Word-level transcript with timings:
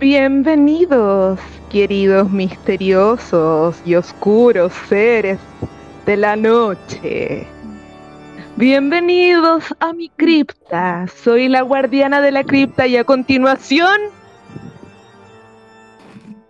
Bienvenidos, 0.00 1.38
queridos 1.70 2.28
misteriosos 2.28 3.80
y 3.84 3.94
oscuros 3.94 4.72
seres 4.88 5.38
de 6.04 6.16
la 6.16 6.34
noche. 6.34 7.46
Bienvenidos 8.56 9.72
a 9.78 9.92
mi 9.92 10.08
cripta. 10.08 11.06
Soy 11.06 11.46
la 11.46 11.62
guardiana 11.62 12.20
de 12.20 12.32
la 12.32 12.42
cripta 12.42 12.88
y 12.88 12.96
a 12.96 13.04
continuación 13.04 13.96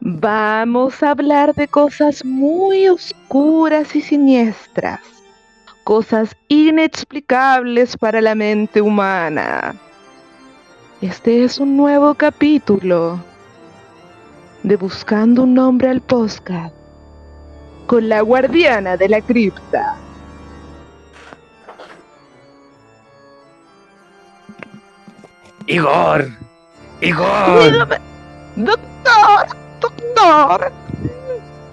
vamos 0.01 1.03
a 1.03 1.11
hablar 1.11 1.55
de 1.55 1.69
cosas 1.69 2.25
muy 2.25 2.89
oscuras 2.89 3.95
y 3.95 4.01
siniestras. 4.01 5.01
Cosas 5.85 6.35
inexplicables 6.49 7.95
para 7.99 8.23
la 8.23 8.35
mente 8.35 8.81
humana. 8.81 9.75
Este 11.03 11.45
es 11.45 11.59
un 11.59 11.77
nuevo 11.77 12.15
capítulo 12.15 13.21
de 14.65 14.77
Buscando 14.77 15.43
un 15.43 15.55
nombre 15.55 15.91
al 15.91 16.01
podcast 16.01 16.75
con 17.87 18.09
la 18.09 18.23
guardiana 18.23 18.97
de 18.97 19.11
la 19.11 19.21
cripta. 19.21 19.95
Igor, 25.67 26.29
Igor, 27.03 27.73
Dígame, 27.73 27.97
doctor, 28.57 29.47
doctor. 29.81 30.73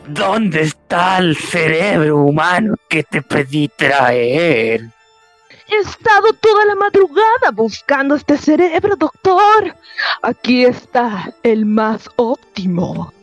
¿dónde 0.08 0.62
está 0.64 1.20
el 1.20 1.38
cerebro 1.38 2.18
humano 2.18 2.76
que 2.90 3.04
te 3.04 3.22
pedí 3.22 3.70
traer? 3.70 4.90
He 5.72 5.78
estado 5.78 6.34
toda 6.42 6.66
la 6.66 6.76
madrugada 6.76 7.52
buscando 7.54 8.16
este 8.16 8.38
cerebro, 8.38 8.96
doctor. 8.98 9.74
Aquí 10.22 10.66
está 10.66 11.34
el 11.44 11.66
más 11.66 12.10
óptimo. 12.18 13.14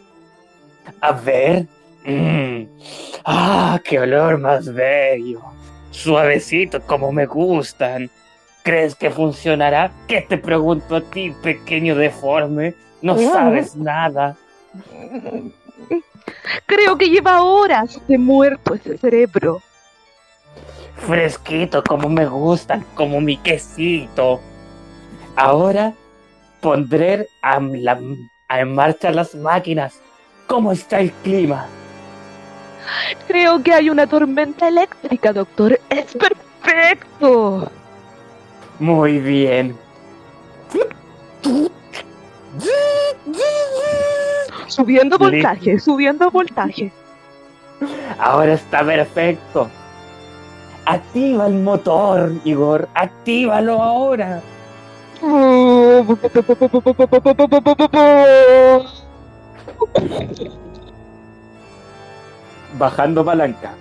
A 1.03 1.13
ver. 1.13 1.67
Mm. 2.07 2.65
Ah, 3.25 3.79
qué 3.85 4.01
olor 4.01 4.39
más 4.39 4.73
bello. 4.73 5.43
Suavecito 5.91 6.81
como 6.81 7.13
me 7.13 7.27
gustan. 7.27 8.09
¿Crees 8.63 8.95
que 8.95 9.11
funcionará? 9.11 9.93
¿Qué 10.07 10.23
te 10.23 10.39
pregunto 10.39 10.97
a 10.97 11.01
ti, 11.03 11.35
pequeño 11.43 11.95
deforme? 11.97 12.75
No 13.03 13.15
Mm. 13.15 13.31
sabes 13.33 13.77
nada. 13.77 14.37
Creo 16.67 16.97
que 16.97 17.11
lleva 17.11 17.43
horas 17.43 18.01
de 18.09 18.17
muerto 18.19 18.75
ese 18.75 18.97
cerebro. 18.99 19.61
Fresquito 20.99 21.83
como 21.83 22.09
me 22.09 22.27
gustan, 22.27 22.85
como 22.95 23.21
mi 23.21 23.37
quesito. 23.39 24.41
Ahora 25.37 25.93
pondré 26.61 27.29
a 27.43 27.61
la- 27.61 27.99
a 28.49 28.61
en 28.61 28.75
marcha 28.75 29.11
las 29.11 29.35
máquinas. 29.35 30.01
¿Cómo 30.47 30.73
está 30.73 31.01
el 31.01 31.13
clima? 31.13 31.67
Creo 33.27 33.63
que 33.63 33.73
hay 33.75 33.91
una 33.91 34.07
tormenta 34.07 34.69
eléctrica, 34.69 35.33
doctor. 35.33 35.79
Es 35.91 36.17
perfecto. 36.17 37.71
Muy 38.79 39.19
bien. 39.19 39.77
Subiendo 44.67 45.19
voltaje, 45.19 45.79
subiendo 45.79 46.31
voltaje. 46.31 46.93
Ahora 48.19 48.55
está 48.55 48.85
perfecto. 48.85 49.71
Activa 50.89 51.47
el 51.47 51.61
motor, 51.61 52.33
Igor. 52.45 52.89
Actívalo 52.95 53.83
ahora. 53.83 54.41
Bajando 62.79 63.23
palanca. 63.23 63.75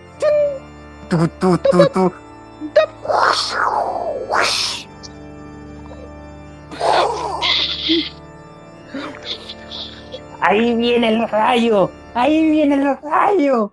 Ahí 10.42 10.76
viene 10.76 11.08
el 11.08 11.30
rayo. 11.30 11.90
Ahí 12.14 12.50
viene 12.50 12.76
el 12.76 12.98
rayo. 13.02 13.72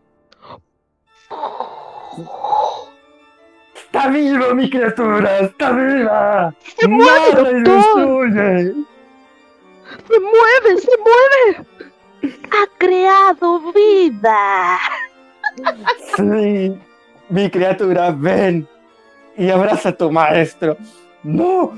Está 3.95 4.09
viva 4.09 4.53
mi 4.55 4.69
criatura. 4.69 5.39
Está 5.39 5.71
viva. 5.71 6.53
¡Se 6.77 6.89
mueve, 6.89 7.31
Nada 7.31 7.53
doctor! 7.53 8.33
destruye. 8.33 8.75
¡Se 10.09 10.21
mueve, 10.21 10.81
se 10.81 10.91
mueve! 10.99 12.37
¡Ha 12.51 12.79
creado 12.79 13.61
vida! 13.73 14.79
Sí, 16.17 16.77
mi 17.29 17.49
criatura, 17.49 18.11
ven 18.11 18.67
y 19.37 19.49
abraza 19.49 19.91
a 19.91 19.97
tu 19.97 20.11
maestro. 20.11 20.77
No, 21.23 21.73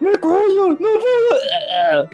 me 0.00 0.18
cuello, 0.18 0.70
no 0.70 0.76
puedo. 0.76 2.10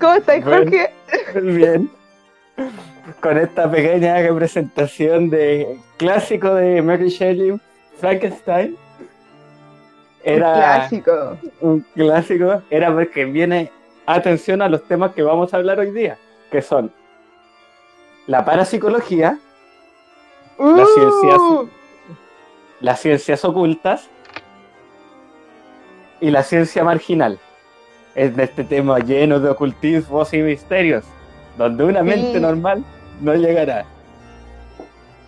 ¿Cómo 0.00 0.14
estáis, 0.14 0.44
Bueno. 0.44 0.64
Jorge? 0.64 0.90
Bien. 1.40 1.90
Con 3.20 3.38
esta 3.38 3.70
pequeña 3.70 4.16
representación 4.22 5.30
de 5.30 5.78
clásico 5.96 6.54
de 6.54 6.82
Mary 6.82 7.08
Shelley, 7.08 7.60
Frankenstein. 7.98 8.76
Era 10.22 10.54
Clásico. 10.54 11.36
un 11.60 11.80
clásico, 11.94 12.62
era 12.70 12.92
porque 12.92 13.26
viene 13.26 13.70
atención 14.06 14.62
a 14.62 14.68
los 14.68 14.82
temas 14.84 15.12
que 15.12 15.22
vamos 15.22 15.52
a 15.52 15.58
hablar 15.58 15.78
hoy 15.80 15.90
día, 15.90 16.16
que 16.50 16.62
son 16.62 16.90
la 18.26 18.44
parapsicología, 18.44 19.38
Las 20.58 20.88
ciencias. 20.94 21.38
Uh, 21.38 21.68
las 22.80 23.00
ciencias 23.00 23.44
ocultas 23.44 24.08
y 26.20 26.30
la 26.30 26.42
ciencia 26.42 26.84
marginal. 26.84 27.38
Es 28.14 28.36
de 28.36 28.44
este 28.44 28.62
tema 28.62 28.98
lleno 28.98 29.40
de 29.40 29.50
ocultismos 29.50 30.32
y 30.32 30.38
misterios, 30.38 31.04
donde 31.56 31.84
una 31.84 32.00
Sí. 32.00 32.06
mente 32.06 32.40
normal 32.40 32.84
no 33.20 33.34
llegará. 33.34 33.84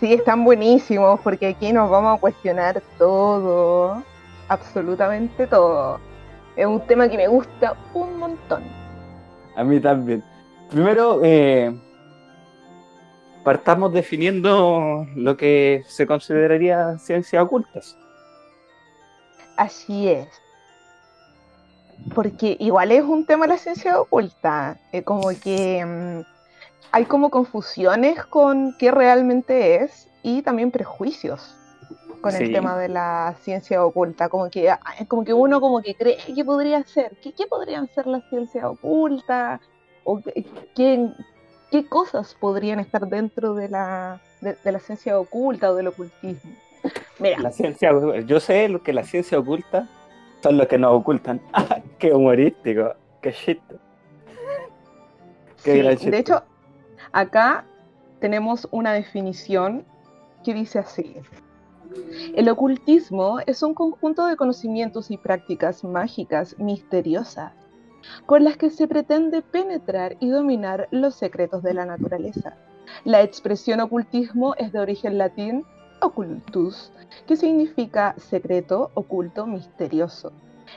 Sí, 0.01 0.13
están 0.13 0.45
buenísimos 0.45 1.21
porque 1.21 1.49
aquí 1.49 1.73
nos 1.73 1.89
vamos 1.89 2.17
a 2.19 2.21
cuestionar 2.21 2.83
todo, 2.99 4.03
absolutamente 4.49 5.47
todo. 5.47 5.99
Es 6.55 6.67
un 6.67 6.81
tema 6.87 7.09
que 7.09 7.17
me 7.17 7.29
gusta 7.29 7.75
un 7.95 8.19
montón. 8.19 8.63
A 9.57 9.65
mí 9.65 9.81
también. 9.81 10.23
Primero, 10.71 11.21
eh, 11.23 11.75
partamos 13.45 13.93
definiendo 13.93 15.07
lo 15.15 15.37
que 15.37 15.83
se 15.87 16.07
consideraría 16.07 16.99
ciencias 16.99 17.43
ocultas. 17.45 17.97
Así 19.57 20.09
es. 20.09 20.29
Porque 22.15 22.57
igual 22.61 22.93
es 22.93 23.03
un 23.03 23.27
tema 23.27 23.47
de 23.47 23.53
la 23.55 23.59
ciencia 23.59 24.01
oculta. 24.01 24.79
eh, 24.93 25.03
como 25.03 25.29
que 25.43 25.85
mm, 25.85 26.21
hay 26.93 27.05
como 27.05 27.31
confusiones 27.31 28.25
con 28.25 28.75
qué 28.79 28.91
realmente 28.91 29.77
es 29.83 30.09
y 30.23 30.43
también 30.43 30.71
prejuicios 30.71 31.55
con 32.21 32.35
el 32.35 32.47
Sí. 32.47 32.53
tema 32.53 32.77
de 32.79 32.89
la 32.89 33.35
ciencia 33.43 33.85
oculta. 33.85 34.29
Como 34.29 34.49
que, 34.51 34.73
como 35.09 35.25
que 35.25 35.33
uno 35.35 35.61
como 35.61 35.81
que 35.83 35.95
cree 35.95 36.17
que 36.35 36.45
podría 36.45 36.83
ser. 36.85 37.17
¿Qué, 37.23 37.33
qué 37.33 37.47
podrían 37.47 37.89
ser 37.89 38.07
las 38.07 38.23
ciencias 38.31 38.65
ocultas? 38.65 39.61
¿O 40.05 40.21
qué, 40.21 40.45
qué, 40.75 41.09
qué 41.71 41.87
cosas 41.87 42.35
podrían 42.41 42.81
estar 42.81 43.07
dentro 43.09 43.55
de 43.55 43.69
la, 43.69 44.21
de, 44.41 44.57
de 44.65 44.73
la 44.73 44.79
ciencia 44.81 45.19
oculta 45.19 45.71
o 45.71 45.75
del 45.75 45.89
ocultismo? 45.89 46.53
Mira, 47.19 47.39
La 47.41 47.51
ciencia, 47.51 47.91
yo 48.27 48.41
sé 48.41 48.69
lo 48.69 48.83
que 48.83 48.93
la 48.93 49.03
ciencia 49.05 49.39
oculta 49.39 49.89
son 50.47 50.59
los 50.59 50.69
que 50.69 50.79
nos 50.79 50.95
ocultan. 50.95 51.41
¡Ah, 51.53 51.81
qué 51.99 52.13
humorístico! 52.13 52.95
¡Qué 53.21 53.33
shit! 53.33 53.61
Qué 55.65 55.73
Sí, 55.73 55.79
gran 55.79 55.97
chiste. 55.97 56.11
de 56.13 56.19
hecho, 56.19 56.43
acá 57.11 57.65
tenemos 58.21 58.69
una 58.71 58.93
definición 58.93 59.85
que 60.45 60.55
dice 60.55 60.79
así. 60.79 61.17
El 62.37 62.49
ocultismo 62.49 63.41
es 63.47 63.63
un 63.65 63.75
conjunto 63.75 64.27
de 64.27 64.37
conocimientos 64.37 65.11
y 65.11 65.17
prácticas 65.17 65.83
mágicas 65.83 66.57
misteriosas 66.59 67.53
con 68.27 68.45
las 68.45 68.57
que 68.57 68.71
se 68.71 68.87
pretende 68.87 69.43
penetrar 69.43 70.17
y 70.21 70.29
dominar 70.29 70.87
los 70.93 71.17
secretos 71.17 71.65
de 71.65 71.75
la 71.75 71.87
naturaleza. 71.87 72.57
La 73.05 73.23
expresión 73.23 73.81
ocultismo 73.81 74.55
es 74.55 74.71
de 74.71 74.79
origen 74.79 75.19
latín 75.19 75.65
occultus, 76.01 76.93
que 77.27 77.37
significa 77.37 78.15
secreto, 78.19 78.91
oculto, 78.95 79.47
misterioso, 79.47 80.33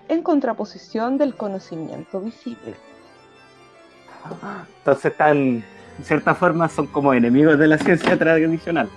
en 0.07 0.23
contraposición 0.23 1.17
del 1.17 1.35
conocimiento 1.35 2.19
visible. 2.21 2.75
Entonces 4.79 5.05
están, 5.05 5.37
en 5.37 6.03
cierta 6.03 6.35
forma, 6.35 6.67
son 6.69 6.87
como 6.87 7.13
enemigos 7.13 7.57
de 7.57 7.67
la 7.67 7.77
ciencia 7.77 8.17
tradicional. 8.17 8.89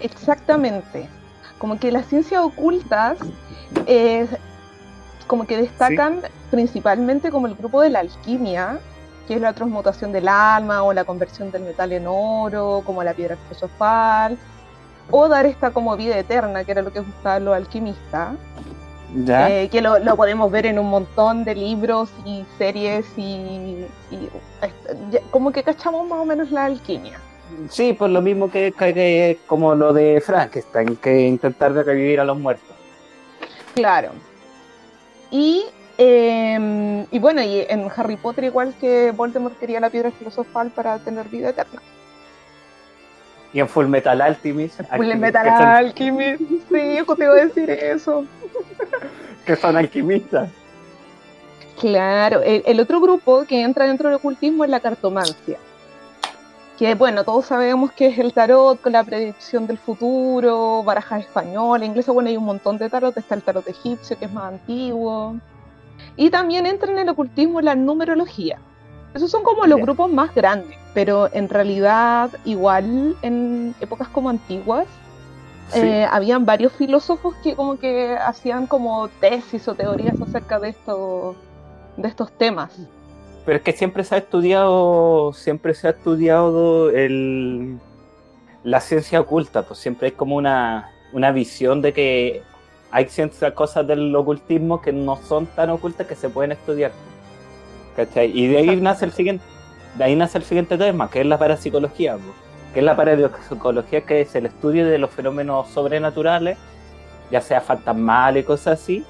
Exactamente. 0.00 1.08
como 1.58 1.78
que 1.78 1.90
las 1.92 2.06
ciencias 2.06 2.42
ocultas 2.44 3.16
eh, 3.86 4.26
como 5.26 5.46
que 5.46 5.56
destacan 5.56 6.20
principalmente 6.50 7.30
como 7.30 7.46
el 7.46 7.54
grupo 7.54 7.80
de 7.80 7.90
la 7.90 8.00
alquimia, 8.00 8.78
que 9.26 9.34
es 9.34 9.40
la 9.40 9.54
transmutación 9.54 10.12
del 10.12 10.28
alma 10.28 10.82
o 10.82 10.92
la 10.92 11.04
conversión 11.04 11.50
del 11.50 11.62
metal 11.62 11.92
en 11.92 12.04
oro, 12.06 12.82
como 12.84 13.02
la 13.02 13.14
piedra 13.14 13.36
filosofal, 13.36 14.36
o 15.10 15.28
dar 15.28 15.46
esta 15.46 15.70
como 15.70 15.96
vida 15.96 16.18
eterna, 16.18 16.64
que 16.64 16.72
era 16.72 16.82
lo 16.82 16.92
que 16.92 17.00
gustaban 17.00 17.44
los 17.44 17.54
alquimistas. 17.54 18.34
Eh, 19.16 19.68
que 19.70 19.80
lo, 19.80 20.16
podemos 20.16 20.50
ver 20.50 20.66
en 20.66 20.78
un 20.78 20.90
montón 20.90 21.44
de 21.44 21.54
libros 21.54 22.10
y 22.24 22.44
series 22.58 23.06
y, 23.16 23.86
como 25.30 25.52
que 25.52 25.62
cachamos 25.62 26.08
más 26.08 26.18
o 26.18 26.24
menos 26.24 26.50
la 26.50 26.64
alquimia. 26.64 27.20
Sí, 27.68 27.92
por 27.92 28.10
lo 28.10 28.20
mismo 28.20 28.50
que, 28.50 28.72
que, 28.72 29.38
como 29.46 29.74
lo 29.76 29.92
de 29.92 30.20
Frankenstein, 30.20 30.96
que 30.96 31.28
intentar 31.28 31.72
revivir 31.72 32.18
a 32.18 32.24
los 32.24 32.36
muertos. 32.36 32.74
Claro. 33.74 34.10
Y, 35.30 35.64
em, 35.96 37.06
y 37.10 37.18
bueno, 37.20 37.40
y 37.42 37.64
en 37.68 37.88
Harry 37.94 38.16
Potter 38.16 38.44
igual 38.44 38.74
que 38.80 39.12
Voldemort 39.12 39.58
quería 39.58 39.78
la 39.78 39.90
piedra 39.90 40.10
filosofal 40.10 40.70
para 40.70 40.98
tener 40.98 41.28
vida 41.28 41.50
eterna. 41.50 41.80
Y 43.54 43.60
en 43.60 43.68
Full 43.68 43.86
Metal 43.86 44.20
Alchemist. 44.20 44.80
Full 44.96 45.14
Metal 45.14 45.48
Alchemist, 45.48 46.40
sí, 46.40 46.96
yo 46.96 47.16
te 47.16 47.24
iba 47.24 47.32
a 47.32 47.36
decir 47.36 47.70
eso. 47.70 48.26
que 49.46 49.54
son 49.56 49.76
alquimistas. 49.76 50.50
Claro, 51.80 52.40
el, 52.42 52.80
otro 52.80 53.00
grupo 53.00 53.44
que 53.44 53.62
entra 53.62 53.86
dentro 53.86 54.08
del 54.08 54.16
ocultismo 54.16 54.64
es 54.64 54.70
la 54.70 54.80
cartomancia. 54.80 55.58
Que 56.78 56.94
bueno, 56.96 57.22
todos 57.22 57.46
sabemos 57.46 57.92
que 57.92 58.08
es 58.08 58.18
el 58.18 58.32
tarot 58.32 58.80
con 58.80 58.92
la 58.92 59.04
predicción 59.04 59.66
del 59.66 59.78
futuro, 59.78 60.82
baraja 60.82 61.18
española, 61.20 61.84
inglesa, 61.84 62.10
bueno, 62.10 62.30
hay 62.30 62.36
un 62.36 62.44
montón 62.44 62.78
de 62.78 62.90
tarot, 62.90 63.16
está 63.16 63.36
el 63.36 63.42
tarot 63.42 63.68
egipcio 63.68 64.18
que 64.18 64.24
es 64.24 64.32
más 64.32 64.52
antiguo. 64.52 65.36
Y 66.16 66.30
también 66.30 66.66
entra 66.66 66.90
en 66.90 66.98
el 66.98 67.08
ocultismo 67.08 67.60
la 67.60 67.76
numerología. 67.76 68.58
Esos 69.14 69.30
son 69.30 69.44
como 69.44 69.66
los 69.66 69.80
grupos 69.80 70.10
más 70.10 70.34
grandes, 70.34 70.76
pero 70.94 71.28
en 71.32 71.48
realidad 71.48 72.30
igual 72.44 73.16
en 73.22 73.74
épocas 73.80 74.08
como 74.08 74.30
antiguas 74.30 74.86
eh, 75.74 76.06
habían 76.10 76.46
varios 76.46 76.72
filósofos 76.72 77.34
que 77.42 77.54
como 77.56 77.78
que 77.78 78.16
hacían 78.16 78.66
como 78.66 79.08
tesis 79.20 79.66
o 79.66 79.74
teorías 79.74 80.20
acerca 80.20 80.60
de 80.60 80.68
estos 80.70 81.36
de 81.96 82.08
estos 82.08 82.32
temas. 82.32 82.72
Pero 83.44 83.58
es 83.58 83.62
que 83.62 83.72
siempre 83.72 84.04
se 84.04 84.14
ha 84.14 84.18
estudiado, 84.18 85.32
siempre 85.32 85.74
se 85.74 85.88
ha 85.88 85.90
estudiado 85.90 86.90
el, 86.90 87.78
la 88.62 88.80
ciencia 88.80 89.20
oculta, 89.20 89.66
pues 89.66 89.78
siempre 89.78 90.08
hay 90.08 90.12
como 90.12 90.36
una, 90.36 90.90
una 91.12 91.30
visión 91.30 91.82
de 91.82 91.92
que 91.92 92.42
hay 92.90 93.08
ciertas 93.08 93.52
cosas 93.52 93.86
del 93.86 94.14
ocultismo 94.14 94.80
que 94.80 94.92
no 94.92 95.16
son 95.16 95.46
tan 95.46 95.70
ocultas 95.70 96.06
que 96.06 96.14
se 96.14 96.28
pueden 96.28 96.52
estudiar. 96.52 96.92
Y 98.16 98.46
de 98.48 98.58
ahí 98.58 98.76
nace 98.80 99.04
el 99.04 99.12
siguiente, 99.12 99.44
de 99.96 100.04
ahí 100.04 100.16
nace 100.16 100.38
el 100.38 100.44
siguiente 100.44 100.76
tema, 100.76 101.10
que 101.10 101.20
es 101.20 101.26
la 101.26 101.38
parapsicología, 101.38 102.16
que 102.72 102.80
es 102.80 102.84
la 102.84 102.96
parapsicología, 102.96 104.02
que 104.02 104.22
es 104.22 104.34
el 104.34 104.46
estudio 104.46 104.86
de 104.86 104.98
los 104.98 105.10
fenómenos 105.10 105.68
sobrenaturales, 105.68 106.58
ya 107.30 107.40
sea 107.40 107.60
fantasmales 107.60 108.44
y 108.44 108.46
cosas 108.46 108.80
así. 108.80 109.04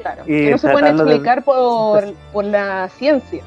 Claro, 0.00 0.24
que 0.24 0.50
no 0.50 0.58
se 0.58 0.68
pueden 0.70 0.96
explicar 0.96 1.44
por, 1.44 2.14
por 2.32 2.44
la 2.44 2.88
ciencia. 2.88 3.42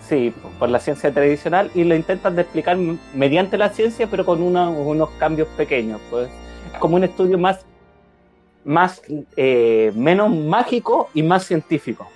Sí, 0.00 0.32
por 0.58 0.68
la 0.68 0.78
ciencia 0.78 1.12
tradicional 1.12 1.70
y 1.74 1.84
lo 1.84 1.94
intentan 1.94 2.36
de 2.36 2.42
explicar 2.42 2.76
mediante 3.12 3.58
la 3.58 3.70
ciencia, 3.70 4.06
pero 4.08 4.24
con 4.24 4.40
unos 4.42 5.10
cambios 5.18 5.48
pequeños. 5.56 6.00
Pues 6.10 6.28
como 6.78 6.96
un 6.96 7.04
estudio 7.04 7.38
más, 7.38 7.64
más 8.64 9.02
eh, 9.36 9.92
menos 9.94 10.30
mágico 10.30 11.08
y 11.14 11.22
más 11.22 11.44
científico 11.44 12.06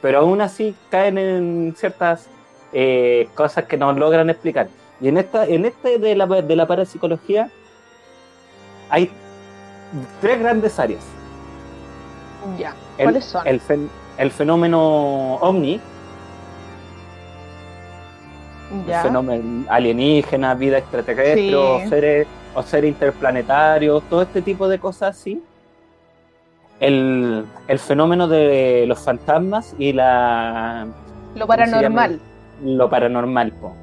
pero 0.00 0.20
aún 0.20 0.40
así 0.40 0.74
caen 0.90 1.18
en 1.18 1.74
ciertas 1.76 2.28
eh, 2.72 3.28
cosas 3.34 3.64
que 3.64 3.76
no 3.76 3.92
logran 3.92 4.30
explicar. 4.30 4.68
Y 5.00 5.08
en 5.08 5.18
esta, 5.18 5.46
en 5.46 5.64
este 5.64 5.98
de 5.98 6.14
la, 6.14 6.26
de 6.26 6.56
la 6.56 6.66
parapsicología 6.66 7.50
hay 8.90 9.10
tres 10.20 10.38
grandes 10.38 10.78
áreas. 10.78 11.04
Ya, 12.58 12.74
¿cuáles 12.96 13.24
son? 13.24 13.46
El, 13.46 14.30
fenómeno 14.30 15.36
ovni, 15.36 15.80
el 18.86 18.94
fenómeno 19.02 19.64
alienígena, 19.68 20.54
vida 20.54 20.78
extraterrestre, 20.78 21.56
o, 21.56 21.88
seres, 21.88 22.26
o 22.54 22.62
seres 22.62 22.90
interplanetarios, 22.90 24.02
todo 24.10 24.22
este 24.22 24.42
tipo 24.42 24.68
de 24.68 24.78
cosas 24.78 25.16
así 25.16 25.42
el, 26.80 27.44
fenómeno 27.78 28.26
de 28.26 28.84
los 28.86 28.98
fantasmas 28.98 29.74
y 29.78 29.92
la... 29.92 30.86
Lo 31.34 31.46
paranormal. 31.46 32.20
Lo 32.62 32.90
paranormal, 32.90 33.52
po. 33.52 33.74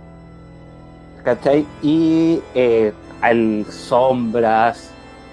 ¿Cachai? 1.24 1.65
Y 1.81 2.41
eh, 2.56 2.94
sombras, 3.69 4.91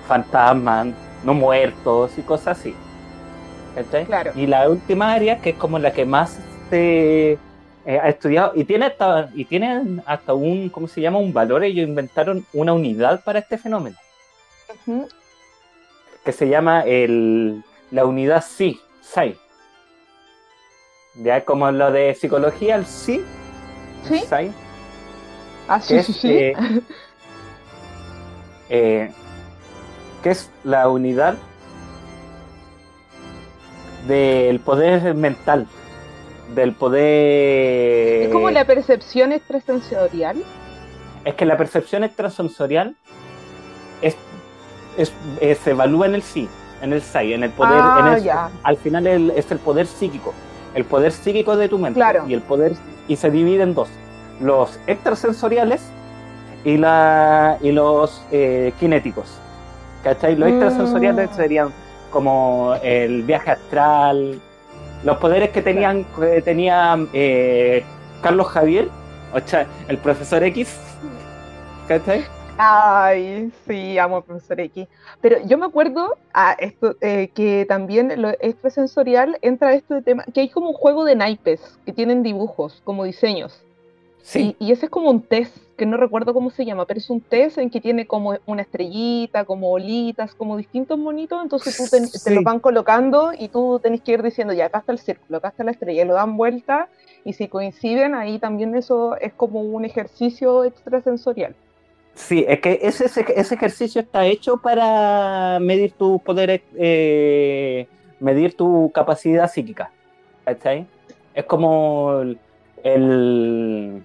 fantasmas, 0.08 0.88
no 1.25 1.35
muertos 1.35 2.17
y 2.19 2.23
cosas 2.23 2.58
así. 2.58 2.75
¿Cachai? 3.75 4.06
Claro. 4.06 4.32
Y 4.35 4.46
la 4.46 4.69
última 4.69 5.12
área, 5.12 5.41
que 5.41 5.50
es 5.50 5.56
como 5.56 5.79
la 5.79 5.93
que 5.93 6.05
más 6.05 6.41
se 6.70 7.32
eh, 7.32 7.38
ha 7.87 8.08
estudiado, 8.08 8.52
y 8.55 8.64
tiene 8.64 8.87
hasta, 8.87 9.31
y 9.35 9.44
tiene 9.44 10.00
hasta 10.06 10.35
un, 10.35 10.69
¿cómo 10.69 10.88
se 10.88 11.00
llama? 11.00 11.19
Un 11.19 11.32
valor, 11.32 11.64
ellos 11.64 11.87
inventaron 11.87 12.46
una 12.52 12.73
unidad 12.73 13.23
para 13.23 13.41
este 13.41 13.58
fenómeno 13.58 13.96
que 16.25 16.32
se 16.32 16.49
llama 16.49 16.82
el, 16.82 17.62
la 17.91 18.06
unidad 18.06 18.43
SI, 18.43 18.81
SAI. 19.00 19.37
Ya 21.16 21.44
como 21.44 21.70
lo 21.70 21.93
de 21.93 22.14
psicología, 22.14 22.76
el 22.76 22.87
SI, 22.87 23.22
¿Sí? 24.08 24.19
SAI. 24.20 24.52
Ah, 25.69 25.81
sí, 25.81 26.02
sí, 26.02 26.12
sí. 26.12 26.28
Eh, 26.28 26.55
eh, 28.69 29.12
que 30.22 30.31
es 30.31 30.50
la 30.65 30.89
unidad 30.89 31.36
del 34.06 34.60
poder 34.60 35.15
mental, 35.15 35.67
del 36.55 36.74
poder... 36.74 38.24
¿Es 38.24 38.32
como 38.32 38.50
la 38.50 38.67
percepción 38.67 39.32
extrasensorial? 39.32 40.43
Es 41.24 41.34
que 41.34 41.46
la 41.46 41.56
percepción 41.56 42.05
extrasensorial 42.05 42.96
es 44.03 44.17
eh, 44.96 45.55
se 45.55 45.70
evalúa 45.70 46.06
en 46.06 46.15
el 46.15 46.22
sí, 46.22 46.48
en 46.81 46.93
el 46.93 47.03
SAI, 47.03 47.32
en 47.32 47.44
el 47.44 47.50
poder, 47.50 47.81
ah, 47.81 48.50
al 48.62 48.77
final 48.77 49.06
es 49.06 49.50
el 49.50 49.58
poder 49.58 49.86
psíquico, 49.86 50.32
el 50.74 50.84
poder 50.84 51.12
psíquico 51.12 51.56
de 51.56 51.69
tu 51.69 51.78
mente 51.78 52.00
y 52.26 52.34
el 52.34 52.43
poder 52.43 52.72
y 53.08 53.16
se 53.16 53.31
divide 53.31 53.62
en 53.62 53.74
dos, 53.74 53.88
los 54.40 54.78
extrasensoriales 54.86 55.82
y 56.64 56.76
la 56.76 57.58
y 57.60 57.72
los 57.72 58.24
eh, 58.32 58.72
kinéticos. 58.81 59.38
¿Cachai? 60.02 60.36
Los 60.36 60.50
extrasensoriales 60.50 61.31
mm. 61.31 61.34
serían 61.34 61.69
como 62.10 62.74
el 62.82 63.22
viaje 63.22 63.50
astral, 63.50 64.40
los 65.02 65.16
poderes 65.19 65.50
que 65.50 65.62
tenían 65.62 66.04
que 66.19 66.43
tenía 66.43 66.96
eh, 67.12 67.84
Carlos 68.22 68.48
Javier, 68.48 68.88
o 69.32 69.40
sea, 69.44 69.66
el 69.88 69.98
profesor 69.98 70.43
X, 70.44 70.76
¿cachai? 71.88 72.24
Ay, 72.56 73.53
sí, 73.67 73.99
amo 73.99 74.19
al 74.19 74.25
profesor 74.25 74.61
X. 74.61 74.87
Pero 75.20 75.39
yo 75.44 75.58
me 75.58 75.67
acuerdo 75.67 76.17
ah, 76.32 76.56
esto, 76.58 76.96
eh, 77.01 77.31
que 77.34 77.67
también 77.69 78.13
lo 78.20 78.31
extrasensorial 78.31 79.39
entra 79.43 79.75
esto 79.75 79.94
de 79.94 80.03
tema, 80.03 80.25
que 80.32 80.41
hay 80.41 80.49
como 80.49 80.69
un 80.70 80.75
juego 80.75 81.05
de 81.05 81.17
naipes 81.17 81.61
que 81.84 81.93
tienen 81.93 82.23
dibujos, 82.23 82.81
como 82.84 83.05
diseños. 83.05 83.61
Sí. 84.23 84.56
Y, 84.58 84.73
ese 84.73 84.87
es 84.87 84.91
como 84.91 85.11
un 85.11 85.20
test, 85.20 85.55
que 85.77 85.84
no 85.84 85.96
recuerdo 85.96 86.32
cómo 86.32 86.51
se 86.51 86.65
llama, 86.65 86.87
pero 86.87 86.99
es 86.99 87.11
un 87.11 87.20
test 87.20 87.58
en 87.58 87.69
que 87.69 87.81
tiene 87.81 88.06
como 88.06 88.39
una 88.46 88.63
estrellita, 88.63 89.44
como 89.44 89.70
olitas, 89.70 90.34
como 90.34 90.56
distintos 90.56 90.99
monitos, 90.99 91.43
entonces 91.43 91.77
tú 91.77 91.84
te, 92.25 92.34
lo 92.34 92.43
van 92.43 92.61
colocando 92.61 93.32
y 93.39 93.49
tú 93.49 93.81
tenés 93.82 94.01
que 94.01 94.13
ir 94.13 94.23
diciendo, 94.23 94.55
ya, 94.55 94.67
acá 94.67 94.79
está 94.79 94.93
el 94.93 94.99
círculo, 94.99 95.39
acá 95.39 95.49
está 95.49 95.65
la 95.65 95.73
estrella, 95.73 96.05
y 96.05 96.06
lo 96.06 96.15
dan 96.15 96.39
vuelta, 96.39 96.89
y 97.25 97.34
si 97.34 97.49
coinciden, 97.49 98.15
ahí 98.15 98.39
también 98.39 98.75
eso 98.77 99.17
es 99.19 99.34
como 99.34 99.61
un 99.61 99.84
ejercicio 99.84 100.65
extrasensorial. 100.65 101.55
Sí, 102.15 102.44
es 102.47 102.61
que 102.61 102.79
ese, 102.83 103.06
ese, 103.06 103.55
ejercicio 103.55 104.01
está 104.01 104.25
hecho 104.27 104.59
para 104.59 105.59
medir 105.61 105.93
tu 105.93 106.21
poder, 106.21 106.63
eh, 106.77 107.89
medir 108.21 108.56
tu 108.56 108.91
capacidad 108.93 109.51
psíquica. 109.51 109.91
¿Cachai? 110.44 110.87
Es 111.35 111.44
como 111.44 112.21
el, 112.85 114.03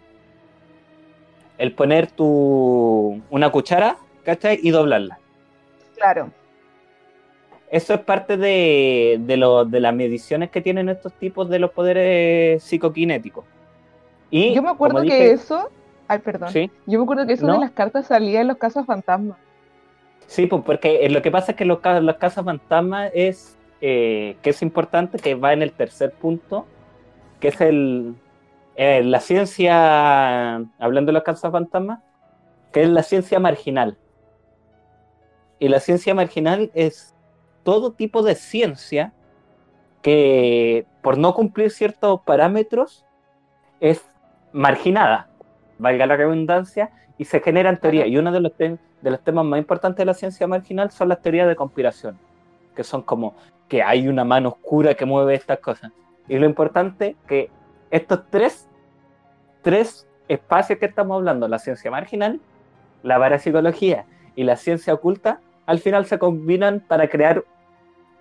el, 1.57 1.71
poner 1.75 2.07
tu, 2.07 3.21
una 3.29 3.51
cuchara, 3.51 3.97
¿cachai? 4.23 4.59
Y 4.63 4.71
doblarla. 4.71 5.19
Claro. 5.95 6.31
Eso 7.69 7.93
es 7.93 7.99
parte 7.99 8.37
de, 8.37 9.17
de, 9.21 9.37
lo, 9.37 9.65
de 9.65 9.79
las 9.79 9.93
mediciones 9.93 10.49
que 10.49 10.61
tienen 10.61 10.89
estos 10.89 11.13
tipos 11.13 11.47
de 11.49 11.59
los 11.59 11.69
poderes 11.71 12.63
psicoquinéticos. 12.63 13.45
Y, 14.31 14.55
Yo 14.55 14.63
me 14.63 14.69
acuerdo 14.69 15.03
que 15.03 15.31
eso 15.31 15.69
Ay, 16.09 16.19
perdón. 16.19 16.51
Yo 16.87 16.99
me 16.99 17.03
acuerdo 17.03 17.27
que 17.27 17.33
eso 17.33 17.45
de 17.45 17.59
las 17.59 17.71
cartas 17.71 18.07
salía 18.07 18.41
en 18.41 18.47
los 18.47 18.57
casos 18.57 18.83
fantasmas. 18.85 19.37
Sí, 20.25 20.47
pues 20.47 20.63
porque 20.65 21.07
lo 21.07 21.21
que 21.21 21.29
pasa 21.29 21.51
es 21.51 21.57
que 21.57 21.65
los, 21.65 21.79
las 21.83 22.17
casas 22.17 22.43
fantasmas 22.43 23.11
es, 23.13 23.55
que 23.79 24.37
es 24.43 24.61
importante, 24.63 25.19
que 25.19 25.35
va 25.35 25.53
en 25.53 25.61
el 25.61 25.71
tercer 25.71 26.11
punto, 26.11 26.65
que 27.39 27.49
es 27.49 27.61
el, 27.61 28.15
la 28.75 29.19
ciencia, 29.19 30.55
hablando 30.79 31.09
de 31.09 31.13
los 31.13 31.23
casas 31.23 31.51
fantasmas, 31.51 31.99
que 32.71 32.81
es 32.81 32.89
la 32.89 33.03
ciencia 33.03 33.39
marginal. 33.39 33.95
Y 35.59 35.67
la 35.67 35.79
ciencia 35.79 36.15
marginal 36.15 36.71
es 36.73 37.15
todo 37.63 37.91
tipo 37.91 38.23
de 38.23 38.33
ciencia 38.33 39.13
que 40.01 40.87
por 41.03 41.19
no 41.19 41.35
cumplir 41.35 41.69
ciertos 41.69 42.21
parámetros 42.21 43.05
es 43.79 44.03
marginada, 44.51 45.28
valga 45.79 46.05
la 46.05 46.15
redundancia, 46.15 46.91
y 47.19 47.25
se 47.25 47.41
generan 47.41 47.77
teorías. 47.77 48.07
Y 48.07 48.17
uno 48.17 48.31
de 48.31 48.39
los, 48.39 48.57
de 48.57 48.77
los 49.03 49.19
temas 49.21 49.45
más 49.45 49.59
importantes 49.59 49.97
de 49.97 50.05
la 50.05 50.13
ciencia 50.13 50.47
marginal 50.47 50.89
son 50.89 51.09
las 51.09 51.21
teorías 51.21 51.47
de 51.47 51.55
conspiración, 51.55 52.17
que 52.75 52.83
son 52.83 53.03
como 53.03 53.35
que 53.67 53.83
hay 53.83 54.07
una 54.07 54.23
mano 54.23 54.49
oscura 54.49 54.95
que 54.95 55.05
mueve 55.05 55.35
estas 55.35 55.59
cosas. 55.59 55.91
Y 56.27 56.39
lo 56.39 56.45
importante 56.45 57.17
que 57.27 57.51
estos 57.91 58.21
tres, 58.29 58.67
tres 59.61 60.07
espacios 60.29 60.79
que 60.79 60.85
estamos 60.85 61.17
hablando, 61.17 61.47
la 61.47 61.59
ciencia 61.59 61.91
marginal, 61.91 62.39
la 63.03 63.19
parapsicología 63.19 64.05
y 64.35 64.45
la 64.45 64.55
ciencia 64.55 64.93
oculta, 64.93 65.41
al 65.65 65.79
final 65.79 66.05
se 66.05 66.17
combinan 66.17 66.79
para 66.79 67.09
crear 67.09 67.43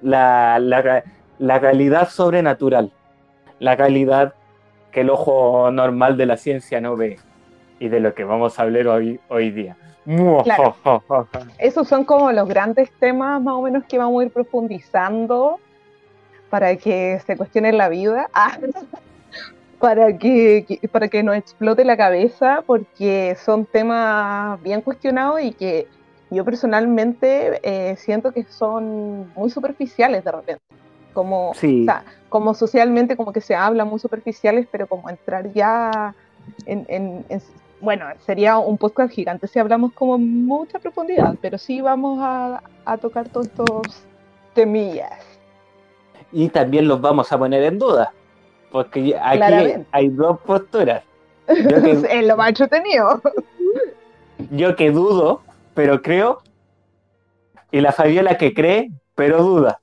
la, 0.01 0.59
la, 0.59 1.59
realidad 1.59 2.09
sobrenatural, 2.09 2.93
la 3.61 3.77
realidad 3.77 4.35
que 4.91 5.03
el 5.03 5.11
ojo 5.11 5.71
normal 5.71 6.17
de 6.17 6.27
la 6.27 6.37
ciencia 6.37 6.81
no 6.81 6.97
ve 6.97 7.19
y 7.79 7.89
de 7.89 8.01
lo 8.01 8.15
que 8.15 8.25
vamos 8.25 8.59
a 8.59 8.63
hablar 8.63 8.87
hoy, 8.89 9.21
hoy 9.29 9.51
día. 9.51 9.77
Esos 11.59 11.87
son 11.87 12.05
como 12.05 12.33
los 12.33 12.49
grandes 12.49 12.91
temas 12.99 13.43
más 13.43 13.55
o 13.55 13.63
menos 13.63 13.85
que 13.85 13.99
vamos 13.99 14.23
a 14.23 14.25
ir 14.27 14.33
profundizando 14.33 15.61
para 16.49 16.77
que 16.77 17.21
se 17.27 17.37
cuestione 17.37 17.73
la 17.73 17.89
vida. 17.89 18.29
Ah, 18.35 18.59
para 19.79 20.19
que, 20.19 20.81
para 20.91 21.07
que 21.07 21.23
nos 21.23 21.37
explote 21.37 21.85
la 21.85 21.97
cabeza, 21.97 22.65
porque 22.67 23.37
son 23.41 23.65
temas 23.65 24.61
bien 24.61 24.81
cuestionados 24.81 25.41
y 25.41 25.53
que 25.53 25.87
yo 26.31 26.45
personalmente 26.45 27.61
eh, 27.63 27.95
siento 27.97 28.33
que 28.33 28.43
son 28.45 29.33
muy 29.35 29.51
superficiales 29.51 30.25
de 30.25 30.33
repente. 30.33 30.63
Como, 31.13 31.53
como 32.29 32.55
socialmente 32.55 33.17
como 33.17 33.33
que 33.33 33.41
se 33.41 33.55
habla 33.55 33.85
muy 33.85 33.99
superficiales, 33.99 34.67
pero 34.71 34.87
como 34.87 35.09
entrar 35.11 35.53
ya 35.53 36.15
en, 36.67 37.25
bueno, 37.81 38.07
sería 38.25 38.59
un 38.59 38.77
podcast 38.79 39.13
gigante 39.13 39.47
si 39.47 39.59
hablamos 39.59 39.93
como 39.93 40.19
mucha 40.19 40.79
profundidad, 40.79 41.37
pero 41.41 41.59
sí 41.59 41.81
vamos 41.81 42.19
a, 42.21 42.63
a 42.85 42.97
tocar 42.99 43.29
todos 43.29 43.47
estos 43.47 44.05
temillas. 44.55 45.39
Y 46.33 46.49
también 46.49 46.89
los 46.89 47.01
vamos 47.01 47.33
a 47.33 47.39
poner 47.39 47.63
en 47.63 47.79
duda. 47.79 48.13
Porque 48.71 49.17
aquí 49.21 49.85
hay 49.93 50.09
dos 50.09 50.41
posturas. 50.41 51.03
es 51.47 52.27
lo 52.27 52.37
más 52.37 52.51
entretenido. 52.51 53.23
Yo 54.51 54.77
que 54.77 54.91
dudo, 54.91 55.43
pero 55.75 56.03
creo. 56.03 56.43
Y 57.71 57.81
la 57.81 57.93
Fabiola 57.93 58.37
que 58.37 58.53
cree, 58.53 58.91
pero 59.15 59.43
duda. 59.43 59.81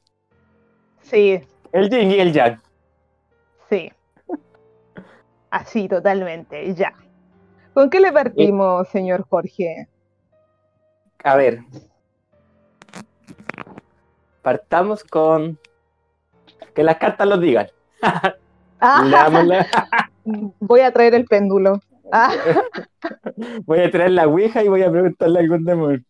Sí. 1.01 1.41
El 1.71 1.89
yin 1.89 2.11
y 2.11 2.19
el 2.19 2.33
yang. 2.33 2.59
Sí. 3.69 3.91
Así, 5.49 5.87
totalmente, 5.87 6.73
ya. 6.73 6.93
¿Con 7.75 7.89
qué 7.89 7.99
le 7.99 8.13
partimos, 8.13 8.87
señor 8.87 9.27
Jorge? 9.27 9.89
A 11.25 11.35
ver. 11.35 11.59
Partamos 14.41 15.03
con 15.03 15.59
que 16.73 16.83
las 16.83 16.95
cartas 16.95 17.27
lo 17.27 17.37
digan. 17.37 17.67
voy 20.61 20.79
a 20.79 20.93
traer 20.93 21.15
el 21.15 21.25
péndulo. 21.25 21.81
Ah. 22.13 22.33
voy 23.65 23.81
a 23.81 23.91
traer 23.91 24.11
la 24.11 24.25
ouija 24.25 24.63
y 24.63 24.69
voy 24.69 24.81
a 24.81 24.89
preguntarle 24.89 25.39
algún 25.39 25.65
demonio. 25.65 26.01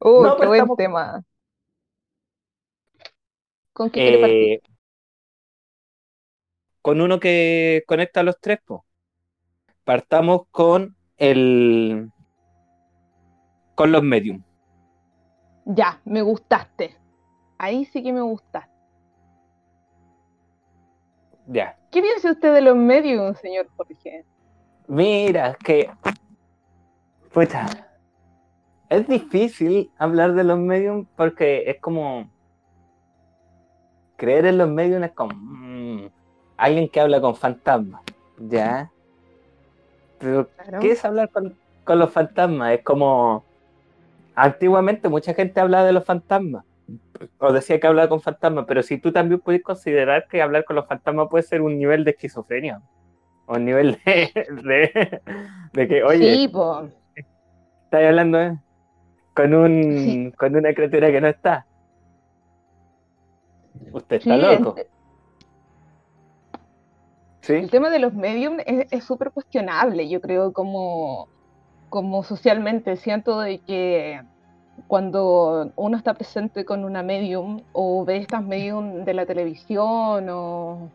Uh, 0.00 0.36
qué 0.40 0.46
buen 0.46 0.76
tema. 0.78 1.22
¿Con 3.74 3.90
qué? 3.90 4.54
Eh, 4.54 4.62
con 6.80 7.02
uno 7.02 7.20
que 7.20 7.84
conecta 7.86 8.20
a 8.20 8.22
los 8.22 8.40
tres, 8.40 8.60
Partamos 9.84 10.42
con 10.50 10.96
el. 11.16 12.10
con 13.74 13.92
los 13.92 14.02
medium. 14.02 14.42
Ya, 15.64 16.00
me 16.04 16.22
gustaste. 16.22 16.96
Ahí 17.58 17.84
sí 17.84 18.02
que 18.02 18.12
me 18.12 18.22
gustaste. 18.22 18.72
¿Qué 21.90 22.00
piensa 22.00 22.32
usted 22.32 22.54
de 22.54 22.62
los 22.62 22.76
medios, 22.76 23.38
señor 23.38 23.68
Jorge? 23.76 24.24
Mira, 24.88 25.56
que. 25.62 25.90
Pucha. 27.32 27.66
Es 28.88 29.06
difícil 29.08 29.90
hablar 29.98 30.34
de 30.34 30.44
los 30.44 30.58
medios 30.58 31.06
porque 31.16 31.64
es 31.70 31.80
como. 31.80 32.30
Creer 34.16 34.46
en 34.46 34.58
los 34.58 34.68
medios 34.68 35.02
es 35.02 35.12
como. 35.12 35.34
Mm, 35.34 36.08
alguien 36.56 36.88
que 36.88 37.00
habla 37.00 37.20
con 37.20 37.34
fantasmas. 37.34 38.02
¿Ya? 38.38 38.90
Pero, 40.22 40.48
¿qué 40.80 40.92
es 40.92 41.04
hablar 41.04 41.28
con, 41.28 41.54
con 41.84 41.98
los 41.98 42.10
fantasmas? 42.10 42.72
Es 42.72 42.82
como. 42.82 43.44
Antiguamente 44.34 45.10
mucha 45.10 45.34
gente 45.34 45.60
hablaba 45.60 45.84
de 45.84 45.92
los 45.92 46.04
fantasmas 46.04 46.64
os 47.38 47.52
decía 47.52 47.80
que 47.80 47.86
hablaba 47.86 48.08
con 48.08 48.20
fantasmas, 48.20 48.64
pero 48.66 48.82
si 48.82 48.98
tú 48.98 49.12
también 49.12 49.40
puedes 49.40 49.62
considerar 49.62 50.26
que 50.28 50.42
hablar 50.42 50.64
con 50.64 50.76
los 50.76 50.86
fantasmas 50.86 51.28
puede 51.28 51.44
ser 51.44 51.62
un 51.62 51.78
nivel 51.78 52.04
de 52.04 52.12
esquizofrenia. 52.12 52.80
O 53.46 53.56
un 53.56 53.64
nivel 53.64 53.98
de, 54.04 55.20
de, 55.72 55.88
que, 55.88 56.02
oye, 56.04 56.34
sí, 56.34 56.52
estás 57.14 58.04
hablando 58.04 58.40
eh, 58.40 58.56
con, 59.34 59.54
un, 59.54 60.32
con 60.36 60.54
una 60.56 60.72
criatura 60.72 61.10
que 61.10 61.20
no 61.20 61.28
está. 61.28 61.66
Usted 63.92 64.16
está 64.16 64.36
loco. 64.36 64.76
El 67.48 67.70
tema 67.70 67.90
de 67.90 67.98
los 67.98 68.14
mediums 68.14 68.62
es 68.66 69.04
súper 69.04 69.32
cuestionable, 69.32 70.08
yo 70.08 70.20
creo, 70.20 70.52
como, 70.52 71.28
como 71.88 72.22
socialmente. 72.22 72.96
Siento 72.96 73.40
de 73.40 73.58
que 73.58 74.20
cuando 74.86 75.72
uno 75.74 75.96
está 75.96 76.14
presente 76.14 76.64
con 76.64 76.84
una 76.84 77.02
medium 77.02 77.62
o 77.72 78.04
ve 78.04 78.18
estas 78.18 78.44
medium 78.44 79.04
de 79.04 79.14
la 79.14 79.26
televisión 79.26 80.28
o, 80.30 80.88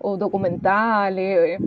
documentales, 0.00 1.60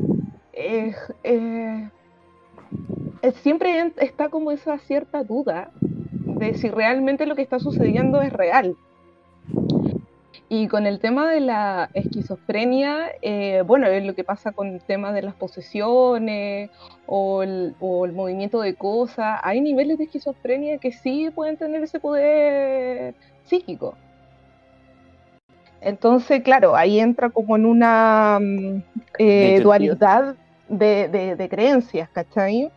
siempre 3.36 3.94
está 3.98 4.30
como 4.30 4.52
esa 4.52 4.80
cierta 4.80 5.24
duda 5.24 5.70
de 5.80 6.56
si 6.56 6.70
realmente 6.70 7.28
lo 7.28 7.36
que 7.36 7.44
está 7.44 7.60
sucediendo 7.60 8.22
es 8.22 8.34
real. 8.34 8.76
Y 10.50 10.68
con 10.68 10.86
el 10.86 11.00
tema 11.00 11.30
de 11.32 11.40
la 11.40 11.90
esquizofrenia, 11.94 13.08
eh, 13.22 13.64
bueno, 13.66 13.88
es 13.88 14.06
lo 14.06 14.14
que 14.14 14.24
pasa 14.24 14.52
con 14.52 14.68
el 14.68 14.82
tema 14.82 15.12
de 15.12 15.24
las 15.24 15.34
posesiones 15.34 16.70
o 17.08 17.44
el, 17.44 17.76
movimiento 17.80 18.62
de 18.62 18.76
cosas. 18.76 19.40
Hay 19.44 19.62
niveles 19.62 19.98
de 19.98 20.04
esquizofrenia 20.04 20.78
que 20.78 20.92
sí 20.92 21.30
pueden 21.34 21.58
tener 21.58 21.82
ese 21.84 22.00
poder 22.00 23.16
psíquico. 23.46 23.96
Del 25.82 26.44
claro, 26.44 26.76
ahí 26.76 27.00
entra 27.00 27.30
como 27.30 27.56
en 27.56 27.66
una 27.66 28.40
mm, 28.40 28.84
eh, 29.20 29.60
dualidad 29.62 30.36
de, 30.70 31.48
creencias, 31.50 32.10
¿cachai? 32.10 32.72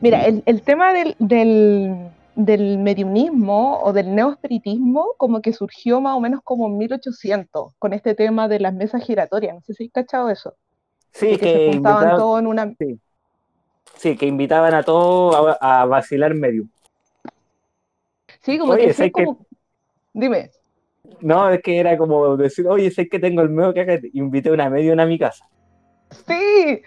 Mira, 0.00 0.24
el, 0.24 0.62
tema 0.62 0.94
del 0.94 1.14
del 1.18 2.10
mediunismo 2.44 3.80
o 3.82 3.92
del 3.92 4.14
neospiritismo 4.14 5.14
como 5.16 5.40
que 5.40 5.52
surgió 5.52 6.00
más 6.00 6.16
o 6.16 6.20
menos 6.20 6.40
como 6.42 6.66
en 6.66 6.78
1800 6.78 7.74
con 7.78 7.92
este 7.92 8.14
tema 8.14 8.48
de 8.48 8.60
las 8.60 8.74
mesas 8.74 9.02
giratorias. 9.04 9.54
No 9.54 9.60
sé 9.62 9.74
si 9.74 9.84
has 9.86 9.92
cachado 9.92 10.30
eso. 10.30 10.54
Sí, 11.12 11.36
que, 11.36 11.66
invitaban, 11.66 12.16
todo 12.16 12.38
en 12.38 12.46
una... 12.46 12.74
Sí. 13.96 14.16
que 14.16 14.26
invitaban 14.26 14.74
a 14.74 14.82
todos 14.82 15.56
a, 15.60 15.84
vacilar 15.86 16.34
medium. 16.34 16.68
Sí, 18.42 18.58
como 18.58 18.76
que, 18.76 18.92
sé 18.92 19.10
como... 19.10 19.44
Dime. 20.12 20.50
No, 21.20 21.50
es 21.50 21.60
que 21.62 21.78
era 21.78 21.96
como 21.98 22.36
decir, 22.36 22.66
oye, 22.68 22.90
sé 22.90 23.08
que 23.08 23.18
tengo 23.18 23.42
el 23.42 23.50
medio 23.50 23.74
que 23.74 24.00
invité 24.12 24.50
una 24.50 24.70
medium 24.70 24.98
a 25.00 25.06
mi 25.06 25.18
casa. 25.18 25.48
Sí, 26.26 26.82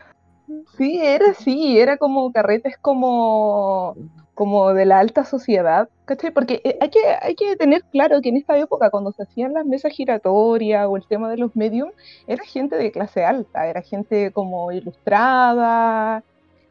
sí, 0.77 0.99
era 1.01 1.31
así, 1.31 1.77
era 1.79 1.97
como 1.97 2.31
carretes 2.31 2.77
como 2.77 3.95
como 4.33 4.73
de 4.73 4.85
la 4.85 4.99
alta 4.99 5.25
sociedad, 5.25 5.89
¿cachai? 6.05 6.31
Porque 6.31 6.61
eh, 6.63 6.77
hay 6.81 6.89
que, 6.89 6.99
hay 7.21 7.35
que 7.35 7.55
tener 7.55 7.83
claro 7.91 8.21
que 8.21 8.29
en 8.29 8.37
esta 8.37 8.57
época, 8.57 8.89
cuando 8.89 9.11
se 9.11 9.23
hacían 9.23 9.53
las 9.53 9.65
mesas 9.65 9.91
giratorias 9.91 10.87
o 10.87 10.97
el 10.97 11.05
tema 11.05 11.29
de 11.29 11.37
los 11.37 11.55
mediums, 11.55 11.93
era 12.27 12.43
gente 12.43 12.75
de 12.75 12.91
clase 12.91 13.23
alta, 13.23 13.67
era 13.67 13.81
gente 13.81 14.31
como 14.31 14.71
ilustrada, 14.71 16.23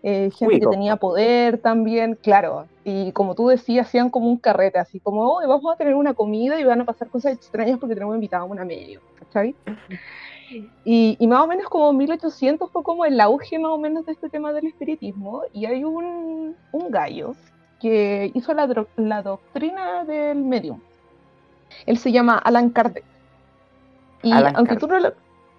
eh, 0.02 0.30
gente 0.36 0.58
que 0.58 0.66
tenía 0.66 0.96
poder 0.96 1.58
también, 1.58 2.18
claro. 2.20 2.66
Y 2.84 3.12
como 3.12 3.36
tú 3.36 3.46
decías, 3.48 3.86
hacían 3.86 4.10
como 4.10 4.28
un 4.28 4.38
carrete, 4.38 4.80
así 4.80 4.98
como, 4.98 5.36
hoy 5.36 5.46
vamos 5.46 5.72
a 5.72 5.76
tener 5.76 5.94
una 5.94 6.14
comida 6.14 6.58
y 6.58 6.64
van 6.64 6.80
a 6.80 6.84
pasar 6.84 7.08
cosas 7.08 7.34
extrañas 7.34 7.78
porque 7.78 7.94
tenemos 7.94 8.16
invitado 8.16 8.42
a 8.42 8.46
una 8.46 8.64
medio, 8.64 9.00
¿cachai? 9.20 9.54
Y, 10.84 11.16
y, 11.18 11.26
más 11.26 11.40
o 11.42 11.46
menos 11.46 11.68
como 11.68 11.92
1800 11.92 12.70
fue 12.70 12.82
como 12.82 13.04
el 13.04 13.20
auge 13.20 13.58
más 13.58 13.70
o 13.70 13.78
menos 13.78 14.04
de 14.06 14.12
este 14.12 14.28
tema 14.28 14.52
del 14.52 14.66
espiritismo 14.66 15.42
y 15.52 15.66
hay 15.66 15.84
un, 15.84 16.56
un 16.72 16.90
gallo 16.90 17.34
que 17.80 18.30
hizo 18.34 18.52
la, 18.54 18.86
la 18.96 19.22
doctrina 19.22 20.04
del 20.04 20.38
medium. 20.38 20.80
Él 21.86 21.98
se 21.98 22.12
llama 22.12 22.38
Alan 22.38 22.70
Kardec. 22.70 23.04
Y 24.22 24.32
aunque 24.32 24.76
tú 24.76 24.86
no 24.86 25.00
lo, 25.00 25.12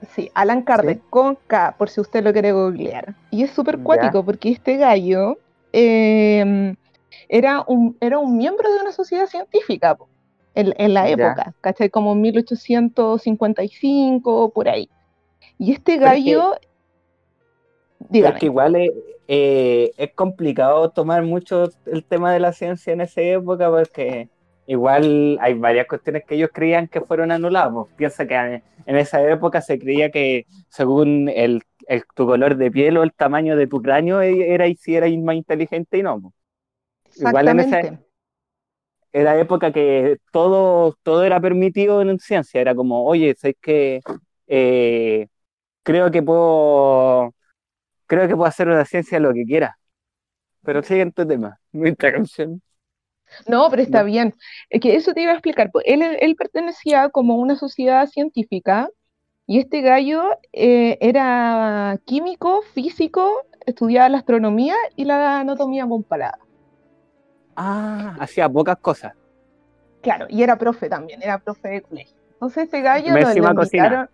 Sí, 0.09 0.29
Alan 0.33 0.63
Kardec 0.63 1.01
con 1.09 1.37
K, 1.47 1.75
por 1.77 1.89
si 1.89 2.01
usted 2.01 2.23
lo 2.23 2.33
quiere 2.33 2.51
googlear. 2.51 3.15
Y 3.31 3.43
es 3.43 3.51
súper 3.51 3.79
cuático 3.79 4.23
porque 4.23 4.49
este 4.51 4.77
gallo 4.77 5.37
em, 5.71 6.75
era, 7.29 7.63
un, 7.67 7.95
era 8.01 8.19
un 8.19 8.37
miembro 8.37 8.71
de 8.71 8.81
una 8.81 8.91
sociedad 8.91 9.27
científica 9.27 9.97
en, 10.55 10.93
la 10.93 11.09
época, 11.09 11.53
¿cachai? 11.61 11.89
Como 11.89 12.13
1855, 12.15 14.51
por 14.51 14.69
ahí. 14.69 14.89
Y 15.57 15.71
este 15.73 15.97
gallo... 15.97 16.55
Dígame. 18.09 18.37
que 18.37 18.47
igual 18.47 18.75
es, 18.75 18.91
eh, 19.27 19.91
es 19.97 20.13
complicado 20.13 20.91
tomar 20.91 21.23
mucho 21.23 21.69
el 21.85 22.03
tema 22.03 22.33
de 22.33 22.39
la 22.39 22.51
ciencia 22.51 22.91
en 22.91 23.01
esa 23.01 23.21
época 23.21 23.69
porque 23.69 24.27
igual 24.67 25.37
hay 25.41 25.53
varias 25.53 25.87
cuestiones 25.87 26.23
que 26.25 26.35
ellos 26.35 26.49
creían 26.53 26.87
que 26.87 27.01
fueron 27.01 27.31
anuladas. 27.31 27.87
piensa 27.95 28.27
que 28.27 28.61
en 28.85 28.97
esa 28.97 29.21
época 29.27 29.61
se 29.61 29.79
creía 29.79 30.11
que 30.11 30.45
según 30.69 31.29
el, 31.29 31.63
tu 32.15 32.25
color 32.25 32.57
de 32.57 32.71
piel 32.71 32.97
o 32.97 33.03
el 33.03 33.13
tamaño 33.13 33.55
de 33.55 33.67
tu 33.67 33.81
cráneo 33.81 34.21
e, 34.21 34.53
era 34.53 34.67
y 34.67 34.75
si 34.75 34.95
eras 34.95 35.11
más 35.17 35.35
inteligente 35.35 35.97
y 35.97 36.03
no. 36.03 36.33
Igual 37.15 37.47
en 37.47 37.59
esa 37.61 37.99
era 39.13 39.39
época 39.39 39.71
que 39.71 40.17
todo, 40.31 40.97
todo 41.03 41.23
era 41.23 41.39
permitido 41.39 42.01
en 42.01 42.19
ciencia. 42.19 42.61
Era 42.61 42.75
como, 42.75 43.05
oye, 43.05 43.35
sé 43.35 43.55
que 43.55 44.01
eh, 44.47 45.27
creo 45.83 46.11
que 46.11 46.23
puedo 46.23 47.33
creo 48.07 48.27
que 48.27 48.35
puedo 48.35 48.47
hacer 48.47 48.67
una 48.67 48.85
ciencia 48.85 49.19
lo 49.19 49.33
que 49.33 49.45
quiera. 49.45 49.77
Pero 50.63 50.83
siguiente 50.83 51.25
tema, 51.25 51.59
nuestra 51.71 52.13
canción. 52.13 52.61
No, 53.47 53.69
pero 53.69 53.81
está 53.81 54.03
bien. 54.03 54.33
Es 54.69 54.81
que 54.81 54.95
eso 54.95 55.13
te 55.13 55.21
iba 55.21 55.31
a 55.31 55.35
explicar. 55.35 55.71
Pues, 55.71 55.85
él, 55.87 56.03
él 56.19 56.35
pertenecía 56.35 57.09
como 57.09 57.33
a 57.33 57.37
una 57.37 57.55
sociedad 57.55 58.07
científica 58.07 58.89
y 59.47 59.59
este 59.59 59.81
gallo 59.81 60.23
eh, 60.53 60.97
era 61.01 61.99
químico, 62.05 62.61
físico, 62.73 63.45
estudiaba 63.65 64.09
la 64.09 64.19
astronomía 64.19 64.75
y 64.95 65.05
la 65.05 65.39
anatomía 65.39 65.87
comparada. 65.87 66.39
Ah, 67.55 68.15
hacía 68.19 68.49
pocas 68.49 68.77
cosas. 68.77 69.13
Claro, 70.01 70.25
y 70.29 70.43
era 70.43 70.57
profe 70.57 70.89
también, 70.89 71.21
era 71.21 71.37
profe 71.37 71.69
de 71.69 71.81
colegio. 71.81 72.17
Entonces 72.33 72.65
este 72.65 72.81
gallo 72.81 73.13
lo, 73.13 73.31
invitaron... 73.31 74.09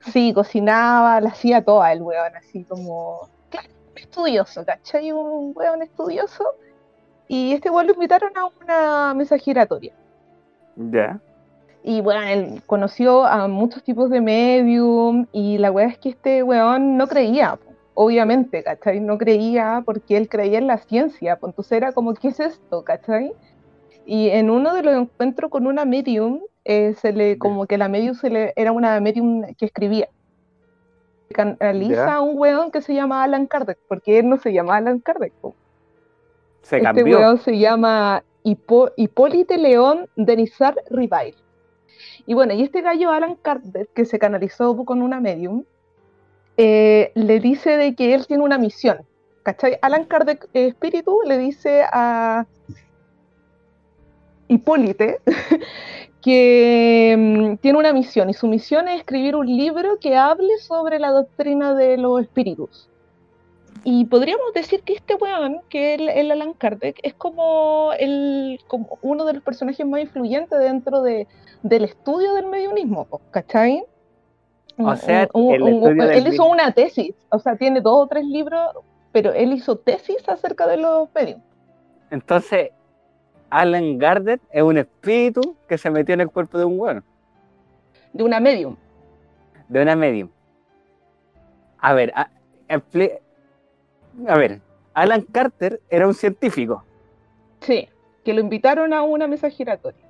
Sí, 0.00 0.32
cocinaba, 0.34 1.20
la 1.20 1.28
hacía 1.28 1.62
toda 1.64 1.92
el 1.92 2.02
weón, 2.02 2.34
así 2.36 2.64
como... 2.64 3.28
Claro, 3.50 3.68
estudioso, 3.94 4.64
¿cachai? 4.64 5.12
Un 5.12 5.52
weón 5.54 5.82
estudioso 5.82 6.44
y 7.28 7.52
este 7.52 7.70
weón 7.70 7.86
lo 7.86 7.94
invitaron 7.94 8.32
a 8.36 8.46
una 8.62 9.14
mesa 9.14 9.38
giratoria. 9.38 9.94
Ya. 10.76 11.20
Y 11.84 12.00
bueno, 12.00 12.22
él 12.22 12.62
conoció 12.66 13.24
a 13.24 13.48
muchos 13.48 13.82
tipos 13.82 14.10
de 14.10 14.20
medium 14.20 15.26
y 15.32 15.58
la 15.58 15.70
weá 15.70 15.86
es 15.86 15.98
que 15.98 16.10
este 16.10 16.42
weón 16.42 16.96
no 16.96 17.06
creía, 17.08 17.58
obviamente, 17.94 18.62
¿cachai? 18.62 19.00
No 19.00 19.18
creía 19.18 19.82
porque 19.84 20.16
él 20.16 20.28
creía 20.28 20.58
en 20.58 20.66
la 20.66 20.78
ciencia, 20.78 21.36
pues 21.36 21.50
entonces 21.52 21.72
era 21.72 21.92
como, 21.92 22.14
¿qué 22.14 22.28
es 22.28 22.40
esto, 22.40 22.84
cachai? 22.84 23.32
Y 24.04 24.28
en 24.30 24.50
uno 24.50 24.74
de 24.74 24.82
los 24.82 24.94
encuentros 24.94 25.50
con 25.50 25.66
una 25.66 25.84
medium, 25.84 26.40
eh, 26.64 26.94
se 26.94 27.12
le, 27.12 27.38
como 27.38 27.66
que 27.66 27.78
la 27.78 27.88
medium 27.88 28.14
se 28.14 28.30
le, 28.30 28.52
era 28.56 28.72
una 28.72 28.98
medium 29.00 29.42
que 29.54 29.66
escribía. 29.66 30.08
Canaliza 31.32 32.14
a 32.14 32.20
un 32.20 32.38
weón 32.38 32.70
que 32.70 32.82
se 32.82 32.94
llama 32.94 33.22
Alan 33.22 33.46
Kardec, 33.46 33.78
porque 33.88 34.18
él 34.18 34.28
no 34.28 34.36
se 34.38 34.52
llama 34.52 34.76
Alan 34.76 34.98
Kardec. 35.00 35.32
Se 36.62 36.78
este 36.78 37.04
weón 37.04 37.38
se 37.38 37.58
llama 37.58 38.22
Hipólite 38.44 39.58
León 39.58 40.08
Denizar 40.16 40.76
Rivail. 40.90 41.34
Y 42.26 42.34
bueno, 42.34 42.52
y 42.54 42.62
este 42.62 42.82
gallo 42.82 43.10
Alan 43.10 43.36
Kardec, 43.36 43.92
que 43.92 44.04
se 44.04 44.18
canalizó 44.18 44.76
con 44.84 45.02
una 45.02 45.20
medium, 45.20 45.64
eh, 46.56 47.12
le 47.14 47.40
dice 47.40 47.76
de 47.76 47.94
que 47.94 48.14
él 48.14 48.26
tiene 48.26 48.42
una 48.42 48.58
misión. 48.58 48.98
¿Cachai? 49.42 49.78
Alan 49.82 50.04
Kardec, 50.04 50.48
eh, 50.54 50.68
espíritu, 50.68 51.20
le 51.26 51.36
dice 51.38 51.82
a 51.92 52.46
Hipólite 54.48 55.18
que 56.22 57.16
mm, 57.18 57.56
tiene 57.56 57.78
una 57.78 57.92
misión 57.92 58.30
y 58.30 58.34
su 58.34 58.46
misión 58.46 58.86
es 58.88 59.00
escribir 59.00 59.34
un 59.34 59.46
libro 59.46 59.98
que 59.98 60.16
hable 60.16 60.58
sobre 60.58 60.98
la 61.00 61.10
doctrina 61.10 61.74
de 61.74 61.98
los 61.98 62.20
espíritus. 62.20 62.88
Y 63.84 64.04
podríamos 64.04 64.52
decir 64.54 64.82
que 64.82 64.92
este 64.92 65.16
weón, 65.16 65.60
que 65.68 65.94
el, 65.94 66.08
el 66.08 66.30
Alan 66.30 66.52
Kardec, 66.52 67.00
es 67.02 67.14
como, 67.14 67.90
el, 67.98 68.60
como 68.68 68.98
uno 69.02 69.24
de 69.24 69.32
los 69.32 69.42
personajes 69.42 69.84
más 69.84 70.02
influyentes 70.02 70.56
dentro 70.56 71.02
de, 71.02 71.26
del 71.64 71.84
estudio 71.84 72.34
del 72.34 72.46
mediunismo, 72.46 73.08
¿cachai? 73.32 73.84
O 74.78 74.96
sea, 74.96 75.28
él 75.34 76.26
hizo 76.28 76.44
una 76.46 76.72
tesis, 76.72 77.14
o 77.30 77.38
sea, 77.38 77.56
tiene 77.56 77.80
dos 77.80 78.04
o 78.04 78.06
tres 78.06 78.24
libros, 78.24 78.60
pero 79.12 79.32
él 79.32 79.52
hizo 79.52 79.76
tesis 79.76 80.28
acerca 80.28 80.66
de 80.66 80.78
los 80.78 81.08
medios. 81.14 81.40
Entonces, 82.10 82.70
Alan 83.50 83.98
Kardec 83.98 84.40
es 84.50 84.62
un 84.62 84.78
espíritu 84.78 85.56
que 85.68 85.76
se 85.76 85.90
metió 85.90 86.14
en 86.14 86.22
el 86.22 86.30
cuerpo 86.30 86.58
de 86.58 86.64
un 86.64 86.80
weón. 86.80 87.04
De 88.12 88.24
una 88.24 88.40
medium. 88.40 88.76
De 89.68 89.82
una 89.82 89.94
medium. 89.94 90.30
A 91.78 91.92
ver, 91.94 92.12
a, 92.14 92.30
a 94.28 94.36
ver, 94.36 94.60
Alan 94.94 95.22
Carter 95.22 95.80
era 95.90 96.06
un 96.06 96.14
científico. 96.14 96.84
Sí, 97.60 97.88
que 98.24 98.32
lo 98.32 98.40
invitaron 98.40 98.92
a 98.92 99.02
una 99.02 99.26
mesa 99.26 99.50
giratoria. 99.50 100.04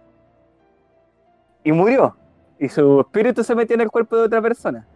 Y 1.65 1.73
murió. 1.73 2.17
Y 2.63 2.69
su 2.69 3.01
espíritu 3.01 3.43
se 3.43 3.57
metió 3.57 3.75
en 3.75 3.81
el 3.81 3.91
cuerpo 3.91 4.17
de 4.17 4.23
otra 4.23 4.41
persona. 4.41 4.87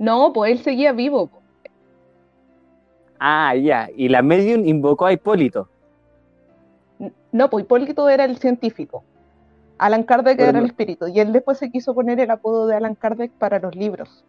No, 0.00 0.32
pues 0.32 0.50
él 0.50 0.58
seguía 0.58 0.90
vivo. 0.90 1.30
Ah, 3.20 3.54
ya. 3.54 3.88
Y 3.96 4.08
la 4.08 4.20
medium 4.20 4.66
invocó 4.66 5.06
a 5.06 5.12
Hipólito. 5.12 5.68
No, 7.30 7.48
pues 7.48 7.64
Hipólito 7.64 8.08
era 8.08 8.24
el 8.24 8.36
científico. 8.38 9.04
Alan 9.78 10.02
Kardec 10.02 10.40
era 10.40 10.58
el 10.58 10.64
espíritu. 10.64 11.06
Y 11.06 11.20
él 11.20 11.32
después 11.32 11.56
se 11.56 11.70
quiso 11.70 11.94
poner 11.94 12.18
el 12.18 12.32
apodo 12.32 12.66
de 12.66 12.74
Alan 12.74 12.96
Kardec 12.96 13.30
para 13.30 13.60
los 13.60 13.76
libros. 13.76 14.24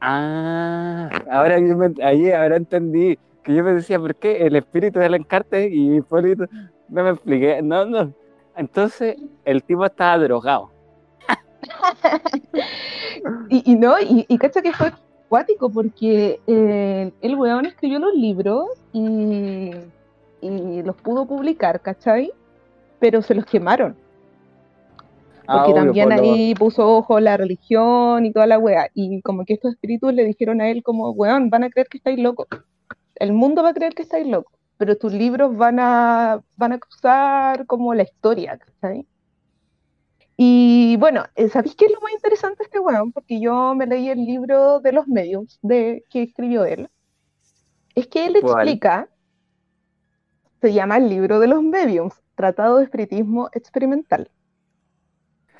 Ah, 0.00 1.08
ahora, 1.30 1.60
yo 1.60 1.76
ahí 2.02 2.32
ahora 2.32 2.56
entendí 2.56 3.16
que 3.44 3.54
yo 3.54 3.62
me 3.62 3.74
decía, 3.74 4.00
¿por 4.00 4.16
qué 4.16 4.44
el 4.44 4.56
espíritu 4.56 4.98
de 4.98 5.06
Alan 5.06 5.24
y 5.70 5.98
Hipólito? 5.98 6.46
No 6.88 7.04
me 7.04 7.10
expliqué, 7.10 7.62
no, 7.62 7.84
no. 7.84 8.12
Entonces 8.56 9.18
el 9.44 9.62
tipo 9.62 9.86
estaba 9.86 10.18
drogado. 10.18 10.73
Y, 13.48 13.74
no, 13.76 13.98
y, 14.00 14.26
y 14.28 14.38
cacha 14.38 14.62
que 14.62 14.72
fue 14.72 14.88
acuático 14.88 15.70
porque 15.70 16.40
eh, 16.46 17.12
el 17.20 17.34
weón 17.36 17.66
escribió 17.66 17.98
los 17.98 18.14
libros 18.14 18.68
y, 18.92 19.70
y 20.40 20.82
los 20.82 20.96
pudo 20.96 21.26
publicar, 21.26 21.80
¿cachai? 21.80 22.32
Pero 23.00 23.22
se 23.22 23.34
los 23.34 23.44
quemaron. 23.44 23.96
Ah, 25.46 25.58
porque 25.58 25.74
también 25.74 26.12
ahí 26.12 26.54
puso 26.54 26.88
ojo 26.88 27.20
la 27.20 27.36
religión 27.36 28.24
y 28.24 28.32
toda 28.32 28.46
la 28.46 28.58
wea. 28.58 28.88
Y 28.94 29.20
como 29.22 29.44
que 29.44 29.54
estos 29.54 29.72
espíritus 29.72 30.14
le 30.14 30.24
dijeron 30.24 30.60
a 30.60 30.68
él 30.68 30.82
como, 30.82 31.10
weón, 31.10 31.50
van 31.50 31.64
a 31.64 31.70
creer 31.70 31.88
que 31.88 31.98
estáis 31.98 32.18
locos. 32.18 32.46
El 33.16 33.32
mundo 33.32 33.62
va 33.62 33.70
a 33.70 33.74
creer 33.74 33.94
que 33.94 34.02
estáis 34.02 34.26
locos. 34.26 34.52
Pero 34.76 34.96
tus 34.96 35.12
libros 35.12 35.56
van 35.56 35.78
a, 35.80 36.40
van 36.56 36.72
a 36.72 36.78
cruzar 36.78 37.66
como 37.66 37.94
la 37.94 38.02
historia, 38.02 38.58
¿sabes? 38.80 39.04
Y 40.36 40.96
bueno, 40.96 41.24
eh, 41.36 41.48
¿sabéis 41.48 41.76
qué 41.76 41.86
es 41.86 41.92
lo 41.92 42.00
más 42.00 42.12
interesante 42.12 42.58
de 42.58 42.64
este 42.64 42.80
weón? 42.80 43.12
Porque 43.12 43.40
yo 43.40 43.74
me 43.74 43.86
leí 43.86 44.08
el 44.08 44.24
libro 44.24 44.80
de 44.80 44.92
los 44.92 45.06
medios 45.06 45.58
de, 45.62 46.04
que 46.10 46.22
escribió 46.22 46.64
él. 46.64 46.88
Es 47.94 48.08
que 48.08 48.26
él 48.26 48.36
explica, 48.36 49.08
se 50.60 50.72
llama 50.72 50.96
el 50.96 51.08
libro 51.08 51.38
de 51.38 51.46
los 51.46 51.62
mediums, 51.62 52.14
Tratado 52.34 52.78
de 52.78 52.84
Espiritismo 52.84 53.48
Experimental. 53.52 54.28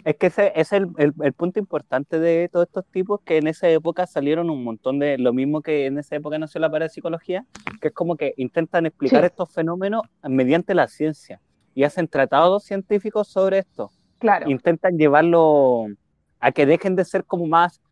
Es 0.04 0.16
que 0.16 0.26
ese, 0.26 0.52
es 0.56 0.72
el, 0.72 0.88
punto 1.34 1.60
importante 1.60 2.18
de 2.18 2.50
todos 2.52 2.66
estos 2.66 2.84
tipos, 2.86 3.20
que 3.24 3.38
en 3.38 3.46
esa 3.46 3.68
época 3.68 4.06
salieron 4.06 4.50
un 4.50 4.64
montón 4.64 4.98
de, 4.98 5.16
lo 5.16 5.32
mismo 5.32 5.62
que 5.62 5.86
en 5.86 5.98
esa 5.98 6.16
época 6.16 6.38
nació 6.38 6.60
la 6.60 6.70
parapsicología, 6.70 7.46
que 7.80 7.88
es 7.88 7.94
como 7.94 8.16
que 8.16 8.34
intentan 8.36 8.86
explicar 8.86 9.24
estos 9.24 9.50
fenómenos 9.52 10.02
mediante 10.28 10.74
la 10.74 10.88
ciencia 10.88 11.40
y 11.74 11.84
hacen 11.84 12.08
tratados 12.08 12.64
científicos 12.64 13.28
sobre 13.28 13.60
esto. 13.60 13.92
Claro. 14.24 14.50
Intentan 14.50 14.96
llevarlo 14.96 15.84
a 16.40 16.50
que 16.50 16.64
dejen 16.64 16.96
de 16.96 17.04
ser 17.04 17.24
como 17.24 17.46
más 17.46 17.82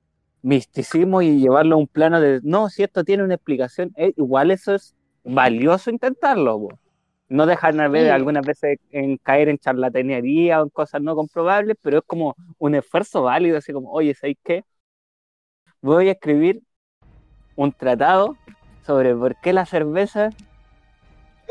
misticismo 0.40 1.20
y 1.20 1.38
llevarlo 1.38 1.74
a 1.74 1.78
un 1.78 1.86
plano 1.86 2.22
de, 2.22 2.40
no, 2.42 2.70
si 2.70 2.82
esto 2.82 3.04
tiene 3.04 3.22
una 3.22 3.34
explicación, 3.34 3.92
eh, 3.96 4.14
igual 4.16 4.50
eso 4.50 4.74
es 4.74 4.94
valioso 5.24 5.90
intentarlo. 5.90 6.68
No 7.28 7.44
dejar 7.44 7.74
de 7.74 7.86
ver 7.88 8.10
algunas 8.10 8.46
veces 8.46 8.78
en 8.92 9.18
caer 9.18 9.50
en 9.50 9.58
charlatanería 9.58 10.62
o 10.62 10.64
en 10.64 10.70
cosas 10.70 11.02
no 11.02 11.14
comprobables, 11.14 11.76
pero 11.82 11.98
es 11.98 12.04
como 12.06 12.34
un 12.56 12.76
esfuerzo 12.76 13.24
válido, 13.24 13.58
así 13.58 13.74
como, 13.74 13.92
oye, 13.92 14.14
¿sabes 14.14 14.38
qué? 14.42 14.64
Voy 15.82 16.08
a 16.08 16.12
escribir 16.12 16.62
un 17.56 17.72
tratado 17.72 18.38
sobre 18.86 19.14
por 19.14 19.38
qué 19.42 19.52
la 19.52 19.66
cerveza 19.66 20.30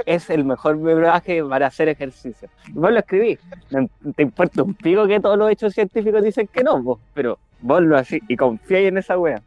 es 0.06 0.30
el 0.30 0.44
mejor 0.46 0.78
brebaje 0.78 1.44
para 1.44 1.68
hacer 1.68 1.90
ejercicio. 1.90 2.50
Y 2.68 2.74
vos 2.74 2.92
lo 2.92 3.00
escribí. 3.00 3.38
No 3.70 3.88
te 4.16 4.24
importa 4.24 4.64
un 4.64 4.74
pico 4.74 5.08
que 5.08 5.20
todos 5.20 5.38
los 5.38 5.50
hechos 5.52 5.74
científicos 5.74 6.24
dicen 6.24 6.48
que 6.48 6.64
no, 6.64 6.82
vos, 6.82 7.00
pero 7.14 7.38
vos 7.62 7.82
lo 7.82 7.98
así 7.98 8.20
y 8.28 8.36
confiáis 8.36 8.88
en 8.88 8.98
esa 8.98 9.18
wea. 9.18 9.42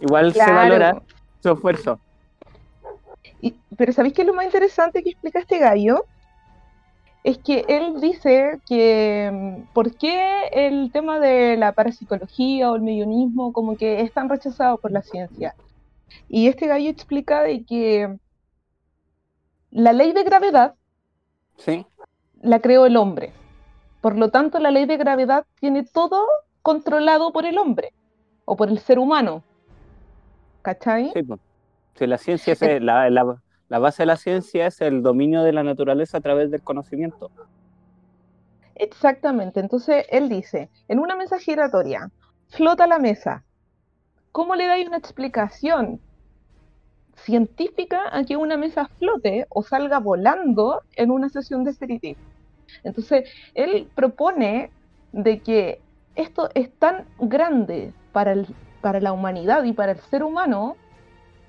Igual 0.00 0.32
se 0.32 0.52
valora 0.52 1.02
su 1.42 1.52
esfuerzo. 1.52 1.98
pero 3.76 3.92
¿sabéis 3.92 4.14
qué 4.14 4.22
es 4.22 4.28
lo 4.28 4.34
más 4.34 4.46
interesante 4.46 5.02
que 5.02 5.10
explica 5.10 5.38
este 5.38 5.58
gallo? 5.58 6.04
Es 7.22 7.38
que 7.38 7.64
él 7.68 8.00
dice 8.02 8.60
que 8.68 9.30
mm, 9.32 9.72
por 9.72 9.96
qué 9.96 10.48
el 10.52 10.92
tema 10.92 11.20
de 11.20 11.56
la 11.56 11.72
parapsicología 11.72 12.70
o 12.70 12.76
el 12.76 12.82
medionismo 12.82 13.52
como 13.52 13.76
que 13.76 14.02
es 14.02 14.12
tan 14.12 14.28
rechazado 14.28 14.76
por 14.76 14.90
la 14.90 15.02
ciencia. 15.02 15.54
Y 16.28 16.48
este 16.48 16.66
gallo 16.66 16.90
explica 16.90 17.42
de 17.42 17.64
que 17.64 18.18
la 19.74 19.92
ley 19.92 20.12
de 20.12 20.22
gravedad 20.22 20.74
¿Sí? 21.56 21.84
la 22.40 22.60
creó 22.60 22.86
el 22.86 22.96
hombre. 22.96 23.32
Por 24.00 24.16
lo 24.16 24.30
tanto, 24.30 24.58
la 24.60 24.70
ley 24.70 24.86
de 24.86 24.96
gravedad 24.96 25.44
tiene 25.58 25.82
todo 25.82 26.24
controlado 26.62 27.32
por 27.32 27.44
el 27.44 27.58
hombre 27.58 27.92
o 28.44 28.56
por 28.56 28.68
el 28.68 28.78
ser 28.78 28.98
humano. 28.98 29.42
¿Cachai? 30.62 31.10
Sí, 31.12 31.22
pues. 31.22 31.40
la 31.98 32.18
ciencia 32.18 32.52
es, 32.52 32.82
la, 32.82 33.10
la, 33.10 33.78
base 33.78 34.02
de 34.02 34.06
la 34.06 34.16
ciencia 34.16 34.68
es 34.68 34.80
el 34.80 35.02
dominio 35.02 35.42
de 35.42 35.52
la 35.52 35.64
naturaleza 35.64 36.18
a 36.18 36.20
través 36.20 36.50
del 36.52 36.62
conocimiento. 36.62 37.30
Exactamente. 38.76 39.58
Entonces 39.58 40.06
él 40.08 40.28
dice, 40.28 40.70
en 40.86 41.00
una 41.00 41.16
mesa 41.16 41.38
giratoria, 41.38 42.10
flota 42.48 42.86
la 42.86 42.98
mesa. 42.98 43.44
¿Cómo 44.30 44.54
le 44.54 44.66
dais 44.66 44.86
una 44.86 44.98
explicación 44.98 46.00
científica 47.16 48.02
a 48.12 48.24
que 48.24 48.36
una 48.36 48.56
mesa 48.56 48.88
flote 48.98 49.46
o 49.48 49.62
salga 49.62 49.98
volando 49.98 50.82
en 50.96 51.10
una 51.10 51.28
sesión 51.28 51.64
de 51.64 51.70
espiritismo. 51.70 52.24
Entonces, 52.82 53.28
él 53.54 53.88
propone 53.94 54.70
de 55.12 55.40
que 55.40 55.80
esto 56.16 56.48
es 56.54 56.70
tan 56.78 57.04
grande 57.18 57.92
para, 58.12 58.32
el, 58.32 58.46
para 58.80 59.00
la 59.00 59.12
humanidad 59.12 59.64
y 59.64 59.72
para 59.72 59.92
el 59.92 59.98
ser 59.98 60.22
humano 60.22 60.76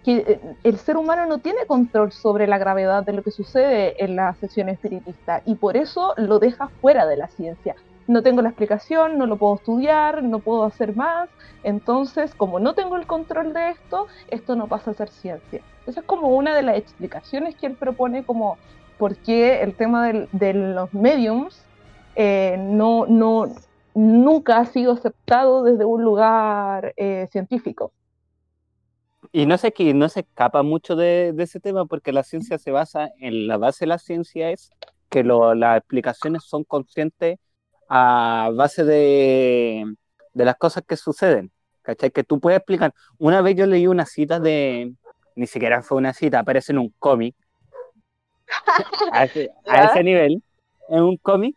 que 0.03 0.17
eh, 0.17 0.39
el 0.63 0.77
ser 0.77 0.97
humano 0.97 1.25
no 1.25 1.39
tiene 1.39 1.65
control 1.65 2.11
sobre 2.11 2.47
la 2.47 2.59
gravedad 2.59 3.03
de 3.03 3.13
lo 3.13 3.23
que 3.23 3.31
sucede 3.31 4.03
en 4.03 4.15
la 4.15 4.33
sesión 4.35 4.69
espiritista 4.69 5.41
y 5.45 5.55
por 5.55 5.77
eso 5.77 6.13
lo 6.17 6.37
deja 6.37 6.67
fuera 6.79 7.07
de 7.07 7.17
la 7.17 7.27
ciencia 7.27 7.75
no 8.07 8.21
tengo 8.21 8.41
la 8.41 8.49
explicación, 8.49 9.17
no 9.17 9.25
lo 9.25 9.37
puedo 9.37 9.55
estudiar, 9.55 10.23
no 10.23 10.39
puedo 10.39 10.63
hacer 10.63 10.95
más. 10.95 11.29
Entonces, 11.63 12.33
como 12.35 12.59
no 12.59 12.73
tengo 12.73 12.95
el 12.95 13.07
control 13.07 13.53
de 13.53 13.71
esto, 13.71 14.07
esto 14.29 14.55
no 14.55 14.67
pasa 14.67 14.91
a 14.91 14.93
ser 14.93 15.09
ciencia. 15.09 15.61
Esa 15.87 15.99
es 16.01 16.05
como 16.05 16.29
una 16.29 16.55
de 16.55 16.61
las 16.61 16.77
explicaciones 16.77 17.55
que 17.55 17.67
él 17.67 17.73
propone 17.73 18.23
como 18.23 18.57
por 18.97 19.15
qué 19.17 19.61
el 19.61 19.75
tema 19.75 20.07
de 20.07 20.53
los 20.53 20.93
mediums 20.93 21.65
eh, 22.15 22.55
no, 22.57 23.05
no, 23.07 23.53
nunca 23.93 24.59
ha 24.59 24.65
sido 24.65 24.93
aceptado 24.93 25.63
desde 25.63 25.85
un 25.85 26.03
lugar 26.03 26.93
eh, 26.97 27.27
científico. 27.31 27.91
Y 29.31 29.45
no 29.45 29.57
sé 29.57 29.73
que 29.73 29.93
no 29.93 30.07
se 30.07 30.21
escapa 30.21 30.63
mucho 30.63 30.95
de, 30.95 31.33
ese 31.37 31.59
tema 31.59 31.85
porque 31.85 32.13
la 32.13 32.23
ciencia 32.23 32.57
se 32.57 32.71
basa 32.71 33.09
en 33.19 33.47
la 33.47 33.57
base 33.57 33.85
de 33.85 33.89
la 33.89 33.97
ciencia 33.97 34.51
es 34.51 34.69
que 35.09 35.23
las 35.23 35.77
explicaciones 35.77 36.43
son 36.43 36.63
conscientes 36.63 37.39
a 37.89 38.49
base 38.53 38.83
de, 38.83 39.85
las 40.33 40.55
cosas 40.55 40.83
que 40.87 40.97
suceden, 40.97 41.51
¿cachai? 41.81 42.11
Que 42.11 42.23
tú 42.23 42.39
puedes 42.39 42.57
explicar. 42.57 42.93
Una 43.17 43.41
vez 43.41 43.55
yo 43.55 43.65
leí 43.65 43.87
una 43.87 44.05
cita 44.05 44.39
de, 44.39 44.93
ni 45.35 45.47
siquiera 45.47 45.81
fue 45.81 45.97
una 45.97 46.13
cita, 46.13 46.39
aparece 46.39 46.71
en 46.71 46.79
un 46.79 46.93
cómic, 46.99 47.35
a, 49.11 49.25
ese, 49.25 49.51
nivel, 50.03 50.41
en 50.89 51.01
un 51.01 51.17
cómic 51.17 51.55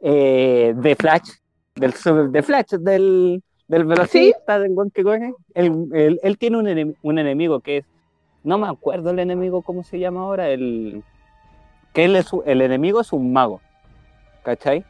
eh, 0.00 0.72
de 0.76 0.96
Flash, 0.96 1.30
del 1.74 1.92
de 2.32 2.42
Flash, 2.42 2.70
del, 2.78 3.42
del 3.68 3.84
velocista, 3.84 4.58
del 4.58 4.72
buen 4.72 4.90
que 4.90 5.02
coge. 5.02 5.34
Él, 5.54 6.18
él, 6.22 6.38
tiene 6.38 6.58
un, 6.58 6.96
un, 7.02 7.18
enemigo 7.18 7.60
que 7.60 7.78
es, 7.78 7.84
no 8.42 8.58
me 8.58 8.68
acuerdo 8.68 9.10
el 9.10 9.18
enemigo, 9.18 9.62
¿cómo 9.62 9.84
se 9.84 9.98
llama 9.98 10.20
ahora? 10.20 10.48
El, 10.48 11.02
que 11.92 12.04
él 12.04 12.16
es, 12.16 12.30
el 12.46 12.62
enemigo 12.62 13.00
es 13.00 13.12
un 13.12 13.32
mago, 13.32 13.60
¿cachai? 14.42 14.84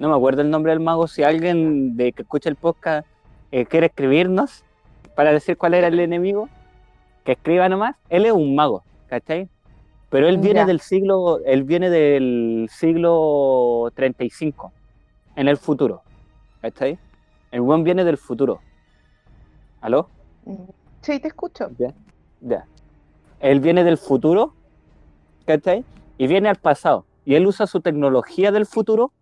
No 0.00 0.08
me 0.08 0.16
acuerdo 0.16 0.40
el 0.40 0.48
nombre 0.48 0.72
del 0.72 0.80
mago, 0.80 1.06
si 1.06 1.22
alguien 1.22 1.94
de 1.94 2.12
que 2.12 2.22
escucha 2.22 2.48
el 2.48 2.56
podcast 2.56 3.06
eh, 3.52 3.66
quiere 3.66 3.88
escribirnos 3.88 4.64
para 5.14 5.30
decir 5.30 5.58
cuál 5.58 5.74
era 5.74 5.88
el 5.88 6.00
enemigo, 6.00 6.48
que 7.22 7.32
escriba 7.32 7.68
nomás, 7.68 7.96
él 8.08 8.24
es 8.24 8.32
un 8.32 8.54
mago, 8.54 8.82
¿cachai? 9.08 9.50
Pero 10.08 10.26
él 10.26 10.38
viene 10.38 10.64
del 10.64 10.80
siglo, 10.80 11.40
él 11.44 11.64
viene 11.64 11.90
del 11.90 12.66
siglo 12.70 13.92
35, 13.94 14.72
en 15.36 15.48
el 15.48 15.58
futuro, 15.58 16.00
¿cachai? 16.62 16.98
El 17.50 17.60
buen 17.60 17.84
viene 17.84 18.02
del 18.02 18.16
futuro. 18.16 18.60
¿Aló? 19.82 20.08
Sí, 21.02 21.20
te 21.20 21.28
escucho. 21.28 21.68
Ya, 21.78 21.92
ya. 22.40 22.64
Él 23.38 23.60
viene 23.60 23.84
del 23.84 23.98
futuro, 23.98 24.54
¿cachai? 25.44 25.84
Y 26.16 26.26
viene 26.26 26.48
al 26.48 26.56
pasado. 26.56 27.04
Y 27.26 27.34
él 27.34 27.46
usa 27.46 27.66
su 27.66 27.82
tecnología 27.82 28.50
del 28.50 28.64
futuro 28.64 29.12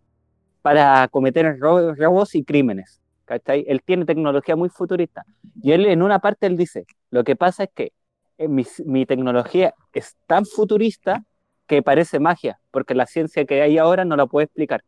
para 0.62 1.08
cometer 1.08 1.58
robos 1.58 2.34
y 2.34 2.44
crímenes. 2.44 3.00
¿cachai? 3.28 3.64
Él 3.68 3.82
tiene 3.82 4.04
tecnología 4.04 4.56
muy 4.56 4.70
futurista. 4.70 5.24
Y 5.62 5.72
él 5.72 5.86
en 5.86 6.02
una 6.02 6.18
parte 6.18 6.46
él 6.46 6.56
dice, 6.56 6.86
lo 7.10 7.24
que 7.24 7.36
pasa 7.36 7.64
es 7.64 7.70
que 7.74 7.92
eh, 8.38 8.48
mi, 8.48 9.06
tecnología 9.06 9.74
es 9.92 10.16
tan 10.26 10.46
futurista 10.46 11.24
que 11.66 11.82
parece 11.82 12.18
magia, 12.18 12.58
porque 12.70 12.94
la 12.94 13.06
ciencia 13.06 13.44
que 13.44 13.60
hay 13.60 13.76
ahora 13.76 14.04
no 14.04 14.16
la 14.16 14.26
puede 14.26 14.46
explicar. 14.46 14.82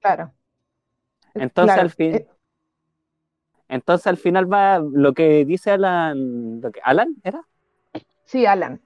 Claro. 0.00 0.32
Entonces 1.34 1.78
al 1.78 1.90
fin... 1.90 2.14
Eh. 2.14 2.28
Entonces 3.68 4.06
al 4.06 4.16
final 4.16 4.52
va 4.52 4.78
lo 4.78 5.12
que 5.12 5.44
dice 5.44 5.72
Alan, 5.72 6.60
¿Alan 6.84 7.16
era? 7.24 7.42
Sí, 8.24 8.46
Alan 8.46 8.80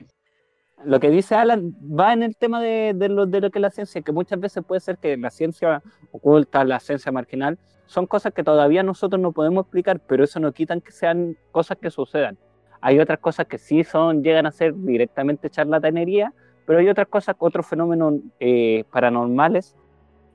lo 0.84 1.00
que 1.00 1.10
dice 1.10 1.34
Alan 1.34 1.74
va 1.80 2.12
en 2.12 2.22
el 2.22 2.36
tema 2.36 2.60
de, 2.60 2.94
lo, 3.08 3.26
de 3.26 3.40
lo 3.40 3.50
que 3.50 3.58
es 3.58 3.62
la 3.62 3.70
ciencia, 3.70 4.02
que 4.02 4.12
muchas 4.12 4.40
veces 4.40 4.64
puede 4.66 4.80
ser 4.80 4.98
que 4.98 5.16
la 5.16 5.30
ciencia 5.30 5.82
oculta, 6.12 6.64
la 6.64 6.80
ciencia 6.80 7.12
marginal, 7.12 7.58
son 7.86 8.06
cosas 8.06 8.32
que 8.32 8.44
todavía 8.44 8.82
nosotros 8.82 9.20
no 9.20 9.32
podemos 9.32 9.64
explicar, 9.64 10.00
pero 10.00 10.24
eso 10.24 10.40
no 10.40 10.52
quitan 10.52 10.80
que 10.80 10.92
sean 10.92 11.36
cosas 11.50 11.78
que 11.78 11.90
sucedan. 11.90 12.38
Hay 12.80 12.98
otras 12.98 13.18
cosas 13.18 13.46
que 13.46 13.58
sí 13.58 13.84
son, 13.84 14.22
llegan 14.22 14.46
a 14.46 14.52
ser 14.52 14.74
directamente 14.74 15.50
charlatanería, 15.50 16.32
pero 16.66 16.78
hay 16.78 16.88
otras 16.88 17.08
cosas, 17.08 17.36
otros 17.38 17.66
fenómenos 17.66 18.14
eh, 18.38 18.84
paranormales 18.92 19.76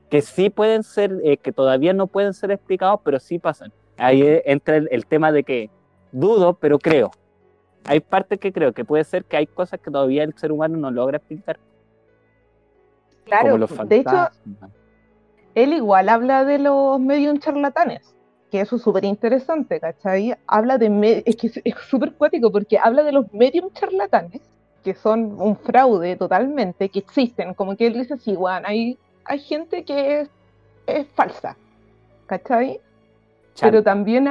que 0.09 0.21
sí 0.21 0.49
pueden 0.49 0.83
ser, 0.83 1.15
eh, 1.23 1.37
que 1.37 1.51
todavía 1.51 1.93
no 1.93 2.07
pueden 2.07 2.33
ser 2.33 2.51
explicados, 2.51 2.99
pero 3.03 3.19
sí 3.19 3.39
pasan. 3.39 3.71
Ahí 3.97 4.23
entra 4.45 4.77
el 4.77 5.05
tema 5.05 5.31
de 5.31 5.43
que 5.43 5.69
dudo, 6.11 6.53
pero 6.53 6.77
creo 6.77 7.11
hay 7.85 7.99
partes 7.99 8.39
que 8.39 8.51
creo 8.51 8.73
que 8.73 8.83
puede 8.83 9.03
ser 9.03 9.25
que 9.25 9.37
hay 9.37 9.47
cosas 9.47 9.79
que 9.79 9.91
todavía 9.91 10.23
el 10.23 10.37
ser 10.37 10.51
humano 10.51 10.77
no 10.77 10.91
logra 10.91 11.17
explicar. 11.17 11.59
Claro, 13.25 13.57
de 13.57 13.95
hecho, 13.95 14.29
él 15.55 15.73
igual 15.73 16.09
habla 16.09 16.45
de 16.45 16.59
los 16.59 16.99
medios 16.99 17.39
charlatanes, 17.39 18.13
que 18.51 18.61
eso 18.61 18.75
es 18.75 18.81
súper 18.81 19.05
interesante, 19.05 19.79
¿cachai? 19.79 20.35
Habla 20.47 20.77
de, 20.77 21.23
es 21.25 21.35
que 21.35 21.47
es 21.47 21.75
súper 21.87 22.13
cuático 22.13 22.51
porque 22.51 22.77
habla 22.77 23.03
de 23.03 23.11
los 23.11 23.31
medios 23.33 23.73
charlatanes, 23.73 24.41
que 24.83 24.93
son 24.93 25.41
un 25.41 25.57
fraude 25.57 26.15
totalmente, 26.15 26.89
que 26.89 26.99
existen, 26.99 27.55
como 27.55 27.75
que 27.75 27.87
él 27.87 27.93
dice, 27.93 28.17
sí, 28.17 28.35
bueno, 28.35 28.67
hay, 28.67 28.97
hay 29.25 29.39
gente 29.39 29.83
que 29.83 30.21
es, 30.21 30.29
es 30.85 31.07
falsa, 31.15 31.57
¿cachai? 32.27 32.79
Pero 33.59 33.81
también 33.81 34.27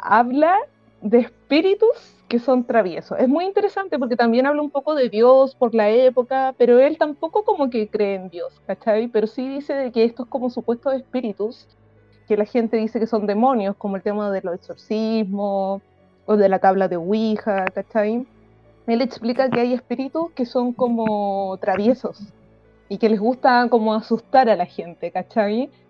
habla 0.00 0.58
de 1.00 1.20
espíritus 1.20 2.13
que 2.28 2.38
son 2.38 2.64
traviesos. 2.64 3.18
Es 3.18 3.28
muy 3.28 3.44
interesante 3.44 3.98
porque 3.98 4.16
también 4.16 4.46
habla 4.46 4.62
un 4.62 4.70
poco 4.70 4.94
de 4.94 5.08
Dios 5.08 5.54
por 5.54 5.74
la 5.74 5.90
época, 5.90 6.54
pero 6.56 6.78
él 6.78 6.96
tampoco 6.98 7.44
como 7.44 7.70
que 7.70 7.88
cree 7.88 8.14
en 8.14 8.30
Dios, 8.30 8.60
¿cachai? 8.66 9.08
Pero 9.08 9.26
sí 9.26 9.48
dice 9.48 9.74
de 9.74 9.92
que 9.92 10.04
estos 10.04 10.26
como 10.26 10.50
supuestos 10.50 10.94
espíritus, 10.94 11.66
que 12.26 12.36
la 12.36 12.46
gente 12.46 12.76
dice 12.78 12.98
que 12.98 13.06
son 13.06 13.26
demonios, 13.26 13.76
como 13.76 13.96
el 13.96 14.02
tema 14.02 14.30
de 14.30 14.40
los 14.42 14.54
exorcismos 14.54 15.82
o 16.26 16.36
de 16.36 16.48
la 16.48 16.58
tabla 16.58 16.88
de 16.88 16.96
Ouija, 16.96 17.66
¿cachai? 17.66 18.26
Él 18.86 19.00
explica 19.02 19.50
que 19.50 19.60
hay 19.60 19.74
espíritus 19.74 20.30
que 20.32 20.46
son 20.46 20.72
como 20.72 21.56
traviesos 21.58 22.20
y 22.88 22.98
que 22.98 23.08
les 23.08 23.20
gusta 23.20 23.66
como 23.70 23.94
asustar 23.94 24.48
a 24.48 24.56
la 24.56 24.66
gente, 24.66 25.10
¿cachai? 25.10 25.70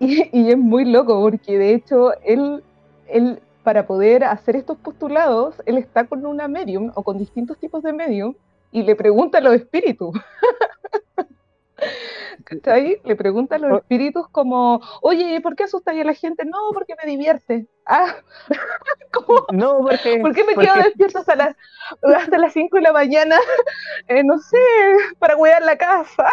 Y, 0.00 0.28
y 0.32 0.50
es 0.50 0.58
muy 0.58 0.84
loco 0.86 1.20
porque 1.20 1.56
de 1.56 1.72
hecho 1.72 2.12
él, 2.24 2.64
él 3.06 3.40
para 3.64 3.86
poder 3.86 4.24
hacer 4.24 4.56
estos 4.56 4.76
postulados, 4.78 5.56
él 5.66 5.78
está 5.78 6.06
con 6.06 6.24
una 6.26 6.46
medium 6.46 6.92
o 6.94 7.02
con 7.02 7.18
distintos 7.18 7.58
tipos 7.58 7.82
de 7.82 7.92
medium 7.92 8.34
y 8.70 8.82
le 8.82 8.94
pregunta 8.94 9.38
a 9.38 9.40
los 9.40 9.54
espíritus. 9.54 10.14
¿Cachai? 12.44 13.00
Le 13.04 13.16
pregunta 13.16 13.56
a 13.56 13.58
los 13.58 13.78
espíritus 13.78 14.28
como, 14.28 14.80
oye, 15.00 15.40
¿por 15.40 15.56
qué 15.56 15.64
asustas 15.64 15.96
a 15.96 16.04
la 16.04 16.12
gente? 16.12 16.44
No, 16.44 16.58
porque 16.74 16.94
me 17.02 17.10
divierte. 17.10 17.66
Ah, 17.86 18.16
No, 19.52 19.78
porque, 19.78 20.18
¿Por 20.18 20.34
qué 20.34 20.44
me 20.44 20.54
quedo 20.54 20.74
despierto 20.74 21.20
hasta 21.20 21.36
las, 21.36 21.56
hasta 22.02 22.38
las 22.38 22.52
5 22.52 22.76
de 22.76 22.82
la 22.82 22.92
mañana? 22.92 23.38
Eh, 24.08 24.22
no 24.22 24.38
sé, 24.38 24.58
para 25.18 25.36
cuidar 25.36 25.62
la 25.62 25.78
casa. 25.78 26.28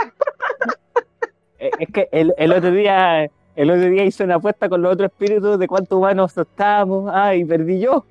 Eh, 1.59 1.71
es 1.79 1.87
que 1.93 2.09
el, 2.11 2.33
el, 2.37 2.51
otro 2.51 2.71
día 2.71 3.29
el 3.55 3.69
otro 3.69 3.89
día 3.89 4.03
hice 4.03 4.23
una 4.23 4.35
apuesta 4.35 4.69
con 4.69 4.81
los 4.81 4.93
otros 4.93 5.11
espíritus 5.11 5.59
de 5.59 5.67
cuántos 5.67 5.97
humanos 5.97 6.37
estábamos. 6.37 7.11
Ay, 7.13 7.43
perdí 7.43 7.79
yo. 7.79 8.05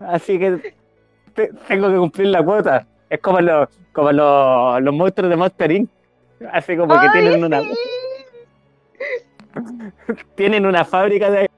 Así 0.00 0.38
que 0.38 0.74
tengo 1.66 1.90
que 1.90 1.96
cumplir 1.96 2.28
la 2.28 2.42
cuota. 2.42 2.86
Es 3.08 3.20
como 3.20 3.40
los, 3.40 3.68
como 3.92 4.12
los, 4.12 4.82
los 4.82 4.94
monstruos 4.94 5.30
de 5.30 5.36
Monster 5.36 5.72
Inc. 5.72 5.90
Así 6.52 6.76
como 6.76 7.00
que 7.00 7.08
tienen 7.10 7.44
una. 7.44 7.62
tienen 10.34 10.66
una 10.66 10.84
fábrica 10.84 11.30
de. 11.30 11.50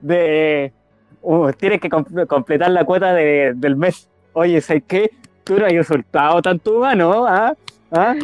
de. 0.00 0.72
Uh, 1.20 1.52
tienes 1.52 1.80
que 1.80 1.88
completar 1.88 2.70
la 2.70 2.84
cuota 2.84 3.12
de, 3.12 3.52
del 3.54 3.76
mes. 3.76 4.08
Oye, 4.32 4.60
¿sabes 4.60 4.84
qué? 4.86 5.10
Tú 5.44 5.58
no 5.58 5.66
has 5.66 5.86
soltado 5.86 6.40
tanto 6.42 6.78
humano, 6.78 7.26
¿ah? 7.26 7.54
¿Ah? 7.90 8.14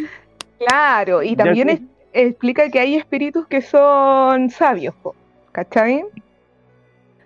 Claro, 0.57 1.21
y 1.21 1.35
también 1.35 1.89
explica 2.15 2.69
que 2.69 2.79
hay 2.79 2.95
espíritus 2.95 3.45
que 3.47 3.61
son 3.61 4.49
sabios, 4.49 4.95
¿cachai? 5.51 6.05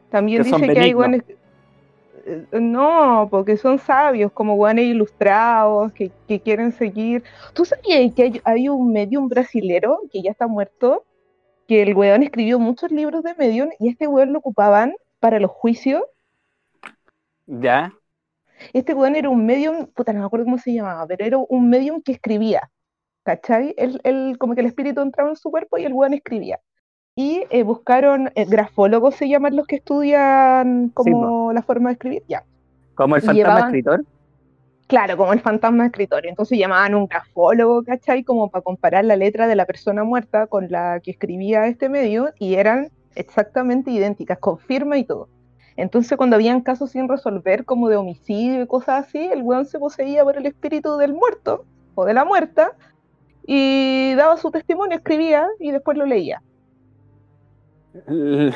También 0.10 0.44
dice 0.44 0.68
que 0.68 0.80
hay 0.80 0.94
guanes. 0.94 1.24
Eh, 2.26 2.46
no, 2.60 3.28
porque 3.30 3.58
son 3.58 3.78
sabios, 3.78 4.32
como 4.32 4.56
guanes 4.56 4.86
ilustrados, 4.86 5.92
que, 5.94 6.12
quieren 6.42 6.72
seguir. 6.72 7.24
¿Tú 7.54 7.66
sabías 7.66 8.14
que 8.14 8.42
hay, 8.44 8.70
un 8.70 8.92
medium 8.92 9.30
brasilero 9.30 10.02
que 10.12 10.22
ya 10.22 10.32
está 10.32 10.48
muerto? 10.48 11.06
Que 11.68 11.84
el 11.84 11.96
weón 11.96 12.24
escribió 12.24 12.58
muchos 12.58 12.92
libros 12.92 13.24
de 13.24 13.36
medium 13.36 13.70
y 13.80 13.90
este 13.90 14.08
weón 14.08 14.34
lo 14.34 14.40
ocupaban 14.40 14.96
para 15.20 15.40
los 15.40 15.52
juicios. 15.52 16.04
¿Ya? 17.46 17.94
Este 18.74 18.94
weón 18.94 19.16
era 19.16 19.30
un 19.30 19.46
medium, 19.46 19.86
puta, 19.88 20.12
no 20.14 20.20
me 20.20 20.26
acuerdo 20.26 20.46
cómo 20.46 20.58
se 20.58 20.74
llamaba, 20.74 21.06
pero 21.08 21.26
era 21.26 21.38
un 21.38 21.70
medium 21.70 22.02
que 22.02 22.14
escribía. 22.14 22.70
¿Cachai? 23.24 23.76
Él, 23.78 24.38
como 24.38 24.56
que 24.56 24.62
el 24.62 24.68
espíritu 24.68 25.02
entraba 25.02 25.30
en 25.30 25.36
su 25.36 25.52
cuerpo 25.52 25.78
y 25.78 25.86
el 25.86 25.94
weón 25.94 26.14
escribía. 26.14 26.60
Y 27.16 27.44
eh, 27.50 27.64
buscaron, 27.64 28.32
eh, 28.36 28.46
grafólogos 28.46 29.16
se 29.16 29.28
llaman 29.28 29.56
los 29.56 29.68
que 29.68 29.78
estudian 29.78 30.90
como 30.90 31.52
la 31.52 31.62
forma 31.62 31.90
de 31.90 31.94
escribir, 31.94 32.24
ya. 32.28 32.44
¿Como 32.96 33.16
el 33.16 33.22
fantasma 33.22 33.60
escritor? 33.60 34.06
Claro, 34.88 35.18
como 35.18 35.34
el 35.34 35.40
fantasma 35.40 35.86
escritor. 35.86 36.26
Entonces 36.26 36.58
llamaban 36.58 36.96
un 36.96 37.08
grafólogo, 37.08 37.84
¿cachai? 37.84 38.24
Como 38.24 38.50
para 38.50 38.64
comparar 38.64 39.06
la 39.06 39.16
letra 39.16 39.48
de 39.48 39.56
la 39.56 39.66
persona 39.66 40.04
muerta 40.04 40.48
con 40.48 40.72
la 40.72 41.00
que 41.00 41.12
escribía 41.12 41.68
este 41.68 41.90
medio 41.90 42.34
y 42.40 42.56
eran 42.56 42.90
exactamente 43.16 43.92
idénticas, 43.92 44.40
con 44.40 44.58
firma 44.58 44.98
y 44.98 45.04
todo. 45.04 45.28
Entonces, 45.76 46.18
cuando 46.18 46.36
habían 46.36 46.62
casos 46.62 46.92
sin 46.92 47.08
resolver, 47.08 47.66
como 47.66 47.88
de 47.88 47.96
homicidio 47.96 48.62
y 48.64 48.68
cosas 48.68 49.06
así, 49.06 49.30
el 49.32 49.44
weón 49.44 49.66
se 49.66 49.80
poseía 49.80 50.24
por 50.24 50.36
el 50.38 50.46
espíritu 50.46 50.98
del 50.98 51.14
muerto 51.14 51.66
o 51.96 52.06
de 52.06 52.14
la 52.14 52.26
muerta 52.26 52.74
y 53.52 54.14
daba 54.14 54.38
su 54.38 54.52
testimonio, 54.52 54.96
escribía 54.98 55.48
y 55.60 55.72
después 55.72 55.98
lo 55.98 56.06
leía. 56.06 56.40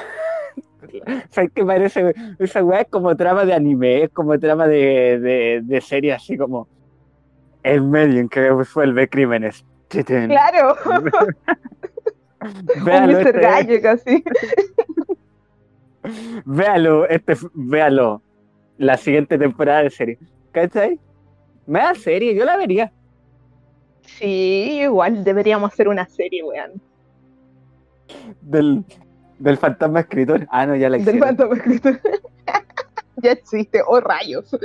¿Sabes 1.31 1.49
qué 1.55 1.65
parece? 1.65 2.13
Esa 2.37 2.63
weá 2.63 2.81
es 2.81 2.89
como 2.89 3.15
trama 3.15 3.43
de 3.43 3.55
anime, 3.55 4.03
es 4.03 4.11
como 4.11 4.37
trama 4.37 4.67
de, 4.67 5.63
de, 5.63 5.81
serie 5.81 6.13
así 6.13 6.37
como 6.37 6.67
el 7.63 7.81
medio 7.81 8.19
en 8.19 8.29
que 8.29 8.47
resuelve 8.51 9.09
crímenes. 9.09 9.65
Claro. 9.87 10.75
véalo, 12.85 13.17
Un 13.17 13.25
este, 13.25 13.39
Gallo 13.39 13.81
casi. 13.81 14.23
véalo, 16.45 17.07
este, 17.07 17.35
véalo. 17.55 18.21
La 18.77 18.97
siguiente 18.97 19.39
temporada 19.39 19.81
de 19.81 19.89
serie. 19.89 20.19
¿Cachai? 20.51 20.99
Me 21.65 21.79
da 21.79 21.95
serie, 21.95 22.35
yo 22.35 22.45
la 22.45 22.57
vería. 22.57 22.93
Sí, 24.05 24.79
igual 24.81 25.23
deberíamos 25.23 25.71
hacer 25.71 25.87
una 25.87 26.05
serie, 26.05 26.43
weón. 26.43 26.81
Del, 28.41 28.83
del 29.39 29.57
fantasma 29.57 30.01
escritor. 30.01 30.47
Ah, 30.49 30.65
no, 30.65 30.75
ya 30.75 30.89
la 30.89 30.97
hicieron. 30.97 31.19
Del 31.19 31.27
fantasma 31.27 31.55
escritor. 31.55 31.99
ya 33.17 33.31
existe, 33.31 33.81
oh 33.85 33.99
rayos. 33.99 34.55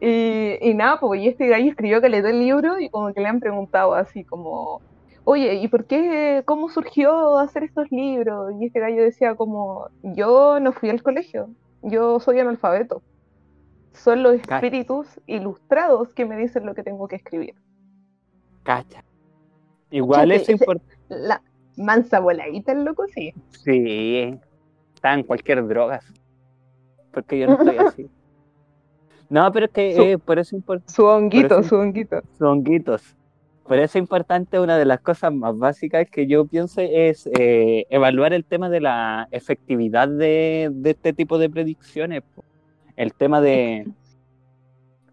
y, 0.00 0.74
nada, 0.74 0.98
pues 1.00 1.20
y 1.20 1.28
este 1.28 1.48
gallo 1.48 1.70
escribió 1.70 2.00
que 2.00 2.08
le 2.08 2.20
dio 2.20 2.30
el 2.30 2.40
libro 2.40 2.78
y 2.78 2.88
como 2.88 3.12
que 3.12 3.20
le 3.20 3.28
han 3.28 3.40
preguntado 3.40 3.94
así 3.94 4.24
como, 4.24 4.80
oye, 5.24 5.54
¿y 5.54 5.68
por 5.68 5.84
qué, 5.84 6.42
cómo 6.44 6.68
surgió 6.68 7.38
hacer 7.38 7.64
estos 7.64 7.90
libros? 7.90 8.54
Y 8.60 8.66
este 8.66 8.80
gallo 8.80 9.02
decía 9.02 9.34
como, 9.34 9.88
yo 10.02 10.58
no 10.60 10.72
fui 10.72 10.90
al 10.90 11.02
colegio, 11.02 11.48
yo 11.82 12.18
soy 12.20 12.40
analfabeto 12.40 13.02
son 13.94 14.22
los 14.22 14.34
espíritus 14.34 15.06
ilustrados 15.26 16.12
que 16.12 16.26
me 16.26 16.36
dicen 16.36 16.66
lo 16.66 16.74
que 16.74 16.82
tengo 16.82 17.08
que 17.08 17.16
escribir. 17.16 17.54
Cacha. 18.62 19.04
Igual 19.90 20.32
es 20.32 20.48
importante. 20.48 20.96
La 21.08 21.40
mansa 21.76 22.20
voladita 22.20 22.72
el 22.72 22.84
loco, 22.84 23.04
sí. 23.06 23.32
Sí, 23.64 24.38
está 24.94 25.14
en 25.14 25.22
cualquier 25.22 25.66
droga. 25.66 26.00
Porque 27.12 27.38
yo 27.38 27.46
no 27.46 27.54
estoy 27.54 27.78
así. 27.78 28.10
No, 29.30 29.50
pero 29.50 29.66
es 29.66 29.72
que 29.72 30.12
eh, 30.12 30.18
por 30.18 30.38
eso 30.38 30.54
importante. 30.54 30.92
Su 30.92 31.06
honguito, 31.06 31.62
su 31.62 31.74
honguito. 31.76 32.20
Su 32.38 32.44
honguitos. 32.44 33.16
Por 33.66 33.78
eso 33.78 33.84
es 33.84 33.96
importante, 33.96 34.60
una 34.60 34.76
de 34.76 34.84
las 34.84 35.00
cosas 35.00 35.32
más 35.32 35.58
básicas 35.58 36.08
que 36.10 36.26
yo 36.26 36.44
pienso 36.44 36.82
es 36.82 37.26
eh, 37.38 37.86
evaluar 37.88 38.34
el 38.34 38.44
tema 38.44 38.68
de 38.68 38.80
la 38.80 39.26
efectividad 39.30 40.08
de, 40.08 40.68
de 40.70 40.90
este 40.90 41.14
tipo 41.14 41.38
de 41.38 41.48
predicciones 41.48 42.22
el 42.96 43.12
tema 43.12 43.40
de, 43.40 43.86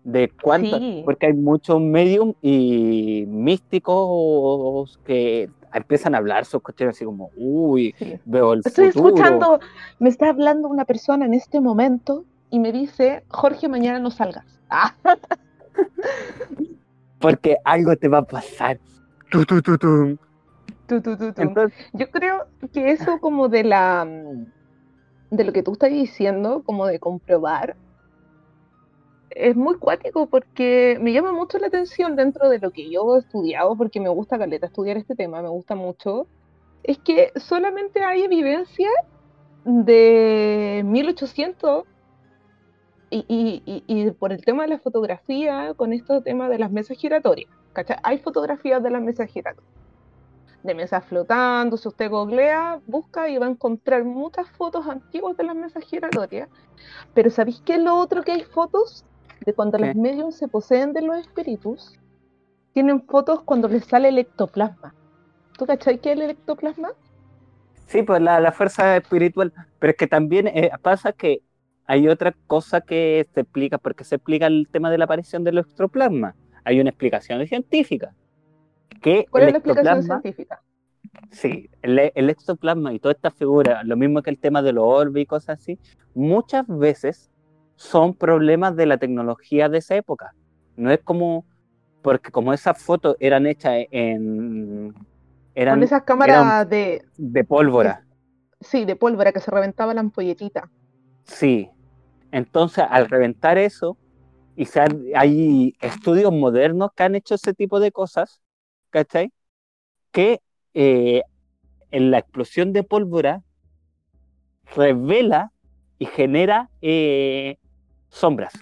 de 0.04 0.32
cuánto, 0.42 0.80
porque 1.06 1.28
hay 1.28 1.34
muchos 1.34 1.80
medium 1.80 2.34
y 2.42 3.26
místicos 3.28 5.00
que 5.06 5.50
empiezan 5.74 6.16
a 6.16 6.18
hablar 6.18 6.46
sus 6.46 6.62
cuestiones 6.62 6.96
así 6.96 7.06
como, 7.06 7.32
uy, 7.36 7.96
veo 8.26 8.54
el 8.54 8.62
Estoy 8.66 8.88
escuchando, 8.88 9.60
me 10.00 10.10
está 10.10 10.30
hablando 10.30 10.68
una 10.68 10.86
persona 10.86 11.26
en 11.26 11.34
este 11.34 11.62
momento 11.62 12.26
y 12.50 12.60
me 12.60 12.72
dice, 12.72 13.24
Jorge, 13.30 13.68
mañana 13.68 14.00
no 14.00 14.12
salgas. 14.12 14.46
porque 17.20 17.58
algo 17.64 17.96
te 17.96 18.08
va 18.08 18.20
a 18.20 18.24
pasar. 18.24 18.80
Yo 21.94 22.12
creo 22.12 22.48
que 22.74 22.92
eso 22.92 23.20
como 23.22 23.48
de 23.48 23.64
la 23.64 24.06
de 25.32 25.46
lo 25.46 25.54
que 25.54 25.64
tú 25.64 25.72
estás 25.72 25.90
diciendo, 25.90 26.62
como 26.66 26.86
de 26.86 27.00
comprobar, 27.00 27.76
es 29.30 29.56
muy 29.56 29.78
cuático 29.78 30.28
porque 30.28 30.98
me 31.02 31.14
llama 31.14 31.32
mucho 31.32 31.58
la 31.58 31.68
atención 31.68 32.18
dentro 32.18 32.50
de 32.50 32.60
lo 32.60 32.72
que 32.72 32.90
yo 32.90 33.16
he 33.16 33.20
estudiado, 33.20 33.76
porque 33.78 34.02
me 34.02 34.10
gusta, 34.10 34.38
Caleta, 34.38 34.68
estudiar 34.68 34.98
este 34.98 35.16
tema, 35.16 35.42
me 35.42 35.48
gusta 35.48 35.74
mucho, 35.74 36.28
es 36.84 37.00
que 37.00 37.32
solamente 37.38 38.04
hay 38.04 38.24
evidencia 38.24 38.90
de 39.64 40.84
1800 40.86 41.86
y, 43.10 43.62
y, 43.88 44.12
por 44.12 44.32
el 44.32 44.44
tema 44.44 44.64
de 44.64 44.70
la 44.70 44.80
fotografía, 44.80 45.74
con 45.76 45.92
este 45.94 46.22
tema 46.22 46.50
de 46.50 46.60
las 46.60 46.72
mesas 46.72 46.98
giratorias. 46.98 47.50
Hay 48.04 48.20
fotografías 48.20 48.82
de 48.84 48.90
las 48.90 49.02
mesas 49.02 49.30
giratorias 49.30 49.81
de 50.64 50.76
mesas 50.76 51.04
flotando. 51.06 51.78
Si 51.78 51.88
usted 51.88 52.10
googlea, 52.10 52.80
busca 52.88 53.30
y 53.30 53.38
va 53.38 53.48
a 53.48 53.50
encontrar 53.50 54.04
muchas 54.04 54.50
fotos 54.52 54.88
antiguas 54.88 55.38
de 55.38 55.44
las 55.44 55.56
mesas 55.56 55.84
giratorias. 55.84 56.50
Pero 57.14 57.30
¿sabéis 57.30 57.62
qué 57.66 57.76
es 57.76 57.82
lo 57.82 57.96
otro 57.96 58.24
que 58.24 58.32
hay 58.32 58.44
fotos? 58.44 59.06
De 59.46 59.54
cuando 59.54 59.80
los 59.80 59.96
medios 59.96 60.36
se 60.36 60.48
poseen 60.48 60.94
de 60.94 61.02
los 61.02 61.18
espíritus, 61.18 62.00
tienen 62.74 63.02
fotos 63.02 63.42
cuando 63.42 63.68
les 63.68 63.86
sale 63.86 64.10
el 64.10 64.20
ectoplasma. 64.20 64.94
¿Tú 65.58 65.66
cachai 65.66 66.00
qué 66.00 66.12
es 66.12 66.20
el 66.20 66.30
ectoplasma? 66.30 66.90
Sí, 67.88 68.04
pues 68.04 68.22
la, 68.22 68.52
fuerza 68.52 68.98
espiritual. 68.98 69.52
Pero 69.80 69.92
es 69.92 69.98
que 69.98 70.08
también 70.08 70.48
eh, 70.48 70.72
pasa 70.82 71.12
que 71.12 71.42
hay 71.86 72.08
otra 72.08 72.36
cosa 72.48 72.82
que 72.82 73.28
se 73.34 73.42
explica, 73.42 73.80
porque 73.80 74.04
se 74.04 74.16
explica 74.16 74.46
el 74.46 74.68
tema 74.72 74.92
de 74.92 75.00
la 75.00 75.06
aparición 75.06 75.44
del 75.44 75.58
ectoplasma. 75.58 76.36
Hay 76.64 76.80
una 76.80 76.92
explicación 76.92 77.46
científica 77.48 78.14
¿Cuál 79.30 79.44
es 79.44 79.52
la 79.52 79.58
explicación 79.58 80.04
científica? 80.04 80.62
Sí, 81.32 81.70
el, 81.82 82.12
el, 82.14 82.30
exoplasma 82.30 82.94
y 82.94 83.00
toda 83.00 83.14
esta 83.14 83.32
figura, 83.32 83.84
lo 83.84 83.98
mismo 83.98 84.22
que 84.22 84.30
el 84.30 84.40
tema 84.40 84.62
de 84.62 84.74
los 84.74 84.84
orbes 84.86 85.24
y 85.24 85.26
cosas 85.26 85.60
así, 85.60 85.80
muchas 86.14 86.66
veces 86.68 87.32
son 87.76 88.14
problemas 88.14 88.76
de 88.76 88.86
la 88.86 88.98
tecnología 88.98 89.70
de 89.70 89.80
esa 89.80 89.96
época. 89.96 90.34
No 90.76 90.92
es 90.92 91.00
como, 91.04 91.46
porque 92.02 92.32
como 92.32 92.54
esas 92.54 92.82
fotos 92.82 93.16
eran 93.20 93.46
hechas 93.46 93.74
en... 93.92 94.94
Eran, 95.56 95.76
Con 95.76 95.84
esas 95.84 96.04
cámaras 96.04 96.70
de... 96.70 97.04
De 97.18 97.44
pólvora. 97.44 98.06
Sí, 98.62 98.86
de 98.86 98.96
pólvora 98.96 99.32
que 99.32 99.40
se 99.40 99.52
reventaba 99.52 99.94
la 99.94 100.02
ampolletita. 100.02 100.70
Sí. 101.24 101.70
Entonces, 102.32 102.86
al 102.90 103.10
reventar 103.10 103.58
eso, 103.58 103.98
y 104.56 104.66
se 104.66 104.82
hay 105.16 105.76
estudios 105.82 106.32
modernos 106.32 106.92
que 106.96 107.04
han 107.04 107.16
hecho 107.16 107.36
ese 107.36 107.54
tipo 107.54 107.80
de 107.80 107.92
cosas, 107.92 108.42
¿cachai? 108.92 109.32
Que 110.12 110.42
eh, 110.74 111.24
en 111.90 112.12
la 112.12 112.20
explosión 112.20 112.74
de 112.74 112.84
pólvora 112.84 113.42
revela 114.76 115.52
y 115.98 116.06
genera 116.06 116.70
eh, 116.82 117.58
sombras, 118.10 118.54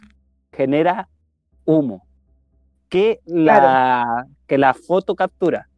genera 0.52 1.10
humo, 1.66 2.06
que 2.90 3.20
la, 3.26 4.26
que 4.48 4.58
la 4.58 4.74
foto 4.74 5.16
captura. 5.16 5.70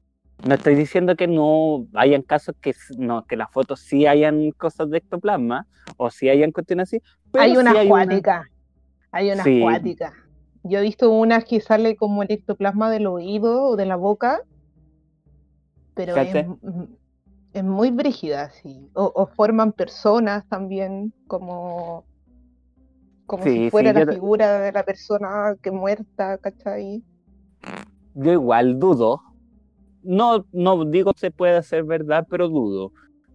No 0.48 0.56
estoy 0.56 0.74
diciendo 0.76 1.16
que 1.16 1.28
no 1.28 1.86
hayan 1.94 2.24
casos 2.24 2.56
que 2.60 2.74
no, 2.98 3.26
que 3.26 3.36
las 3.36 3.52
fotos 3.52 3.80
sí 3.82 4.08
hayan 4.08 4.52
cosas 4.52 4.90
de 4.90 4.98
ectoplasma 4.98 5.68
o 5.98 6.10
sí 6.10 6.30
hayan 6.30 6.52
cuestiones 6.52 6.90
así. 6.90 7.02
hay 7.38 7.58
una 7.58 7.80
acuática. 7.80 8.50
Hay 9.12 9.32
una 9.32 9.44
acuática. 9.44 10.14
Yo 10.64 10.80
he 10.80 10.82
visto 10.82 11.12
unas 11.12 11.46
que 11.46 11.60
sale 11.60 11.96
como 11.96 12.24
el 12.24 12.32
ectoplasma 12.32 12.90
del 12.90 13.08
oído 13.08 13.64
o 13.66 13.76
de 13.76 13.86
la 13.86 13.96
boca, 13.96 14.42
pero 15.94 16.16
es, 16.16 17.64
muy 17.64 17.92
brígida, 17.92 18.50
sí. 18.52 18.90
O, 18.94 19.28
forman 19.28 19.74
personas 19.74 20.48
también, 20.48 21.14
como, 21.28 22.06
como 23.26 23.44
si 23.44 23.70
fuera 23.70 23.92
la 23.92 24.06
figura 24.06 24.62
de 24.62 24.72
la 24.72 24.84
persona 24.84 25.56
que 25.62 25.72
muerta, 25.72 26.38
¿cachai? 26.38 27.04
Yo 28.14 28.32
igual 28.32 28.80
dudo, 28.80 29.22
no, 30.04 30.46
no 30.52 30.86
digo 30.86 31.12
se 31.16 31.32
puede 31.32 31.58
hacer 31.58 31.84
verdad, 31.84 32.26
pero 32.30 32.48
dudo. 32.48 32.92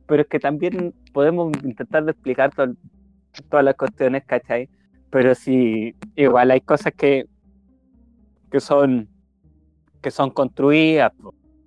Pero 0.07 0.23
es 0.23 0.29
que 0.29 0.39
también 0.39 0.95
podemos 1.13 1.53
intentar 1.65 2.05
de 2.05 2.13
explicar 2.13 2.53
todas 2.55 3.65
las 3.65 3.75
cuestiones, 3.75 4.25
¿cachai? 4.25 4.69
Pero 5.11 5.35
sí, 5.35 5.95
igual 6.15 6.51
hay 6.51 6.61
cosas 6.61 6.93
que, 6.95 7.27
que 8.51 8.61
son 8.61 9.09
que 10.07 10.11
son 10.13 10.31
construidas, 10.31 11.13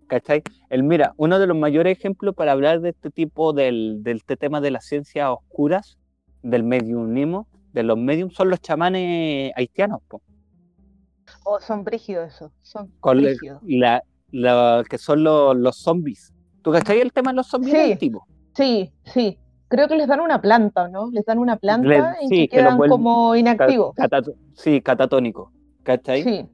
¿cachai? 0.07 0.43
El, 0.69 0.83
mira, 0.83 1.13
uno 1.17 1.39
de 1.39 1.47
los 1.47 1.57
mayores 1.57 1.97
ejemplos 1.97 2.33
para 2.35 2.53
hablar 2.53 2.79
de 2.79 2.91
este 2.91 3.09
tipo 3.09 3.51
del, 3.51 4.01
del 4.01 4.17
este 4.17 4.37
tema 4.37 4.61
de 4.61 4.71
las 4.71 4.85
ciencias 4.85 5.29
oscuras, 5.29 5.97
del 6.41 6.63
mediumismo, 6.63 7.47
de 7.73 7.83
los 7.83 7.97
mediums, 7.97 8.33
son 8.35 8.49
los 8.49 8.61
chamanes 8.61 9.51
haitianos, 9.57 10.01
po. 10.07 10.21
Oh, 11.43 11.59
son 11.59 11.83
brígidos 11.83 12.33
eso, 12.33 12.53
son 12.61 12.93
brígidos. 13.01 13.61
La, 13.65 14.01
lo 14.31 14.83
que 14.85 14.97
son 14.97 15.23
los, 15.23 15.57
los 15.57 15.77
zombies. 15.77 16.33
¿Tú 16.61 16.71
cachai 16.71 17.01
el 17.01 17.11
tema 17.11 17.31
de 17.31 17.37
los 17.37 17.47
zombies 17.47 17.99
sí, 17.99 18.11
Sí, 18.55 18.93
sí. 19.03 19.37
Creo 19.69 19.87
que 19.87 19.95
les 19.95 20.07
dan 20.07 20.19
una 20.19 20.41
planta, 20.41 20.87
¿no? 20.87 21.09
Les 21.11 21.25
dan 21.25 21.37
una 21.37 21.55
planta 21.57 22.17
y 22.21 22.29
que 22.29 22.49
quedan 22.49 22.77
como 22.77 23.35
inactivos. 23.35 23.95
sí, 24.53 24.81
catatónico. 24.81 25.51
¿Cachai? 25.83 26.23
Sí. 26.23 26.49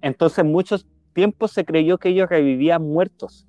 Entonces, 0.00 0.44
muchos 0.44 0.86
tiempos 1.12 1.52
se 1.52 1.64
creyó 1.64 1.98
que 1.98 2.08
ellos 2.08 2.28
revivían 2.28 2.82
muertos. 2.82 3.46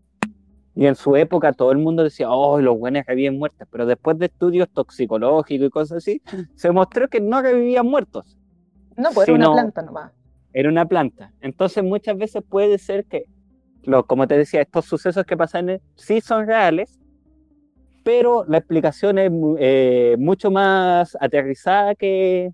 Y 0.76 0.88
en 0.88 0.96
su 0.96 1.16
época 1.16 1.54
todo 1.54 1.72
el 1.72 1.78
mundo 1.78 2.04
decía, 2.04 2.32
oh, 2.32 2.60
los 2.60 2.78
buenos 2.78 3.06
reviven 3.06 3.38
muertos. 3.38 3.68
Pero 3.72 3.86
después 3.86 4.18
de 4.18 4.26
estudios 4.26 4.68
toxicológicos 4.70 5.68
y 5.68 5.70
cosas 5.70 5.98
así, 6.00 6.22
se 6.56 6.72
mostró 6.72 7.08
que 7.08 7.22
no 7.22 7.42
revivían 7.42 7.86
muertos. 7.86 8.38
No, 8.98 9.10
pues 9.14 9.28
era 9.28 9.38
una 9.38 9.54
planta 9.54 9.82
nomás. 9.84 10.12
Era 10.52 10.70
una 10.70 10.86
planta. 10.86 11.32
Entonces 11.42 11.84
muchas 11.84 12.18
veces 12.18 12.44
puede 12.48 12.78
ser 12.78 13.06
que 13.06 13.26
como 14.08 14.28
te 14.28 14.38
decía, 14.38 14.62
estos 14.62 14.86
sucesos 14.86 15.26
que 15.26 15.36
pasan 15.36 15.82
sí 15.96 16.22
son 16.22 16.48
reales, 16.48 17.00
pero 18.04 18.46
la 18.48 18.58
explicación 18.58 19.18
es 19.18 19.32
eh, 19.60 20.16
mucho 20.20 20.52
más 20.52 21.18
aterrizada 21.20 21.96
que, 21.96 22.52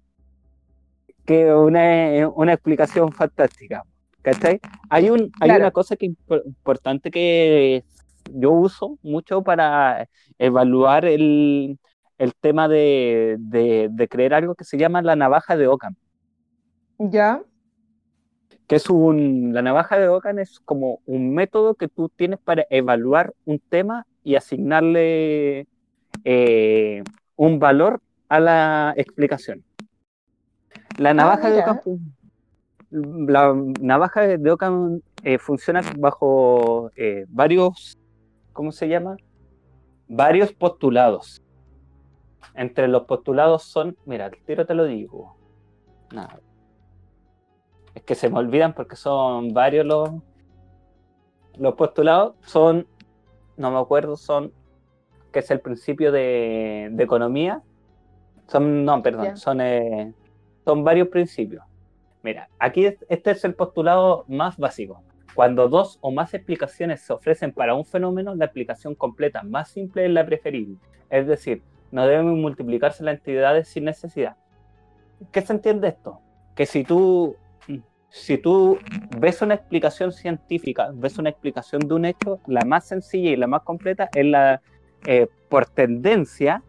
que 1.26 1.54
una, 1.54 2.28
una 2.30 2.54
explicación 2.54 3.12
fantástica. 3.12 3.84
¿Cachai? 4.22 4.60
Hay, 4.90 5.10
un, 5.10 5.32
hay 5.40 5.52
una 5.52 5.72
cosa 5.72 5.96
que 5.96 6.12
importante 6.46 7.10
que 7.10 7.84
yo 8.32 8.52
uso 8.52 9.00
mucho 9.02 9.42
para 9.42 10.10
evaluar 10.38 11.06
el, 11.06 11.80
el 12.18 12.34
tema 12.36 12.68
de, 12.68 13.38
de, 13.40 13.88
de, 13.90 14.08
creer 14.10 14.34
algo 14.34 14.56
que 14.56 14.66
se 14.66 14.78
llama 14.78 15.02
la 15.02 15.16
navaja 15.16 15.56
de 15.56 15.68
Ockham. 15.68 15.96
Ya 17.00 17.42
que 18.70 18.76
es 18.76 18.88
un, 18.88 19.52
la 19.52 19.64
navaja 19.64 19.98
de 19.98 20.08
Ockham 20.08 20.38
es 20.38 20.60
como 20.60 21.00
un 21.08 21.34
método 21.34 21.74
que 21.74 21.88
tú 21.88 22.08
tienes 22.08 22.40
para 22.40 22.68
evaluar 22.70 23.34
un 23.46 23.58
tema 23.58 24.06
y 24.24 24.36
asignarle 24.36 25.68
eh, 26.24 27.04
un 27.36 27.60
valor 27.60 28.02
a 28.28 28.40
la 28.40 28.94
explicación. 28.98 29.64
La 30.98 31.12
ah, 31.12 31.14
navaja 31.14 31.50
de 31.50 31.60
Ockham, 31.60 32.14
la 32.92 33.54
navaja 33.80 34.22
de 34.22 34.52
Ockham 34.52 35.02
eh, 35.24 35.38
funciona 35.38 35.82
bajo 35.98 36.92
eh, 36.96 37.26
varios, 37.30 37.98
¿cómo 38.54 38.72
se 38.72 38.88
llama? 38.88 39.18
Varios 40.08 40.54
postulados. 40.54 41.42
Entre 42.56 42.88
los 42.88 43.04
postulados 43.04 43.64
son, 43.64 43.96
mira, 44.06 44.26
el 44.26 44.44
tiro 44.46 44.66
te 44.66 44.74
lo 44.74 44.86
digo. 44.86 45.38
Nada 46.12 46.40
es 47.96 48.04
que 48.04 48.16
se 48.16 48.30
me 48.30 48.40
olvidan 48.40 48.74
porque 48.74 48.96
son 48.96 49.54
varios 49.54 49.86
los, 49.86 50.10
los 51.58 51.76
postulados, 51.76 52.36
son, 52.42 52.88
no 53.60 53.72
me 53.72 53.78
acuerdo, 53.78 54.17
son, 54.17 54.52
que 55.32 55.39
es 55.39 55.52
el 55.52 55.60
principio 55.60 56.12
de, 56.12 56.91
economía, 56.98 57.62
son, 58.48 58.84
no, 58.84 59.02
perdón, 59.04 59.38
son, 59.38 59.62
eh, 59.62 60.13
son 60.65 60.84
varios 60.84 61.10
principios. 61.10 61.63
Mira, 62.24 62.50
aquí 62.58 62.86
este 62.86 63.32
es 63.32 63.45
el 63.45 63.54
postulado 63.54 64.26
más 64.28 64.58
básico. 64.58 65.04
Cuando 65.36 65.69
dos 65.69 66.00
o 66.02 66.12
más 66.12 66.34
explicaciones 66.34 67.02
se 67.02 67.13
ofrecen 67.13 67.54
para 67.54 67.76
un 67.76 67.86
fenómeno, 67.86 68.34
la 68.36 68.45
explicación 68.45 68.95
completa 68.95 69.43
más 69.43 69.69
simple 69.69 70.06
es 70.06 70.12
la 70.12 70.26
preferible. 70.26 70.78
Es 71.10 71.28
decir, 71.28 71.62
no 71.91 72.06
deben 72.06 72.41
multiplicarse 72.41 73.04
las 73.04 73.15
entidades 73.15 73.67
sin 73.67 73.86
necesidad. 73.86 74.36
¿Qué 75.32 75.41
se 75.41 75.54
entiende 75.54 75.89
esto? 75.89 76.19
Que 76.56 76.65
si 76.65 76.84
tú 76.84 77.36
si 78.10 78.38
tú 78.38 78.80
ves 79.17 79.41
una 79.41 79.56
explicación 79.56 80.12
científica, 80.12 80.89
ves 80.93 81.17
una 81.17 81.30
explicación 81.30 81.82
de 81.88 81.93
un 81.93 82.06
hecho, 82.06 82.39
la 82.48 82.62
más 82.65 82.86
sencilla 82.88 83.32
y 83.32 83.36
la 83.36 83.48
más 83.48 83.62
completa 83.62 84.10
es 84.13 84.26
la, 84.26 84.62
eh, 85.06 85.28
por 85.48 85.67
tendencia, 85.67 86.63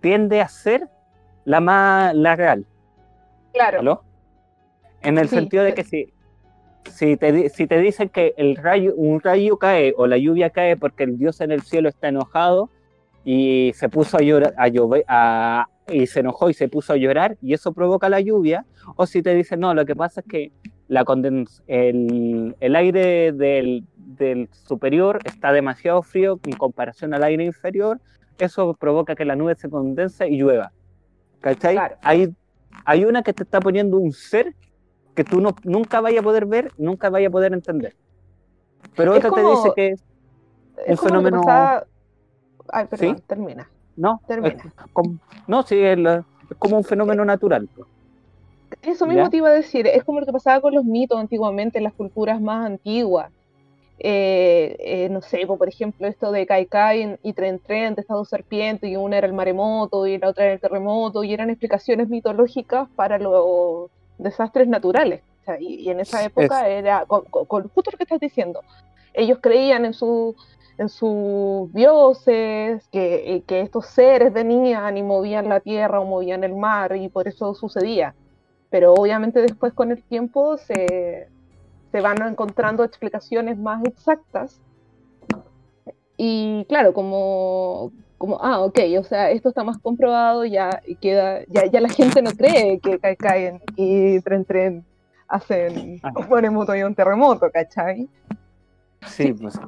tiende 0.00 0.40
a 0.40 0.48
ser 0.48 0.88
la 1.44 1.60
más 1.60 2.14
la 2.14 2.36
real. 2.36 2.66
Claro. 3.52 4.02
En 5.02 5.18
el 5.18 5.28
sentido 5.28 5.64
de 5.64 5.74
que 5.74 5.84
si, 5.84 6.12
si, 6.90 7.16
te, 7.16 7.48
si 7.48 7.66
te 7.66 7.78
dicen 7.78 8.08
que 8.08 8.34
el 8.36 8.56
rayo, 8.56 8.94
un 8.94 9.20
rayo 9.20 9.58
cae 9.58 9.94
o 9.96 10.06
la 10.06 10.18
lluvia 10.18 10.50
cae 10.50 10.76
porque 10.76 11.04
el 11.04 11.18
Dios 11.18 11.40
en 11.40 11.50
el 11.50 11.62
cielo 11.62 11.88
está 11.88 12.08
enojado 12.08 12.70
y 13.24 13.72
se 13.74 13.88
puso 13.88 14.18
a 14.18 14.20
llorar, 14.20 14.54
a 14.58 14.68
llover, 14.68 15.04
a, 15.08 15.66
y 15.88 16.06
se 16.06 16.20
enojó 16.20 16.50
y 16.50 16.54
se 16.54 16.68
puso 16.68 16.92
a 16.92 16.96
llorar 16.96 17.36
y 17.40 17.54
eso 17.54 17.72
provoca 17.72 18.08
la 18.08 18.20
lluvia, 18.20 18.64
o 18.96 19.06
si 19.06 19.22
te 19.22 19.34
dicen, 19.34 19.60
no, 19.60 19.74
lo 19.74 19.86
que 19.86 19.96
pasa 19.96 20.20
es 20.20 20.26
que 20.26 20.52
la 20.88 21.04
el, 21.66 22.56
el, 22.60 22.76
aire 22.76 23.32
del, 23.32 23.84
del, 23.96 24.48
superior 24.52 25.18
está 25.24 25.52
demasiado 25.52 26.02
frío 26.02 26.38
en 26.44 26.56
comparación 26.56 27.14
al 27.14 27.22
aire 27.24 27.44
inferior, 27.44 28.00
eso 28.38 28.74
provoca 28.74 29.14
que 29.14 29.24
la 29.24 29.36
nube 29.36 29.54
se 29.54 29.70
condense 29.70 30.28
y 30.28 30.36
llueva. 30.36 30.72
¿Cachai? 31.40 31.78
Hay, 32.02 32.34
hay 32.84 33.04
una 33.04 33.22
que 33.22 33.32
te 33.32 33.42
está 33.42 33.60
poniendo 33.60 33.98
un 33.98 34.12
ser 34.12 34.54
que 35.14 35.24
tú 35.24 35.40
no, 35.40 35.54
nunca 35.62 36.00
vaya 36.00 36.20
a 36.20 36.22
poder 36.22 36.46
ver, 36.46 36.72
nunca 36.76 37.08
vaya 37.08 37.28
a 37.28 37.30
poder 37.30 37.52
entender. 37.52 37.94
Pero 38.96 39.14
otra 39.14 39.30
te 39.30 39.40
dice 39.40 39.72
que 39.74 39.88
es, 39.90 40.02
un 40.86 40.98
fenómeno... 40.98 41.42
Ay, 42.68 42.86
perdón, 42.86 43.22
termina. 43.26 43.70
No, 43.96 44.20
termina. 44.26 44.56
no, 45.46 45.62
sí, 45.62 45.78
es, 45.78 45.98
como 46.58 46.78
un 46.78 46.84
fenómeno 46.84 47.24
natural. 47.24 47.68
Eso 48.86 49.06
mismo 49.06 49.30
te 49.30 49.38
iba 49.38 49.48
a 49.48 49.52
decir, 49.52 49.86
es 49.86 50.04
como 50.04 50.20
lo 50.20 50.26
que 50.26 50.32
pasaba 50.32 50.60
con 50.60 50.74
los 50.74 50.84
mitos 50.84 51.18
antiguamente, 51.18 51.78
en 51.78 51.84
las 51.84 51.94
culturas 51.94 52.40
más 52.40 52.66
antiguas. 52.66 53.30
Eh, 53.98 54.76
eh, 54.80 55.08
no 55.08 55.22
sé, 55.22 55.46
por 55.46 55.68
ejemplo, 55.68 56.06
esto 56.06 56.32
de 56.32 56.46
Kai 56.46 56.66
Kai 56.66 57.16
y 57.22 57.32
Tren 57.32 57.60
Tren, 57.60 57.94
de 57.94 58.02
Estado 58.02 58.24
Serpiente, 58.24 58.88
y 58.88 58.96
una 58.96 59.18
era 59.18 59.26
el 59.26 59.32
maremoto 59.32 60.06
y 60.06 60.18
la 60.18 60.28
otra 60.28 60.44
era 60.44 60.54
el 60.54 60.60
terremoto, 60.60 61.24
y 61.24 61.32
eran 61.32 61.50
explicaciones 61.50 62.08
mitológicas 62.08 62.88
para 62.96 63.18
los 63.18 63.90
desastres 64.18 64.68
naturales. 64.68 65.22
y, 65.60 65.90
en 65.90 66.00
esa 66.00 66.24
época 66.24 66.68
era 66.68 67.04
con, 67.06 67.24
justo 67.68 67.90
lo 67.90 67.96
que 67.98 68.04
estás 68.04 68.20
diciendo. 68.20 68.60
Ellos 69.12 69.38
creían 69.40 69.84
en 69.84 69.94
su 69.94 70.34
en 70.76 70.88
sus 70.88 71.72
dioses, 71.72 72.88
que, 72.88 73.44
que, 73.46 73.60
estos 73.60 73.86
seres 73.86 74.32
venían 74.32 74.96
y 74.96 75.04
movían 75.04 75.48
la 75.48 75.60
tierra 75.60 76.00
o 76.00 76.04
movían 76.04 76.42
el 76.42 76.56
mar 76.56 76.96
y 76.96 77.08
por 77.08 77.28
eso 77.28 77.54
sucedía 77.54 78.12
pero 78.74 78.92
obviamente 78.92 79.40
después 79.40 79.72
con 79.72 79.92
el 79.92 80.02
tiempo 80.02 80.56
se, 80.58 81.28
van 81.92 82.20
encontrando 82.26 82.82
explicaciones 82.82 83.56
más 83.56 83.84
exactas. 83.84 84.60
Y 86.16 86.64
claro, 86.68 86.92
como, 86.92 87.92
como, 88.18 88.40
ah, 88.42 88.62
ok, 88.62 88.80
o 88.98 89.04
sea, 89.04 89.30
esto 89.30 89.50
está 89.50 89.62
más 89.62 89.78
comprobado, 89.78 90.44
ya 90.44 90.82
queda, 91.00 91.44
ya, 91.46 91.66
ya 91.66 91.80
la 91.80 91.88
gente 91.88 92.20
no 92.20 92.32
cree 92.32 92.80
que 92.80 92.98
caen 93.16 93.60
y 93.76 94.18
tren 94.22 94.44
tren 94.44 94.84
hacen 95.28 96.00
terremoto 96.28 96.74
y 96.74 96.82
un 96.82 96.96
terremoto, 96.96 97.52
¿cachai? 97.52 98.08
Sí, 99.06 99.32
pues, 99.32 99.58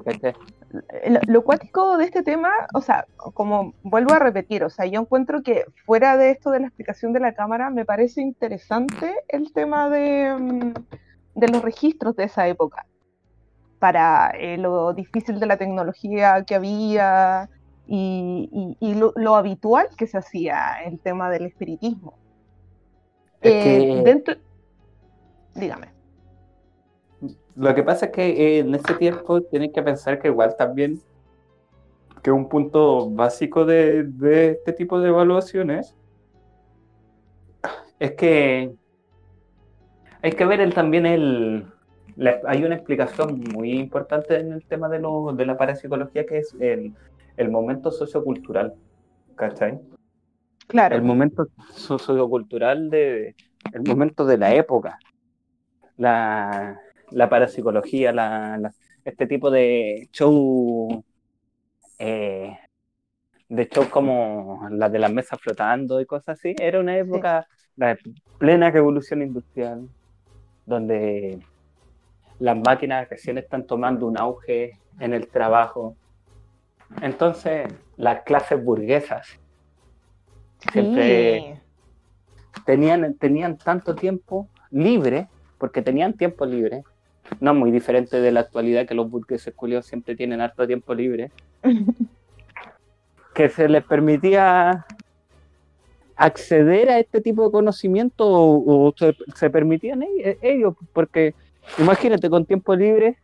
lo, 1.07 1.21
lo, 1.27 1.45
cuático 1.45 1.97
de 1.97 2.05
este 2.05 2.23
tema, 2.23 2.51
o 2.75 2.81
sea, 2.81 3.07
como 3.17 3.75
vuelvo 3.83 4.15
a 4.15 4.19
repetir, 4.19 4.65
o 4.65 4.71
sea, 4.71 4.87
yo 4.87 5.01
encuentro 5.01 5.43
que 5.43 5.65
fuera 5.85 6.17
de 6.17 6.31
esto 6.31 6.51
de 6.51 6.61
la 6.61 6.67
explicación 6.67 7.13
de 7.13 7.21
la 7.21 7.35
cámara, 7.35 7.71
me 7.71 7.85
parece 7.85 8.21
interesante 8.21 9.15
el 9.29 9.53
tema 9.53 9.89
de, 9.89 10.35
mm, 10.39 10.75
de 11.35 11.49
los 11.49 11.63
registros 11.63 12.17
de 12.17 12.25
esa 12.25 12.49
época, 12.49 12.87
para 13.79 14.31
eh, 14.31 14.57
lo 14.59 14.93
difícil 14.95 15.39
de 15.39 15.47
la 15.47 15.57
tecnología 15.57 16.45
que 16.45 16.55
había 16.55 17.49
y, 17.87 18.77
y, 18.81 18.95
lo, 18.95 19.37
habitual 19.37 19.89
que 19.97 20.07
se 20.07 20.19
hacía 20.19 20.79
el 20.85 20.99
tema 20.99 21.31
del 21.31 21.47
espiritismo. 21.47 22.19
Eh, 23.43 24.03
dentro... 24.05 24.35
Dígame. 25.55 25.96
Lo 27.57 27.75
que 27.75 27.83
pasa 27.83 28.07
es 28.07 28.13
que 28.13 28.27
eh, 28.29 28.59
en 28.59 28.75
ese 28.75 28.95
tiempo 28.95 29.41
tienen 29.41 29.73
que 29.73 29.83
pensar 29.83 30.19
que 30.19 30.29
igual 30.29 30.55
también 30.57 31.01
que 32.23 32.31
un 32.31 32.49
punto 32.49 33.09
básico 33.11 33.65
de, 33.65 34.11
este 34.53 34.73
tipo 34.73 35.01
de 35.01 35.09
evaluaciones 35.09 35.95
es 37.99 38.13
que 38.13 38.75
hay 40.23 40.33
que 40.33 40.45
ver 40.45 40.61
el, 40.61 40.75
también 40.75 41.07
el... 41.07 41.67
hay 42.47 42.65
una 42.65 42.75
explicación 42.75 43.43
muy 43.55 43.73
importante 43.73 44.39
en 44.39 44.53
el 44.53 44.65
tema 44.67 44.89
de, 44.89 44.99
lo, 44.99 45.33
de 45.33 45.47
la 45.47 45.57
parapsicología 45.57 46.27
que 46.27 46.39
es 46.39 46.55
el, 46.61 46.93
el 47.39 47.51
momento 47.51 47.91
sociocultural, 47.91 48.75
¿cachai? 49.35 49.81
Claro. 50.67 50.97
El 50.97 51.03
momento 51.03 51.47
sociocultural 51.73 52.91
de... 52.91 53.35
el 53.73 53.83
momento 53.83 54.27
de 54.27 54.37
la 54.37 54.55
época. 54.55 54.99
La, 55.97 56.81
la 57.11 57.29
parapsicología, 57.29 58.13
la, 58.13 58.73
este 59.05 59.27
tipo 59.27 59.51
de 59.51 60.09
show, 60.13 61.05
eh, 61.99 62.59
de 63.49 63.69
show 63.69 63.89
como 63.89 64.67
las 64.71 64.91
de 64.91 64.99
las 64.99 65.13
mesas 65.13 65.41
flotando 65.41 66.01
y 66.01 66.07
cosas 66.07 66.39
así, 66.39 66.55
era 66.59 66.81
una 66.81 66.99
época 66.99 67.47
de 67.77 67.99
plena 68.39 68.71
revolución 68.71 69.23
industrial, 69.23 69.89
donde 70.65 71.39
las 72.39 72.57
máquinas 72.57 73.09
recién 73.09 73.39
están 73.39 73.67
tomando 73.67 74.07
un 74.07 74.19
auge 74.19 74.79
en 74.99 75.15
el 75.15 75.29
trabajo. 75.29 75.97
Entonces, 77.01 77.73
las 77.97 78.23
clases 78.23 78.63
burguesas 78.63 79.39
siempre 80.73 81.63
tenían, 82.65 83.15
tenían 83.15 83.57
tanto 83.57 83.95
tiempo 83.95 84.49
libre, 84.71 85.29
porque 85.59 85.83
tenían 85.83 86.15
tiempo 86.15 86.45
libre, 86.45 86.83
no 87.41 87.55
muy 87.55 87.71
diferente 87.71 88.21
de 88.21 88.33
la 88.33 88.41
actualidad 88.41 88.87
que 88.87 88.95
los 88.95 89.11
burgueses 89.11 89.55
culios 89.55 89.87
siempre 89.87 90.17
tienen 90.17 90.41
harto 90.41 90.67
tiempo 90.67 90.95
libre, 90.95 91.31
que 93.35 93.49
se 93.49 93.69
les 93.69 93.85
permitía 93.85 94.87
acceder 96.17 96.89
a 96.89 96.99
este 96.99 97.21
tipo 97.21 97.45
de 97.45 97.53
conocimiento 97.53 98.25
o, 98.27 98.95
se, 99.35 99.51
permitían 99.51 100.03
e-, 100.03 100.39
ellos, 100.41 100.75
porque 100.93 101.35
imagínate 101.79 102.31
con 102.31 102.47
tiempo 102.47 102.75
libre, 102.75 103.19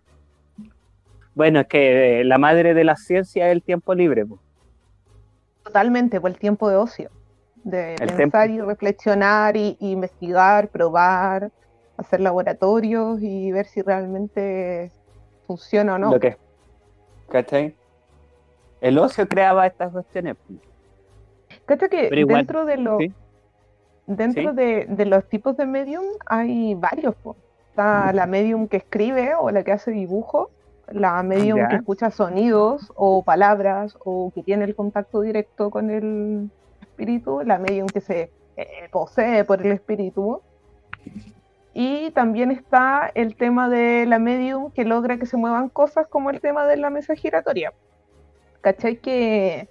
bueno, 1.34 1.60
es 1.60 1.66
que 1.66 2.22
la 2.24 2.36
madre 2.36 2.74
de 2.74 2.84
la 2.84 2.96
ciencia 2.96 3.46
es 3.46 3.52
el 3.52 3.62
tiempo 3.62 3.94
libre. 3.94 4.26
Totalmente, 5.64 6.20
por 6.20 6.30
el 6.30 6.38
tiempo 6.38 6.68
de 6.68 6.76
ocio, 6.76 7.10
de 7.64 7.96
pensar 8.16 8.50
y 8.50 8.60
reflexionar 8.60 9.56
y 9.56 9.76
investigar, 9.80 10.68
probar 10.68 11.50
hacer 12.02 12.20
laboratorios 12.20 13.20
y 13.22 13.50
ver 13.52 13.66
si 13.66 13.82
realmente 13.82 14.90
funciona 15.46 15.94
o 15.94 15.98
no. 15.98 16.10
Lo 16.12 16.20
que, 16.20 16.36
¿cachai? 17.28 17.74
El 18.80 18.98
ocio 18.98 19.28
creaba 19.28 19.66
estas 19.66 19.92
cuestiones. 19.92 20.36
¿Cachai 21.64 21.88
que 21.88 22.24
dentro 22.26 22.64
de 22.64 22.76
los 22.76 23.02
dentro 24.06 24.52
De, 24.52 24.86
los 25.06 25.28
tipos 25.28 25.56
de 25.56 25.66
medium 25.66 26.04
hay 26.26 26.74
varios? 26.74 27.14
Está 27.70 28.12
la 28.12 28.26
medium 28.26 28.68
que 28.68 28.78
escribe 28.78 29.34
o 29.34 29.50
la 29.50 29.62
que 29.62 29.72
hace 29.72 29.92
dibujo, 29.92 30.50
la 30.88 31.22
medium 31.22 31.68
que 31.68 31.76
escucha 31.76 32.10
sonidos 32.10 32.92
o 32.96 33.22
palabras 33.22 33.96
o 34.04 34.30
que 34.34 34.42
tiene 34.42 34.64
el 34.64 34.74
contacto 34.74 35.22
directo 35.22 35.70
con 35.70 35.90
el 35.90 36.50
espíritu, 36.82 37.42
la 37.44 37.58
medium 37.58 37.86
que 37.86 38.00
se 38.00 38.30
eh, 38.56 38.88
posee 38.90 39.44
por 39.44 39.64
el 39.64 39.72
espíritu 39.72 40.42
y 41.74 42.10
también 42.10 42.50
está 42.50 43.10
el 43.14 43.34
tema 43.36 43.68
de 43.68 44.04
la 44.06 44.18
medium 44.18 44.70
que 44.72 44.84
logra 44.84 45.18
que 45.18 45.26
se 45.26 45.36
muevan 45.36 45.68
cosas 45.68 46.06
como 46.06 46.30
el 46.30 46.40
tema 46.40 46.66
de 46.66 46.76
la 46.76 46.90
mesa 46.90 47.14
giratoria. 47.14 47.72
¿Cachai? 48.60 48.96
Que 48.96 49.68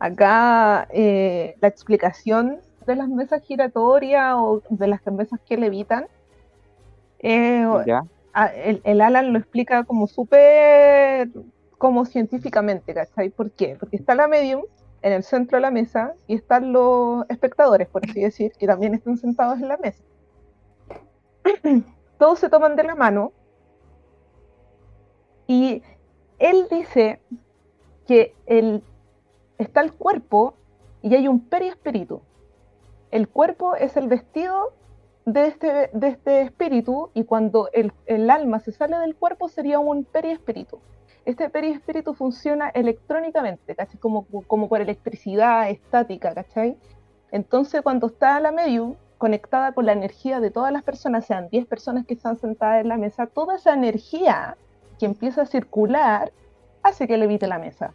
acá 0.00 0.88
eh, 0.90 1.56
la 1.60 1.68
explicación 1.68 2.60
de 2.86 2.96
las 2.96 3.08
mesas 3.08 3.42
giratorias 3.42 4.34
o 4.36 4.62
de 4.68 4.88
las 4.88 5.06
mesas 5.06 5.40
que 5.46 5.56
levitan, 5.56 6.06
eh, 7.20 7.66
el, 8.64 8.80
el, 8.84 9.00
Alan 9.00 9.32
lo 9.32 9.38
explica 9.38 9.84
como 9.84 10.06
súper, 10.06 11.28
como 11.76 12.04
científicamente, 12.04 12.94
¿cachai? 12.94 13.30
¿Por 13.30 13.50
qué? 13.52 13.76
Porque 13.78 13.96
está 13.96 14.14
la 14.14 14.28
medium 14.28 14.62
en 15.02 15.12
el 15.12 15.22
centro 15.22 15.56
de 15.56 15.62
la 15.62 15.70
mesa 15.70 16.14
y 16.26 16.34
están 16.34 16.72
los 16.72 17.24
espectadores, 17.28 17.88
por 17.88 18.04
así 18.08 18.20
decir, 18.20 18.52
que 18.58 18.66
también 18.66 18.94
están 18.94 19.16
sentados 19.16 19.60
en 19.60 19.68
la 19.68 19.76
mesa. 19.76 20.02
todos 22.18 22.38
se 22.38 22.48
toman 22.48 22.76
de 22.76 22.84
la 22.84 22.94
mano 22.94 23.32
y 25.46 25.82
él 26.38 26.66
dice 26.70 27.20
que 28.06 28.34
el, 28.46 28.82
está 29.58 29.80
el 29.80 29.92
cuerpo 29.92 30.54
y 31.02 31.14
hay 31.14 31.28
un 31.28 31.40
periespíritu. 31.40 32.22
El 33.10 33.28
cuerpo 33.28 33.74
es 33.74 33.96
el 33.96 34.08
vestido 34.08 34.72
de 35.24 35.46
este, 35.46 35.90
de 35.92 36.08
este 36.08 36.42
espíritu 36.42 37.10
y 37.14 37.24
cuando 37.24 37.68
el, 37.72 37.92
el 38.06 38.30
alma 38.30 38.60
se 38.60 38.72
sale 38.72 38.98
del 38.98 39.16
cuerpo 39.16 39.48
sería 39.48 39.78
un 39.78 40.04
periespíritu. 40.04 40.80
Este 41.24 41.50
periespíritu 41.50 42.14
funciona 42.14 42.70
electrónicamente, 42.70 43.74
¿cachai? 43.74 43.98
Como, 43.98 44.26
como 44.46 44.68
por 44.68 44.80
electricidad 44.80 45.68
estática, 45.68 46.34
¿cachai? 46.34 46.78
Entonces 47.30 47.82
cuando 47.82 48.06
está 48.06 48.40
la 48.40 48.52
medium, 48.52 48.94
conectada 49.18 49.72
con 49.72 49.84
la 49.84 49.92
energía 49.92 50.40
de 50.40 50.50
todas 50.50 50.72
las 50.72 50.84
personas, 50.84 51.26
sean 51.26 51.48
10 51.50 51.66
personas 51.66 52.06
que 52.06 52.14
están 52.14 52.36
sentadas 52.36 52.80
en 52.80 52.88
la 52.88 52.96
mesa, 52.96 53.26
toda 53.26 53.56
esa 53.56 53.74
energía 53.74 54.56
que 54.98 55.06
empieza 55.06 55.42
a 55.42 55.46
circular 55.46 56.32
hace 56.82 57.06
que 57.06 57.18
levite 57.18 57.46
la 57.46 57.58
mesa. 57.58 57.92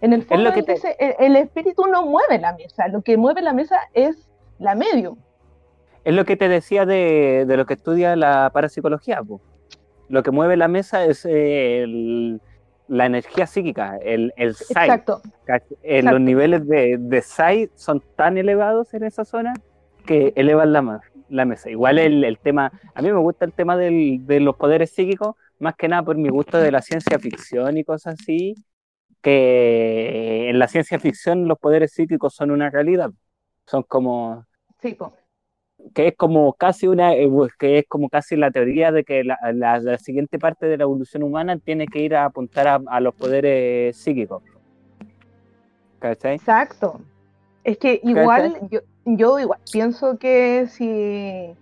En 0.00 0.12
el 0.12 0.24
fondo, 0.24 0.50
el, 0.50 1.36
espíritu 1.36 1.86
no 1.86 2.04
mueve 2.04 2.38
la 2.38 2.52
mesa, 2.54 2.88
lo 2.88 3.00
que 3.00 3.16
mueve 3.16 3.40
la 3.40 3.52
mesa 3.52 3.78
es 3.94 4.28
la 4.58 4.74
medium. 4.74 5.16
Es 6.04 6.14
lo 6.14 6.26
que 6.26 6.36
te 6.36 6.48
decía 6.48 6.84
de, 6.84 7.46
lo 7.48 7.64
que 7.64 7.74
estudia 7.74 8.14
la 8.14 8.50
parapsicología. 8.52 9.22
Lo 10.08 10.22
que 10.22 10.30
mueve 10.30 10.58
la 10.58 10.68
mesa 10.68 11.04
es 11.04 11.24
la 11.24 13.06
energía 13.06 13.46
psíquica, 13.46 13.96
el, 14.02 14.34
el 14.36 14.50
Exacto. 14.50 15.22
Los 15.82 16.20
niveles 16.20 16.66
de, 16.66 16.96
de 16.98 17.22
Sai 17.22 17.70
son 17.74 18.02
tan 18.16 18.36
elevados 18.36 18.92
en 18.92 19.04
esa 19.04 19.24
zona 19.24 19.54
que 20.04 20.32
elevan 20.36 20.72
la, 20.72 21.00
la 21.28 21.44
mesa. 21.44 21.70
Igual 21.70 21.98
el, 21.98 22.24
el, 22.24 22.38
tema, 22.38 22.72
a 22.94 23.02
mí 23.02 23.12
me 23.12 23.18
gusta 23.18 23.44
el 23.44 23.52
tema 23.52 23.76
del, 23.76 24.26
de 24.26 24.40
los 24.40 24.56
poderes 24.56 24.90
psíquicos, 24.90 25.36
más 25.58 25.74
que 25.76 25.88
nada 25.88 26.02
por 26.02 26.16
mi 26.16 26.28
gusto 26.28 26.58
de 26.58 26.70
la 26.70 26.82
ciencia 26.82 27.18
ficción 27.18 27.76
y 27.76 27.84
cosas 27.84 28.16
así, 28.20 28.54
que 29.22 30.50
en 30.50 30.58
la 30.58 30.68
ciencia 30.68 30.98
ficción 30.98 31.48
los 31.48 31.58
poderes 31.58 31.92
psíquicos 31.92 32.34
son 32.34 32.50
una 32.50 32.70
realidad. 32.70 33.10
Son 33.66 33.82
como... 33.82 34.44
Sí, 34.80 34.96
que 35.92 36.08
es 36.08 36.16
como 36.16 36.54
casi 36.54 36.86
una 36.86 37.14
eh, 37.14 37.28
que 37.58 37.78
es 37.78 37.84
como 37.88 38.08
casi 38.08 38.36
la 38.36 38.50
teoría 38.50 38.92
de 38.92 39.04
que 39.04 39.24
la, 39.24 39.38
la, 39.52 39.98
siguiente 39.98 40.38
parte 40.38 40.66
de 40.66 40.78
la 40.78 40.84
evolución 40.84 41.22
humana 41.22 41.58
tiene 41.58 41.86
que 41.86 41.98
ir 41.98 42.14
a 42.14 42.24
apuntar 42.24 42.68
a, 42.68 42.80
a 42.86 43.00
los 43.00 43.14
poderes 43.14 43.96
psíquicos. 43.96 44.42
¿Cachai? 45.98 46.36
Exacto. 46.36 47.00
Es 47.64 47.78
que 47.78 48.00
igual 48.02 48.58
yo, 48.70 48.80
yo 49.04 49.38
igual 49.38 49.60
pienso 49.70 50.18
que 50.18 50.66
si, 50.68 51.54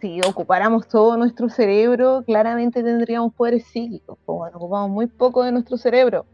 si 0.00 0.20
ocupáramos 0.22 0.88
todo 0.88 1.16
nuestro 1.16 1.48
cerebro, 1.48 2.22
claramente 2.26 2.82
tendríamos 2.82 3.32
poderes 3.34 3.66
psíquicos, 3.66 4.18
como 4.24 4.44
ocupamos 4.46 4.90
muy 4.90 5.06
poco 5.06 5.44
de 5.44 5.52
nuestro 5.52 5.76
cerebro. 5.76 6.26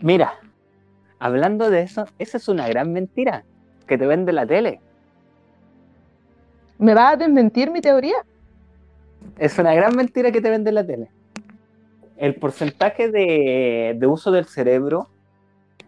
Mira, 0.00 0.34
hablando 1.18 1.70
de 1.70 1.82
eso, 1.82 2.06
esa 2.18 2.36
es 2.36 2.48
una 2.48 2.68
gran 2.68 2.92
mentira 2.92 3.44
que 3.86 3.98
te 3.98 4.06
vende 4.06 4.32
la 4.32 4.46
tele. 4.46 4.80
¿Me 6.78 6.94
va 6.94 7.10
a 7.10 7.16
desmentir 7.16 7.70
mi 7.70 7.80
teoría? 7.80 8.16
Es 9.38 9.58
una 9.58 9.74
gran 9.74 9.94
mentira 9.96 10.30
que 10.32 10.40
te 10.40 10.48
vende 10.48 10.72
la 10.72 10.86
tele. 10.86 11.10
El 12.16 12.36
porcentaje 12.36 13.10
de, 13.10 13.96
de 13.98 14.06
uso 14.06 14.30
del 14.30 14.46
cerebro 14.46 15.08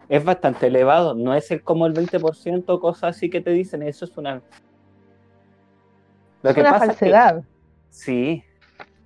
es 0.09 0.23
bastante 0.23 0.67
elevado, 0.67 1.15
no 1.15 1.33
es 1.33 1.49
el, 1.51 1.63
como 1.63 1.85
el 1.85 1.93
20%, 1.93 2.79
cosas 2.79 3.15
así 3.15 3.29
que 3.29 3.41
te 3.41 3.51
dicen, 3.51 3.83
eso 3.83 4.05
es 4.05 4.17
una... 4.17 4.41
Lo 6.41 6.49
es 6.49 6.55
que 6.55 6.61
una 6.61 6.77
falsedad. 6.77 7.43
sí, 7.89 8.43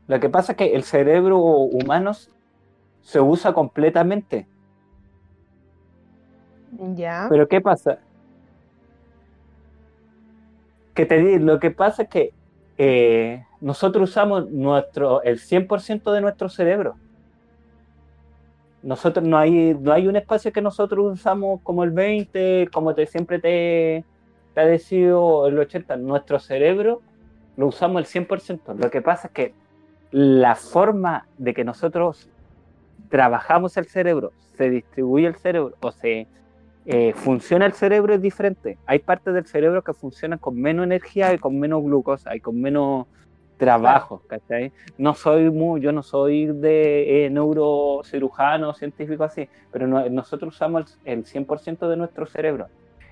lo 0.07 0.19
que 0.19 0.29
pasa 0.29 0.53
es 0.53 0.57
que 0.57 0.75
el 0.75 0.83
cerebro 0.83 1.39
humano 1.39 2.11
se 3.01 3.19
usa 3.19 3.53
completamente. 3.53 4.47
Ya. 6.95 7.27
Pero 7.29 7.47
¿qué 7.47 7.61
pasa? 7.61 7.99
Que 10.93 11.05
te 11.05 11.17
digo, 11.19 11.45
lo 11.45 11.59
que 11.59 11.71
pasa 11.71 12.03
es 12.03 12.09
que 12.09 12.33
eh, 12.77 13.45
nosotros 13.61 14.09
usamos 14.09 14.49
nuestro, 14.49 15.21
el 15.23 15.39
100% 15.39 16.11
de 16.11 16.21
nuestro 16.21 16.49
cerebro. 16.49 16.95
Nosotros 18.87 19.27
no 19.27 19.37
hay, 19.37 19.73
no 19.73 19.91
hay 19.91 20.07
un 20.07 20.15
espacio 20.15 20.53
que 20.53 20.61
nosotros 20.61 21.11
usamos 21.11 21.59
como 21.61 21.83
el 21.83 21.91
20, 21.91 22.69
como 22.71 22.95
te, 22.95 23.05
siempre 23.05 23.37
te, 23.37 24.05
te 24.53 24.61
ha 24.61 24.65
decidido 24.65 25.45
el 25.45 25.59
80. 25.59 25.97
Nuestro 25.97 26.39
cerebro 26.39 27.01
lo 27.57 27.67
usamos 27.67 27.99
el 27.99 28.25
100%. 28.27 28.75
Lo 28.81 28.89
que 28.89 29.01
pasa 29.01 29.27
es 29.27 29.33
que 29.33 29.53
la 30.11 30.55
forma 30.55 31.27
de 31.37 31.53
que 31.53 31.65
nosotros 31.65 32.29
trabajamos 33.09 33.75
el 33.75 33.87
cerebro, 33.87 34.31
se 34.55 34.69
distribuye 34.69 35.27
el 35.27 35.35
cerebro 35.35 35.75
o 35.81 35.91
se 35.91 36.27
eh, 36.85 37.11
funciona 37.13 37.65
el 37.65 37.73
cerebro 37.73 38.13
es 38.13 38.21
diferente. 38.21 38.77
Hay 38.85 38.99
partes 38.99 39.33
del 39.33 39.47
cerebro 39.47 39.83
que 39.83 39.91
funcionan 39.91 40.39
con 40.39 40.55
menos 40.55 40.85
energía 40.85 41.33
y 41.33 41.39
con 41.39 41.59
menos 41.59 41.83
glucosa 41.83 42.37
y 42.37 42.39
con 42.39 42.61
menos 42.61 43.05
trabajo, 43.57 44.21
¿cachai? 44.27 44.71
No 44.97 45.13
soy 45.13 45.49
muy, 45.49 45.81
yo 45.81 45.91
no 45.91 46.03
soy 46.03 46.47
de 46.47 47.25
eh, 47.25 47.29
neurocirujano, 47.29 48.73
científico 48.73 49.23
así, 49.23 49.49
pero 49.71 49.87
nosotros 49.87 50.55
usamos 50.55 50.99
el, 51.05 51.25
100% 51.25 51.87
de 51.89 51.97
nuestro 51.97 52.25
cerebro. 52.27 52.67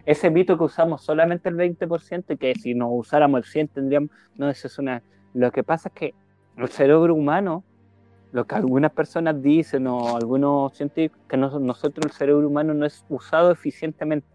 Ese 0.06 0.30
mito 0.30 0.58
que 0.58 0.64
usamos 0.64 1.02
solamente 1.02 1.50
el 1.50 1.56
20% 1.56 2.26
y 2.30 2.38
que 2.38 2.54
si 2.56 2.76
nos 2.76 2.90
usáramos 2.92 3.40
el 3.40 3.44
100 3.46 3.68
tendríamos, 3.70 4.10
no, 4.36 4.50
eso 4.50 4.68
es 4.68 4.78
una... 4.78 5.02
Lo 5.34 5.52
que 5.52 5.64
pasa 5.64 5.90
es 5.90 5.96
que 5.96 6.14
el 6.58 6.70
cerebro 6.70 7.16
humano 7.16 7.64
lo 8.36 8.46
que 8.46 8.56
algunas 8.56 8.92
personas 8.92 9.42
dicen 9.42 9.88
o 9.88 10.18
algunos 10.18 10.74
científicos, 10.74 11.22
que 11.30 11.38
nosotros 11.38 12.06
el 12.06 12.12
cerebro 12.12 12.46
humano 12.46 12.74
no 12.74 12.86
es 12.86 13.06
usado 13.08 13.50
eficientemente. 13.50 14.28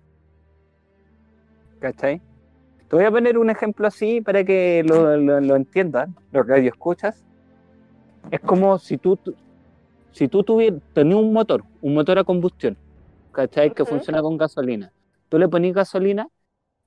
¿Cachai? 1.80 2.22
Te 2.90 2.96
voy 2.96 3.04
a 3.04 3.10
poner 3.12 3.38
un 3.38 3.50
ejemplo 3.50 3.86
así 3.86 4.20
para 4.20 4.42
que 4.42 4.82
lo, 4.84 5.16
lo, 5.16 5.54
entiendan, 5.54 6.16
los 6.32 6.48
escuchas. 6.50 7.24
Es 8.32 8.40
como 8.40 8.80
si 8.80 8.98
tú, 8.98 9.16
si 10.10 10.26
tú 10.26 10.42
tuvieras, 10.42 10.80
tenías 10.92 11.20
un 11.20 11.32
motor, 11.32 11.62
un 11.80 11.94
motor 11.94 12.18
a 12.18 12.24
combustión, 12.24 12.76
¿cachai? 13.30 13.72
Que 13.72 13.84
funciona 13.84 14.20
con 14.20 14.36
gasolina. 14.36 14.92
Tú 15.28 15.38
le 15.38 15.48
pones 15.48 15.72
gasolina, 15.72 16.26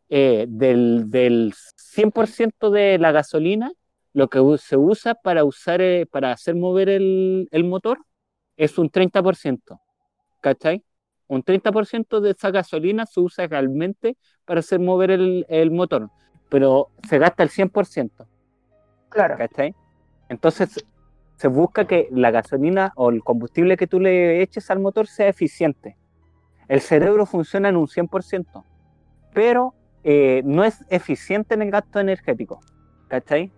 eh, 0.09 0.45
del, 0.49 1.09
del 1.09 1.53
100% 1.77 2.69
de 2.69 2.99
la 2.99 3.13
gasolina, 3.13 3.71
lo 4.11 4.27
que 4.27 4.39
se 4.57 4.75
usa 4.75 5.15
para, 5.15 5.45
usar, 5.45 5.81
eh, 5.81 6.05
para 6.05 6.33
hacer 6.33 6.53
mover 6.55 6.89
el, 6.89 7.63
motor 7.63 7.99
es 8.57 8.77
un 8.77 8.91
30%. 8.91 9.79
¿Cachai? 10.41 10.83
Un 11.33 11.43
30% 11.43 12.19
de 12.19 12.31
esa 12.31 12.51
gasolina 12.51 13.05
se 13.05 13.19
usa 13.19 13.47
realmente 13.47 14.17
para 14.45 14.59
hacer 14.59 14.79
mover 14.79 15.11
el, 15.11 15.71
motor, 15.71 16.09
pero 16.49 16.89
se 17.07 17.17
gasta 17.17 17.43
el 17.43 17.49
100%. 17.49 18.27
Claro. 19.09 19.37
¿Cachai? 19.37 19.75
Entonces 20.29 20.85
se 21.35 21.47
busca 21.47 21.85
que 21.85 22.07
la 22.11 22.31
gasolina 22.31 22.93
o 22.95 23.09
el 23.09 23.23
combustible 23.23 23.77
que 23.77 23.87
tú 23.87 23.99
le 23.99 24.41
eches 24.41 24.69
al 24.69 24.79
motor 24.79 25.07
sea 25.07 25.27
eficiente. 25.27 25.97
El 26.67 26.81
cerebro 26.81 27.25
funciona 27.25 27.69
en 27.69 27.75
un 27.75 27.87
100%, 27.87 28.63
pero 29.33 29.73
eh, 30.03 30.41
no 30.45 30.63
es 30.63 30.83
eficiente 30.89 31.55
en 31.55 31.63
el 31.63 31.71
gasto 31.71 31.99
energético. 31.99 32.59
¿Cachai? 33.07 33.51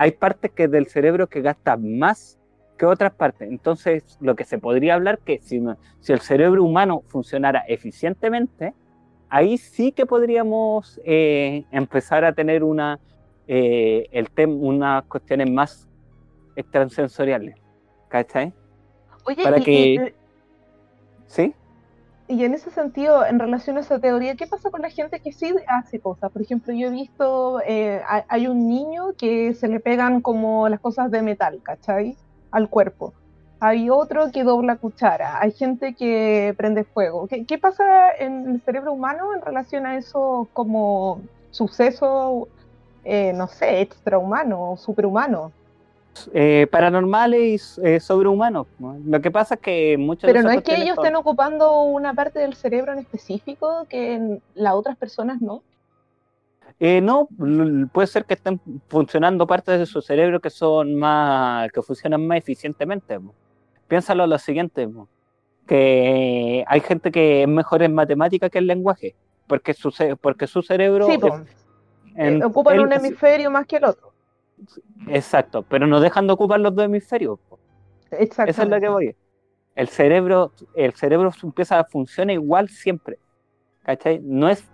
hay 0.00 0.12
partes 0.12 0.50
que 0.52 0.66
del 0.66 0.86
cerebro 0.86 1.28
que 1.28 1.42
gastan 1.42 1.98
más 1.98 2.39
que 2.80 2.86
otras 2.86 3.12
partes. 3.12 3.46
Entonces, 3.50 4.16
lo 4.20 4.34
que 4.34 4.44
se 4.44 4.56
podría 4.56 4.94
hablar 4.94 5.18
que 5.18 5.38
si, 5.42 5.62
si 6.00 6.14
el 6.14 6.20
cerebro 6.20 6.64
humano 6.64 7.02
funcionara 7.08 7.62
eficientemente, 7.68 8.72
ahí 9.28 9.58
sí 9.58 9.92
que 9.92 10.06
podríamos 10.06 10.98
eh, 11.04 11.64
empezar 11.72 12.24
a 12.24 12.32
tener 12.32 12.64
una, 12.64 12.98
eh, 13.46 14.08
el 14.12 14.30
unas 14.48 15.04
cuestiones 15.04 15.50
más 15.50 15.90
extrasensoriales. 16.56 17.56
¿Cachai? 18.08 18.54
Oye, 19.26 19.42
Para 19.42 19.60
que... 19.60 20.14
¿Sí? 21.26 21.54
y 22.28 22.44
en 22.44 22.54
ese 22.54 22.70
sentido, 22.70 23.26
en 23.26 23.40
relación 23.40 23.76
a 23.76 23.80
esa 23.80 23.98
teoría, 23.98 24.36
¿qué 24.36 24.46
pasa 24.46 24.70
con 24.70 24.82
la 24.82 24.88
gente 24.88 25.18
que 25.20 25.32
sí 25.32 25.52
hace 25.66 25.98
cosas? 25.98 26.30
Por 26.30 26.40
ejemplo, 26.40 26.72
yo 26.72 26.86
he 26.86 26.90
visto, 26.90 27.60
eh, 27.66 28.00
hay 28.28 28.46
un 28.46 28.68
niño 28.68 29.14
que 29.18 29.52
se 29.52 29.66
le 29.66 29.80
pegan 29.80 30.20
como 30.20 30.68
las 30.68 30.78
cosas 30.78 31.10
de 31.10 31.22
metal, 31.22 31.60
¿cachai? 31.62 32.16
Al 32.50 32.68
cuerpo. 32.68 33.12
Hay 33.60 33.90
otro 33.90 34.30
que 34.32 34.42
dobla 34.42 34.76
cuchara. 34.76 35.40
Hay 35.40 35.52
gente 35.52 35.94
que 35.94 36.54
prende 36.56 36.84
fuego. 36.84 37.28
¿Qué, 37.28 37.58
pasa 37.58 38.10
en 38.18 38.48
el 38.48 38.60
cerebro 38.62 38.92
humano 38.92 39.34
en 39.34 39.42
relación 39.42 39.86
a 39.86 39.96
eso 39.96 40.48
como 40.52 41.20
suceso, 41.50 42.48
eh, 43.04 43.32
no 43.34 43.48
sé, 43.48 43.82
extrahumano, 43.82 44.76
superhumano? 44.78 45.52
eh, 46.32 46.66
paranormales 46.70 47.78
y 47.78 47.86
eh, 47.86 48.00
sobrehumanos. 48.00 48.66
Lo 48.78 49.20
que 49.20 49.30
pasa 49.30 49.54
es 49.54 49.60
que 49.60 49.96
muchos 49.98 50.26
Pero 50.26 50.42
no 50.42 50.50
es 50.50 50.62
que 50.62 50.76
ellos 50.76 50.96
estén 50.96 51.16
ocupando 51.16 51.82
una 51.82 52.14
parte 52.14 52.38
del 52.38 52.54
cerebro 52.54 52.92
en 52.92 52.98
específico 52.98 53.86
que 53.88 54.40
las 54.54 54.74
otras 54.74 54.96
personas 54.96 55.40
no. 55.40 55.62
Eh, 56.82 57.02
no, 57.02 57.28
puede 57.92 58.06
ser 58.06 58.24
que 58.24 58.32
estén 58.32 58.58
funcionando 58.88 59.46
partes 59.46 59.78
de 59.78 59.84
su 59.84 60.00
cerebro 60.00 60.40
que 60.40 60.48
son 60.48 60.94
más, 60.96 61.70
que 61.72 61.82
funcionan 61.82 62.26
más 62.26 62.38
eficientemente. 62.38 63.20
Piénsalo 63.86 64.26
lo 64.26 64.38
siguiente, 64.38 64.88
que 65.66 66.64
hay 66.66 66.80
gente 66.80 67.12
que 67.12 67.42
es 67.42 67.48
mejor 67.48 67.82
en 67.82 67.94
matemática 67.94 68.48
que 68.48 68.58
en 68.58 68.66
lenguaje, 68.66 69.14
porque 69.46 69.74
su, 69.74 69.92
porque 70.22 70.46
su 70.46 70.62
cerebro 70.62 71.06
sí, 71.06 71.20
ocupa 72.42 72.72
un 72.72 72.92
hemisferio 72.92 73.50
más 73.50 73.66
que 73.66 73.76
el 73.76 73.84
otro. 73.84 74.14
Exacto, 75.08 75.62
pero 75.62 75.86
no 75.86 76.00
dejan 76.00 76.26
de 76.26 76.32
ocupar 76.32 76.60
los 76.60 76.74
dos 76.74 76.86
hemisferios. 76.86 77.38
Esa 78.10 78.44
es 78.44 78.68
la 78.68 78.80
que 78.80 78.88
voy. 78.88 79.14
El 79.74 79.88
cerebro, 79.88 80.52
el 80.74 80.94
cerebro 80.94 81.30
empieza 81.42 81.78
a 81.78 81.84
funcionar 81.84 82.34
igual 82.34 82.70
siempre. 82.70 83.18
¿Cachai? 83.82 84.18
No 84.22 84.48
es, 84.48 84.68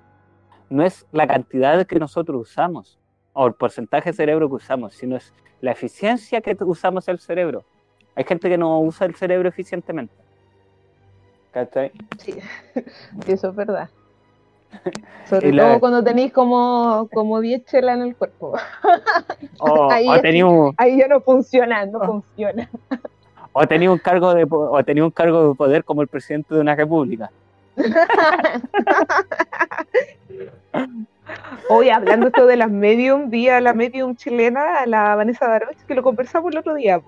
no 0.71 0.85
es 0.85 1.07
la 1.13 1.27
cantidad 1.27 1.87
que 1.87 1.99
nosotros 1.99 2.43
usamos 2.43 2.99
o 3.33 3.47
el 3.47 3.55
porcentaje 3.55 4.11
de 4.11 4.17
cerebro 4.17 4.49
que 4.49 4.57
usamos, 4.57 4.95
sino 4.95 5.17
es 5.17 5.33
la 5.61 5.73
eficiencia 5.73 6.41
que 6.41 6.57
usamos 6.61 7.09
el 7.09 7.19
cerebro. 7.19 7.65
Hay 8.15 8.25
gente 8.25 8.49
que 8.49 8.57
no 8.57 8.81
usa 8.81 9.07
el 9.07 9.15
cerebro 9.15 9.49
eficientemente. 9.49 10.15
¿Cachai? 11.53 11.93
Sí, 12.19 12.39
eso 13.27 13.49
es 13.51 13.55
verdad. 13.55 13.89
Sobre 15.29 15.53
todo 15.53 15.81
cuando 15.81 16.03
tenéis 16.03 16.33
como, 16.33 17.09
como 17.13 17.41
10 17.41 17.65
chelas 17.65 17.97
en 17.97 18.03
el 18.03 18.17
cuerpo. 18.17 18.55
Oh, 19.59 19.91
ahí, 19.91 20.99
ya 20.99 21.09
no 21.09 21.21
funciona, 21.21 21.87
no 21.87 22.01
funciona. 22.01 22.69
O 23.53 23.67
tenía 23.67 23.91
un 23.91 23.99
cargo 23.99 24.35
de 24.35 24.47
o 24.51 24.85
tenía 24.85 25.03
un 25.03 25.11
cargo 25.11 25.49
de 25.49 25.55
poder 25.55 25.83
como 25.83 26.03
el 26.03 26.09
presidente 26.09 26.55
de 26.55 26.61
una 26.61 26.75
república. 26.75 27.31
Hoy 31.69 31.91
hablando 31.91 32.29
esto 32.29 32.47
de 32.47 32.57
las 32.57 32.71
medium, 32.71 33.29
vi 33.31 33.49
a 33.49 33.61
la 33.61 33.75
medium 33.75 34.15
chilena, 34.17 34.81
a 34.81 34.87
la 34.87 35.17
Vanessa 35.17 35.47
Daroch, 35.47 35.77
que 35.87 35.95
lo 35.95 36.03
conversamos 36.03 36.51
el 36.53 36.59
otro 36.59 36.75
día. 36.75 37.01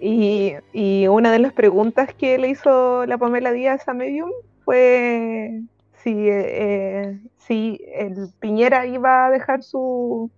Y, 0.00 0.54
y, 0.72 1.06
una 1.08 1.30
de 1.30 1.40
las 1.40 1.52
preguntas 1.52 2.14
que 2.14 2.38
le 2.38 2.48
hizo 2.48 3.04
la 3.04 3.18
Pamela 3.18 3.52
Díaz 3.52 3.86
a 3.86 3.92
medium 3.92 4.30
fue 4.64 5.60
si, 6.02 6.30
eh, 6.30 7.20
si 7.36 7.78
el 7.94 8.30
Piñera 8.40 8.86
iba 8.86 9.26
a 9.26 9.30
dejar 9.30 9.62
su, 9.62 10.30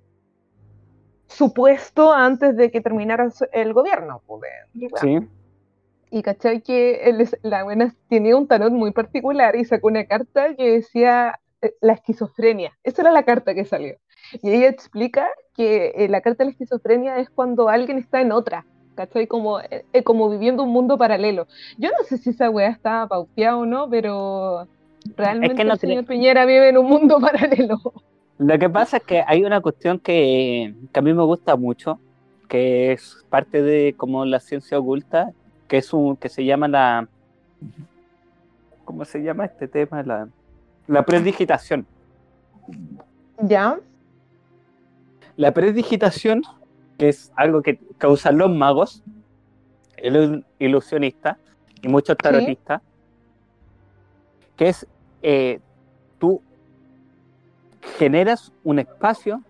su 1.28 1.54
puesto 1.54 2.12
antes 2.12 2.56
de 2.56 2.72
que 2.72 2.80
terminara 2.80 3.28
el 3.52 3.72
gobierno. 3.72 4.20
Pues, 4.26 4.42
sí. 5.00 5.20
Y 6.10 6.22
cachai 6.22 6.60
que 6.62 7.14
la 7.42 7.62
buena 7.64 7.94
tenía 8.08 8.36
un 8.36 8.46
tarot 8.46 8.72
muy 8.72 8.90
particular 8.90 9.54
y 9.56 9.64
sacó 9.64 9.88
una 9.88 10.04
carta 10.04 10.54
que 10.54 10.72
decía 10.72 11.40
eh, 11.62 11.72
la 11.80 11.92
esquizofrenia. 11.92 12.72
Esa 12.82 13.02
era 13.02 13.12
la 13.12 13.24
carta 13.24 13.54
que 13.54 13.64
salió. 13.64 13.96
Y 14.42 14.50
ella 14.50 14.68
explica 14.68 15.28
que 15.54 15.92
eh, 15.96 16.08
la 16.08 16.20
carta 16.20 16.44
de 16.44 16.46
la 16.46 16.50
esquizofrenia 16.52 17.18
es 17.18 17.30
cuando 17.30 17.68
alguien 17.68 17.98
está 17.98 18.20
en 18.20 18.32
otra, 18.32 18.66
¿cachai? 18.96 19.26
Como, 19.26 19.58
como 20.04 20.30
viviendo 20.30 20.62
un 20.64 20.70
mundo 20.70 20.98
paralelo. 20.98 21.46
Yo 21.78 21.90
no 21.90 22.04
sé 22.04 22.18
si 22.18 22.30
esa 22.30 22.50
weá 22.50 22.70
estaba 22.70 23.06
pauteada 23.06 23.56
o 23.56 23.66
no, 23.66 23.88
pero 23.88 24.68
Realmente 25.16 25.62
el 25.62 25.78
señor 25.78 26.04
Piñera 26.04 26.44
vive 26.44 26.68
en 26.68 26.78
un 26.78 26.86
mundo 26.86 27.18
paralelo. 27.20 27.78
Lo 28.38 28.58
que 28.58 28.70
pasa 28.70 28.98
es 28.98 29.02
que 29.02 29.22
hay 29.26 29.44
una 29.44 29.60
cuestión 29.60 29.98
que, 29.98 30.74
a 30.92 31.00
mí 31.00 31.12
me 31.12 31.24
gusta 31.24 31.56
mucho, 31.56 32.00
que 32.48 32.92
es 32.92 33.24
parte 33.28 33.62
de 33.62 33.94
como 33.96 34.24
la 34.24 34.40
ciencia 34.40 34.78
oculta, 34.78 35.32
que 35.70 35.78
es 35.78 35.92
un 35.92 36.16
que 36.16 36.28
se 36.28 36.44
llama 36.44 36.66
la 36.66 37.08
¿cómo 38.84 39.04
se 39.04 39.22
llama 39.22 39.44
este 39.44 39.68
tema? 39.68 40.02
La, 40.02 40.28
la 40.88 41.04
predigitación. 41.04 41.86
¿Ya? 43.40 43.78
La 45.36 45.54
predigitación, 45.54 46.42
que 46.98 47.10
es 47.10 47.30
algo 47.36 47.62
que 47.62 47.78
causan 47.98 48.36
los 48.36 48.50
magos, 48.50 49.04
el 49.96 50.44
ilusionista 50.58 51.38
y 51.80 51.86
muchos 51.86 52.18
tarotistas, 52.18 52.82
que 54.56 54.70
es 54.70 54.88
eh, 55.22 55.60
tú 56.18 56.42
generas 57.96 58.52
un 58.64 58.80
espacio 58.80 59.40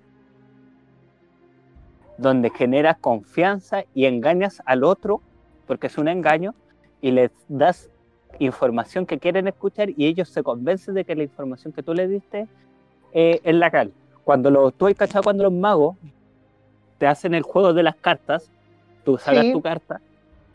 donde 2.19 2.51
generas 2.51 2.99
confianza 2.99 3.85
y 3.95 4.05
engañas 4.05 4.61
al 4.67 4.85
otro, 4.85 5.23
porque 5.71 5.87
es 5.87 5.99
un 5.99 6.09
engaño, 6.09 6.53
y 7.01 7.13
les 7.13 7.31
das 7.47 7.89
información 8.41 9.07
que 9.07 9.21
quieren 9.21 9.47
escuchar 9.47 9.91
y 9.91 10.07
ellos 10.07 10.29
se 10.29 10.43
convencen 10.43 10.95
de 10.95 11.05
que 11.05 11.15
la 11.15 11.23
información 11.23 11.73
que 11.73 11.81
tú 11.81 11.95
les 11.95 12.11
diste 12.11 12.49
eh, 13.13 13.41
es 13.45 13.55
la 13.55 13.71
cal. 13.71 13.93
Cuando 14.25 14.51
lo, 14.51 14.73
tú 14.73 14.89
has 14.89 14.95
cachado 14.95 15.23
cuando 15.23 15.45
los 15.45 15.53
magos 15.53 15.97
te 16.99 17.07
hacen 17.07 17.35
el 17.35 17.45
juego 17.45 17.73
de 17.73 17.85
las 17.85 17.95
cartas, 17.95 18.51
tú 19.05 19.17
sacas 19.17 19.53
tu 19.53 19.63
carta 19.63 20.01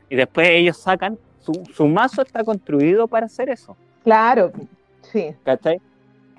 y 0.10 0.18
después 0.18 0.50
ellos 0.50 0.76
sacan, 0.76 1.18
su, 1.40 1.64
su, 1.74 1.88
mazo 1.88 2.22
está 2.22 2.44
construido 2.44 3.08
para 3.08 3.28
hacer 3.28 3.48
eso. 3.48 3.78
Claro, 4.04 4.52
sí. 5.02 5.34
¿Cachai? 5.46 5.80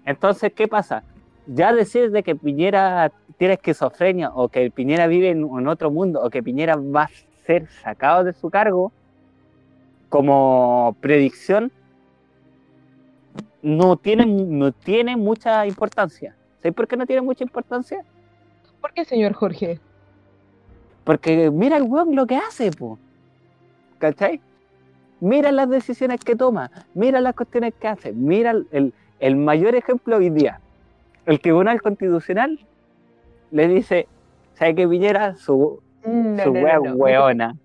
Entonces, 0.04 0.52
¿qué 0.52 0.68
pasa? 0.68 1.02
Ya 1.46 1.72
decir 1.72 2.10
de 2.10 2.22
que 2.22 2.36
Piñera 2.36 3.10
tiene 3.38 3.54
esquizofrenia 3.54 4.32
o 4.34 4.50
que 4.50 4.70
Piñera 4.70 5.06
vive 5.06 5.30
en, 5.30 5.38
en 5.38 5.66
otro 5.66 5.90
mundo 5.90 6.20
o 6.22 6.28
que 6.28 6.42
Piñera 6.42 6.76
va 6.76 7.04
a 7.04 7.10
ser 7.47 7.66
sacado 7.82 8.24
de 8.24 8.32
su 8.32 8.51
cargo, 8.51 8.92
como 10.09 10.97
predicción 11.01 11.72
no 13.62 13.97
tiene, 13.97 14.26
no 14.26 14.72
tiene 14.72 15.16
mucha 15.16 15.66
importancia. 15.66 16.34
¿Sabes 16.62 16.74
por 16.74 16.86
qué 16.86 16.97
no 16.97 17.07
tiene 17.07 17.22
mucha 17.22 17.44
importancia? 17.44 18.05
¿Por 18.80 18.92
qué, 18.92 19.05
señor 19.05 19.32
Jorge? 19.32 19.80
Porque 21.05 21.51
mira 21.51 21.76
el 21.76 21.84
weón 21.84 22.14
lo 22.14 22.26
que 22.26 22.36
hace, 22.36 22.70
po. 22.70 22.99
¿cachai? 23.99 24.40
Mira 25.20 25.51
las 25.51 25.68
decisiones 25.68 26.20
que 26.20 26.36
toma, 26.36 26.70
mira 26.94 27.20
las 27.20 27.34
cuestiones 27.34 27.74
que 27.74 27.88
hace, 27.88 28.12
mira 28.12 28.53
el, 28.70 28.92
el 29.18 29.36
mayor 29.36 29.74
ejemplo 29.74 30.18
hoy 30.18 30.30
día. 30.30 30.61
El 31.24 31.40
Tribunal 31.40 31.80
Constitucional 31.80 32.61
le 33.51 33.68
dice, 33.68 34.07
¿sabe 34.55 34.74
qué 34.74 34.86
Piñera? 34.86 35.34
Su, 35.36 35.80
No, 36.07 36.42
su 36.42 36.52
no, 36.52 36.61
wea 36.61 36.76
no, 36.76 36.84
no. 36.90 36.94
weona. 36.94 37.57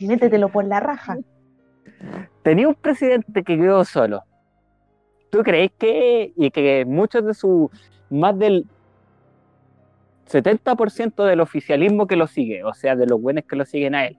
Métetelo 0.00 0.48
por 0.48 0.64
la 0.64 0.80
raja. 0.80 1.18
tenía 2.42 2.68
un 2.68 2.74
presidente 2.74 3.42
que 3.42 3.56
quedó 3.56 3.84
solo. 3.84 4.24
¿Tú 5.30 5.42
crees 5.42 5.70
que, 5.78 6.32
y 6.36 6.50
que 6.50 6.84
muchos 6.86 7.24
de 7.24 7.34
su, 7.34 7.70
más 8.10 8.38
del 8.38 8.66
70% 10.30 11.24
del 11.24 11.40
oficialismo 11.40 12.06
que 12.06 12.16
lo 12.16 12.26
sigue, 12.26 12.64
o 12.64 12.74
sea, 12.74 12.96
de 12.96 13.06
los 13.06 13.20
buenos 13.20 13.44
que 13.44 13.56
lo 13.56 13.64
siguen 13.64 13.94
a 13.94 14.06
él, 14.06 14.18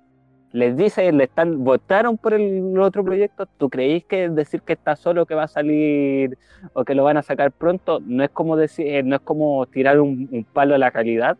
les 0.52 0.78
dice, 0.78 1.12
le 1.12 1.26
están, 1.26 1.64
votaron 1.64 2.18
por 2.18 2.34
el 2.34 2.78
otro 2.80 3.04
proyecto, 3.04 3.46
¿tú 3.58 3.70
creéis 3.70 4.06
que 4.06 4.30
decir 4.30 4.62
que 4.62 4.74
está 4.74 4.96
solo, 4.96 5.26
que 5.26 5.36
va 5.36 5.44
a 5.44 5.48
salir 5.48 6.38
o 6.74 6.86
que 6.86 6.96
lo 6.96 7.04
van 7.04 7.18
a 7.18 7.22
sacar 7.24 7.52
pronto, 7.52 8.00
no 8.06 8.24
es 8.24 8.30
como 8.30 8.56
decir, 8.56 8.88
eh, 8.88 9.04
no 9.04 9.16
es 9.16 9.22
como 9.22 9.66
tirar 9.68 10.00
un, 10.00 10.30
un 10.32 10.44
palo 10.46 10.76
a 10.76 10.78
la 10.78 10.92
calidad? 10.92 11.38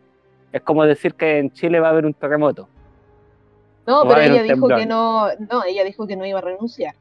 Es 0.52 0.62
como 0.62 0.84
decir 0.84 1.14
que 1.14 1.38
en 1.38 1.50
Chile 1.52 1.80
va 1.80 1.88
a 1.88 1.90
haber 1.90 2.06
un 2.06 2.14
terremoto. 2.14 2.68
No, 3.86 4.04
pero 4.06 4.20
ella 4.20 4.42
dijo 4.42 4.54
temblor. 4.68 4.78
que 4.80 4.86
no, 4.86 5.28
no, 5.50 5.64
ella 5.64 5.84
dijo 5.84 6.06
que 6.06 6.16
no 6.16 6.26
iba 6.26 6.38
a 6.38 6.42
renunciar. 6.42 6.94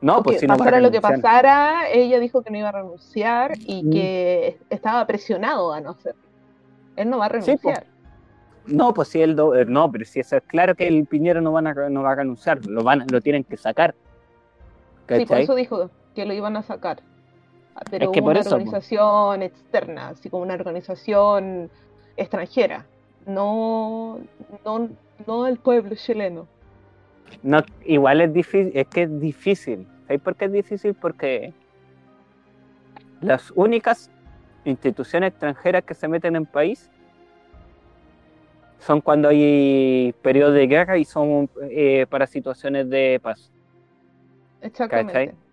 No, 0.00 0.16
Porque 0.16 0.30
pues 0.32 0.40
si 0.40 0.46
no 0.46 0.52
va 0.52 0.54
a 0.56 0.58
pasara 0.58 0.80
lo 0.80 0.90
que 0.90 1.00
pasara, 1.00 1.88
ella 1.90 2.20
dijo 2.20 2.42
que 2.42 2.50
no 2.50 2.58
iba 2.58 2.68
a 2.68 2.72
renunciar 2.72 3.52
y 3.58 3.82
Mm. 3.82 3.90
que 3.90 4.58
estaba 4.70 5.06
presionado 5.06 5.72
a 5.72 5.80
no 5.80 5.90
hacerlo. 5.90 6.20
Él 6.96 7.10
no 7.10 7.18
va 7.18 7.26
a 7.26 7.40
Sí, 7.40 7.40
renunciar. 7.56 7.86
No, 8.66 8.92
pues 8.92 9.08
si 9.08 9.22
él 9.22 9.36
eh, 9.56 9.64
no, 9.66 9.90
pero 9.90 10.04
si 10.04 10.20
eso 10.20 10.36
es 10.36 10.42
claro 10.46 10.74
que 10.74 10.86
el 10.88 11.06
Piñero 11.06 11.40
no 11.40 11.52
van 11.52 11.66
a 11.68 11.74
no 11.88 12.02
va 12.02 12.12
a 12.12 12.14
renunciar, 12.16 12.64
lo 12.66 12.82
van 12.82 13.04
lo 13.10 13.20
tienen 13.20 13.44
que 13.44 13.56
sacar. 13.56 13.94
Sí, 15.08 15.24
por 15.24 15.38
eso 15.38 15.54
dijo 15.54 15.90
que 16.14 16.26
lo 16.26 16.34
iban 16.34 16.56
a 16.56 16.62
sacar. 16.62 17.00
Pero 17.90 18.06
Es 18.06 18.10
que 18.10 18.20
hubo 18.20 18.26
por 18.26 18.32
una 18.32 18.40
eso, 18.40 18.54
organización 18.54 19.42
externa, 19.42 20.08
así 20.08 20.30
como 20.30 20.42
una 20.42 20.54
organización 20.54 21.70
extranjera, 22.16 22.86
no, 23.26 24.20
no, 24.64 24.88
no 25.26 25.46
el 25.46 25.58
pueblo 25.58 25.94
chileno. 25.94 26.46
No, 27.42 27.62
igual 27.84 28.20
es 28.20 28.32
difícil, 28.32 28.72
es 28.74 28.86
que 28.86 29.02
es 29.02 29.20
difícil. 29.20 29.86
¿Sabes 30.06 30.20
por 30.22 30.36
qué 30.36 30.44
es 30.46 30.52
difícil? 30.52 30.94
Porque 30.94 31.52
las 33.20 33.52
únicas 33.54 34.10
instituciones 34.64 35.30
extranjeras 35.30 35.84
que 35.84 35.94
se 35.94 36.08
meten 36.08 36.36
en 36.36 36.46
país 36.46 36.90
son 38.78 39.00
cuando 39.00 39.28
hay 39.28 40.14
periodos 40.22 40.54
de 40.54 40.66
guerra 40.66 40.98
y 40.98 41.04
son 41.04 41.48
eh, 41.70 42.06
para 42.08 42.26
situaciones 42.26 42.88
de 42.88 43.18
paz. 43.22 43.50
Exactamente. 44.60 45.12
¿Cachai? 45.12 45.45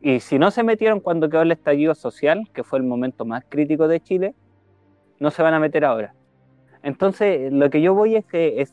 Y 0.00 0.20
si 0.20 0.38
no 0.38 0.50
se 0.50 0.62
metieron 0.62 1.00
cuando 1.00 1.28
quedó 1.28 1.42
el 1.42 1.52
estallido 1.52 1.94
social, 1.94 2.48
que 2.52 2.64
fue 2.64 2.78
el 2.78 2.84
momento 2.84 3.24
más 3.24 3.44
crítico 3.48 3.88
de 3.88 4.00
Chile, 4.00 4.34
no 5.18 5.30
se 5.30 5.42
van 5.42 5.54
a 5.54 5.60
meter 5.60 5.84
ahora. 5.84 6.14
Entonces, 6.82 7.52
lo 7.52 7.68
que 7.70 7.80
yo 7.80 7.94
voy 7.94 8.16
es 8.16 8.24
que 8.24 8.60
es, 8.60 8.72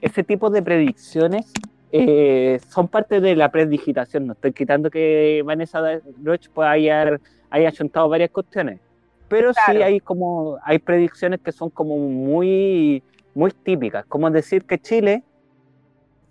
ese 0.00 0.22
tipo 0.22 0.50
de 0.50 0.62
predicciones 0.62 1.52
eh, 1.92 2.60
son 2.68 2.88
parte 2.88 3.20
de 3.20 3.36
la 3.36 3.50
predigitación. 3.50 4.26
No 4.26 4.32
estoy 4.34 4.52
quitando 4.52 4.90
que 4.90 5.42
Vanessa 5.44 5.80
Roche 6.22 6.50
pues, 6.52 6.68
haya, 6.68 7.18
haya 7.50 7.72
chuntado 7.72 8.08
varias 8.08 8.30
cuestiones. 8.30 8.80
Pero 9.28 9.52
sí 9.52 9.82
hay 9.82 9.98
como 10.00 10.58
hay 10.62 10.78
predicciones 10.78 11.40
que 11.40 11.50
son 11.50 11.70
como 11.70 11.96
muy, 11.96 13.02
muy 13.34 13.50
típicas. 13.50 14.04
Como 14.06 14.30
decir 14.30 14.64
que 14.64 14.78
Chile, 14.78 15.22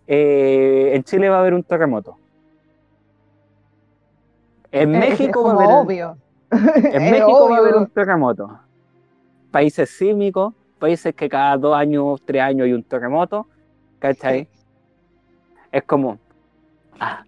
eh, 0.07 0.91
en 0.93 1.03
Chile 1.03 1.30
va 1.30 1.38
a 1.38 1.39
haber 1.39 1.53
un 1.53 1.63
terremoto. 1.63 2.17
En 4.82 4.93
Es- 4.95 5.03
es 5.03 5.09
México 5.09 5.43
va 5.43 5.51
a 5.51 5.53
como 5.53 5.61
haber 5.61 5.86
obvio. 5.86 6.17
en 6.51 7.09
México 7.11 7.49
va 7.49 7.55
a 7.57 7.59
haber 7.59 7.76
un 7.76 7.88
terremoto. 7.88 8.59
Países 9.51 9.89
sísmicos, 9.89 10.53
países 10.80 11.15
que 11.15 11.30
cada 11.30 11.57
dos 11.57 11.76
años, 11.76 12.21
tres 12.26 12.41
años 12.41 12.65
hay 12.65 12.73
un 12.73 12.84
terremoto, 12.84 13.47
¿cachai? 13.99 14.49
Es 15.71 15.84
como, 15.84 16.19
ah, 16.99 17.23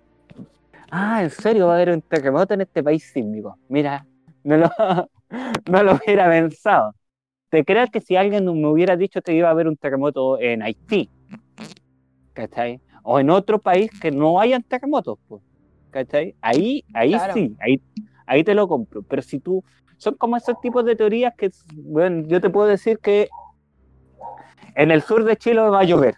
ah, 0.91 1.23
en 1.23 1.29
serio 1.29 1.67
va 1.67 1.73
a 1.73 1.75
haber 1.77 1.91
un 1.91 2.01
terremoto 2.01 2.53
en 2.53 2.61
este 2.61 2.83
país 2.83 3.03
sísmico. 3.13 3.57
Mira, 3.69 4.05
no 4.43 4.57
lo, 4.57 4.69
no 5.71 5.83
lo 5.83 5.95
hubiera 5.95 6.29
pensado. 6.29 6.93
¿Te 7.49 7.65
crees 7.65 7.89
que 7.91 8.01
si 8.01 8.15
alguien 8.17 8.45
me 8.45 8.67
hubiera 8.67 8.97
dicho 8.97 9.21
que 9.21 9.33
iba 9.33 9.49
a 9.49 9.51
haber 9.51 9.67
un 9.67 9.77
terremoto 9.77 10.39
en 10.39 10.63
Haití? 10.63 11.11
¿Cachai? 12.33 12.81
O 13.03 13.19
en 13.19 13.29
otro 13.29 13.59
país 13.59 13.89
que 13.99 14.11
no 14.11 14.39
hayan 14.39 14.63
terremotos, 14.63 15.17
pues, 15.27 15.41
¿cachai? 15.97 16.35
Ahí, 16.41 16.83
ahí 16.93 17.11
Claro. 17.13 17.33
sí, 17.33 17.55
ahí, 17.59 17.81
ahí 18.27 18.43
te 18.43 18.53
lo 18.53 18.67
compro. 18.67 19.01
Pero 19.01 19.21
si 19.23 19.39
tú, 19.39 19.63
son 19.97 20.13
como 20.15 20.37
esos 20.37 20.59
tipos 20.61 20.85
de 20.85 20.95
teorías 20.95 21.33
que, 21.35 21.49
bueno, 21.73 22.27
yo 22.27 22.39
te 22.39 22.51
puedo 22.51 22.67
decir 22.67 22.99
que 22.99 23.29
en 24.75 24.91
el 24.91 25.01
sur 25.01 25.23
de 25.23 25.35
Chile 25.37 25.61
va 25.61 25.79
a 25.79 25.83
llover. 25.83 26.15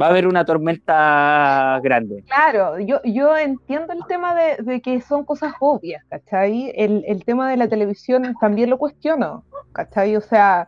Va 0.00 0.06
a 0.06 0.08
haber 0.08 0.26
una 0.26 0.44
tormenta 0.44 1.78
grande. 1.82 2.24
Claro, 2.26 2.80
yo, 2.80 3.00
yo 3.04 3.36
entiendo 3.36 3.92
el 3.92 4.04
tema 4.08 4.34
de, 4.34 4.56
de 4.62 4.80
que 4.80 5.00
son 5.02 5.24
cosas 5.24 5.52
obvias, 5.60 6.02
¿cachai? 6.08 6.72
El, 6.74 7.04
el 7.06 7.24
tema 7.24 7.50
de 7.50 7.58
la 7.58 7.68
televisión 7.68 8.34
también 8.40 8.70
lo 8.70 8.78
cuestiono, 8.78 9.44
¿cachai? 9.72 10.16
O 10.16 10.20
sea, 10.20 10.66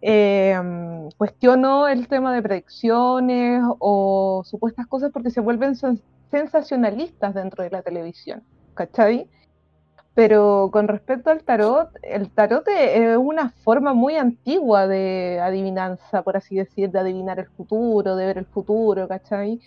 eh, 0.00 0.58
cuestiono 1.16 1.86
el 1.86 2.08
tema 2.08 2.34
de 2.34 2.42
predicciones 2.42 3.62
o 3.78 4.42
supuestas 4.44 4.86
cosas 4.86 5.12
porque 5.12 5.30
se 5.30 5.40
vuelven 5.40 5.76
sensacionalistas 6.38 7.32
dentro 7.32 7.62
de 7.62 7.70
la 7.70 7.82
televisión, 7.82 8.42
¿cachai? 8.74 9.28
Pero 10.14 10.68
con 10.72 10.88
respecto 10.88 11.30
al 11.30 11.42
tarot, 11.44 11.90
el 12.02 12.30
tarot 12.30 12.66
es 12.68 13.16
una 13.16 13.50
forma 13.64 13.94
muy 13.94 14.16
antigua 14.16 14.86
de 14.88 15.40
adivinanza, 15.40 16.22
por 16.22 16.36
así 16.36 16.56
decir, 16.56 16.90
de 16.90 16.98
adivinar 16.98 17.38
el 17.38 17.46
futuro, 17.46 18.16
de 18.16 18.26
ver 18.26 18.38
el 18.38 18.46
futuro, 18.46 19.06
¿cachai? 19.06 19.60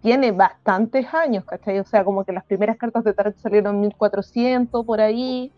Tiene 0.00 0.32
bastantes 0.32 1.12
años, 1.12 1.44
¿cachai? 1.44 1.78
O 1.80 1.84
sea, 1.84 2.02
como 2.04 2.24
que 2.24 2.32
las 2.32 2.44
primeras 2.44 2.76
cartas 2.78 3.04
de 3.04 3.12
tarot 3.12 3.36
salieron 3.36 3.74
en 3.76 3.80
1400, 3.82 4.84
por 4.86 5.00
ahí, 5.00 5.52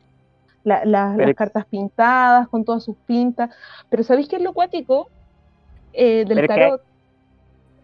la- 0.64 0.84
la- 0.84 1.12
Pero- 1.16 1.28
las 1.28 1.36
cartas 1.36 1.66
pintadas, 1.66 2.48
con 2.48 2.64
todas 2.64 2.82
sus 2.84 2.96
pintas. 3.06 3.50
Pero 3.90 4.02
¿sabéis 4.02 4.28
qué 4.28 4.36
es 4.36 4.42
lo 4.42 4.52
cuático 4.52 5.08
eh, 5.92 6.24
del 6.26 6.38
tarot? 6.48 6.82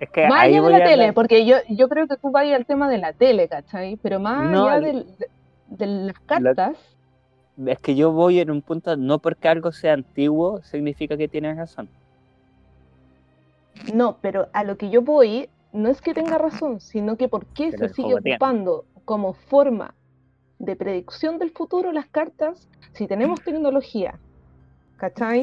Es 0.05 0.11
que 0.11 0.27
Más 0.27 0.43
allá 0.45 0.63
de 0.63 0.71
la 0.71 0.85
tele, 0.85 0.93
hablar- 0.93 1.15
porque 1.15 1.47
yo, 1.47 1.57
yo 1.69 1.89
creo 1.89 2.07
que 2.07 2.17
tú 2.17 2.31
vas 2.31 2.47
al 2.47 2.67
tema 2.67 2.89
de 2.91 2.99
la 2.99 3.13
tele, 3.13 3.49
¿cachai? 3.49 3.97
Pero 4.03 4.21
más 4.21 4.51
No, 4.53 4.69
allá 4.69 4.81
de, 4.87 5.05
de 5.69 5.87
las 5.87 6.19
cartas, 6.27 6.77
Es 7.67 7.79
que 7.79 7.95
yo 7.95 8.11
voy 8.13 8.41
en 8.41 8.51
un 8.51 8.63
punto, 8.63 8.97
no 8.97 9.19
porque 9.19 9.49
algo 9.49 9.71
sea 9.73 9.95
antiguo, 9.95 10.61
significa 10.63 11.17
que 11.17 11.29
tiene 11.29 11.55
razón. 11.55 11.89
no, 13.95 14.19
pero 14.21 14.49
a 14.53 14.65
lo 14.65 14.77
que 14.77 14.91
yo 14.91 15.03
voy, 15.03 15.49
no 15.73 15.89
es 15.89 16.01
que 16.01 16.15
tenga 16.15 16.39
razón, 16.39 16.81
sino 16.81 17.17
que 17.17 17.29
por 17.29 17.47
qué 17.47 17.71
se 17.73 17.89
sigue 17.89 18.15
ocupando 18.15 18.85
como 19.05 19.35
forma 19.35 19.95
de 20.59 20.77
predicción 20.77 21.39
del 21.39 21.51
futuro 21.51 21.93
las 21.93 22.07
cartas 22.09 22.69
si 22.93 23.07
tenemos 23.07 23.43
tecnología. 23.43 24.19
¿Cachai? 24.97 25.43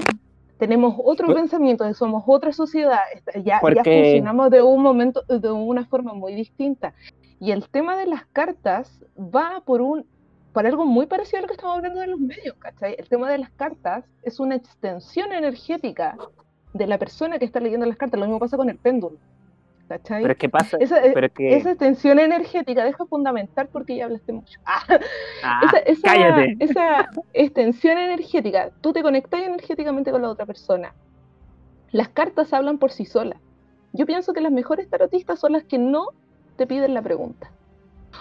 Tenemos 0.61 0.93
otro 1.03 1.33
pensamiento, 1.33 1.91
somos 1.95 2.23
otra 2.27 2.53
sociedad, 2.53 2.99
ya, 3.43 3.59
ya 3.73 3.83
funcionamos 3.83 4.51
de 4.51 4.61
un 4.61 4.83
momento, 4.83 5.23
de 5.23 5.49
una 5.49 5.87
forma 5.87 6.13
muy 6.13 6.35
distinta. 6.35 6.93
Y 7.39 7.49
el 7.49 7.67
tema 7.67 7.97
de 7.97 8.05
las 8.05 8.27
cartas 8.27 9.03
va 9.17 9.63
por 9.65 9.81
un 9.81 10.05
por 10.53 10.67
algo 10.67 10.85
muy 10.85 11.07
parecido 11.07 11.39
a 11.39 11.41
lo 11.41 11.47
que 11.47 11.53
estamos 11.55 11.77
hablando 11.77 11.99
de 11.99 12.05
los 12.05 12.19
medios, 12.19 12.53
¿cachai? 12.59 12.95
El 12.99 13.09
tema 13.09 13.27
de 13.31 13.39
las 13.39 13.49
cartas 13.49 14.05
es 14.21 14.39
una 14.39 14.53
extensión 14.53 15.33
energética 15.33 16.15
de 16.73 16.85
la 16.85 16.99
persona 16.99 17.39
que 17.39 17.45
está 17.45 17.59
leyendo 17.59 17.87
las 17.87 17.97
cartas. 17.97 18.19
Lo 18.19 18.27
mismo 18.27 18.37
pasa 18.37 18.55
con 18.55 18.69
el 18.69 18.77
péndulo. 18.77 19.17
¿Cachai? 19.91 20.21
Pero 20.21 20.31
es 20.31 20.39
que 20.39 20.47
pasa. 20.47 20.77
Esa, 20.79 21.01
pero 21.13 21.29
que... 21.33 21.55
esa 21.57 21.71
extensión 21.71 22.17
energética, 22.17 22.85
deja 22.85 23.05
fundamental 23.05 23.67
porque 23.69 23.97
ya 23.97 24.05
hablaste 24.05 24.31
mucho. 24.31 24.59
Ah, 25.43 25.81
esa, 25.85 26.01
cállate. 26.07 26.55
esa 26.59 27.09
extensión 27.33 27.97
energética, 27.97 28.69
tú 28.79 28.93
te 28.93 29.01
conectas 29.01 29.41
energéticamente 29.41 30.11
con 30.11 30.21
la 30.21 30.29
otra 30.29 30.45
persona. 30.45 30.93
Las 31.91 32.09
cartas 32.09 32.53
hablan 32.53 32.77
por 32.77 32.91
sí 32.91 33.05
solas. 33.05 33.39
Yo 33.91 34.05
pienso 34.05 34.33
que 34.33 34.39
las 34.39 34.51
mejores 34.51 34.87
tarotistas 34.89 35.39
son 35.39 35.53
las 35.53 35.63
que 35.63 35.77
no 35.77 36.07
te 36.55 36.67
piden 36.67 36.93
la 36.93 37.01
pregunta. 37.01 37.51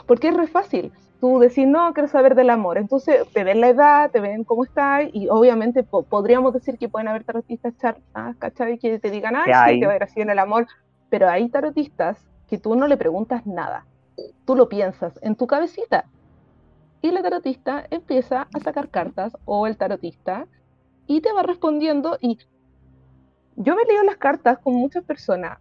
Porque 0.07 0.29
es 0.29 0.35
re 0.35 0.49
fácil 0.49 0.93
tú 1.21 1.39
decís, 1.39 1.69
no, 1.69 1.93
quiero 1.93 2.09
saber 2.09 2.35
del 2.35 2.51
amor. 2.51 2.79
Entonces 2.79 3.29
te 3.33 3.45
ven 3.45 3.61
la 3.61 3.69
edad, 3.69 4.11
te 4.11 4.21
ven 4.21 4.43
cómo 4.43 4.65
estás, 4.65 5.05
y 5.13 5.29
obviamente 5.29 5.83
podríamos 5.85 6.55
decir 6.55 6.79
que 6.79 6.89
pueden 6.89 7.09
haber 7.09 7.25
tarotistas 7.25 7.77
charlas, 7.79 8.37
¿cachai? 8.39 8.79
Que 8.79 8.99
te 8.99 9.11
digan, 9.11 9.37
ah, 9.37 9.45
sí, 9.45 9.81
te 9.81 9.87
va 9.87 9.93
a 9.93 9.97
ir 9.97 10.03
así 10.03 10.21
en 10.21 10.31
el 10.31 10.39
amor. 10.39 10.67
Pero 11.11 11.29
hay 11.29 11.49
tarotistas 11.49 12.19
que 12.49 12.59
tú 12.59 12.75
no 12.75 12.87
le 12.87 12.97
preguntas 12.97 13.47
nada. 13.47 13.87
Tú 14.47 14.57
lo 14.57 14.69
piensas 14.69 15.19
en 15.23 15.37
tu 15.37 15.47
cabecita. 15.47 16.07
Y 17.03 17.11
la 17.11 17.23
tarotista 17.23 17.85
empieza 17.91 18.49
a 18.55 18.61
sacar 18.61 18.89
cartas, 18.89 19.37
o 19.45 19.67
el 19.67 19.77
tarotista, 19.77 20.47
y 21.07 21.21
te 21.21 21.33
va 21.33 21.43
respondiendo. 21.43 22.17
Y 22.21 22.39
yo 23.57 23.77
me 23.77 23.85
leo 23.85 24.03
las 24.05 24.17
cartas 24.17 24.59
con 24.59 24.75
muchas 24.75 25.05
personas 25.05 25.59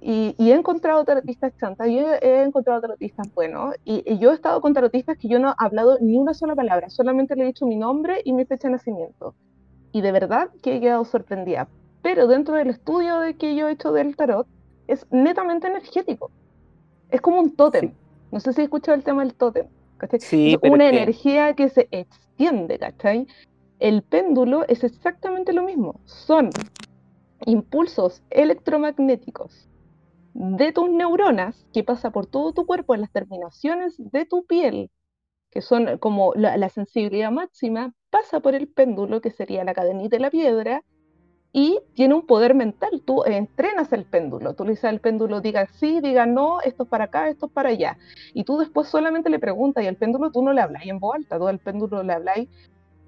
y, 0.00 0.34
he 0.38 0.54
encontrado 0.54 1.04
tarotistas 1.04 1.52
chantas, 1.58 1.88
yo 1.88 2.12
he, 2.22 2.42
encontrado 2.42 2.80
tarotistas 2.80 3.32
buenos, 3.34 3.74
y, 3.84 4.18
yo 4.18 4.30
he 4.30 4.34
estado 4.34 4.60
con 4.60 4.72
tarotistas 4.72 5.18
que 5.18 5.28
yo 5.28 5.38
no 5.38 5.50
he 5.50 5.54
hablado 5.58 5.98
ni 6.00 6.16
una 6.16 6.34
sola 6.34 6.54
palabra, 6.54 6.88
solamente 6.88 7.34
le 7.34 7.42
he 7.42 7.46
dicho 7.46 7.66
mi 7.66 7.76
nombre 7.76 8.20
y 8.24 8.32
mi 8.32 8.44
fecha 8.44 8.68
de 8.68 8.72
nacimiento. 8.72 9.34
Y 9.90 10.00
de 10.02 10.12
verdad 10.12 10.50
que 10.62 10.76
he 10.76 10.80
quedado 10.80 11.04
sorprendida. 11.04 11.68
Pero 12.02 12.28
dentro 12.28 12.54
del 12.54 12.70
estudio 12.70 13.18
de 13.18 13.34
que 13.34 13.56
yo 13.56 13.68
he 13.68 13.72
hecho 13.72 13.92
del 13.92 14.16
tarot, 14.16 14.46
es 14.88 15.06
netamente 15.10 15.68
energético. 15.68 16.30
Es 17.10 17.20
como 17.20 17.40
un 17.40 17.54
tótem. 17.54 17.92
No 18.32 18.40
sé 18.40 18.52
si 18.52 18.62
he 18.62 18.64
escuchado 18.64 18.96
el 18.96 19.04
tema 19.04 19.22
del 19.22 19.34
tótem. 19.34 19.68
Sí, 20.18 20.56
es 20.60 20.70
una 20.70 20.88
energía 20.88 21.54
que 21.54 21.68
se 21.68 21.88
extiende, 21.90 22.78
¿cachai? 22.78 23.26
El 23.78 24.02
péndulo 24.02 24.66
es 24.68 24.84
exactamente 24.84 25.52
lo 25.52 25.62
mismo. 25.62 26.00
Son 26.04 26.50
impulsos 27.46 28.22
electromagnéticos 28.30 29.68
de 30.34 30.72
tus 30.72 30.90
neuronas 30.90 31.66
que 31.72 31.82
pasa 31.82 32.10
por 32.10 32.26
todo 32.26 32.52
tu 32.52 32.66
cuerpo 32.66 32.94
en 32.94 33.00
las 33.00 33.10
terminaciones 33.10 33.94
de 33.98 34.24
tu 34.24 34.46
piel, 34.46 34.90
que 35.50 35.62
son 35.62 35.98
como 35.98 36.32
la, 36.34 36.68
sensibilidad 36.68 37.30
máxima, 37.30 37.92
pasa 38.10 38.40
por 38.40 38.54
el 38.54 38.68
péndulo, 38.68 39.20
que 39.20 39.30
sería 39.30 39.64
la 39.64 39.74
cadenita 39.74 40.16
de 40.16 40.20
la 40.20 40.30
piedra, 40.30 40.84
y 41.52 41.80
tiene 41.94 42.14
un 42.14 42.26
poder 42.26 42.54
mental. 42.54 43.02
Tú 43.04 43.24
entrenas 43.24 43.92
el 43.92 44.04
péndulo, 44.04 44.54
tú 44.54 44.64
le 44.64 44.70
dices 44.70 44.84
al 44.84 45.00
péndulo, 45.00 45.40
diga 45.40 45.66
sí, 45.74 46.00
diga 46.00 46.26
no, 46.26 46.60
esto 46.60 46.84
es 46.84 46.88
para 46.88 47.04
acá, 47.04 47.28
esto 47.28 47.46
es 47.46 47.52
para 47.52 47.70
allá. 47.70 47.98
Y 48.34 48.44
tú 48.44 48.58
después 48.58 48.88
solamente 48.88 49.30
le 49.30 49.38
preguntas, 49.38 49.82
y 49.84 49.86
al 49.86 49.96
péndulo 49.96 50.30
tú 50.30 50.42
no 50.42 50.52
le 50.52 50.60
habláis 50.60 50.88
en 50.88 50.98
voz 50.98 51.16
alta, 51.16 51.38
tú 51.38 51.48
al 51.48 51.58
péndulo 51.58 52.02
le 52.02 52.12
habláis 52.12 52.48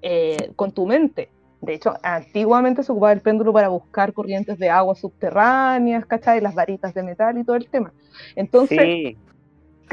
eh, 0.01 0.51
con 0.55 0.71
tu 0.71 0.85
mente. 0.85 1.29
De 1.61 1.75
hecho, 1.75 1.93
antiguamente 2.01 2.81
se 2.81 2.91
ocupaba 2.91 3.11
el 3.11 3.21
péndulo 3.21 3.53
para 3.53 3.67
buscar 3.67 4.13
corrientes 4.13 4.57
de 4.57 4.71
agua 4.71 4.95
subterráneas, 4.95 6.07
¿cachai? 6.07 6.41
Las 6.41 6.55
varitas 6.55 6.95
de 6.95 7.03
metal 7.03 7.37
y 7.37 7.43
todo 7.43 7.55
el 7.55 7.69
tema. 7.69 7.93
Entonces, 8.35 9.15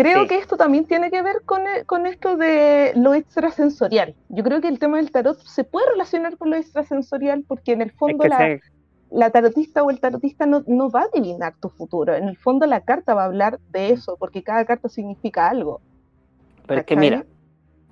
creo 0.02 0.26
que 0.28 0.36
esto 0.36 0.56
también 0.56 0.84
tiene 0.84 1.10
que 1.10 1.22
ver 1.22 1.42
con, 1.44 1.62
eh, 1.62 1.84
con, 1.84 2.06
esto 2.06 2.36
de 2.36 2.92
lo 2.94 3.14
extrasensorial. 3.14 4.14
Yo 4.28 4.44
creo 4.44 4.60
que 4.60 4.68
el 4.68 4.78
tema 4.78 4.98
del 4.98 5.10
tarot 5.10 5.38
se 5.40 5.64
puede 5.64 5.90
relacionar 5.90 6.36
con 6.36 6.50
lo 6.50 6.56
extrasensorial 6.56 7.44
porque 7.46 7.72
en 7.72 7.82
el 7.82 7.90
fondo 7.90 8.24
la, 9.10 9.30
tarotista 9.30 9.82
o 9.82 9.90
el 9.90 9.98
tarotista 9.98 10.46
no, 10.46 10.62
no 10.66 10.88
va 10.88 11.02
a 11.02 11.06
adivinar 11.12 11.54
tu 11.60 11.68
futuro. 11.68 12.14
En 12.14 12.28
el 12.28 12.36
fondo 12.36 12.66
la 12.66 12.82
carta 12.82 13.14
va 13.14 13.22
a 13.22 13.26
hablar 13.26 13.58
de 13.72 13.90
eso 13.90 14.16
porque 14.18 14.42
cada 14.42 14.64
carta 14.64 14.88
significa 14.88 15.48
algo. 15.48 15.80
Pero 16.66 16.80
es 16.80 16.86
que 16.86 16.96
mira, 16.96 17.24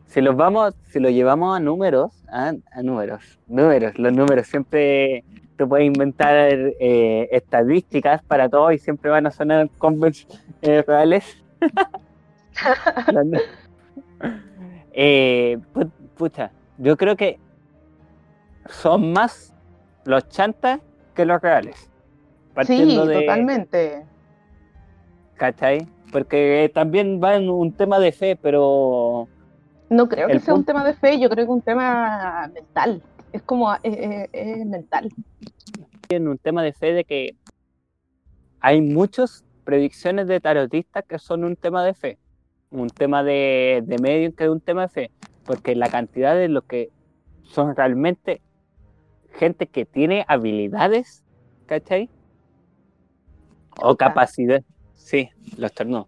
si 0.07 0.20
los 0.20 0.36
vamos, 0.36 0.74
si 0.90 1.00
lo 1.00 1.11
llevamos 1.11 1.57
a 1.57 1.61
números, 1.61 2.12
a, 2.28 2.52
números, 2.82 3.38
números, 3.48 3.98
los 3.98 4.12
números 4.12 4.46
siempre 4.46 5.24
te 5.57 5.66
puedes 5.66 5.86
inventar 5.86 6.34
eh, 6.34 7.28
estadísticas 7.32 8.22
para 8.22 8.48
todo 8.48 8.70
y 8.70 8.78
siempre 8.78 9.11
van 9.11 9.26
a 9.26 9.30
sonar 9.30 9.68
convers 9.78 10.26
eh, 10.62 10.84
reales. 10.86 11.42
Eh, 14.92 15.59
pucha, 16.16 16.50
yo 16.78 16.96
creo 16.96 17.16
que 17.16 17.38
son 18.68 19.12
más 19.12 19.54
los 20.04 20.28
chantas 20.28 20.80
que 21.14 21.24
los 21.24 21.40
reales. 21.40 21.90
sí, 22.64 22.96
totalmente. 22.96 24.04
¿Cachai? 25.34 25.86
Porque 26.12 26.70
también 26.72 27.20
va 27.22 27.36
en 27.36 27.50
un 27.50 27.72
tema 27.72 27.98
de 27.98 28.12
fe, 28.12 28.36
pero 28.36 29.28
no 29.88 30.09
creo 30.09 30.28
que 30.28 30.40
sea 30.40 30.54
un 30.54 30.64
tema 30.64 30.84
de 30.84 30.94
fe, 30.94 31.20
yo 31.20 31.28
creo 31.28 31.46
que 31.46 31.52
es 31.52 31.57
un 31.57 31.62
tema 31.62 32.50
mental. 32.52 33.02
Es 33.32 33.42
como, 33.42 33.72
es, 33.74 33.80
eh, 33.84 34.28
eh, 34.32 34.54
es, 34.59 34.66
mental. 34.66 35.11
En 36.09 36.28
un 36.28 36.38
tema 36.38 36.62
de 36.62 36.72
fe 36.72 36.92
de 36.92 37.04
que 37.04 37.36
hay 38.61 38.80
muchas 38.80 39.44
predicciones 39.66 40.28
de 40.28 40.40
tarotistas 40.40 41.04
que 41.04 41.18
son 41.18 41.44
un 41.44 41.56
tema 41.56 41.84
de 41.84 41.92
fe. 41.92 42.18
Un 42.70 42.88
tema 42.88 43.22
de, 43.22 43.82
de 43.84 43.98
medio 43.98 44.34
que 44.34 44.44
es 44.44 44.50
un 44.50 44.60
tema 44.60 44.82
de 44.82 44.88
fe. 44.88 45.10
Porque 45.44 45.74
la 45.74 45.90
cantidad 45.90 46.34
de 46.34 46.48
lo 46.48 46.62
que 46.62 46.90
son 47.42 47.76
realmente 47.76 48.40
gente 49.34 49.66
que 49.66 49.84
tiene 49.84 50.24
habilidades, 50.28 51.24
¿cachai? 51.66 52.08
O 53.82 53.96
capacidad. 53.96 54.62
Sí, 54.94 55.28
los 55.58 55.72
tornos. 55.72 56.06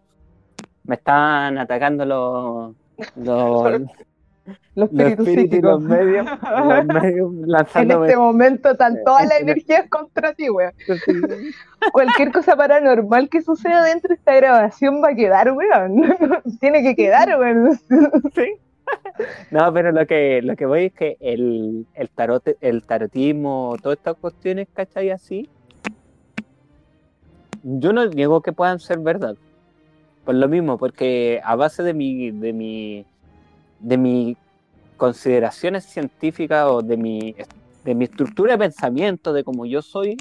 Me 0.85 0.95
están 0.95 1.59
atacando 1.59 2.07
los, 2.07 2.75
los, 3.17 3.83
los 4.75 4.91
espíritus, 4.93 5.61
los 5.61 5.81
medios, 5.83 6.27
los 6.27 6.85
medios 7.03 7.33
En 7.75 7.91
este 7.91 8.17
momento 8.17 8.71
están 8.71 8.99
todas 9.05 9.27
las 9.29 9.41
energías 9.41 9.89
contra 9.89 10.33
ti, 10.35 10.51
weón. 10.51 10.73
Cualquier 11.93 12.33
cosa 12.33 12.57
paranormal 12.57 13.29
que 13.29 13.43
suceda 13.43 13.85
dentro 13.85 14.09
de 14.09 14.15
esta 14.15 14.35
grabación 14.35 15.03
va 15.03 15.11
a 15.11 15.15
quedar, 15.15 15.53
weón. 15.53 16.03
Tiene 16.61 16.83
que 16.83 16.95
quedar, 16.95 17.39
weón. 17.39 17.79
Sí. 18.35 18.55
No, 19.51 19.73
pero 19.73 19.93
lo 19.93 20.07
que, 20.07 20.41
lo 20.43 20.57
que 20.57 20.67
voy 20.67 20.87
es 20.87 20.93
que 20.93 21.17
el, 21.21 21.87
el, 21.95 22.09
tarot, 22.09 22.57
el 22.61 22.83
tarotismo, 22.83 23.77
todas 23.83 23.99
estas 23.99 24.17
cuestiones, 24.17 24.69
¿cachai? 24.73 25.11
Así, 25.11 25.49
yo 27.63 27.93
no 27.93 28.07
niego 28.07 28.41
que 28.41 28.53
puedan 28.53 28.81
ser 28.81 28.99
verdad. 28.99 29.37
Por 30.25 30.35
lo 30.35 30.49
mismo, 30.49 30.79
porque 30.79 31.41
a 31.45 31.57
base 31.57 31.83
de 31.83 31.95
mi, 31.95 32.31
de 32.31 32.53
mi, 32.53 33.07
de 33.81 33.97
mi 33.97 34.37
consideraciones 34.97 35.85
científicas 35.85 36.67
o 36.69 36.83
de 36.83 36.97
mi, 36.97 37.35
de 37.85 37.95
mi 37.95 38.05
estructura 38.05 38.53
de 38.53 38.59
pensamiento, 38.59 39.33
de 39.33 39.45
cómo 39.45 39.65
yo 39.65 39.81
soy, 39.81 40.17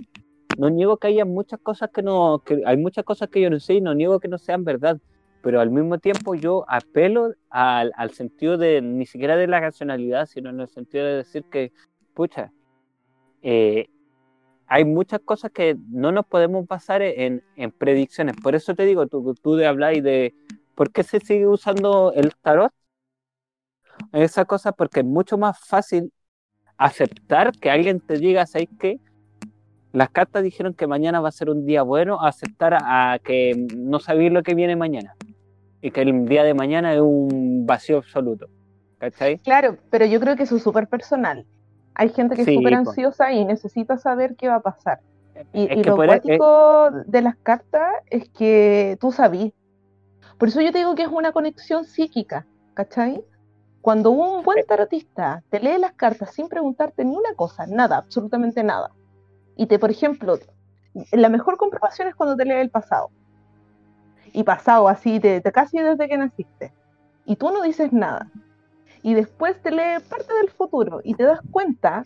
no 0.58 0.70
niego 0.70 0.98
que 0.98 1.08
haya 1.08 1.26
muchas 1.26 1.60
cosas 1.60 1.90
que 1.92 2.04
no, 2.04 2.44
que 2.46 2.62
hay 2.66 2.78
muchas 2.78 3.04
cosas 3.04 3.30
que 3.30 3.42
yo 3.42 3.50
no 3.50 3.60
sé 3.60 3.76
y 3.76 3.82
no 3.82 3.94
niego 3.94 4.20
que 4.20 4.28
no 4.28 4.38
sean 4.38 4.64
verdad, 4.64 5.00
pero 5.42 5.62
al 5.62 5.72
mismo 5.72 5.98
tiempo 5.98 6.36
yo 6.36 6.66
apelo 6.68 7.34
al, 7.50 7.92
al 7.96 8.12
sentido 8.12 8.58
de, 8.58 8.82
ni 8.82 9.06
siquiera 9.06 9.36
de 9.36 9.48
la 9.48 9.60
racionalidad, 9.60 10.26
sino 10.28 10.50
en 10.50 10.60
el 10.60 10.68
sentido 10.68 11.06
de 11.06 11.16
decir 11.16 11.44
que, 11.46 11.72
pucha, 12.14 12.52
eh, 13.42 13.88
hay 14.68 14.84
muchas 14.84 15.22
cosas 15.22 15.52
que 15.52 15.78
no 15.90 16.12
nos 16.12 16.26
podemos 16.26 16.68
basar 16.68 17.02
en, 17.02 17.42
predicciones. 17.78 18.36
Por 18.36 18.56
eso 18.56 18.76
te 18.76 18.84
digo, 18.84 19.08
tú, 19.08 19.34
tú 19.42 19.56
de 19.56 19.66
hablar 19.66 19.96
y 19.96 20.02
de 20.02 20.36
por 20.76 20.92
qué 20.92 21.04
se 21.04 21.20
sigue 21.20 21.48
usando 21.48 22.12
el 22.14 22.36
tarot. 22.36 22.74
Esa 24.14 24.46
cosa 24.46 24.72
porque 24.72 25.02
es 25.02 25.06
mucho 25.06 25.38
más 25.38 25.60
fácil 25.60 26.12
aceptar 26.78 27.52
que 27.52 27.70
alguien 27.70 28.00
te 28.00 28.18
diga, 28.18 28.46
¿sabes 28.46 28.70
qué? 28.80 29.00
Las 29.94 30.10
cartas 30.10 30.44
dijeron 30.44 30.74
que 30.74 30.86
mañana 30.86 31.20
va 31.20 31.30
a 31.30 31.32
ser 31.32 31.50
un 31.50 31.66
día 31.66 31.82
bueno, 31.82 32.22
aceptar 32.22 32.78
a, 32.80 33.20
que 33.24 33.68
no 33.76 34.00
sabéis 34.00 34.32
lo 34.32 34.44
que 34.44 34.54
viene 34.54 34.76
mañana. 34.76 35.16
Y 35.82 35.92
que 35.92 36.02
el 36.02 36.26
día 36.26 36.44
de 36.44 36.54
mañana 36.54 36.94
es 36.94 37.02
un 37.02 37.66
vacío 37.66 37.98
absoluto. 37.98 38.48
¿Cachai? 39.00 39.38
Claro, 39.40 39.78
pero 39.90 40.06
yo 40.06 40.20
creo 40.20 40.36
que 40.36 40.44
eso 40.44 40.58
es 40.58 40.64
súper 40.64 40.88
personal. 40.88 41.46
Hay 41.94 42.10
gente 42.10 42.36
que 42.36 42.44
es 42.44 42.54
súper 42.54 42.76
ansiosa 42.76 43.32
y 43.32 43.46
necesita 43.46 43.98
saber 43.98 44.36
qué 44.36 44.48
va 44.48 44.56
a 44.56 44.62
pasar. 44.62 45.00
Y, 45.54 45.84
lo 45.84 45.96
cuático 45.96 46.92
de 47.06 47.22
las 47.22 47.36
cartas 47.38 47.92
es 48.10 48.30
que 48.30 48.98
tú 49.00 49.12
sabís. 49.12 49.54
Por 50.38 50.50
eso 50.50 50.62
yo 50.62 50.72
te 50.72 50.80
digo 50.80 50.96
que 50.96 51.04
es 51.04 51.10
una 51.10 51.32
conexión 51.32 51.86
psíquica, 51.86 52.46
¿cachai? 52.74 53.24
Cuando 53.88 54.12
un 54.12 54.44
buen 54.44 54.66
tarotista 54.66 55.42
te 55.50 55.62
lee 55.62 55.78
las 55.80 55.94
cartas 55.94 56.34
sin 56.34 56.50
preguntarte 56.50 57.06
ni 57.06 57.16
una 57.16 57.34
cosa, 57.36 57.66
nada, 57.68 57.96
absolutamente 57.96 58.62
nada, 58.62 58.92
y 59.56 59.66
te, 59.66 59.80
por 59.80 59.90
ejemplo, 59.90 60.38
la 61.14 61.30
mejor 61.30 61.56
comprobación 61.56 62.10
es 62.10 62.16
cuando 62.16 62.36
te 62.36 62.44
lee 62.44 62.56
el 62.56 62.70
pasado. 62.70 63.12
Y 64.34 64.44
pasado 64.44 64.90
así, 64.90 65.22
te, 65.22 65.42
casi 65.54 65.80
desde 65.80 66.10
que 66.10 66.18
naciste. 66.18 66.74
Y 67.24 67.38
tú 67.38 67.50
no 67.50 67.62
dices 67.62 67.94
nada. 67.94 68.30
Y 69.04 69.14
después 69.14 69.56
te 69.62 69.72
lee 69.72 70.04
parte 70.10 70.34
del 70.34 70.50
futuro 70.50 71.00
y 71.02 71.14
te 71.14 71.24
das 71.24 71.40
cuenta 71.50 72.04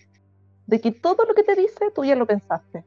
de 0.67 0.81
que 0.81 0.91
todo 0.91 1.25
lo 1.25 1.33
que 1.33 1.41
te 1.43 1.55
dice 1.55 1.89
tú 1.95 2.03
ya 2.03 2.15
lo 2.15 2.27
pensaste. 2.27 2.85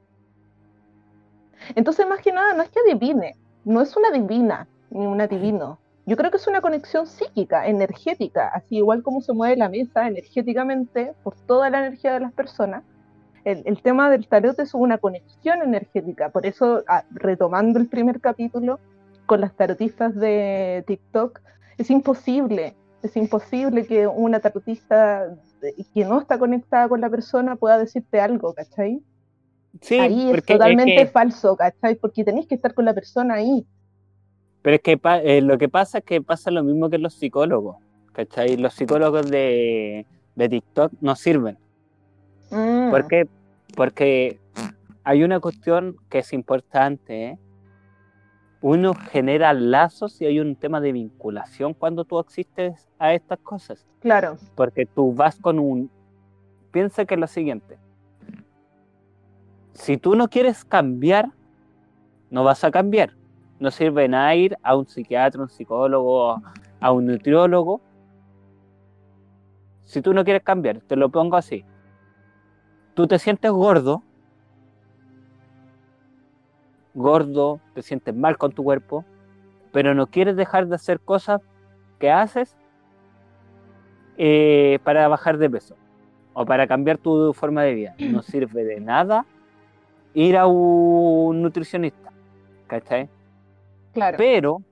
Entonces, 1.75 2.07
más 2.07 2.21
que 2.21 2.31
nada, 2.31 2.53
no 2.53 2.63
es 2.63 2.69
que 2.69 2.79
adivine, 2.79 3.37
no 3.65 3.81
es 3.81 3.97
una 3.97 4.13
divina 4.13 4.69
ni 4.91 5.05
un 5.05 5.21
adivino. 5.21 5.81
Yo 6.07 6.17
creo 6.17 6.31
que 6.31 6.37
es 6.37 6.47
una 6.47 6.61
conexión 6.61 7.07
psíquica, 7.07 7.67
energética, 7.67 8.49
así 8.49 8.77
igual 8.77 9.03
como 9.03 9.23
se 9.23 9.33
mueve 9.33 9.57
la 9.57 9.69
mesa 9.69 10.07
energéticamente 10.07 11.15
por 11.23 11.35
toda 11.35 11.71
la 11.71 11.87
energía 11.87 12.13
de 12.13 12.21
las 12.21 12.33
personas 12.33 12.83
el, 13.45 13.83
tema 13.83 14.11
del 14.11 14.27
tarot 14.27 14.59
es 14.59 14.75
una 14.75 14.99
conexión 14.99 15.63
energética, 15.63 16.31
por 16.31 16.47
eso, 16.47 16.83
ah, 16.89 17.05
retomando 17.11 17.79
el 17.79 17.89
primer 17.89 18.21
capítulo 18.21 18.81
con 19.27 19.41
las 19.41 19.55
tarotistas 19.55 20.15
de 20.15 20.83
TikTok, 20.87 21.41
es 21.79 21.91
imposible, 21.91 22.75
es 23.03 23.17
imposible 23.17 23.87
que 23.87 24.07
una 24.07 24.41
tarotista 24.41 25.37
que 25.93 26.05
no 26.05 26.21
está 26.21 26.39
conectada 26.39 26.89
con 26.89 27.01
la 27.01 27.11
persona 27.11 27.57
pueda 27.57 27.79
decirte 27.79 28.21
algo, 28.21 28.55
¿cachai? 28.55 29.03
Sí, 29.81 29.99
ahí 29.99 30.31
es 30.31 30.45
totalmente 30.45 31.07
falso, 31.07 31.57
¿cachai? 31.57 31.97
Porque 31.97 32.25
tenéis 32.25 32.47
que 32.47 32.55
estar 32.55 32.75
con 32.75 32.85
la 32.85 32.95
persona 32.95 33.35
ahí. 33.35 33.67
Pero 34.65 34.77
es 34.77 34.81
que 34.81 34.99
eh, 35.25 35.43
lo 35.43 35.59
que 35.59 35.69
pasa 35.69 35.99
es 35.99 36.05
que 36.05 36.23
pasa 36.23 36.51
lo 36.51 36.65
mismo 36.65 36.89
que 36.89 36.97
los 36.97 37.13
psicólogos, 37.13 37.77
¿cachai? 38.13 38.57
Los 38.57 38.73
psicólogos 38.73 39.31
de, 39.31 40.07
de 40.37 40.49
TikTok 40.49 40.91
no 41.03 41.15
sirven. 41.17 41.59
Mm. 42.51 42.89
¿Por 42.91 43.07
qué? 43.07 43.29
Porque 43.77 44.41
hay 45.05 45.23
una 45.23 45.39
cuestión 45.39 45.99
que 46.09 46.21
es 46.21 46.33
importante. 46.33 47.27
¿eh? 47.27 47.39
Uno 48.63 48.95
genera 48.95 49.53
lazos 49.53 50.19
y 50.23 50.25
hay 50.25 50.41
un 50.41 50.57
tema 50.57 50.81
de 50.81 50.93
vinculación 50.93 51.75
cuando 51.75 52.07
tú 52.07 52.19
existes 52.19 52.89
a 52.99 53.13
estas 53.13 53.41
cosas. 53.41 53.87
Claro. 54.01 54.39
Porque 54.55 54.87
tú 54.87 55.13
vas 55.13 55.39
con 55.39 55.59
un... 55.59 55.91
Piensa 56.71 57.05
que 57.05 57.13
es 57.13 57.21
lo 57.21 57.27
siguiente. 57.27 57.77
Si 59.75 59.99
tú 59.99 60.15
no 60.17 60.29
quieres 60.29 60.65
cambiar, 60.65 61.33
no 62.31 62.45
vas 62.45 62.65
a 62.65 62.71
cambiar. 62.71 63.13
No 63.65 63.71
sirve 63.71 64.09
nada 64.09 64.35
ir 64.35 64.57
a 64.63 64.77
un 64.77 64.87
psiquiatra, 64.87 65.43
un 65.43 65.49
psicólogo, 65.49 66.41
a 66.81 66.93
un 66.93 67.07
nutriólogo. 67.07 67.81
Si 69.85 70.03
tú 70.03 70.15
no 70.15 70.25
quieres 70.25 70.43
cambiar, 70.43 70.81
te 70.81 70.97
lo 70.97 71.09
pongo 71.09 71.37
así 71.37 71.65
tú 72.95 73.07
te 73.07 73.19
sientes 73.19 73.51
gordo, 73.51 74.03
gordo, 76.95 77.61
te 77.75 77.83
sientes 77.83 78.15
mal 78.15 78.39
con 78.39 78.53
tu 78.53 78.63
cuerpo, 78.63 79.05
pero 79.73 79.95
no 79.95 80.07
quieres 80.07 80.37
dejar 80.37 80.69
de 80.69 80.77
hacer 80.77 81.01
cosas 81.01 81.41
que 81.99 82.11
haces 82.11 82.57
eh, 84.17 84.79
para 84.85 85.09
bajar 85.09 85.39
de 85.39 85.51
peso 85.51 85.77
o 86.33 86.47
para 86.47 86.67
cambiar 86.67 86.99
tu 86.99 87.33
forma 87.35 87.63
de 87.65 87.75
vida. 87.75 87.95
No 87.99 88.23
sirve 88.23 88.65
de 88.65 88.81
nada 88.81 89.27
ir 90.15 90.37
a 90.37 90.47
un 90.47 91.43
nutricionista, 91.43 92.13
¿cachai? 92.69 93.09
Claro. 93.95 94.19
Pero, 94.19 94.63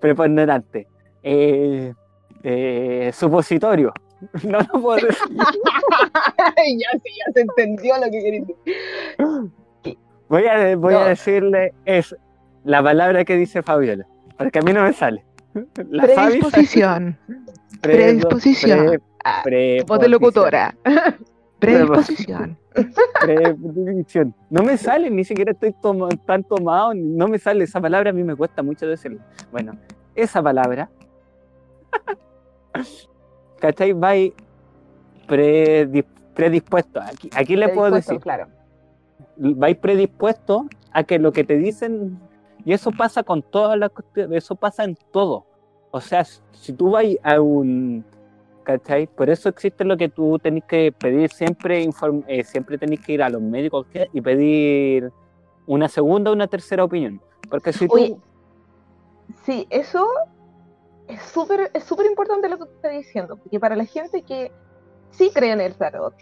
Preponderante. 0.00 0.88
Eh, 1.22 1.94
eh, 2.42 3.10
supositorio. 3.14 3.92
No 4.42 4.58
lo 4.58 4.80
puedo 4.80 5.06
decir. 5.06 5.36
ya 5.36 6.90
sí, 7.04 7.10
ya 7.18 7.32
se 7.34 7.40
entendió 7.42 7.94
lo 7.98 8.04
que 8.04 8.22
quería 8.22 8.40
decir. 8.40 9.98
Voy 10.28 10.46
a, 10.46 10.76
voy 10.76 10.94
a 10.94 11.04
decirle 11.04 11.74
es 11.84 12.16
la 12.64 12.82
palabra 12.82 13.26
que 13.26 13.36
dice 13.36 13.62
Fabiola, 13.62 14.06
porque 14.36 14.58
a 14.58 14.62
mí 14.62 14.72
no 14.72 14.82
me 14.82 14.92
sale. 14.92 15.24
La 15.90 16.04
predisposición. 16.04 17.16
predisposición. 17.80 19.02
Pre, 19.42 19.82
voz 19.86 20.00
de 20.00 20.08
locutora. 20.08 20.74
Predisposición. 21.58 22.58
Predisposición. 23.20 24.34
No 24.50 24.62
me 24.62 24.76
sale, 24.76 25.10
ni 25.10 25.24
siquiera 25.24 25.52
estoy 25.52 25.74
tan 26.26 26.42
tomado, 26.44 26.92
no 26.94 27.28
me 27.28 27.38
sale 27.38 27.64
esa 27.64 27.80
palabra, 27.80 28.10
a 28.10 28.12
mí 28.12 28.22
me 28.22 28.36
cuesta 28.36 28.62
mucho 28.62 28.86
decirlo. 28.86 29.20
Bueno, 29.52 29.78
esa 30.14 30.42
palabra, 30.42 30.90
¿cachai? 33.60 33.92
Va 33.92 34.12
predispuesto. 36.34 37.00
Aquí, 37.00 37.30
aquí 37.34 37.56
le 37.56 37.68
puedo 37.68 37.94
decir. 37.94 38.18
Claro. 38.20 38.48
Va 39.38 39.68
predispuesto 39.80 40.66
a 40.92 41.04
que 41.04 41.18
lo 41.18 41.32
que 41.32 41.44
te 41.44 41.56
dicen, 41.56 42.18
y 42.64 42.72
eso 42.72 42.90
pasa 42.90 43.22
con 43.22 43.42
todas 43.42 43.78
las 43.78 43.90
eso 44.32 44.54
pasa 44.54 44.84
en 44.84 44.96
todo. 45.12 45.46
O 45.90 46.00
sea, 46.00 46.24
si 46.24 46.72
tú 46.72 46.90
vas 46.90 47.04
a 47.22 47.40
un 47.40 48.04
¿cachai? 48.64 49.06
Por 49.06 49.30
eso 49.30 49.48
existe 49.48 49.84
lo 49.84 49.96
que 49.96 50.08
tú 50.08 50.38
tenés 50.38 50.64
que 50.64 50.90
pedir 50.90 51.30
siempre, 51.30 51.88
eh, 52.26 52.44
siempre 52.44 52.78
tenés 52.78 53.00
que 53.00 53.12
ir 53.12 53.22
a 53.22 53.28
los 53.28 53.40
médicos 53.40 53.86
y 54.12 54.20
pedir 54.20 55.12
una 55.66 55.88
segunda 55.88 56.30
o 56.30 56.34
una 56.34 56.48
tercera 56.48 56.82
opinión. 56.82 57.20
Porque 57.48 57.72
si 57.72 57.86
tú... 57.86 58.20
sí, 59.44 59.66
eso 59.70 60.08
es 61.06 61.22
súper 61.22 61.70
es 61.74 61.84
súper 61.84 62.06
importante 62.06 62.48
lo 62.48 62.58
que 62.58 62.64
tú 62.64 62.72
estás 62.74 62.92
diciendo, 62.92 63.36
porque 63.36 63.60
para 63.60 63.76
la 63.76 63.84
gente 63.84 64.22
que 64.22 64.50
sí 65.10 65.30
cree 65.32 65.52
en 65.52 65.60
el 65.60 65.76
tarot, 65.76 66.14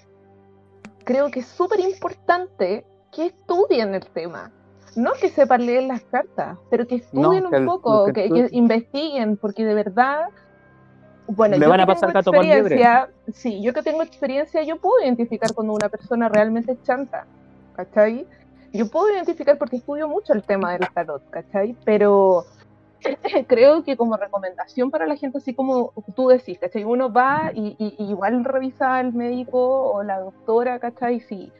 creo 1.04 1.30
que 1.30 1.40
es 1.40 1.46
súper 1.46 1.80
importante 1.80 2.84
que 3.12 3.26
estudien 3.26 3.94
el 3.94 4.06
tema. 4.08 4.52
No 4.96 5.12
que 5.12 5.30
sepan 5.30 5.64
leer 5.66 5.84
las 5.84 6.02
cartas, 6.02 6.58
pero 6.70 6.86
que 6.86 6.96
estudien 6.96 7.46
un 7.46 7.66
poco, 7.66 8.12
que 8.12 8.48
investiguen, 8.50 9.36
porque 9.36 9.64
de 9.64 9.74
verdad 9.74 10.28
bueno, 11.26 11.56
me 11.56 11.66
van 11.66 11.80
a 11.80 11.86
pasar 11.86 12.12
gato 12.12 12.32
por 12.32 12.44
Sí, 13.32 13.62
yo 13.62 13.72
que 13.72 13.82
tengo 13.82 14.02
experiencia, 14.02 14.62
yo 14.62 14.76
puedo 14.76 15.02
identificar 15.04 15.52
cuando 15.54 15.72
una 15.72 15.88
persona 15.88 16.28
realmente 16.28 16.72
es 16.72 16.82
chanta, 16.82 17.26
¿cachai? 17.74 18.26
Yo 18.72 18.88
puedo 18.90 19.10
identificar 19.12 19.56
porque 19.58 19.76
estudio 19.76 20.08
mucho 20.08 20.32
el 20.32 20.42
tema 20.42 20.72
del 20.72 20.88
tarot, 20.92 21.22
¿cachai? 21.30 21.76
Pero 21.84 22.44
creo 23.46 23.84
que 23.84 23.96
como 23.96 24.16
recomendación 24.16 24.90
para 24.90 25.06
la 25.06 25.16
gente, 25.16 25.38
así 25.38 25.54
como 25.54 25.92
tú 26.16 26.28
decís, 26.28 26.58
¿cachai? 26.58 26.84
Uno 26.84 27.12
va 27.12 27.52
y, 27.54 27.76
igual 27.98 28.44
revisa 28.44 28.96
al 28.96 29.12
médico 29.12 29.92
o 29.92 30.02
la 30.02 30.20
doctora, 30.20 30.78
¿cachai? 30.80 31.20
Si 31.20 31.52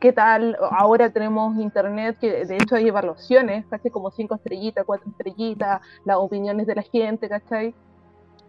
qué 0.00 0.12
tal, 0.12 0.56
ahora 0.70 1.10
tenemos 1.10 1.56
internet 1.56 2.18
que 2.20 2.44
de 2.44 2.56
hecho 2.56 2.76
hay 2.76 2.88
evaluaciones, 2.88 3.66
casi 3.66 3.90
como 3.90 4.10
cinco 4.10 4.36
estrellitas, 4.36 4.84
cuatro 4.84 5.10
estrellitas, 5.10 5.80
las 6.04 6.16
opiniones 6.18 6.66
de 6.66 6.74
la 6.74 6.82
gente, 6.82 7.28
¿cachai? 7.28 7.74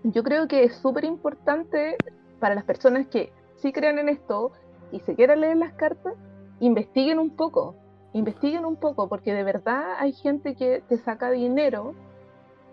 Yo 0.03 0.23
creo 0.23 0.47
que 0.47 0.63
es 0.63 0.75
súper 0.75 1.05
importante 1.05 1.97
para 2.39 2.55
las 2.55 2.63
personas 2.63 3.07
que 3.07 3.33
sí 3.57 3.71
crean 3.71 3.99
en 3.99 4.09
esto 4.09 4.51
y 4.91 4.99
se 5.01 5.15
quieran 5.15 5.41
leer 5.41 5.57
las 5.57 5.73
cartas, 5.73 6.13
investiguen 6.59 7.19
un 7.19 7.31
poco, 7.31 7.75
investiguen 8.13 8.65
un 8.65 8.75
poco, 8.75 9.07
porque 9.09 9.33
de 9.33 9.43
verdad 9.43 9.95
hay 9.97 10.13
gente 10.13 10.55
que 10.55 10.83
te 10.87 10.97
saca 10.97 11.31
dinero 11.31 11.95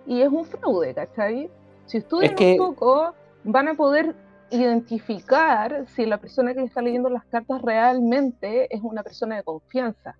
y 0.07 0.23
es 0.23 0.29
un 0.29 0.45
fraude, 0.45 0.95
¿cachai? 0.95 1.51
Si 1.87 1.99
estudian 1.99 2.35
un 2.39 2.57
poco, 2.57 3.15
van 3.45 3.69
a 3.69 3.75
poder 3.75 4.15
identificar 4.51 5.87
si 5.89 6.07
la 6.07 6.19
persona 6.19 6.55
que 6.55 6.61
le 6.61 6.67
está 6.67 6.83
leyendo 6.83 7.09
las 7.09 7.25
cartas 7.27 7.63
realmente 7.63 8.75
es 8.75 8.81
una 8.83 9.03
persona 9.03 9.37
de 9.37 9.43
confianza. 9.43 10.17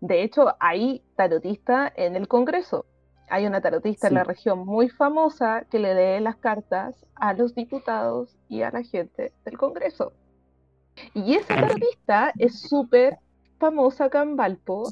De 0.00 0.22
hecho, 0.22 0.54
hay 0.58 1.02
tarotistas 1.16 1.92
en 1.96 2.16
el 2.16 2.26
Congreso. 2.26 2.86
Hay 3.28 3.46
una 3.46 3.60
tarotista 3.60 4.08
en 4.08 4.14
la 4.14 4.24
región 4.24 4.66
muy 4.66 4.88
famosa 4.88 5.64
que 5.70 5.78
le 5.78 5.94
lee 5.94 6.22
las 6.22 6.36
cartas 6.36 7.06
a 7.14 7.32
los 7.34 7.54
diputados 7.54 8.36
y 8.48 8.62
a 8.62 8.70
la 8.70 8.82
gente 8.82 9.32
del 9.44 9.56
Congreso. 9.56 10.12
Y 11.14 11.34
esa 11.34 11.54
tarotista 11.54 12.32
es 12.38 12.60
súper 12.60 13.18
famosa 13.58 14.06
acá 14.06 14.22
en 14.22 14.36
Valpo, 14.36 14.90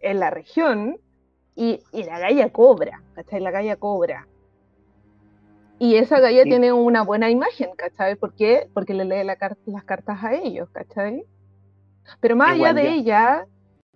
en 0.00 0.20
la 0.20 0.30
región, 0.30 1.00
y, 1.58 1.80
la 1.92 2.20
galla 2.20 2.52
cobra, 2.52 3.02
¿cachai? 3.14 3.40
La 3.40 3.50
galla 3.50 3.74
cobra. 3.74 4.28
Y 5.78 5.94
esa 5.94 6.18
galla 6.18 6.42
tiene 6.44 6.72
una 6.72 7.02
buena 7.02 7.30
imagen, 7.30 7.70
¿cachai? 7.76 8.16
¿Por 8.16 8.34
qué? 8.34 8.68
Porque 8.74 8.94
le 8.94 9.04
lee 9.04 9.24
las 9.24 9.84
cartas 9.84 10.24
a 10.24 10.34
ellos, 10.34 10.68
¿cachai? 10.70 11.24
Pero 12.20 12.36
más 12.36 12.52
allá 12.52 12.72
de 12.72 12.94
ella, 12.94 13.46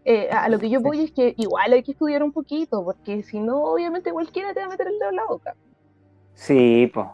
eh, 0.05 0.28
a 0.30 0.49
lo 0.49 0.59
que 0.59 0.70
yo 0.70 0.80
voy 0.80 1.05
es 1.05 1.12
que 1.12 1.35
igual 1.37 1.72
hay 1.72 1.83
que 1.83 1.93
estudiar 1.93 2.22
un 2.22 2.33
poquito, 2.33 2.85
porque 2.85 3.22
si 3.22 3.41
no, 3.41 3.62
obviamente 3.64 4.12
cualquiera 4.12 4.55
te 4.55 4.61
va 4.61 4.66
a 4.66 4.68
meter 4.68 4.87
el 4.87 4.99
dedo 4.99 5.11
en 5.11 5.16
la 5.16 5.26
boca. 5.26 5.57
Sí, 6.35 6.91
pues. 6.93 7.07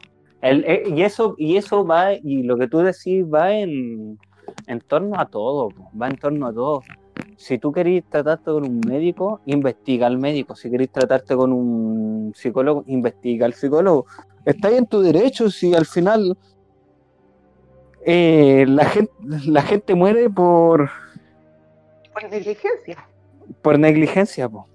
y, 0.87 1.03
eso, 1.03 1.35
y 1.39 1.57
eso 1.57 1.87
va, 1.87 2.15
y 2.15 2.43
lo 2.43 2.57
que 2.57 2.69
tú 2.69 2.79
decís 2.79 3.25
va 3.25 3.53
en, 3.53 4.19
en 4.67 4.81
torno 4.81 5.19
a 5.19 5.27
todo, 5.27 5.71
va 6.01 6.09
en 6.09 6.17
torno 6.17 6.47
a 6.47 6.53
todo. 6.53 6.83
Si 7.37 7.59
tú 7.59 7.73
querés 7.73 8.05
tratarte 8.05 8.51
con 8.51 8.65
un 8.65 8.81
médico, 8.81 9.41
investiga 9.47 10.07
al 10.07 10.19
médico. 10.19 10.57
Si 10.57 10.71
querés 10.71 10.91
tratarte 10.91 11.37
con 11.37 11.53
un 11.53 12.33
psicólogo, 12.35 12.85
investiga 12.87 13.47
al 13.47 13.55
psicólogo. 13.55 14.07
Está 14.49 14.71
en 14.71 14.87
tu 14.87 15.01
derecho 15.01 15.51
si 15.51 15.75
al 15.75 15.87
final 15.87 16.37
eh, 18.05 18.65
la, 18.69 18.85
gente, 18.87 19.13
la 19.45 19.63
gente 19.63 19.95
muere 19.95 20.31
por... 20.31 20.91
Por 22.13 22.31
negligencia. 22.31 23.09
Por 23.63 23.79
negligencia, 23.79 24.49
po 24.49 24.67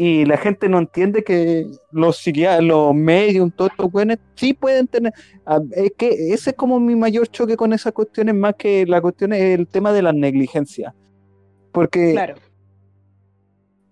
y 0.00 0.24
la 0.26 0.36
gente 0.36 0.68
no 0.68 0.78
entiende 0.78 1.24
que 1.24 1.66
los 1.90 2.22
los 2.60 2.94
medios, 2.94 3.50
todos 3.56 3.72
estos 3.72 3.90
buenos, 3.90 4.18
sí 4.36 4.54
pueden 4.54 4.86
tener. 4.86 5.12
Ah, 5.44 5.58
es 5.72 5.90
que 5.98 6.32
ese 6.32 6.50
es 6.50 6.56
como 6.56 6.78
mi 6.78 6.94
mayor 6.94 7.26
choque 7.26 7.56
con 7.56 7.72
esas 7.72 7.92
cuestiones, 7.92 8.36
más 8.36 8.54
que 8.54 8.86
la 8.86 9.00
cuestión 9.00 9.32
es 9.32 9.58
el 9.58 9.66
tema 9.66 9.92
de 9.92 10.02
la 10.02 10.12
negligencia. 10.12 10.94
Porque. 11.72 12.12
Claro. 12.12 12.36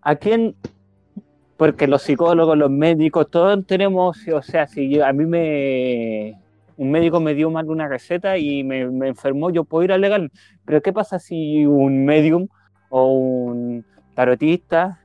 ¿A 0.01 0.15
quién? 0.15 0.55
Porque 1.57 1.87
los 1.87 2.03
psicólogos, 2.03 2.57
los 2.57 2.71
médicos, 2.71 3.31
todos 3.31 3.67
tenemos. 3.67 4.19
O 4.29 4.43
sea, 4.43 4.67
si 4.67 5.01
a 5.01 5.13
mí 5.13 5.27
me. 5.27 6.41
Un 6.77 6.91
médico 6.91 7.21
me 7.21 7.35
dio 7.35 7.51
mal 7.51 7.71
una 7.71 7.89
receta 7.89 8.37
y 8.37 8.63
me, 8.63 8.87
me 8.91 9.09
enfermó, 9.09 9.51
yo 9.51 9.65
puedo 9.65 9.85
ir 9.85 9.93
a 9.93 9.99
legal. 9.99 10.31
Pero 10.67 10.83
¿qué 10.83 10.93
pasa 10.93 11.19
si 11.19 11.65
un 11.65 12.05
medium 12.05 12.49
o 12.91 13.13
un 13.13 13.87
tarotista 14.15 15.01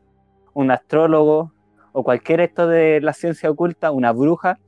un 0.54 0.72
astrólogo 0.72 1.54
o 1.94 2.04
cualquier 2.04 2.42
esto 2.42 2.68
de 2.68 3.02
la 3.02 3.14
ciencia 3.14 3.50
oculta, 3.50 3.92
una 3.92 4.12
bruja, 4.12 4.60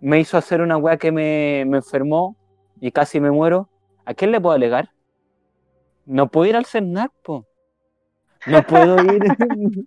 me 0.00 0.20
hizo 0.20 0.36
hacer 0.36 0.60
una 0.60 0.76
weá 0.76 0.96
que 0.96 1.12
me, 1.12 1.60
enfermó 1.60 2.36
y 2.80 2.90
casi 2.90 3.20
me 3.20 3.30
muero, 3.30 3.68
¿a 4.04 4.14
quién 4.14 4.32
le 4.32 4.40
puedo 4.40 4.54
alegar? 4.54 4.90
No 6.04 6.28
puedo 6.28 6.46
ir 6.46 6.56
al 6.56 6.66
CERNAC, 6.66 7.12
po. 7.22 7.46
No 8.46 8.62
puedo 8.62 8.96
ir. 9.04 9.22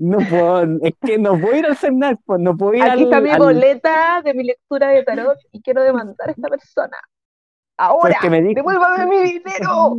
no 0.00 0.18
puedo, 0.18 0.62
es 0.82 0.94
que 1.04 1.18
no 1.18 1.38
puedo 1.38 1.56
ir 1.56 1.66
al 1.66 1.76
CERNAC, 1.76 2.20
po. 2.24 2.38
No 2.38 2.56
puedo 2.56 2.74
ir 2.74 2.82
Aquí 2.82 3.04
está 3.04 3.20
mi 3.20 3.34
boleta 3.36 4.22
de 4.22 4.34
mi 4.34 4.44
lectura 4.44 4.88
de 4.88 5.02
tarot 5.04 5.38
y 5.52 5.60
quiero 5.60 5.82
demandar 5.82 6.28
a 6.28 6.32
esta 6.32 6.48
persona. 6.48 6.96
Ahora, 7.76 8.18
me 8.30 8.42
devuélvame 8.42 9.06
mi 9.06 9.32
dinero. 9.32 9.96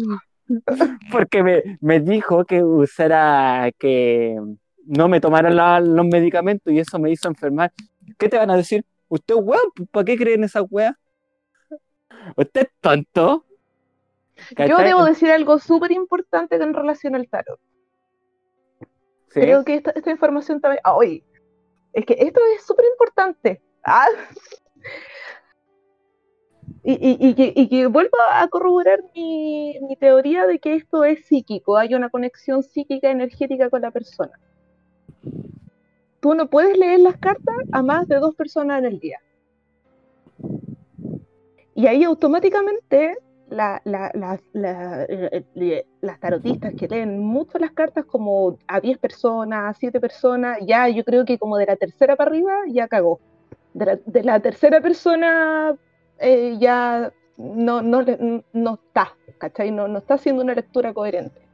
Porque 1.11 1.43
me, 1.43 1.77
me, 1.81 1.99
dijo 1.99 2.45
que 2.45 2.63
usara, 2.63 3.71
que 3.77 4.39
no 4.85 5.07
me 5.07 5.19
tomara 5.19 5.79
los 5.79 6.05
medicamentos 6.05 6.71
y 6.71 6.79
eso 6.79 6.99
me 6.99 7.11
hizo 7.11 7.27
enfermar. 7.27 7.71
¿Qué 8.17 8.29
te 8.29 8.37
van 8.37 8.51
a 8.51 8.57
decir? 8.57 8.85
¿Usted 9.07 9.35
es 9.35 9.41
weón? 9.43 9.71
¿Para 9.91 10.05
qué 10.05 10.17
creen 10.17 10.43
esa 10.43 10.61
weá? 10.61 10.97
¿Usted 12.35 12.61
es 12.61 12.69
tonto? 12.79 13.45
Yo 14.57 14.77
debo 14.77 15.05
decir 15.05 15.31
algo 15.31 15.59
súper 15.59 15.91
importante 15.91 16.55
en 16.55 16.73
relación 16.73 17.15
al 17.15 17.27
tarot. 17.27 17.59
Creo 19.41 19.65
que 19.65 19.75
esta, 19.75 20.09
información 20.09 20.61
también. 20.61 20.81
Ah, 20.83 20.95
oye, 20.95 21.23
es 21.93 22.05
que 22.05 22.15
esto 22.19 22.39
es 22.55 22.65
súper 22.65 22.85
importante. 22.85 23.61
Ah, 23.83 24.07
y, 26.83 27.67
que, 27.67 27.87
vuelvo 27.87 28.17
a 28.31 28.47
corroborar 28.47 28.99
mi, 29.15 29.77
teoría 29.99 30.45
de 30.45 30.59
que 30.59 30.75
esto 30.75 31.03
es 31.03 31.25
psíquico, 31.25 31.77
hay 31.77 31.95
una 31.95 32.09
conexión 32.09 32.63
psíquica 32.63 33.09
energética 33.09 33.69
con 33.69 33.81
la 33.81 33.91
persona. 33.91 34.39
Tú 36.19 36.33
no 36.33 36.49
puedes 36.49 36.77
leer 36.77 36.99
las 37.01 37.17
cartas 37.17 37.55
a 37.71 37.81
más 37.81 38.07
de 38.07 38.17
dos 38.17 38.35
personas 38.35 38.79
en 38.79 38.85
el 38.85 38.99
día. 38.99 39.19
Y 41.75 41.87
ahí 41.87 42.03
automáticamente 42.03 43.17
la, 43.49 43.81
eh, 43.85 45.43
eh, 45.55 45.85
las 46.01 46.19
tarotistas 46.19 46.73
que 46.75 46.87
leen 46.87 47.19
mucho 47.19 47.57
las 47.59 47.71
cartas 47.71 48.05
como 48.05 48.57
a 48.67 48.79
10 48.79 48.97
personas, 48.97 49.75
a 49.75 49.79
7 49.79 49.99
personas, 49.99 50.59
ya 50.65 50.87
yo 50.89 51.03
creo 51.03 51.25
que 51.25 51.37
como 51.37 51.57
de 51.57 51.65
la 51.67 51.75
tercera 51.75 52.15
para 52.15 52.31
arriba 52.31 52.53
ya 52.67 52.87
cagó. 52.87 53.19
de 53.73 54.23
la 54.23 54.39
tercera 54.39 54.81
persona 54.81 55.75
eh, 56.19 56.57
ya 56.59 57.11
no, 57.37 57.81
no, 57.81 58.03
no 58.53 58.73
está, 58.75 59.15
¿cachai? 59.37 59.71
No, 59.71 59.87
no 59.87 59.99
está 59.99 60.15
haciendo 60.15 60.41
una 60.43 60.53
lectura 60.53 60.93
coherente. 60.93 61.44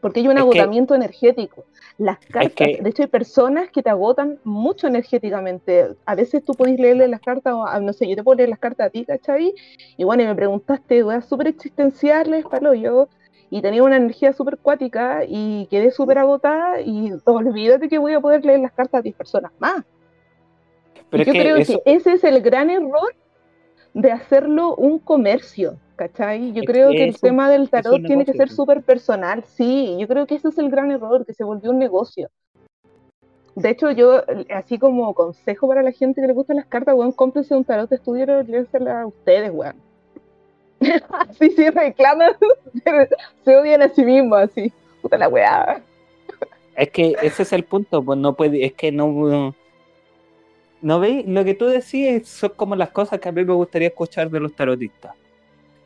Porque 0.00 0.20
hay 0.20 0.28
un 0.28 0.38
agotamiento 0.38 0.94
energético. 0.94 1.64
Las 1.98 2.18
cartas, 2.18 2.68
de 2.80 2.88
hecho, 2.88 3.02
hay 3.02 3.08
personas 3.08 3.70
que 3.70 3.82
te 3.82 3.90
agotan 3.90 4.38
mucho 4.44 4.86
energéticamente. 4.86 5.88
A 6.06 6.14
veces 6.14 6.44
tú 6.44 6.54
podés 6.54 6.78
leerle 6.78 7.08
las 7.08 7.20
cartas, 7.20 7.54
no 7.82 7.92
sé, 7.92 8.08
yo 8.08 8.14
te 8.14 8.22
puedo 8.22 8.36
leer 8.36 8.50
las 8.50 8.60
cartas 8.60 8.86
a 8.86 8.90
ti, 8.90 9.04
¿cachai? 9.04 9.54
Y 9.96 10.04
bueno, 10.04 10.22
y 10.22 10.26
me 10.26 10.34
preguntaste, 10.36 11.02
weas 11.02 11.24
súper 11.24 11.48
existenciales, 11.48 12.44
palo 12.46 12.74
yo, 12.74 13.08
y 13.50 13.62
tenía 13.62 13.82
una 13.82 13.96
energía 13.96 14.32
súper 14.32 14.58
cuática 14.58 15.22
y 15.26 15.66
quedé 15.66 15.90
súper 15.90 16.18
agotada 16.18 16.80
y 16.80 17.12
olvídate 17.24 17.88
que 17.88 17.98
voy 17.98 18.14
a 18.14 18.20
poder 18.20 18.44
leer 18.44 18.60
las 18.60 18.72
cartas 18.72 19.00
a 19.00 19.02
10 19.02 19.16
personas 19.16 19.52
más. 19.58 19.84
Pero 21.10 21.24
yo 21.24 21.32
creo 21.32 21.56
que 21.56 21.82
ese 21.86 22.12
es 22.12 22.24
el 22.24 22.42
gran 22.42 22.70
error 22.70 23.14
de 23.98 24.12
hacerlo 24.12 24.76
un 24.76 25.00
comercio, 25.00 25.76
¿cachai? 25.96 26.52
Yo 26.52 26.62
creo 26.62 26.90
que, 26.90 27.02
el 27.02 27.18
tema 27.18 27.50
del 27.50 27.68
tarot 27.68 28.00
tiene 28.06 28.24
que 28.24 28.32
ser 28.32 28.48
súper 28.48 28.82
personal, 28.82 29.42
sí, 29.44 29.96
yo 29.98 30.06
creo 30.06 30.24
que 30.24 30.36
ese 30.36 30.48
es 30.48 30.58
el 30.58 30.70
gran 30.70 30.92
error, 30.92 31.26
que 31.26 31.34
se 31.34 31.42
volvió 31.42 31.72
un 31.72 31.80
negocio. 31.80 32.30
De 33.56 33.70
hecho, 33.70 33.90
yo, 33.90 34.22
así 34.54 34.78
como 34.78 35.12
consejo 35.14 35.66
para 35.66 35.82
la 35.82 35.90
gente 35.90 36.20
que 36.20 36.28
le 36.28 36.32
gustan 36.32 36.58
las 36.58 36.66
cartas, 36.66 36.94
weón, 36.94 37.10
cómprense 37.10 37.56
un 37.56 37.64
tarot 37.64 37.90
de 37.90 37.96
estudio 37.96 38.24
y 38.24 38.88
a 38.88 39.06
ustedes, 39.06 39.50
weón. 39.52 39.74
así 41.28 41.50
sí 41.50 41.68
reclaman, 41.68 42.36
se 43.44 43.56
odian 43.56 43.82
a 43.82 43.88
sí 43.88 44.04
mismos, 44.04 44.38
así, 44.42 44.72
puta 45.02 45.18
la 45.18 45.28
weá. 45.28 45.82
Es 46.76 46.90
que 46.90 47.16
ese 47.20 47.42
es 47.42 47.52
el 47.52 47.64
punto, 47.64 48.00
pues 48.04 48.16
no 48.16 48.34
puede, 48.34 48.64
es 48.64 48.74
que 48.74 48.92
no 48.92 49.08
¿No 49.08 49.54
veis? 50.82 51.26
Lo 51.26 51.44
que 51.44 51.54
tú 51.54 51.66
decís 51.66 52.28
son 52.28 52.52
como 52.56 52.76
las 52.76 52.90
cosas 52.90 53.20
que 53.20 53.28
a 53.28 53.32
mí 53.32 53.44
me 53.44 53.54
gustaría 53.54 53.88
escuchar 53.88 54.30
de 54.30 54.40
los 54.40 54.54
tarotistas. 54.54 55.14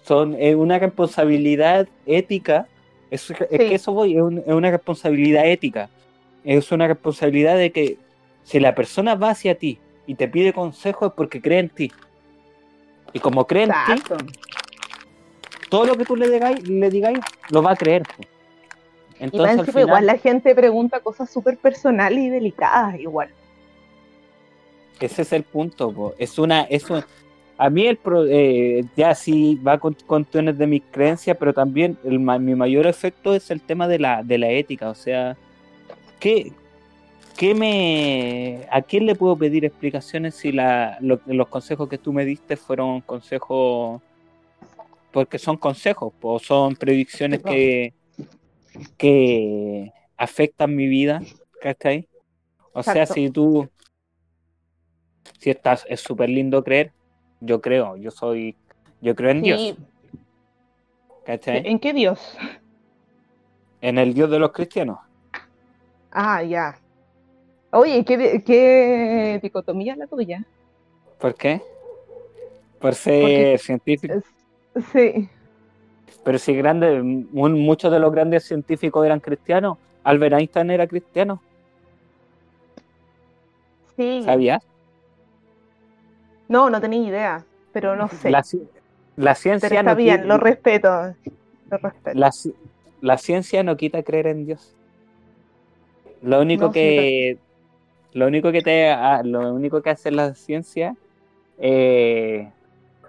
Son 0.04 0.36
una 0.56 0.78
responsabilidad 0.78 1.88
ética. 2.06 2.66
Es, 3.10 3.32
que 3.48 3.74
eso 3.74 3.92
voy, 3.92 4.16
es, 4.16 4.22
una 4.22 4.70
responsabilidad 4.70 5.46
ética. 5.46 5.88
Es 6.44 6.72
una 6.72 6.88
responsabilidad 6.88 7.56
de 7.56 7.70
que 7.70 7.98
si 8.42 8.58
la 8.58 8.74
persona 8.74 9.14
va 9.14 9.30
hacia 9.30 9.54
ti 9.54 9.78
y 10.06 10.14
te 10.14 10.28
pide 10.28 10.52
consejo 10.52 11.06
es 11.06 11.12
porque 11.12 11.40
cree 11.40 11.60
en 11.60 11.68
ti. 11.68 11.92
Y 13.12 13.20
como 13.20 13.46
cree 13.46 13.64
en 13.64 13.70
ti, 13.70 14.02
todo 15.68 15.86
lo 15.86 15.96
que 15.96 16.04
tú 16.04 16.16
le 16.16 16.28
digáis, 16.28 16.68
le 16.68 16.90
digáis 16.90 17.18
lo 17.50 17.62
va 17.62 17.72
a 17.72 17.76
creer. 17.76 18.02
Entonces, 19.18 19.76
igual 19.76 20.06
la 20.06 20.18
gente 20.18 20.54
pregunta 20.54 21.00
cosas 21.00 21.30
súper 21.30 21.56
personales 21.56 22.18
y 22.18 22.28
delicadas, 22.28 22.98
igual. 22.98 23.28
Ese 25.06 25.22
es 25.22 25.32
el 25.32 25.42
punto, 25.42 26.14
es 26.18 26.38
una, 26.38 26.62
es 26.62 26.84
a 27.58 27.70
mí 27.70 27.86
el 27.86 27.96
pro- 27.96 28.26
eh, 28.26 28.84
ya 28.96 29.14
sí 29.14 29.56
va 29.56 29.78
con 29.78 29.94
cuestiones 30.06 30.56
de 30.58 30.66
mis 30.66 30.82
creencias, 30.90 31.36
pero 31.38 31.52
también 31.52 31.96
el, 32.04 32.18
mi 32.18 32.54
mayor 32.54 32.86
efecto 32.86 33.34
es 33.34 33.50
el 33.50 33.60
tema 33.60 33.86
de 33.88 33.98
la, 33.98 34.22
de 34.22 34.38
la 34.38 34.50
ética. 34.50 34.90
O 34.90 34.94
sea, 34.94 35.36
¿qué, 36.18 36.52
qué 37.36 37.54
me, 37.54 38.66
¿a 38.70 38.82
quién 38.82 39.06
le 39.06 39.14
puedo 39.14 39.36
pedir 39.36 39.64
explicaciones 39.64 40.34
si 40.34 40.50
la, 40.52 40.96
lo- 41.00 41.20
los 41.26 41.48
consejos 41.48 41.88
que 41.88 41.98
tú 41.98 42.12
me 42.12 42.24
diste 42.24 42.56
fueron 42.56 43.00
consejos 43.00 44.00
porque 45.12 45.38
son 45.38 45.56
consejos 45.56 46.12
o 46.22 46.38
son 46.38 46.74
predicciones 46.74 47.40
po. 47.40 47.50
que, 47.50 47.92
que 48.96 49.92
afectan 50.16 50.74
mi 50.74 50.86
vida? 50.86 51.22
¿Cachai? 51.60 52.08
O 52.72 52.82
sea, 52.82 52.94
Exacto. 53.02 53.14
si 53.14 53.30
tú, 53.30 53.68
si 55.38 55.50
estás, 55.50 55.84
es 55.88 56.00
súper 56.00 56.28
lindo 56.28 56.62
creer, 56.64 56.92
yo 57.40 57.60
creo, 57.60 57.96
yo 57.96 58.10
soy, 58.10 58.56
yo 59.00 59.14
creo 59.14 59.30
en 59.30 59.42
Dios. 59.42 59.74
¿En 61.26 61.78
qué 61.78 61.92
Dios? 61.92 62.36
En 63.80 63.98
el 63.98 64.14
Dios 64.14 64.30
de 64.30 64.38
los 64.38 64.52
cristianos. 64.52 64.98
Ah, 66.10 66.42
ya. 66.42 66.78
Oye, 67.70 68.04
¿qué, 68.04 68.42
qué 68.44 69.40
dicotomía 69.42 69.96
la 69.96 70.06
tuya? 70.06 70.44
¿Por 71.18 71.34
qué? 71.34 71.62
Por 72.80 72.94
ser 72.94 73.20
Porque- 73.22 73.58
científico. 73.58 74.14
Es- 74.14 74.24
Sí, 74.92 75.28
Pero 76.24 76.38
si 76.38 76.54
grandes, 76.54 77.02
mu- 77.04 77.48
muchos 77.50 77.92
de 77.92 77.98
los 77.98 78.10
grandes 78.10 78.44
científicos 78.44 79.04
eran 79.04 79.20
cristianos. 79.20 79.76
Albert 80.02 80.34
Einstein 80.38 80.70
era 80.70 80.86
cristiano, 80.86 81.42
sí. 83.96 84.22
¿sabías? 84.24 84.62
No, 86.52 86.68
no 86.70 86.80
tenía 86.80 87.08
idea, 87.08 87.44
pero 87.72 87.96
no 87.96 88.08
sé. 88.08 88.30
La, 88.30 88.42
la 89.16 89.34
ciencia 89.34 89.68
pero 89.68 89.80
está 89.80 89.90
no 89.92 89.96
bien, 89.96 90.28
lo 90.28 90.36
respeto. 90.36 90.88
Lo 91.70 91.78
respeto. 91.78 92.18
la, 92.18 92.30
la 93.00 93.18
ciencia 93.18 93.62
no 93.62 93.76
quita 93.76 94.02
creer 94.02 94.26
en 94.26 94.44
Dios. 94.46 94.76
Lo 96.22 96.40
único 96.40 96.66
No, 96.66 96.72
sí, 96.72 96.78
que 96.78 97.38
lo 98.12 98.26
único 98.26 98.52
que 98.52 98.62
te 98.62 98.90
ah, 98.90 99.22
lo 99.24 99.54
único 99.54 99.80
que 99.82 99.90
hace 99.90 100.10
la 100.10 100.34
ciencia 100.34 100.94
es 101.58 102.46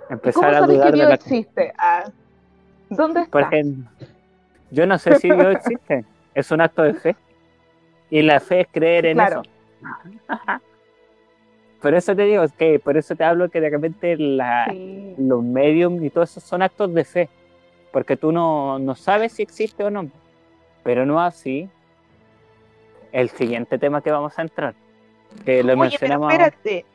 ¿Y 0.09 0.13
empezar 0.13 0.33
¿Cómo 0.33 0.47
a 0.55 0.59
sabes 0.59 0.67
que 0.67 0.73
dudar 0.73 0.91
de 0.91 0.97
Dios 0.97 1.09
la 1.09 1.15
existe? 1.15 1.73
Ah, 1.77 2.09
¿Dónde 2.89 3.21
está? 3.21 3.31
Por 3.31 3.41
ejemplo, 3.41 3.91
yo 4.71 4.85
no 4.87 4.97
sé 4.97 5.15
si 5.15 5.31
Dios 5.31 5.55
existe, 5.55 6.05
es 6.33 6.51
un 6.51 6.61
acto 6.61 6.81
de 6.83 6.93
fe. 6.93 7.15
Y 8.09 8.21
la 8.21 8.39
fe 8.39 8.61
es 8.61 8.67
creer 8.71 9.07
en 9.07 9.17
Claro. 9.17 9.41
eso. 9.41 9.49
Por 11.83 11.93
eso 11.93 12.15
te 12.15 12.23
digo, 12.23 12.41
es 12.43 12.51
que 12.53 12.79
por 12.79 12.97
eso 12.97 13.13
te 13.15 13.23
hablo 13.23 13.49
que 13.49 13.59
de 13.61 13.69
repente 13.69 14.15
la, 14.17 14.65
Sí. 14.71 15.13
los 15.19 15.43
medios 15.43 15.91
y 16.01 16.09
todo 16.09 16.23
eso 16.23 16.39
son 16.39 16.61
actos 16.63 16.91
de 16.93 17.03
fe. 17.03 17.29
Porque 17.91 18.17
tú 18.17 18.31
no, 18.31 18.79
no 18.79 18.95
sabes 18.95 19.33
si 19.33 19.43
existe 19.43 19.83
o 19.83 19.91
no. 19.91 20.09
Pero 20.83 21.05
no 21.05 21.21
así 21.21 21.69
el 23.11 23.29
siguiente 23.29 23.77
tema 23.77 24.01
que 24.01 24.11
vamos 24.11 24.39
a 24.39 24.41
entrar. 24.41 24.73
Que 25.45 25.61
lo 25.61 25.73
Oye, 25.73 25.75
pero 25.75 25.77
mencionamos. 25.77 26.31
espérate, 26.31 26.85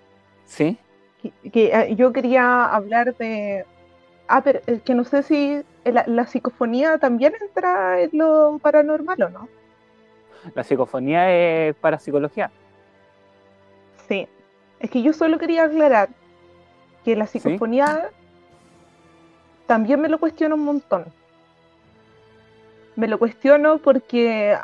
¿Sí? 0.47 0.79
que, 1.23 1.51
que, 1.51 1.67
eh, 1.67 1.95
yo 1.95 2.13
quería 2.13 2.65
hablar 2.65 3.15
de... 3.17 3.65
Ah, 4.27 4.43
pero 4.43 4.61
es 4.67 4.83
que 4.83 4.95
no 4.95 5.05
sé 5.05 5.23
si 5.23 5.63
la, 5.85 6.05
la 6.07 6.27
psicofonía 6.27 6.99
también 6.99 7.35
entra 7.41 8.01
en 8.01 8.11
lo 8.13 8.59
paranormal 8.63 9.23
o 9.23 9.29
no. 9.29 9.49
La 10.55 10.65
psicofonía 10.65 11.31
es 11.69 11.75
para 11.77 11.99
psicología. 11.99 12.51
Sí. 14.09 14.27
Es 14.81 14.91
que 14.91 15.03
yo 15.03 15.13
solo 15.13 15.39
quería 15.39 15.65
aclarar 15.65 16.11
que 17.05 17.17
la 17.17 17.27
psicofonía 17.27 18.11
también 19.67 20.01
me 20.01 20.09
lo 20.09 20.19
cuestiono 20.19 20.55
un 20.55 20.65
montón. 20.65 21.05
Me 22.97 23.09
lo 23.09 23.19
cuestiono 23.19 23.79
porque 23.79 24.57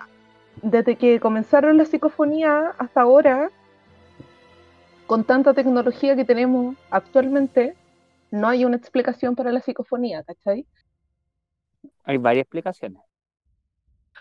desde 0.63 0.97
que 0.97 1.21
comenzaron 1.21 1.77
la 1.77 1.85
psicofonía 1.85 2.75
hasta 2.79 3.03
ahora, 3.03 3.51
con 5.07 5.25
tanta 5.25 5.53
tecnología 5.53 6.17
que 6.17 6.25
tenemos 6.25 6.77
actualmente, 6.91 7.77
no 8.31 8.49
hay 8.49 8.65
una 8.65 8.77
explicación 8.77 9.37
para 9.37 9.53
la 9.53 9.61
psicofonía, 9.61 10.23
¿cachai? 10.23 10.67
Hay 12.05 12.17
varias 12.19 12.43
explicaciones. 12.43 13.03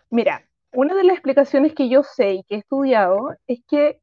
Mira, 0.10 0.44
una 0.74 0.96
de 0.96 1.04
las 1.04 1.16
explicaciones 1.16 1.74
que 1.74 1.90
yo 1.90 2.04
sé 2.04 2.34
y 2.34 2.44
que 2.44 2.56
he 2.56 2.58
estudiado 2.60 3.36
es 3.48 3.62
que 3.68 4.00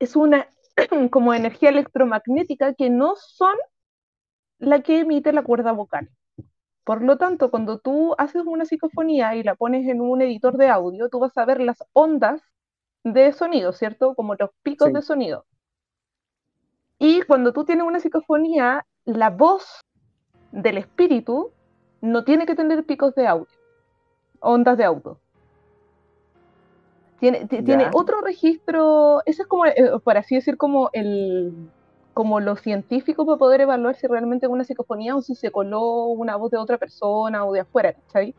es 0.00 0.16
una 0.16 0.48
como 1.12 1.32
energía 1.32 1.68
electromagnética 1.68 2.74
que 2.74 2.90
no 2.90 3.14
son 3.16 3.54
la 4.58 4.80
que 4.82 5.00
emite 5.00 5.32
la 5.32 5.42
cuerda 5.42 5.72
vocal. 5.72 6.10
Por 6.84 7.02
lo 7.02 7.18
tanto, 7.18 7.50
cuando 7.50 7.78
tú 7.78 8.14
haces 8.18 8.42
una 8.46 8.64
psicofonía 8.64 9.36
y 9.36 9.44
la 9.44 9.54
pones 9.54 9.86
en 9.86 10.00
un 10.00 10.22
editor 10.22 10.56
de 10.56 10.68
audio, 10.68 11.08
tú 11.08 11.20
vas 11.20 11.36
a 11.38 11.44
ver 11.44 11.60
las 11.60 11.78
ondas 11.92 12.42
de 13.04 13.32
sonido, 13.32 13.72
¿cierto? 13.72 14.14
Como 14.14 14.34
los 14.34 14.50
picos 14.62 14.88
Sí. 14.88 14.94
de 14.94 15.02
sonido. 15.02 15.46
Y 16.98 17.22
cuando 17.22 17.52
tú 17.52 17.64
tienes 17.64 17.86
una 17.86 18.00
psicofonía, 18.00 18.84
la 19.04 19.30
voz 19.30 19.80
del 20.52 20.78
espíritu 20.78 21.52
no 22.00 22.24
tiene 22.24 22.44
que 22.46 22.56
tener 22.56 22.84
picos 22.84 23.14
de 23.14 23.26
audio, 23.26 23.46
ondas 24.40 24.76
de 24.76 24.84
audio. 24.84 25.20
Tiene, 27.20 27.40
ti- 27.46 27.62
tiene 27.62 27.84
otro 27.92 28.20
registro, 28.22 29.20
ese 29.26 29.42
es 29.42 29.48
como, 29.48 29.66
eh, 29.66 29.74
por 30.02 30.16
así 30.16 30.34
decir, 30.34 30.56
como 30.56 30.90
el 30.92 31.52
como 32.12 32.40
lo 32.40 32.56
científico 32.56 33.24
para 33.24 33.38
poder 33.38 33.60
evaluar 33.60 33.94
si 33.94 34.06
realmente 34.06 34.44
es 34.46 34.52
una 34.52 34.64
psicofonía 34.64 35.14
o 35.14 35.22
si 35.22 35.34
se 35.36 35.50
coló 35.52 36.06
una 36.06 36.34
voz 36.36 36.50
de 36.50 36.58
otra 36.58 36.76
persona 36.76 37.44
o 37.44 37.52
de 37.52 37.60
afuera, 37.60 37.92
¿cachai? 37.94 38.34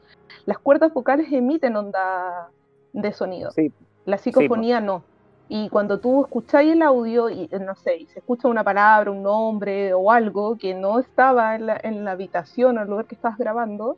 Las 0.45 0.59
cuerdas 0.59 0.93
vocales 0.93 1.31
emiten 1.31 1.75
onda 1.77 2.49
de 2.91 3.13
sonido. 3.13 3.49
Sí. 3.51 3.71
La 4.05 4.17
psicofonía 4.17 4.81
no. 4.81 5.03
Y 5.47 5.69
cuando 5.69 5.99
tú 5.99 6.21
escucháis 6.23 6.73
el 6.73 6.81
audio 6.81 7.29
y 7.29 7.47
eh, 7.51 7.59
no 7.59 7.75
sé, 7.75 7.95
y 7.97 8.05
se 8.07 8.19
escucha 8.19 8.47
una 8.49 8.63
palabra, 8.63 9.09
un 9.09 9.23
nombre 9.23 9.93
o 9.93 10.11
algo 10.11 10.57
que 10.57 10.73
no 10.73 10.99
estaba 10.99 11.55
en 11.55 11.67
la, 11.67 11.79
en 11.81 12.03
la 12.03 12.11
habitación 12.11 12.77
o 12.77 12.81
el 12.81 12.89
lugar 12.89 13.05
que 13.05 13.15
estás 13.15 13.37
grabando, 13.37 13.97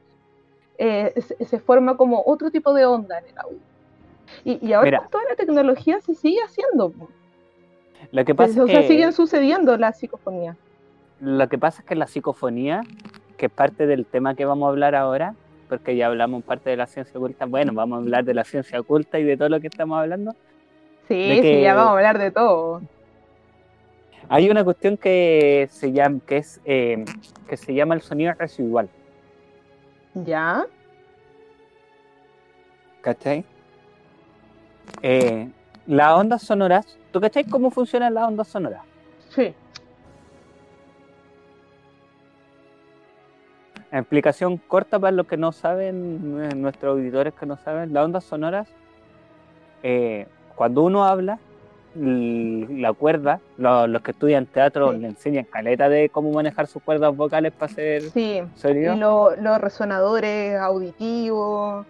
eh, 0.78 1.14
se, 1.20 1.46
se 1.46 1.60
forma 1.60 1.98
como 1.98 2.22
otro 2.26 2.52
tipo 2.52 2.74
de 2.74 2.86
onda 2.86 3.18
en 3.20 3.26
el 3.28 3.38
audio. 3.40 3.60
Y, 4.44 4.66
y 4.66 4.74
ahora 4.74 4.86
Mira. 4.86 5.00
con 5.00 5.10
toda 5.10 5.24
la 5.30 5.36
tecnología 5.36 6.00
se 6.02 6.16
sigue 6.16 6.40
haciendo. 6.42 6.94
Lo 8.12 8.26
que 8.26 8.36
pasa 8.36 8.62
o 8.62 8.66
es 8.66 8.72
sea, 8.72 8.82
que 8.82 8.88
siguen 8.88 9.14
sucediendo 9.14 9.78
las 9.78 10.00
psicofonías. 10.00 10.58
Lo 11.20 11.48
que 11.48 11.58
pasa 11.58 11.82
es 11.82 11.88
que 11.88 11.96
la 11.96 12.08
psicofonía, 12.08 12.82
que 13.38 13.46
es 13.46 13.52
parte 13.52 13.88
del 13.88 14.06
tema 14.06 14.36
que 14.36 14.46
vamos 14.46 14.68
a 14.68 14.70
hablar 14.70 14.96
ahora, 14.96 15.36
porque 15.70 15.96
ya 15.96 16.08
hablamos 16.08 16.44
parte 16.44 16.70
de 16.70 16.78
la 16.78 16.86
ciencia 16.86 17.18
oculta, 17.18 17.46
bueno, 17.46 17.74
vamos 17.74 17.98
a 17.98 18.02
hablar 18.02 18.26
de 18.26 18.34
la 18.34 18.44
ciencia 18.44 18.80
oculta 18.80 19.20
y 19.20 19.24
de 19.24 19.38
todo 19.38 19.50
lo 19.50 19.60
que 19.60 19.68
estamos 19.68 19.98
hablando. 20.00 20.36
Sí, 21.08 21.40
sí, 21.42 21.62
ya 21.62 21.74
vamos 21.74 21.90
a 21.90 21.94
hablar 21.94 22.20
de 22.20 22.32
todo. 22.32 22.82
Hay 24.30 24.50
una 24.50 24.64
cuestión 24.64 24.98
que 24.98 25.68
se 25.72 25.92
llama, 25.92 26.20
que 26.26 26.38
es, 26.38 26.62
eh, 26.66 27.04
que 27.48 27.58
se 27.58 27.74
llama 27.74 27.96
el 27.96 28.02
sonido 28.02 28.34
residual, 28.34 28.90
¿Ya? 30.16 30.66
¿cachai? 33.02 33.44
Eh, 35.02 35.50
las 35.88 36.14
ondas 36.14 36.42
sonoras, 36.42 36.98
¿tú 37.12 37.20
cachai 37.22 37.44
cómo 37.44 37.72
funcionan 37.72 38.14
las 38.14 38.28
ondas 38.28 38.48
sonoras? 38.48 38.82
Sí. 39.30 39.54
Explicación 43.92 44.58
corta 44.58 44.98
para 45.00 45.12
los 45.12 45.28
que 45.28 45.38
no 45.38 45.52
saben, 45.52 46.40
eh, 46.52 46.56
nuestros 46.56 46.94
auditores 46.98 47.34
que 47.36 47.46
no 47.46 47.58
saben, 47.58 47.94
las 47.94 48.06
ondas 48.06 48.24
sonoras, 48.24 48.68
eh, 49.84 50.26
cuando 50.56 50.82
uno 50.84 51.06
habla, 51.06 51.38
la 51.96 52.92
cuerda, 52.94 53.40
lo- 53.58 53.86
los 53.86 54.02
que 54.02 54.12
estudian 54.12 54.48
teatro 54.48 54.94
Sí. 54.94 54.98
le 54.98 55.08
enseñan 55.10 55.44
caleta 55.46 55.90
de 55.90 56.10
cómo 56.10 56.32
manejar 56.32 56.66
sus 56.66 56.82
cuerdas 56.82 57.16
vocales 57.16 57.52
para 57.54 57.72
hacer 57.72 58.02
Sí. 58.02 58.42
sonido. 58.56 58.96
Y 58.96 58.98
lo- 58.98 59.36
los 59.36 59.62
resonadores 59.62 60.58
auditivos, 60.60 61.86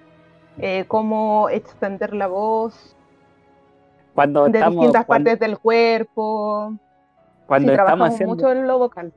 eh, 0.59 0.85
cómo 0.87 1.49
extender 1.49 2.13
la 2.13 2.27
voz 2.27 2.95
Cuando 4.13 4.45
de 4.45 4.59
estamos, 4.59 4.75
distintas 4.75 5.05
cuando, 5.05 5.29
partes 5.29 5.39
del 5.39 5.57
cuerpo. 5.57 6.73
cuando 7.47 7.73
sí, 7.73 7.79
estamos 7.79 8.09
haciendo, 8.09 8.35
mucho 8.35 8.51
en 8.51 8.67
lo 8.67 8.77
vocal. 8.77 9.11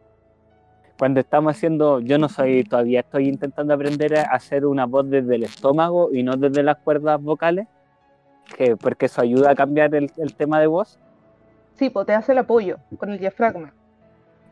cuando 0.98 1.20
estamos 1.20 1.56
haciendo, 1.56 2.00
yo 2.00 2.18
no 2.18 2.28
soy, 2.28 2.64
todavía 2.64 3.00
estoy 3.00 3.28
intentando 3.28 3.74
aprender 3.74 4.18
a 4.18 4.22
hacer 4.22 4.64
una 4.66 4.86
voz 4.86 5.08
desde 5.10 5.34
el 5.34 5.44
estómago 5.44 6.10
y 6.12 6.22
no 6.22 6.36
desde 6.36 6.62
las 6.62 6.78
cuerdas 6.78 7.22
vocales, 7.22 7.66
que, 8.56 8.76
porque 8.76 9.06
eso 9.06 9.20
ayuda 9.20 9.50
a 9.50 9.54
cambiar 9.54 9.94
el, 9.94 10.10
el 10.16 10.34
tema 10.34 10.60
de 10.60 10.66
voz. 10.68 10.98
Sí, 11.74 11.90
pues 11.90 12.06
te 12.06 12.14
hace 12.14 12.32
el 12.32 12.38
apoyo 12.38 12.78
con 12.98 13.10
el 13.10 13.18
diafragma. 13.18 13.74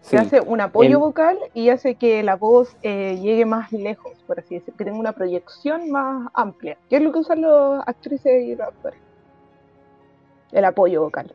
Sí. 0.05 0.16
Hace 0.18 0.43
un 0.43 0.60
apoyo 0.60 0.90
El- 0.90 0.97
vocal 0.98 1.39
y 1.55 1.70
hace 1.70 1.94
que 1.94 2.22
la 2.22 2.36
voz 2.36 2.76
eh, 2.82 3.18
llegue 3.22 3.47
más 3.47 3.72
lejos, 3.72 4.12
por 4.26 4.39
así 4.39 4.56
decir, 4.56 4.74
que 4.74 4.85
tenga 4.85 4.98
una 4.98 5.12
proyección 5.12 5.90
más 5.90 6.28
amplia. 6.35 6.76
¿Qué 6.90 6.97
es 6.97 7.02
lo 7.02 7.10
que 7.10 7.20
usan 7.20 7.40
los 7.40 7.82
actrices 7.86 8.44
y 8.44 8.55
los 8.55 8.68
actores? 8.68 8.98
El 10.52 10.64
apoyo 10.66 11.01
vocal. 11.02 11.35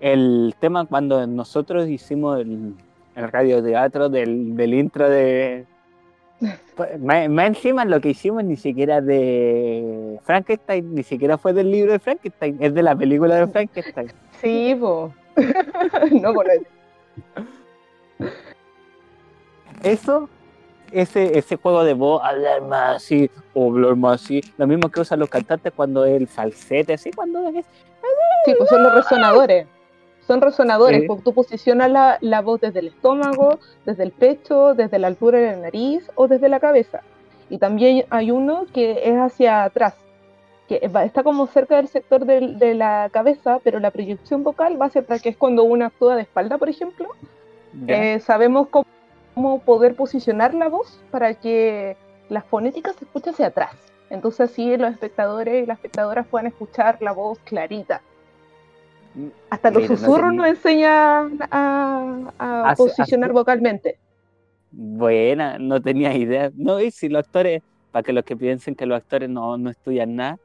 el 0.00 0.54
tema 0.58 0.84
cuando 0.84 1.26
nosotros 1.28 1.88
hicimos 1.88 2.40
el, 2.40 2.74
el 3.14 3.30
radioteatro 3.32 4.08
del, 4.08 4.56
del 4.56 4.74
intro 4.74 5.08
de... 5.08 5.64
Pues, 6.76 6.98
más, 7.00 7.28
más 7.30 7.46
encima 7.46 7.84
lo 7.84 8.00
que 8.00 8.08
hicimos 8.10 8.42
ni 8.42 8.56
siquiera 8.56 9.00
de 9.00 10.18
Frankenstein, 10.24 10.92
ni 10.92 11.04
siquiera 11.04 11.38
fue 11.38 11.52
del 11.52 11.70
libro 11.70 11.92
de 11.92 12.00
Frankenstein, 12.00 12.56
es 12.58 12.74
de 12.74 12.82
la 12.82 12.96
película 12.96 13.36
de 13.36 13.46
Frankenstein. 13.52 14.10
Sí, 14.42 14.76
po. 14.78 15.14
no, 16.20 16.34
por 16.34 16.48
Eso, 19.82 20.28
ese, 20.92 21.38
ese 21.38 21.56
juego 21.56 21.84
de 21.84 21.94
voz, 21.94 22.22
hablar 22.24 22.62
más 22.62 22.96
así, 22.96 23.30
o 23.52 23.70
hablar 23.70 23.96
más 23.96 24.22
así, 24.22 24.40
lo 24.56 24.66
mismo 24.66 24.88
que 24.88 25.00
usan 25.00 25.18
los 25.18 25.28
cantantes 25.28 25.72
cuando 25.74 26.04
el 26.04 26.26
falsete, 26.26 26.94
así, 26.94 27.10
cuando 27.10 27.48
es... 27.48 27.66
Sí, 28.44 28.54
pues 28.56 28.68
son 28.68 28.82
los 28.82 28.94
resonadores. 28.94 29.66
Son 30.26 30.40
resonadores, 30.40 31.04
porque 31.06 31.22
tú 31.22 31.34
posicionas 31.34 31.90
la, 31.90 32.18
la 32.22 32.40
voz 32.40 32.60
desde 32.60 32.78
el 32.80 32.88
estómago, 32.88 33.58
desde 33.84 34.04
el 34.04 34.12
pecho, 34.12 34.74
desde 34.74 34.98
la 34.98 35.08
altura 35.08 35.38
de 35.38 35.52
la 35.52 35.56
nariz 35.56 36.10
o 36.14 36.28
desde 36.28 36.48
la 36.48 36.60
cabeza. 36.60 37.02
Y 37.50 37.58
también 37.58 38.06
hay 38.08 38.30
uno 38.30 38.64
que 38.72 39.02
es 39.04 39.16
hacia 39.16 39.64
atrás, 39.64 39.94
que 40.68 40.80
está 40.82 41.22
como 41.22 41.46
cerca 41.46 41.76
del 41.76 41.88
sector 41.88 42.24
del- 42.24 42.58
de 42.58 42.74
la 42.74 43.10
cabeza, 43.12 43.60
pero 43.62 43.80
la 43.80 43.90
proyección 43.90 44.42
vocal 44.42 44.80
va 44.80 44.86
hacia 44.86 45.02
atrás, 45.02 45.20
que 45.20 45.28
es 45.30 45.36
cuando 45.36 45.64
uno 45.64 45.84
actúa 45.84 46.16
de 46.16 46.22
espalda, 46.22 46.58
por 46.58 46.68
ejemplo. 46.68 47.08
Eh, 47.88 48.20
sabemos 48.20 48.68
cómo, 48.68 48.86
cómo 49.34 49.58
poder 49.60 49.94
posicionar 49.96 50.54
la 50.54 50.68
voz 50.68 51.00
para 51.10 51.34
que 51.34 51.96
la 52.28 52.42
fonética 52.42 52.92
se 52.92 53.04
escuche 53.04 53.30
hacia 53.30 53.48
atrás. 53.48 53.72
Entonces 54.10 54.50
así 54.50 54.76
los 54.76 54.92
espectadores 54.92 55.64
y 55.64 55.66
las 55.66 55.78
espectadoras 55.78 56.26
puedan 56.26 56.46
escuchar 56.46 56.98
la 57.00 57.12
voz 57.12 57.38
clarita. 57.40 58.00
Hasta 59.50 59.70
los 59.70 59.82
Mira, 59.82 59.96
susurros 59.96 60.34
nos 60.34 60.46
enseñan 60.46 61.38
a, 61.50 62.74
posicionar 62.76 63.32
vocalmente. 63.32 63.98
Buena, 64.72 65.58
no 65.58 65.80
tenía 65.80 66.14
idea. 66.14 66.50
No, 66.54 66.80
y 66.80 66.90
si 66.90 67.08
los 67.08 67.24
actores, 67.24 67.62
para 67.94 68.02
que 68.02 68.12
los 68.12 68.24
que 68.24 68.36
piensen 68.36 68.74
que 68.74 68.86
los 68.86 68.96
actores 68.96 69.30
no, 69.30 69.56
no 69.56 69.70
estudian 69.70 70.16
nada, 70.16 70.36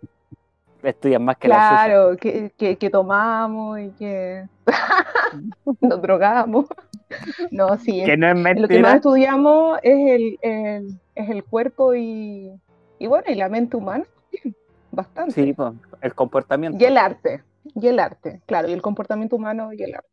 estudian 0.84 1.26
más 1.26 1.36
que 1.38 1.48
la 1.48 1.56
suya. 1.56 1.84
Claro, 1.84 2.16
que, 2.16 2.52
que, 2.56 2.76
que 2.78 2.90
tomamos 2.92 3.80
y 3.80 3.90
que 3.98 4.46
nos 5.82 6.00
drogamos. 6.00 6.68
No, 7.52 7.76
sí, 7.80 8.04
Que 8.06 8.16
no 8.18 8.28
es 8.28 8.36
lo 8.36 8.44
que 8.44 8.52
más 8.52 8.54
mentira. 8.70 8.96
estudiamos 8.98 9.80
es 9.82 9.98
el, 10.12 10.38
el- 10.44 11.00
es 11.16 11.30
el 11.32 11.44
cuerpo 11.44 11.96
y, 11.96 12.52
y 13.00 13.08
bueno, 13.08 13.26
y 13.30 13.34
la 13.34 13.50
mente 13.50 13.76
humana, 13.78 14.06
bastante. 14.92 15.34
Sí, 15.34 15.54
pues, 15.54 15.74
el 16.02 16.14
comportamiento. 16.14 16.78
Y 16.80 16.86
el 16.86 16.98
arte, 17.00 17.44
y 17.74 17.88
el 17.88 17.98
arte, 18.00 18.42
claro, 18.46 18.70
y 18.70 18.74
el 18.74 18.82
comportamiento 18.84 19.38
humano 19.38 19.74
y 19.74 19.82
el 19.82 19.96
arte. 19.96 20.08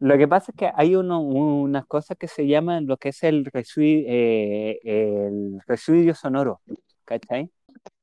Lo 0.00 0.16
que 0.16 0.28
pasa 0.28 0.52
es 0.52 0.56
que 0.56 0.70
hay 0.74 0.94
uno, 0.94 1.20
unas 1.20 1.86
cosas 1.86 2.16
que 2.16 2.28
se 2.28 2.46
llaman 2.46 2.86
lo 2.86 2.96
que 2.96 3.08
es 3.10 3.22
el 3.24 3.44
residuo, 3.44 4.06
el 4.08 5.60
residuo 5.66 6.14
sonoro, 6.14 6.60
¿cachai? 7.04 7.50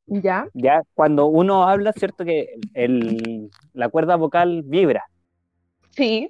¿Ya? 0.08 0.48
Ya 0.54 0.84
cuando 0.94 1.26
uno 1.28 1.64
habla, 1.64 1.94
cierto 1.94 2.26
que 2.26 2.56
el, 2.74 3.50
la 3.74 3.90
cuerda 3.90 4.18
vocal 4.18 4.64
vibra 4.64 5.06
Sí, 5.92 6.30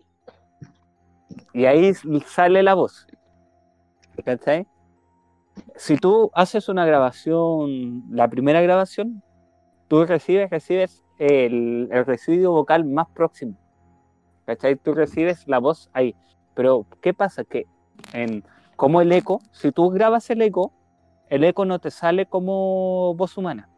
y 1.54 1.66
ahí 1.66 1.94
sale 2.26 2.62
la 2.64 2.74
voz, 2.74 3.08
¿cachai? 4.24 4.68
Si 5.76 5.98
tú 5.98 6.32
haces 6.34 6.70
una 6.70 6.86
grabación, 6.86 8.04
la 8.12 8.28
primera 8.28 8.62
grabación, 8.62 9.24
tú 9.88 10.06
recibes, 10.06 10.50
recibes 10.50 11.04
el, 11.18 11.88
el 11.92 12.06
residuo 12.06 12.54
vocal 12.54 12.86
más 12.86 13.08
próximo. 13.16 13.58
¿Cachai? 14.45 14.76
Tú 14.76 14.93
recibes 14.93 15.47
la 15.47 15.59
voz 15.59 15.89
ahí. 15.93 16.15
Pero, 16.53 16.85
¿qué 17.01 17.13
pasa? 17.13 17.43
Que 17.43 17.65
en, 18.13 18.43
como 18.76 19.01
el 19.01 19.11
eco, 19.11 19.41
si 19.51 19.72
tú 19.72 19.89
grabas 19.89 20.30
el 20.30 20.41
eco, 20.41 20.72
el 21.30 21.43
eco 21.43 21.65
no 21.65 21.80
te 21.80 21.91
sale 21.91 22.26
como 22.26 23.13
voz 23.15 23.38
humana. 23.38 23.69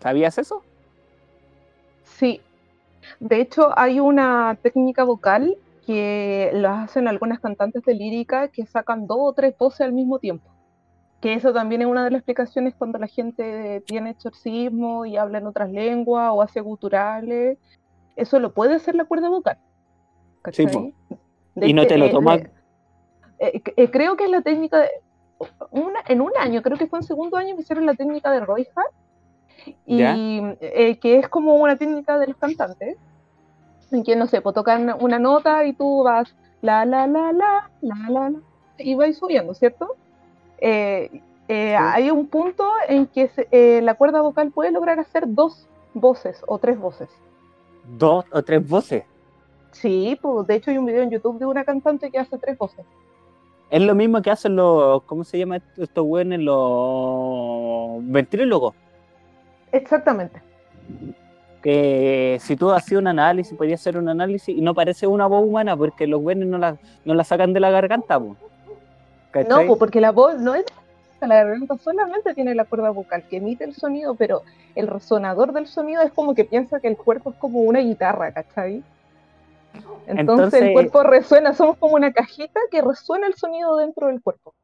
¿Sabías 0.00 0.38
eso? 0.38 0.62
sí. 2.04 2.40
De 3.18 3.40
hecho, 3.40 3.76
hay 3.78 3.98
una 3.98 4.58
técnica 4.62 5.04
vocal 5.04 5.56
que 5.86 6.50
lo 6.52 6.68
hacen 6.68 7.08
algunas 7.08 7.40
cantantes 7.40 7.82
de 7.84 7.94
lírica 7.94 8.48
que 8.48 8.66
sacan 8.66 9.06
dos 9.06 9.18
o 9.20 9.32
tres 9.32 9.56
voces 9.58 9.80
al 9.80 9.92
mismo 9.92 10.18
tiempo. 10.18 10.48
Que 11.20 11.34
eso 11.34 11.52
también 11.52 11.82
es 11.82 11.88
una 11.88 12.04
de 12.04 12.10
las 12.10 12.18
explicaciones 12.20 12.74
cuando 12.74 12.98
la 12.98 13.06
gente 13.06 13.82
tiene 13.86 14.10
exorcismo 14.10 15.04
y 15.04 15.16
habla 15.16 15.38
en 15.38 15.46
otras 15.46 15.70
lenguas 15.70 16.30
o 16.32 16.40
hace 16.42 16.60
guturales. 16.60 17.58
Eso 18.16 18.38
lo 18.38 18.52
puede 18.52 18.74
hacer 18.74 18.94
la 18.94 19.04
cuerda 19.04 19.28
vocal. 19.28 19.58
Sí, 20.50 20.64
¿cachai? 20.64 20.94
De 21.54 21.68
Y 21.68 21.72
no 21.74 21.82
hecho, 21.82 21.88
te 21.90 21.98
lo 21.98 22.10
tomas- 22.10 22.40
eh, 23.38 23.62
eh, 23.76 23.90
creo 23.90 24.16
que 24.16 24.24
es 24.24 24.30
la 24.30 24.40
técnica 24.40 24.78
de, 24.78 24.88
una- 25.70 26.00
en 26.08 26.20
un 26.22 26.30
año, 26.38 26.62
creo 26.62 26.78
que 26.78 26.86
fue 26.86 26.98
en 27.00 27.02
segundo 27.04 27.36
año 27.36 27.54
que 27.54 27.62
hicieron 27.62 27.84
la 27.86 27.94
técnica 27.94 28.30
de 28.30 28.40
Roy 28.40 28.66
Hart, 28.74 28.94
y 29.86 30.00
eh, 30.60 30.98
que 30.98 31.18
es 31.18 31.28
como 31.28 31.54
una 31.56 31.76
técnica 31.76 32.18
de 32.18 32.28
los 32.28 32.36
cantantes, 32.36 32.96
en 33.90 34.02
que 34.04 34.16
no 34.16 34.26
sé, 34.26 34.40
pues 34.40 34.54
tocan 34.54 34.94
una 35.00 35.18
nota 35.18 35.64
y 35.66 35.72
tú 35.74 36.02
vas 36.04 36.34
la 36.62 36.84
la 36.86 37.06
la 37.06 37.32
la 37.32 37.70
la 37.82 38.08
la 38.10 38.30
la 38.30 38.40
y 38.78 38.94
vais 38.94 39.18
subiendo, 39.18 39.52
¿cierto? 39.54 39.96
Eh, 40.60 41.20
eh, 41.48 41.76
Hay 41.76 42.10
un 42.10 42.26
punto 42.28 42.68
en 42.88 43.06
que 43.06 43.28
se- 43.28 43.48
eh, 43.50 43.80
la 43.82 43.94
cuerda 43.94 44.20
vocal 44.20 44.50
puede 44.52 44.70
lograr 44.70 44.98
hacer 45.00 45.24
dos 45.26 45.66
voces 45.94 46.42
o 46.46 46.58
tres 46.58 46.78
voces. 46.78 47.08
Dos 47.98 48.24
o 48.32 48.42
tres 48.42 48.66
voces. 48.68 49.04
Sí, 49.72 50.18
pues 50.20 50.46
de 50.46 50.54
hecho 50.56 50.70
hay 50.70 50.78
un 50.78 50.86
video 50.86 51.02
en 51.02 51.10
YouTube 51.10 51.38
de 51.38 51.46
una 51.46 51.64
cantante 51.64 52.10
que 52.10 52.18
hace 52.18 52.38
tres 52.38 52.56
voces. 52.58 52.84
Es 53.70 53.80
lo 53.82 53.94
mismo 53.94 54.20
que 54.20 54.30
hacen 54.30 54.56
los, 54.56 55.02
¿cómo 55.04 55.22
se 55.24 55.38
llama 55.38 55.56
esto- 55.56 55.82
estos 55.82 56.04
güeyes? 56.04 56.38
Los 56.40 58.00
ventrílogos. 58.10 58.74
Exactamente. 59.72 60.42
que 61.62 62.38
si 62.40 62.56
tú 62.56 62.70
hacías 62.70 62.98
un 63.00 63.06
análisis, 63.06 63.54
podías 63.56 63.80
hacer 63.80 63.98
un 63.98 64.08
análisis 64.08 64.56
y 64.56 64.62
no 64.62 64.74
parece 64.74 65.06
una 65.06 65.26
voz 65.26 65.44
humana 65.46 65.76
porque 65.76 66.06
los 66.06 66.18
güeyes 66.22 66.46
no 66.46 66.56
la, 66.56 66.78
no 67.04 67.12
la 67.12 67.22
sacan 67.22 67.52
de 67.52 67.60
la 67.60 67.70
garganta, 67.70 68.18
po. 68.18 68.34
No, 69.34 69.48
¿Cachai? 69.48 69.68
porque 69.78 70.00
la 70.00 70.10
voz 70.12 70.38
no 70.38 70.54
es 70.54 70.64
la 71.26 71.44
garganta 71.44 71.76
solamente 71.76 72.34
tiene 72.34 72.54
la 72.54 72.64
cuerda 72.64 72.90
vocal 72.90 73.24
que 73.28 73.36
emite 73.36 73.64
el 73.64 73.74
sonido, 73.74 74.14
pero 74.14 74.42
el 74.74 74.86
resonador 74.86 75.52
del 75.52 75.66
sonido 75.66 76.02
es 76.02 76.12
como 76.12 76.34
que 76.34 76.44
piensa 76.44 76.80
que 76.80 76.88
el 76.88 76.96
cuerpo 76.96 77.30
es 77.30 77.36
como 77.36 77.60
una 77.60 77.80
guitarra, 77.80 78.32
¿cachai? 78.32 78.82
Entonces, 80.06 80.18
Entonces- 80.18 80.62
el 80.62 80.72
cuerpo 80.72 81.02
resuena, 81.02 81.54
somos 81.54 81.76
como 81.76 81.94
una 81.94 82.12
cajita 82.12 82.60
que 82.70 82.82
resuena 82.82 83.26
el 83.26 83.34
sonido 83.34 83.76
dentro 83.76 84.08
del 84.08 84.22
cuerpo. 84.22 84.54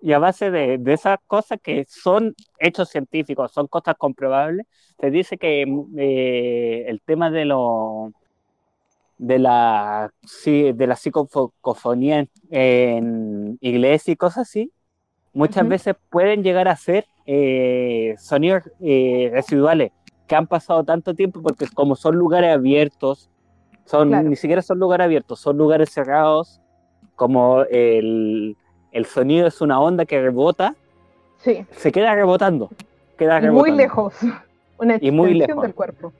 Y 0.00 0.12
a 0.12 0.18
base 0.18 0.50
de, 0.50 0.76
de 0.78 0.92
esas 0.92 1.18
cosas 1.26 1.58
que 1.62 1.84
son 1.88 2.34
hechos 2.58 2.90
científicos, 2.90 3.52
son 3.52 3.66
cosas 3.66 3.94
comprobables, 3.96 4.66
se 5.00 5.10
dice 5.10 5.38
que 5.38 5.62
eh, 5.96 6.84
el 6.86 7.00
tema 7.00 7.30
de 7.30 7.46
lo 7.46 8.12
de 9.18 9.38
la 9.38 10.10
sí, 10.24 10.72
de 10.72 10.86
la 10.86 10.96
psicofonía 10.96 12.20
en, 12.20 12.30
en 12.50 13.58
iglesia 13.60 14.12
y 14.12 14.16
cosas 14.16 14.48
así, 14.48 14.72
muchas 15.32 15.66
veces 15.68 15.96
pueden 16.10 16.42
llegar 16.42 16.68
a 16.68 16.76
ser 16.76 17.06
eh, 17.26 18.14
sonidos 18.18 18.64
eh, 18.80 19.30
residuales 19.32 19.92
que 20.26 20.36
han 20.36 20.46
pasado 20.46 20.84
tanto 20.84 21.14
tiempo 21.14 21.42
porque 21.42 21.66
como 21.74 21.96
son 21.96 22.16
lugares 22.16 22.52
abiertos, 22.54 23.30
son 23.84 24.08
Claro. 24.08 24.28
ni 24.28 24.36
siquiera 24.36 24.62
son 24.62 24.78
lugares 24.78 25.04
abiertos, 25.06 25.40
son 25.40 25.58
lugares 25.58 25.90
cerrados, 25.92 26.60
como 27.16 27.62
el, 27.70 28.56
el 28.92 29.06
sonido 29.06 29.46
es 29.46 29.60
una 29.60 29.80
onda 29.80 30.06
que 30.06 30.20
rebota, 30.22 30.76
Sí, 31.38 31.66
se 31.72 31.92
queda 31.92 32.14
rebotando, 32.14 32.70
queda 33.18 33.40
y 33.40 33.48
muy 33.48 33.70
lejos. 33.72 34.14
Una 34.78 34.96
Y 34.98 35.10
muy 35.10 35.30
extensión 35.30 35.38
lejos. 35.38 35.62
del 35.62 35.74
cuerpo. 35.74 36.12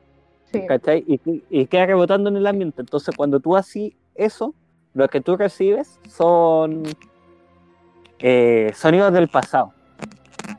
Sí, 0.60 0.66
¿cachai? 0.66 1.04
Y, 1.06 1.20
y 1.50 1.66
queda 1.66 1.86
rebotando 1.86 2.30
en 2.30 2.36
el 2.36 2.46
ambiente. 2.46 2.80
Entonces, 2.82 3.14
cuando 3.16 3.40
tú 3.40 3.56
haces 3.56 3.92
eso, 4.14 4.54
lo 4.94 5.08
que 5.08 5.20
tú 5.20 5.36
recibes 5.36 5.98
son 6.08 6.84
eh, 8.20 8.72
sonidos 8.74 9.12
del 9.12 9.28
pasado. 9.28 9.72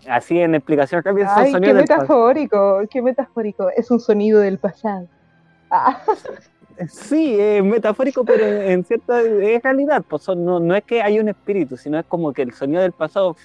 Así 0.10 0.40
en 0.40 0.56
explicación 0.56 1.02
rápida, 1.04 1.28
son 1.30 1.38
Ay, 1.40 1.46
qué 1.46 1.52
sonidos 1.52 1.76
del 1.78 1.86
pasado. 1.86 2.02
metafórico, 2.04 2.82
qué 2.90 3.02
metafórico. 3.02 3.70
Es 3.76 3.90
un 3.92 4.00
sonido 4.00 4.40
del 4.40 4.58
pasado. 4.58 5.08
Ah, 5.70 6.02
Sí, 6.90 7.40
es 7.40 7.64
metafórico, 7.64 8.26
pero 8.26 8.46
en 8.46 8.84
cierta 8.84 9.22
es 9.22 9.64
realidad. 9.64 10.04
Pues 10.08 10.24
son- 10.24 10.44
no, 10.44 10.60
no 10.60 10.76
es 10.76 10.84
que 10.84 11.02
hay 11.02 11.20
un 11.20 11.30
espíritu, 11.30 11.78
sino 11.78 11.98
es 11.98 12.06
como 12.06 12.34
que 12.34 12.42
el 12.42 12.52
sonido 12.52 12.82
del 12.82 12.92
pasado 12.92 13.38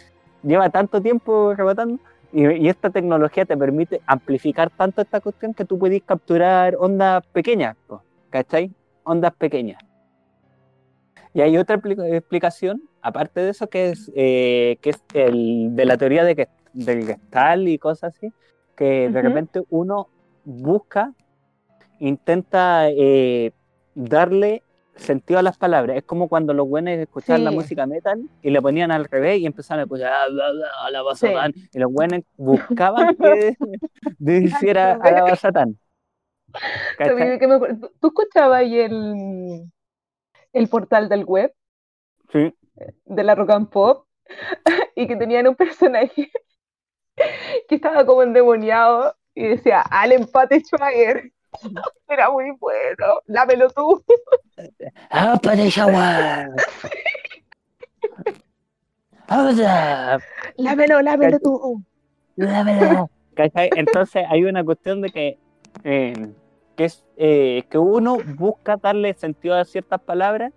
lleva 0.43 0.69
tanto 0.71 1.01
tiempo 1.01 1.55
rebotando 1.55 2.01
y, 2.33 2.47
y 2.47 2.69
esta 2.69 2.91
tecnología 2.91 3.45
te 3.45 3.57
permite 3.57 4.01
amplificar 4.07 4.71
tanto 4.71 5.03
esta 5.03 5.21
cuestión 5.21 5.55
que 5.55 5.65
tú 5.65 5.79
puedes 5.79 6.03
capturar 6.03 6.77
ondas 6.79 7.27
pequeñas, 7.33 7.77
¿cachai? 8.31 8.71
Ondas 9.05 9.35
pequeñas. 9.35 9.83
Y 11.33 11.41
hay 11.43 11.57
otra 11.57 11.77
expli- 11.77 12.15
explicación, 12.15 12.83
aparte 13.03 13.41
de 13.41 13.51
eso, 13.51 13.69
que 13.69 13.91
es, 13.91 14.11
eh, 14.15 14.79
que 14.81 14.91
es 14.91 15.03
el, 15.15 15.77
de 15.77 15.85
la 15.85 15.97
teoría 15.97 16.25
de 16.25 16.35
que, 16.35 16.49
del 16.73 17.07
gestal 17.07 17.69
y 17.69 17.79
cosas 17.79 18.15
así, 18.17 18.33
que 18.77 19.09
de 19.09 19.09
Ujú. 19.09 19.29
repente 19.29 19.63
uno 19.71 20.09
busca, 20.45 21.13
intenta 22.01 22.89
eh, 22.91 23.53
darle 23.95 24.63
sentido 25.01 25.39
a 25.41 25.43
las 25.43 25.57
palabras. 25.59 25.97
Es 25.97 26.05
como 26.05 26.29
cuando 26.29 26.53
los 26.55 26.69
buenos 26.69 26.95
escuchaban 26.95 27.45
la 27.45 27.51
Sí. 27.51 27.57
música 27.57 27.87
metal 27.87 28.21
y 28.43 28.51
le 28.51 28.61
ponían 28.63 28.91
al 28.91 29.05
revés 29.07 29.39
y 29.41 29.47
empezaban 29.47 29.81
a 29.81 29.83
escuchar 29.85 30.13
"Ah, 30.13 30.27
bla, 30.31 30.53
la 30.91 31.15
Sí. 31.15 31.27
Satán. 31.27 31.53
Y 31.73 31.79
los 31.79 31.93
buenos 31.93 32.21
buscaban 32.37 33.17
que 33.17 33.57
hiciera 34.19 34.93
a 34.95 35.11
la 35.11 35.37
Satán. 35.37 35.79
¿Sabes 36.99 37.31
de 37.31 37.39
qué 37.39 37.47
me 37.47 37.55
acuerdo? 37.55 37.89
¿Tú, 37.89 37.93
tú 38.01 38.07
escuchabas 38.09 38.59
ahí 38.61 38.79
el, 38.79 39.71
el 40.53 40.69
portal 40.69 41.09
del 41.09 41.25
web 41.25 41.53
Sí. 42.33 42.55
de 43.05 43.25
la 43.25 43.35
rock 43.35 43.51
and 43.51 43.69
pop 43.71 44.07
y 44.97 45.07
que 45.07 45.17
tenían 45.17 45.47
un 45.49 45.55
personaje 45.57 46.31
que 47.69 47.75
estaba 47.75 48.05
como 48.05 48.23
endemoniado 48.23 49.15
y 49.35 49.47
decía 49.49 49.81
al 49.83 50.13
empate 50.13 50.61
Schwager. 50.61 51.33
Era 52.09 52.31
muy 52.31 52.51
bueno. 52.59 53.21
Lámelo 53.27 53.71
tú. 53.71 54.03
¡Ah, 55.11 55.39
para 55.43 55.67
shower! 55.67 56.51
¡Ahora! 59.27 60.19
Lámelo, 60.57 61.03
lámelo 61.03 61.39
tú. 61.39 61.83
¿Cachai? 63.35 63.71
Entonces 63.77 64.25
hay 64.29 64.45
una 64.45 64.65
cuestión 64.65 65.01
de 65.01 65.11
que, 65.11 65.39
eh, 65.85 66.33
que 66.77 66.85
es 66.85 67.05
eh, 67.17 67.65
que 67.71 67.79
uno 67.79 68.19
busca 68.37 68.77
darle 68.77 69.15
sentido 69.15 69.55
a 69.55 69.65
ciertas 69.65 70.01
palabras 70.01 70.53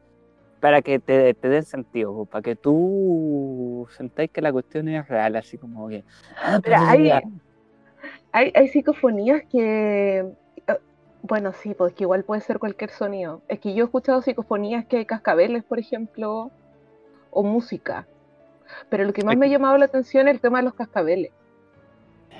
para 0.59 0.81
que 0.81 0.97
te, 0.97 1.33
te 1.33 1.49
den 1.49 1.63
sentido, 1.63 2.25
para 2.25 2.41
que 2.41 2.55
tú 2.55 3.87
sentáis 3.95 4.31
que 4.31 4.41
la 4.41 4.51
cuestión 4.51 4.87
es 4.87 5.07
real, 5.07 5.35
así 5.35 5.57
como 5.57 5.89
que. 5.89 6.03
ah, 6.41 6.59
hay, 6.65 7.11
hay, 8.31 8.51
hay 8.55 8.67
psicofonías 8.69 9.43
que, 9.51 10.25
bueno, 11.23 11.53
sí, 11.53 11.73
pues 11.73 11.93
que 11.93 12.03
igual 12.03 12.23
puede 12.23 12.41
ser 12.41 12.59
cualquier 12.59 12.89
sonido. 12.91 13.41
Es 13.47 13.59
que 13.59 13.73
yo 13.73 13.83
he 13.83 13.85
escuchado 13.85 14.21
psicofonías 14.21 14.85
que 14.85 14.97
hay 14.97 15.05
cascabeles, 15.05 15.63
por 15.63 15.79
ejemplo, 15.79 16.51
o 17.31 17.43
música. 17.43 18.05
Pero 18.89 19.05
lo 19.05 19.13
que 19.13 19.23
más 19.23 19.37
me 19.37 19.45
ha 19.45 19.49
llamado 19.49 19.77
la 19.77 19.85
atención 19.85 20.27
es 20.27 20.35
el 20.35 20.41
tema 20.41 20.59
de 20.59 20.65
los 20.65 20.73
cascabeles. 20.73 21.31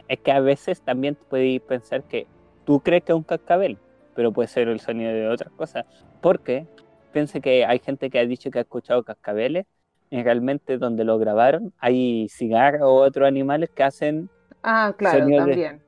Es 0.07 0.19
que 0.19 0.31
a 0.31 0.39
veces 0.41 0.81
también 0.81 1.17
podéis 1.29 1.61
pensar 1.61 2.03
que 2.03 2.27
tú 2.65 2.81
crees 2.81 3.03
que 3.03 3.13
es 3.13 3.15
un 3.15 3.23
cascabel, 3.23 3.77
pero 4.15 4.31
puede 4.31 4.47
ser 4.49 4.67
el 4.67 4.79
sonido 4.79 5.11
de 5.13 5.27
otras 5.29 5.51
cosas. 5.53 5.85
Porque 6.21 6.67
piense 7.13 7.39
que 7.41 7.65
hay 7.65 7.79
gente 7.79 8.09
que 8.09 8.19
ha 8.19 8.25
dicho 8.25 8.51
que 8.51 8.59
ha 8.59 8.63
escuchado 8.63 9.03
cascabeles 9.03 9.65
y 10.09 10.21
realmente 10.21 10.77
donde 10.77 11.03
lo 11.05 11.17
grabaron 11.17 11.73
hay 11.79 12.27
cigarros 12.29 12.81
o 12.83 12.95
otros 12.95 13.27
animales 13.27 13.69
que 13.73 13.83
hacen 13.83 14.29
Ah, 14.61 14.93
claro, 14.97 15.25
de- 15.25 15.37
también. 15.37 15.81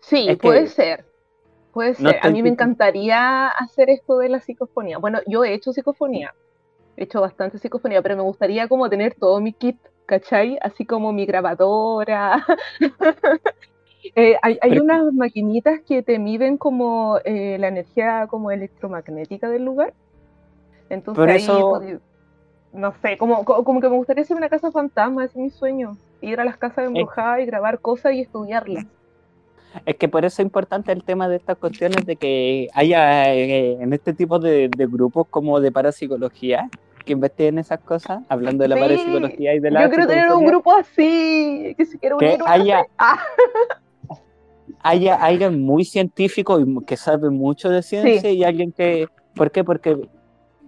Sí, 0.00 0.26
Es 0.28 0.38
que- 0.38 0.48
puede 1.76 1.94
ser. 1.94 2.04
No. 2.04 2.10
A 2.22 2.30
mí 2.30 2.42
me 2.42 2.48
encantaría 2.48 3.48
hacer 3.48 3.90
esto 3.90 4.16
de 4.16 4.30
la 4.30 4.40
psicofonía. 4.40 4.96
Bueno, 4.96 5.18
yo 5.26 5.44
he 5.44 5.52
hecho 5.52 5.74
psicofonía. 5.74 6.34
He 6.96 7.04
hecho 7.04 7.20
bastante 7.20 7.58
psicofonía, 7.58 8.00
pero 8.00 8.16
me 8.16 8.22
gustaría 8.22 8.66
como 8.66 8.88
tener 8.88 9.14
todo 9.14 9.38
mi 9.42 9.52
kit, 9.52 9.76
¿cachai? 10.06 10.58
Así 10.62 10.86
como 10.86 11.12
mi 11.12 11.26
grabadora. 11.26 12.46
Eh, 14.14 14.36
hay 14.40 14.56
hay 14.62 14.70
Pero- 14.70 14.84
unas 14.84 15.12
maquinitas 15.12 15.80
que 15.80 16.00
te 16.00 16.20
miden 16.20 16.58
como 16.58 17.18
eh, 17.24 17.56
la 17.58 17.66
energía 17.68 18.28
como 18.30 18.52
electromagnética 18.52 19.48
del 19.50 19.64
lugar. 19.64 19.94
Entonces 20.88 21.20
Por 21.20 21.28
ahí, 21.28 21.42
eso- 21.42 21.82
no 22.72 22.92
sé, 23.02 23.18
como, 23.18 23.44
co- 23.44 23.64
como 23.64 23.80
que 23.80 23.88
me 23.88 23.96
gustaría 23.96 24.22
hacer 24.22 24.36
una 24.36 24.48
casa 24.48 24.70
fantasma, 24.70 25.24
ese 25.24 25.32
es 25.40 25.42
mi 25.42 25.50
sueño. 25.50 25.96
Ir 26.20 26.38
a 26.38 26.44
las 26.44 26.56
casas 26.56 26.86
embrujadas 26.86 27.40
y 27.40 27.46
grabar 27.46 27.80
cosas 27.80 28.12
y 28.12 28.20
estudiarlas. 28.20 28.86
Es 29.84 29.96
que 29.96 30.08
por 30.08 30.24
eso 30.24 30.40
es 30.42 30.46
importante 30.46 30.92
el 30.92 31.02
tema 31.04 31.28
de 31.28 31.36
estas 31.36 31.56
cuestiones 31.58 32.06
de 32.06 32.16
que 32.16 32.68
haya 32.72 33.32
eh, 33.34 33.72
en 33.80 33.92
este 33.92 34.12
tipo 34.14 34.38
de, 34.38 34.68
de 34.74 34.86
grupos 34.86 35.26
como 35.28 35.60
de 35.60 35.70
parapsicología 35.70 36.68
que 37.04 37.12
investiguen 37.12 37.58
esas 37.58 37.78
cosas, 37.80 38.24
hablando 38.28 38.62
de 38.62 38.68
la 38.68 38.76
Sí, 38.76 38.80
parapsicología 38.82 39.54
y 39.54 39.60
de 39.60 39.70
la 39.70 39.82
Yo 39.84 39.90
quiero 39.90 40.06
tener 40.08 40.32
un 40.32 40.44
grupo 40.44 40.72
así, 40.74 41.74
que 41.76 41.84
se 41.84 41.98
quiera 41.98 42.16
que 42.18 42.24
unir. 42.26 42.40
haya. 42.46 42.84
Ah, 42.98 43.18
haya 44.82 45.14
alguien 45.16 45.62
muy 45.62 45.84
científico 45.84 46.60
y 46.60 46.84
que 46.84 46.96
sabe 46.96 47.30
mucho 47.30 47.68
de 47.70 47.82
ciencia 47.82 48.30
y 48.30 48.44
alguien 48.44 48.72
que... 48.72 49.06
¿Por 49.34 49.50
qué? 49.50 49.64
Porque 49.64 49.96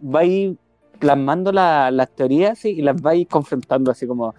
va 0.03 0.21
a 0.21 0.25
ir 0.25 0.57
plasmando 0.99 1.53
la- 1.53 1.91
las 1.91 2.11
teorías 2.11 2.59
sí, 2.59 2.71
y 2.71 2.83
las 2.83 2.97
va 2.97 3.11
a 3.11 3.15
ir 3.15 3.27
confrontando 3.29 3.91
así 3.91 4.07
como... 4.07 4.35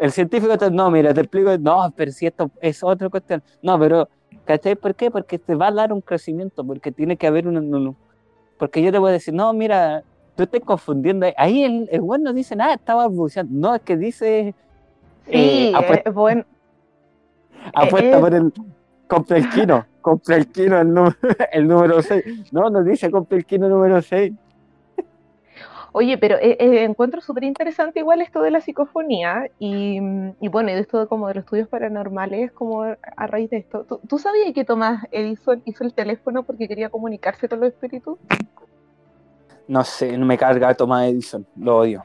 El 0.00 0.10
científico 0.10 0.58
te 0.58 0.70
no, 0.70 0.90
mira, 0.90 1.14
te 1.14 1.20
explico, 1.20 1.56
no, 1.58 1.92
pero 1.96 2.10
si 2.12 2.26
esto 2.26 2.50
es 2.60 2.82
otra 2.82 3.08
cuestión. 3.08 3.42
No, 3.62 3.78
pero, 3.78 4.08
¿cachai? 4.44 4.74
¿Por 4.74 4.94
qué? 4.94 5.10
Porque 5.10 5.38
te 5.38 5.54
va 5.54 5.68
a 5.68 5.72
dar 5.72 5.92
un 5.92 6.00
crecimiento, 6.00 6.64
porque 6.64 6.90
tiene 6.92 7.16
que 7.16 7.26
haber 7.26 7.46
un... 7.48 7.56
un- 7.56 7.96
porque 8.58 8.82
yo 8.82 8.92
te 8.92 8.98
voy 8.98 9.10
a 9.10 9.12
decir, 9.12 9.34
no, 9.34 9.52
mira, 9.52 10.02
tú 10.36 10.42
estás 10.44 10.60
confundiendo. 10.60 11.26
Ahí 11.36 11.64
el, 11.64 11.88
el 11.90 12.00
güey 12.00 12.20
no 12.20 12.32
dice 12.32 12.54
nada, 12.56 12.74
estaba 12.74 13.06
balbuceando. 13.06 13.52
No, 13.52 13.74
es 13.74 13.82
que 13.82 13.96
dice... 13.96 14.54
sí, 15.26 15.32
eh, 15.32 15.72
apuesta, 15.74 16.10
eh, 16.10 16.12
bueno, 16.12 16.44
apuesta 17.74 18.16
eh. 18.18 18.20
por 18.20 18.34
el... 18.34 18.52
Compra 19.06 19.36
el 19.36 19.48
kino, 19.50 19.84
compra 20.00 20.36
el 20.36 20.46
kino, 20.48 20.80
el, 20.80 20.92
número, 20.92 21.16
el 21.52 21.68
número 21.68 22.02
6. 22.02 22.52
No, 22.52 22.70
nos 22.70 22.84
dice 22.86 23.10
compra 23.10 23.36
el 23.38 23.44
kino 23.44 23.68
número 23.68 24.00
6. 24.00 24.32
Oye, 25.96 26.18
pero 26.18 26.34
eh, 26.38 26.56
eh, 26.58 26.82
encuentro 26.82 27.20
súper 27.20 27.44
interesante 27.44 28.00
igual 28.00 28.20
esto 28.20 28.42
de 28.42 28.50
la 28.50 28.60
psicofonía 28.60 29.48
y, 29.60 30.00
y 30.40 30.48
bueno, 30.48 30.70
y 30.70 30.74
de 30.74 30.80
esto 30.80 30.98
de 30.98 31.06
como 31.06 31.28
de 31.28 31.34
los 31.34 31.44
estudios 31.44 31.68
paranormales, 31.68 32.50
como 32.50 32.82
a 32.82 33.26
raíz 33.28 33.48
de 33.50 33.58
esto. 33.58 33.84
¿Tú, 33.84 34.00
tú 34.08 34.18
sabías 34.18 34.52
que 34.52 34.64
Tomás 34.64 35.06
Edison 35.12 35.62
hizo 35.64 35.84
el 35.84 35.94
teléfono 35.94 36.42
porque 36.42 36.66
quería 36.66 36.88
comunicarse 36.88 37.48
con 37.48 37.60
los 37.60 37.68
espíritus? 37.68 38.18
No 39.68 39.84
sé, 39.84 40.18
no 40.18 40.26
me 40.26 40.36
carga 40.36 40.74
Thomas 40.74 41.06
Edison, 41.06 41.46
lo 41.56 41.78
odio. 41.78 42.02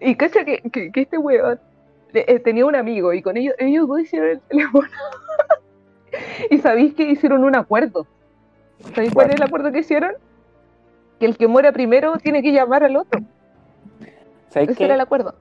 Y 0.00 0.14
cacha 0.14 0.44
que, 0.44 0.60
que, 0.70 0.92
que 0.92 1.00
este 1.00 1.16
weón 1.16 1.58
eh, 2.12 2.40
tenía 2.40 2.66
un 2.66 2.76
amigo 2.76 3.14
y 3.14 3.22
con 3.22 3.38
ellos, 3.38 3.54
ellos 3.58 3.88
dos 3.88 4.02
hicieron 4.02 4.28
el 4.32 4.40
teléfono. 4.40 4.88
y 6.50 6.58
sabéis 6.58 6.92
que 6.92 7.04
hicieron 7.04 7.42
un 7.42 7.56
acuerdo. 7.56 8.06
¿Sabéis 8.94 9.14
cuál 9.14 9.30
es 9.30 9.36
el 9.36 9.42
acuerdo 9.44 9.72
que 9.72 9.78
hicieron? 9.78 10.12
Que 11.18 11.26
el 11.26 11.36
que 11.36 11.48
muera 11.48 11.72
primero 11.72 12.16
tiene 12.18 12.42
que 12.42 12.52
llamar 12.52 12.84
al 12.84 12.96
otro. 12.96 13.20
¿Sabes 14.48 14.70
Ese 14.70 14.78
qué? 14.78 14.84
era 14.84 14.94
el 14.94 15.00
acuerdo. 15.00 15.34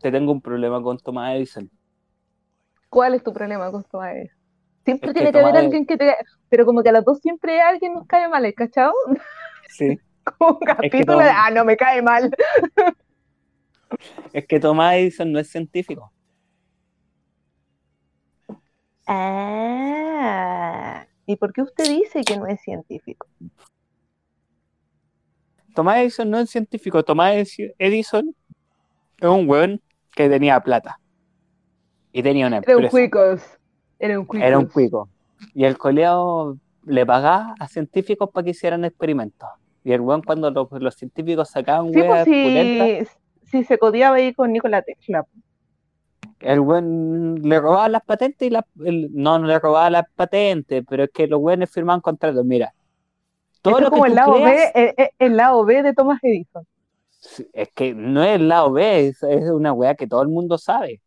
Te 0.00 0.10
tengo 0.10 0.32
un 0.32 0.40
problema 0.40 0.82
con 0.82 0.98
Thomas 0.98 1.34
Edison. 1.36 1.70
¿Cuál 2.88 3.14
es 3.14 3.22
tu 3.22 3.32
problema 3.32 3.70
con 3.70 3.84
Tomás 3.84 4.16
Edison? 4.16 4.38
Siempre 4.84 5.10
Es 5.10 5.14
tiene 5.14 5.32
que 5.32 5.38
haber 5.38 5.56
alguien 5.56 5.86
que 5.86 5.96
te... 5.96 6.14
Pero 6.48 6.66
como 6.66 6.82
que 6.82 6.88
a 6.90 6.92
los 6.92 7.04
dos 7.04 7.20
siempre 7.20 7.60
alguien 7.62 7.94
nos 7.94 8.06
cae 8.06 8.28
mal, 8.28 8.52
¿cachao? 8.54 8.92
Sí. 9.68 9.98
Como 10.38 10.58
un 10.58 10.60
capítulo 10.60 11.18
de... 11.18 11.30
Ah, 11.30 11.50
no 11.50 11.64
me 11.64 11.76
cae 11.76 12.02
mal. 12.02 12.30
Es 14.32 14.46
que 14.46 14.60
Thomas 14.60 14.94
Edison 14.96 15.32
no 15.32 15.38
es 15.38 15.50
científico. 15.50 16.12
Ah, 19.06 21.06
¿y 21.26 21.36
por 21.36 21.52
qué 21.52 21.62
usted 21.62 21.84
dice 21.88 22.22
que 22.22 22.36
no 22.36 22.46
es 22.46 22.60
científico? 22.60 23.26
Thomas 25.74 25.98
Edison 25.98 26.30
no 26.30 26.38
es 26.38 26.50
científico. 26.50 27.02
Thomas 27.02 27.34
Edison 27.78 28.34
es 29.18 29.28
un 29.28 29.48
weón 29.48 29.80
que 30.14 30.28
tenía 30.28 30.60
plata. 30.60 30.98
Y 32.12 32.22
tenía 32.22 32.46
una 32.46 32.58
Era 32.58 32.76
un 32.76 32.84
empresa. 32.84 32.90
cuicos. 32.90 33.42
Era 33.98 34.18
un 34.18 34.26
cuicos. 34.26 34.46
Era 34.46 34.58
un 34.58 34.66
cuico. 34.66 35.08
Y 35.54 35.64
el 35.64 35.78
coleado 35.78 36.56
le 36.84 37.06
pagaba 37.06 37.54
a 37.58 37.68
científicos 37.68 38.28
para 38.30 38.44
que 38.44 38.50
hicieran 38.50 38.84
experimentos. 38.84 39.48
Y 39.84 39.92
el 39.92 40.00
weón 40.00 40.22
cuando 40.22 40.50
los, 40.50 40.68
los 40.72 40.94
científicos 40.94 41.48
sacaban 41.50 41.86
Sí, 41.88 41.94
pues 41.94 42.08
weas 42.10 42.24
pulentas, 42.26 43.08
si, 43.44 43.58
si 43.58 43.64
se 43.64 43.78
codiaba 43.78 44.16
ahí 44.16 44.32
con 44.34 44.52
Nikola 44.52 44.82
Tesla. 44.82 45.24
el 46.40 46.60
weón 46.60 47.36
le 47.42 47.60
robaba 47.60 47.88
las 47.88 48.02
patentes 48.04 48.46
y 48.46 48.50
las... 48.50 48.64
el- 48.84 49.10
no, 49.12 49.38
no 49.38 49.46
le 49.46 49.58
robaba 49.58 49.90
las 49.90 50.04
patentes, 50.14 50.84
pero 50.88 51.04
es 51.04 51.10
que 51.10 51.26
los 51.26 51.40
weones 51.40 51.70
firmaban 51.70 52.00
contratos. 52.00 52.44
Mira, 52.44 52.74
todo 53.62 53.78
Esto 53.78 53.80
lo 53.80 53.86
es 53.86 53.90
como 53.90 54.02
que 54.04 54.08
el 54.10 54.14
lado, 54.14 54.34
creas- 54.34 54.72
B, 54.74 54.94
el, 54.96 55.08
el 55.18 55.36
lado 55.36 55.64
B 55.64 55.82
de 55.82 55.94
Thomas 55.94 56.18
Edison. 56.22 56.66
Es 57.52 57.68
que 57.74 57.94
no 57.94 58.22
es 58.24 58.34
el 58.34 58.48
lado 58.48 58.72
B, 58.72 59.06
es, 59.08 59.22
es 59.22 59.48
una 59.50 59.72
weá 59.72 59.94
que 59.94 60.06
todo 60.08 60.22
el 60.22 60.28
mundo 60.28 60.58
sabe. 60.58 61.00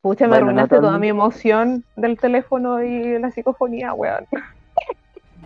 Pucha, 0.00 0.24
me 0.24 0.30
Bueno, 0.30 0.46
no 0.46 0.50
arruinaste 0.50 0.74
el 0.76 0.80
toda 0.80 0.98
mi 0.98 1.08
emoción 1.08 1.84
del 1.94 2.18
teléfono 2.18 2.82
y 2.82 3.18
la 3.18 3.30
psicofonía, 3.30 3.92
weón. 3.94 4.26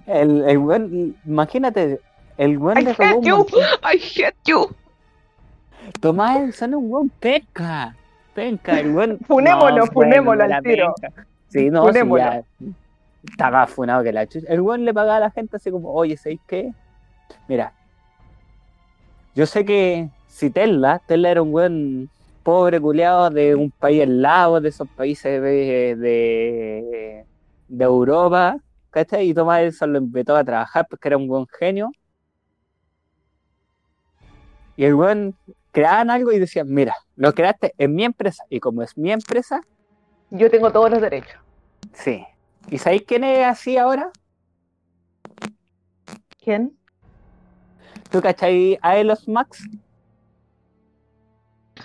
El, 0.06 0.44
el 0.48 0.59
weón, 0.59 1.16
imagínate, 1.27 2.01
el 2.39 2.56
weón 2.59 2.78
I 2.78 2.82
le 2.85 2.93
robó 2.94 3.18
hate 3.18 3.27
you. 3.27 3.47
I 3.82 3.98
hate 3.98 4.36
you. 4.47 4.68
Tomás 6.01 6.39
Edison 6.39 6.70
es 6.70 6.77
un 6.77 6.90
weón 6.93 7.09
penca. 7.20 7.94
Penca, 8.35 8.78
el 8.78 8.94
weón. 8.94 9.18
Funémoslo, 9.27 9.77
no, 9.78 9.86
funémoslo 9.86 10.44
al 10.44 10.62
tiro. 10.62 10.94
penca. 11.01 11.27
Sí, 11.48 11.70
no, 11.70 11.93
sí, 11.93 11.98
ya. 12.16 12.43
Está 13.31 13.51
más 13.51 13.70
funado 13.70 14.03
que 14.03 14.12
la 14.12 14.27
chucha. 14.27 14.47
El 14.48 14.61
weón 14.61 14.85
le 14.85 14.94
pagaba 14.94 15.16
a 15.16 15.20
la 15.20 15.31
gente 15.31 15.57
así 15.57 15.70
como, 15.70 15.93
oye, 15.93 16.16
¿sabéis 16.16 16.40
qué? 16.47 16.73
Mira, 17.48 17.73
yo 19.35 19.47
sé 19.47 19.65
que 19.65 20.09
si 20.28 20.51
Tesla, 20.51 21.01
Tesla 21.07 21.31
era 21.31 21.43
un 21.43 21.53
weón 21.53 22.11
pobre 22.43 22.81
culiado 22.81 23.28
de 23.31 23.55
un 23.55 23.70
país 23.70 24.03
al 24.03 24.23
lado, 24.23 24.61
de 24.61 24.69
esos 24.69 24.89
países 24.89 25.43
de, 25.43 25.97
de, 25.97 27.24
de 27.69 27.85
Europa, 27.85 28.57
¿cachai? 28.90 29.28
Y 29.28 29.35
Thomas 29.35 29.61
Edison 29.61 29.93
lo 29.93 29.98
invitó 29.98 30.36
a 30.36 30.44
trabajar 30.44 30.86
porque 30.89 31.09
era 31.09 31.16
un 31.16 31.27
buen 31.27 31.47
genio. 31.59 31.90
Y 34.77 34.85
el 34.85 34.94
buen 34.94 35.35
creaban 35.73 36.09
algo 36.11 36.32
y 36.32 36.39
decían, 36.39 36.69
mira, 36.69 36.94
lo 37.16 37.35
creaste 37.35 37.74
en 37.78 37.94
mi 37.94 38.05
empresa. 38.05 38.44
Y 38.48 38.61
como 38.61 38.82
es 38.82 38.97
mi 38.97 39.11
empresa... 39.11 39.61
Yo 40.31 40.51
tengo 40.51 40.70
todos 40.70 40.90
los 40.90 41.01
derechos. 41.01 41.40
Sí. 41.93 42.24
¿Y 42.70 42.78
sabéis 42.78 43.05
quién 43.06 43.24
es 43.24 43.47
así 43.47 43.76
ahora? 43.76 44.10
¿Quién? 46.43 46.76
¿Tú 48.10 48.20
cachai 48.20 48.78
a 48.82 48.97
Elon 48.97 49.16
Max? 49.28 49.64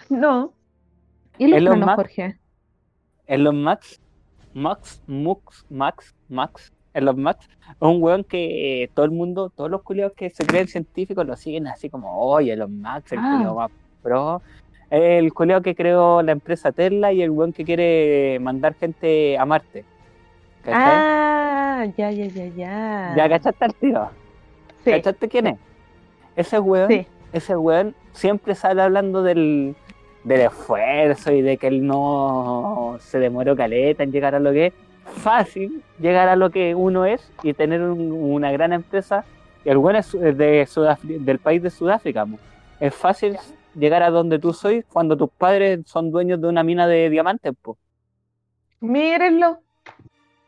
No. 0.09 0.53
Elon 1.37 1.79
Max, 1.79 1.95
Jorge. 1.95 2.39
Elon 3.27 3.63
Max, 3.63 3.99
Max, 4.53 5.01
Mux, 5.07 5.65
Max, 5.69 6.15
Max, 6.29 6.71
Elon 6.93 7.21
Max, 7.21 7.47
es 7.69 7.75
un 7.79 8.01
weón 8.03 8.23
que 8.23 8.89
todo 8.93 9.05
el 9.05 9.11
mundo, 9.11 9.49
todos 9.49 9.71
los 9.71 9.81
culiados 9.83 10.13
que 10.13 10.29
se 10.29 10.45
creen 10.45 10.67
científicos 10.67 11.25
lo 11.25 11.35
siguen 11.35 11.67
así 11.67 11.89
como, 11.89 12.19
oye, 12.19 12.53
Elon 12.53 12.81
Max, 12.81 13.11
el 13.11 13.19
ah. 13.19 13.53
más 13.55 13.71
pro. 14.01 14.41
El 14.89 15.33
culiado 15.33 15.61
que 15.61 15.73
creó 15.73 16.21
la 16.21 16.33
empresa 16.33 16.71
Tesla 16.71 17.13
y 17.13 17.21
el 17.21 17.29
weón 17.29 17.53
que 17.53 17.63
quiere 17.63 18.39
mandar 18.41 18.73
gente 18.73 19.37
a 19.37 19.45
Marte. 19.45 19.85
Ah, 20.67 21.85
ya, 21.97 22.11
ya, 22.11 22.25
ya, 22.25 22.45
ya. 22.47 23.13
¿Ya 23.15 23.29
cachaste 23.29 23.65
al 23.65 23.73
tiro? 23.75 24.09
Sí. 24.83 24.91
¿Cachaste 24.91 25.27
quién 25.27 25.47
es? 25.47 25.59
Ese 26.35 26.59
weón, 26.59 27.05
ese 27.33 27.55
weón 27.57 27.95
siempre 28.13 28.55
sale 28.55 28.81
hablando 28.81 29.23
del, 29.23 29.75
del 30.23 30.41
esfuerzo 30.41 31.31
y 31.31 31.41
de 31.41 31.57
que 31.57 31.67
él 31.67 31.85
no 31.85 32.97
se 32.99 33.19
demoró 33.19 33.55
caleta 33.55 34.03
en 34.03 34.11
llegar 34.11 34.35
a 34.35 34.39
lo 34.39 34.51
que 34.51 34.67
es 34.67 34.73
fácil 35.11 35.83
llegar 35.99 36.29
a 36.29 36.35
lo 36.35 36.49
que 36.49 36.75
uno 36.75 37.05
es 37.05 37.31
y 37.43 37.53
tener 37.53 37.81
una 37.81 38.51
gran 38.51 38.73
empresa. 38.73 39.25
Y 39.63 39.69
el 39.69 39.77
bueno 39.77 39.99
es 39.99 40.11
de 40.11 40.67
del 41.03 41.39
país 41.39 41.61
de 41.61 41.69
Sudáfrica. 41.69 42.25
Es 42.79 42.95
fácil 42.95 43.37
llegar 43.75 44.03
a 44.03 44.09
donde 44.09 44.39
tú 44.39 44.53
soy 44.53 44.83
cuando 44.83 45.15
tus 45.15 45.29
padres 45.29 45.81
son 45.85 46.11
dueños 46.11 46.41
de 46.41 46.47
una 46.47 46.63
mina 46.63 46.87
de 46.87 47.09
diamantes. 47.09 47.53
Po. 47.61 47.77
Mírenlo. 48.79 49.59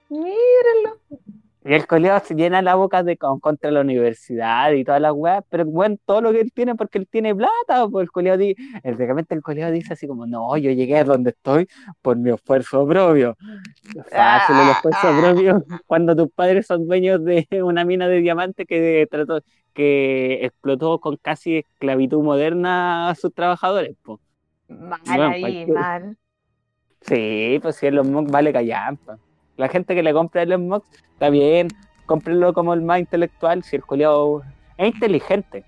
Mírenlo. 0.10 1.00
Y 1.66 1.74
el 1.74 1.88
colegio 1.88 2.20
se 2.20 2.36
llena 2.36 2.62
la 2.62 2.76
boca 2.76 3.04
de 3.04 3.16
contra 3.18 3.72
la 3.72 3.82
universidad 3.82 4.74
y 4.74 4.84
todas 4.84 5.00
las 5.00 5.14
weas, 5.14 5.46
pero 5.50 5.64
bueno, 5.66 5.96
todo 6.06 6.20
lo 6.20 6.32
que 6.34 6.42
él 6.42 6.52
tiene 6.52 6.76
porque 6.76 6.98
él 6.98 7.08
tiene 7.10 7.34
plata, 7.34 7.88
el 8.02 8.12
colegio 8.12 8.38
dice, 8.38 8.62
el, 8.84 9.26
el 9.30 9.42
colegio 9.42 9.72
dice 9.72 9.94
así 9.94 10.06
como, 10.06 10.26
no, 10.26 10.58
yo 10.58 10.72
llegué 10.72 10.98
a 10.98 11.06
donde 11.06 11.30
estoy 11.30 11.70
por 12.02 12.18
mi 12.18 12.32
esfuerzo 12.32 12.86
propio. 12.86 13.38
Fácil 14.12 14.56
el 14.58 14.70
esfuerzo 14.72 15.00
ah. 15.04 15.20
propio 15.22 15.66
cuando 15.88 16.14
tus 16.18 16.30
padres 16.32 16.68
son 16.68 16.86
dueños 16.86 17.24
de 17.24 17.48
una 17.64 17.86
mina 17.86 18.10
de 18.10 18.18
diamantes 18.20 18.68
que 18.68 19.08
trató, 19.10 19.40
que 19.74 20.44
explotó 20.44 21.00
con 21.00 21.16
casi 21.16 21.60
esclavitud 21.60 22.22
moderna 22.22 23.10
a 23.10 23.16
sus 23.16 23.34
trabajadores, 23.34 23.96
pues. 24.04 24.20
Mal 24.68 25.00
ahí, 25.08 25.66
mal. 25.66 26.18
Sí, 27.02 27.60
pues 27.62 27.78
si 27.78 27.90
los 27.90 28.06
Musk 28.06 28.32
vale 28.32 28.52
callampa. 28.52 29.18
La 29.58 29.70
gente 29.70 29.96
que 29.96 30.04
le 30.04 30.14
compra 30.14 30.42
el 30.42 30.58
Musk 30.58 30.86
está 31.14 31.30
bien, 31.30 31.68
cómprenlo 32.06 32.54
como 32.54 32.74
el 32.74 32.82
más 32.82 33.00
intelectual, 33.00 33.64
si 33.64 33.76
el 33.76 33.84
coleado 33.84 34.44
es 34.78 34.94
inteligente, 34.94 35.64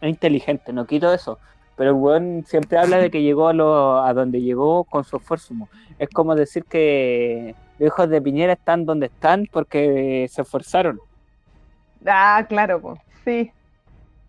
es 0.00 0.08
inteligente, 0.08 0.72
no 0.72 0.86
quito 0.86 1.12
eso, 1.12 1.38
pero 1.76 1.90
el 1.90 1.96
weón 1.96 2.44
siempre 2.46 2.78
habla 2.78 2.98
de 2.98 3.10
que 3.10 3.22
llegó 3.22 3.48
a, 3.48 3.52
lo, 3.52 4.02
a 4.02 4.12
donde 4.12 4.42
llegó 4.42 4.84
con 4.84 5.04
su 5.04 5.16
esfuerzo. 5.16 5.54
Es 5.98 6.08
como 6.10 6.34
decir 6.34 6.64
que 6.64 7.54
los 7.78 7.88
hijos 7.88 8.08
de 8.10 8.20
Piñera 8.20 8.52
están 8.52 8.84
donde 8.84 9.06
están 9.06 9.46
porque 9.50 10.26
se 10.30 10.42
esforzaron. 10.42 11.00
Ah, 12.06 12.44
claro, 12.48 12.80
pues, 12.80 13.00
sí. 13.24 13.50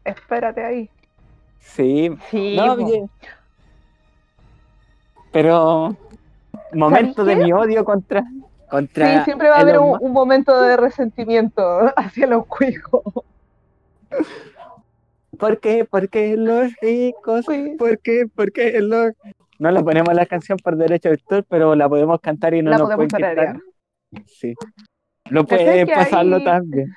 Espérate 0.04 0.64
ahí. 0.64 0.90
Sí, 1.60 2.10
sí 2.30 2.56
no, 2.56 2.76
pero 5.32 5.96
momento 6.74 7.24
de 7.24 7.36
mi 7.36 7.54
odio 7.54 7.86
contra 7.86 8.24
sí, 8.72 9.24
siempre 9.26 9.50
va 9.50 9.58
a 9.58 9.62
haber 9.62 9.80
un, 9.80 10.12
momento 10.12 10.60
de 10.62 10.78
resentimiento 10.78 11.62
hacia 11.96 12.28
los 12.28 12.46
cuicos. 12.48 13.04
¿Por 15.38 15.60
qué? 15.60 15.86
Porque 15.86 16.38
los 16.38 16.74
ricos. 16.82 17.46
¿Por 17.78 18.00
qué? 18.00 18.26
Porque 18.34 18.80
los. 18.82 19.14
No 19.60 19.70
la 19.70 19.84
ponemos 19.84 20.14
la 20.14 20.26
canción 20.26 20.58
por 20.58 20.76
derecho 20.76 21.10
de 21.10 21.16
autor, 21.16 21.46
pero 21.48 21.76
la 21.76 21.88
podemos 21.88 22.20
cantar 22.20 22.54
y 22.54 22.62
no 22.62 22.72
nos 22.72 22.82
podemos 22.82 23.08
quitar. 23.08 23.58
Sí. 24.26 24.56
No 25.30 25.46
puede 25.46 25.86
pasarlo 25.86 26.44
también. 26.44 26.94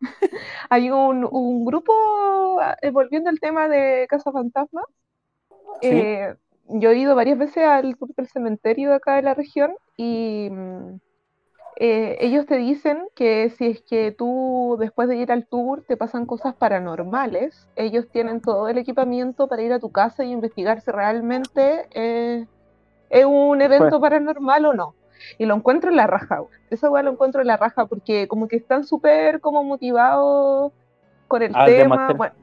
Hay 0.70 0.90
un, 0.90 1.26
un, 1.30 1.64
grupo, 1.64 1.92
eh, 2.82 2.90
volviendo 2.90 3.30
al 3.30 3.38
tema 3.38 3.68
de 3.68 4.06
Casa 4.08 4.32
Fantasma, 4.32 4.82
eh, 5.82 6.34
yo 6.68 6.90
he 6.90 6.98
ido 6.98 7.14
varias 7.14 7.38
veces 7.38 7.64
al 7.64 7.96
tour 7.96 8.14
del 8.14 8.28
cementerio 8.28 8.90
de 8.90 8.96
acá 8.96 9.16
de 9.16 9.22
la 9.22 9.34
región 9.34 9.72
y 9.96 10.48
mm, 10.50 11.00
eh, 11.82 12.18
ellos 12.20 12.44
te 12.44 12.58
dicen 12.58 13.08
que 13.14 13.48
si 13.56 13.68
es 13.68 13.80
que 13.80 14.12
tú 14.12 14.76
después 14.78 15.08
de 15.08 15.16
ir 15.16 15.32
al 15.32 15.46
tour 15.46 15.82
te 15.88 15.96
pasan 15.96 16.26
cosas 16.26 16.54
paranormales, 16.54 17.66
ellos 17.74 18.06
tienen 18.12 18.42
todo 18.42 18.68
el 18.68 18.76
equipamiento 18.76 19.48
para 19.48 19.62
ir 19.62 19.72
a 19.72 19.78
tu 19.78 19.90
casa 19.90 20.22
y 20.22 20.30
investigar 20.30 20.82
si 20.82 20.90
realmente 20.90 21.88
eh, 21.94 22.46
es 23.08 23.24
un 23.24 23.62
evento 23.62 23.98
pues 23.98 24.00
paranormal 24.02 24.66
o 24.66 24.74
no. 24.74 24.94
Y 25.38 25.46
lo 25.46 25.54
encuentro 25.54 25.88
en 25.88 25.96
la 25.96 26.06
raja, 26.06 26.42
eso 26.68 26.86
igual 26.86 27.06
lo 27.06 27.12
encuentro 27.12 27.40
en 27.40 27.46
la 27.46 27.56
raja 27.56 27.86
porque 27.86 28.28
como 28.28 28.46
que 28.46 28.56
están 28.56 28.84
súper 28.84 29.40
como 29.40 29.64
motivados 29.64 30.72
con 31.28 31.40
el 31.40 31.54
tema. 31.64 32.12
Bueno, 32.12 32.34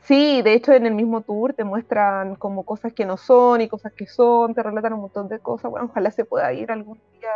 sí, 0.00 0.40
de 0.40 0.54
hecho 0.54 0.72
en 0.72 0.86
el 0.86 0.94
mismo 0.94 1.20
tour 1.20 1.52
te 1.52 1.64
muestran 1.64 2.36
como 2.36 2.64
cosas 2.64 2.94
que 2.94 3.04
no 3.04 3.18
son 3.18 3.60
y 3.60 3.68
cosas 3.68 3.92
que 3.92 4.06
son, 4.06 4.54
te 4.54 4.62
relatan 4.62 4.94
un 4.94 5.00
montón 5.00 5.28
de 5.28 5.40
cosas. 5.40 5.70
Bueno, 5.70 5.88
ojalá 5.90 6.10
se 6.10 6.24
pueda 6.24 6.50
ir 6.54 6.72
algún 6.72 6.98
día 7.20 7.28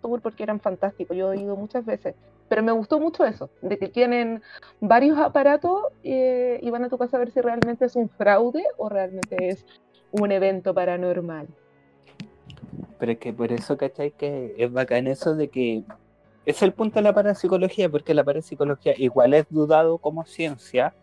tour 0.00 0.20
porque 0.20 0.42
eran 0.42 0.60
fantásticos, 0.60 1.16
yo 1.16 1.32
he 1.32 1.40
ido 1.40 1.56
muchas 1.56 1.84
veces, 1.84 2.14
pero 2.48 2.62
me 2.62 2.72
gustó 2.72 3.00
mucho 3.00 3.24
eso, 3.24 3.50
de 3.60 3.78
que 3.78 3.88
tienen 3.88 4.42
varios 4.80 5.18
aparatos 5.18 5.84
eh, 6.04 6.58
y 6.62 6.70
van 6.70 6.84
a 6.84 6.88
tu 6.88 6.98
casa 6.98 7.16
a 7.16 7.20
ver 7.20 7.30
si 7.30 7.40
realmente 7.40 7.84
es 7.84 7.96
un 7.96 8.08
fraude 8.08 8.64
o 8.76 8.88
realmente 8.88 9.48
es 9.48 9.64
un 10.10 10.32
evento 10.32 10.74
paranormal. 10.74 11.48
Pero 12.98 13.12
es 13.12 13.18
que 13.18 13.32
por 13.32 13.52
eso, 13.52 13.76
¿cachai? 13.76 14.12
Que 14.12 14.54
es 14.58 14.72
bacán 14.72 15.06
eso 15.06 15.34
de 15.34 15.48
que 15.48 15.82
es 16.46 16.62
el 16.62 16.72
punto 16.72 16.96
de 16.96 17.02
la 17.02 17.14
parapsicología, 17.14 17.88
porque 17.88 18.14
la 18.14 18.24
parapsicología 18.24 18.94
igual 18.96 19.34
es 19.34 19.46
dudado 19.48 19.98
como 19.98 20.24
ciencia, 20.24 20.94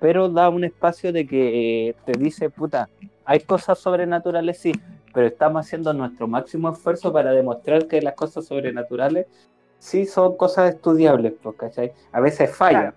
pero 0.00 0.28
da 0.28 0.48
un 0.50 0.64
espacio 0.64 1.12
de 1.12 1.26
que 1.26 1.94
te 2.04 2.12
dice, 2.12 2.50
puta, 2.50 2.88
hay 3.24 3.40
cosas 3.40 3.78
sobrenaturales, 3.78 4.58
sí, 4.58 4.72
pero 5.16 5.28
estamos 5.28 5.64
haciendo 5.64 5.94
nuestro 5.94 6.28
máximo 6.28 6.70
esfuerzo 6.70 7.10
para 7.10 7.32
demostrar 7.32 7.86
que 7.86 8.02
las 8.02 8.12
cosas 8.12 8.44
sobrenaturales 8.44 9.26
sí 9.78 10.04
son 10.04 10.36
cosas 10.36 10.74
estudiables, 10.74 11.32
pues, 11.42 11.56
¿cachai? 11.56 11.94
A 12.12 12.20
veces 12.20 12.54
fallan. 12.54 12.92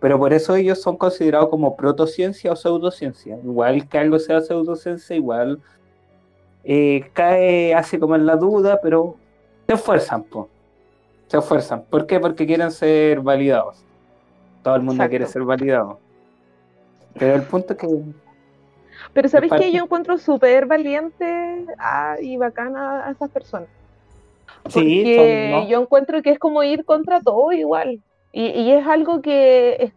Pero 0.00 0.18
por 0.18 0.32
eso 0.32 0.56
ellos 0.56 0.80
son 0.80 0.96
considerados 0.96 1.50
como 1.50 1.76
protociencia 1.76 2.50
o 2.50 2.56
pseudociencia. 2.56 3.36
Igual 3.44 3.86
que 3.86 3.98
algo 3.98 4.18
sea 4.18 4.40
pseudociencia, 4.40 5.14
igual 5.14 5.60
eh, 6.64 7.10
cae 7.12 7.74
así 7.74 7.98
como 7.98 8.16
en 8.16 8.24
la 8.24 8.36
duda, 8.36 8.80
pero 8.82 9.16
se 9.66 9.74
esfuerzan, 9.74 10.22
pues. 10.22 10.46
Se 11.26 11.36
esfuerzan. 11.36 11.84
¿Por 11.90 12.06
qué? 12.06 12.18
Porque 12.18 12.46
quieren 12.46 12.70
ser 12.70 13.20
validados. 13.20 13.84
Todo 14.62 14.76
el 14.76 14.82
mundo 14.82 15.06
quiere 15.10 15.26
ser 15.26 15.42
validado. 15.42 15.98
Pero 17.18 17.34
el 17.34 17.42
punto 17.42 17.74
es 17.74 17.78
que 17.78 17.86
pero 19.12 19.28
¿sabes 19.28 19.50
que 19.52 19.72
Yo 19.72 19.84
encuentro 19.84 20.18
súper 20.18 20.66
valiente 20.66 21.66
y 22.20 22.36
bacana 22.36 23.06
a 23.06 23.10
esas 23.12 23.30
personas. 23.30 23.68
Porque 24.62 25.66
yo 25.68 25.80
encuentro 25.80 26.22
que 26.22 26.30
es 26.30 26.38
como 26.38 26.62
ir 26.62 26.84
contra 26.84 27.20
todo 27.20 27.52
igual. 27.52 28.00
Y, 28.32 28.72
es 28.72 28.86
algo 28.86 29.22
que, 29.22 29.92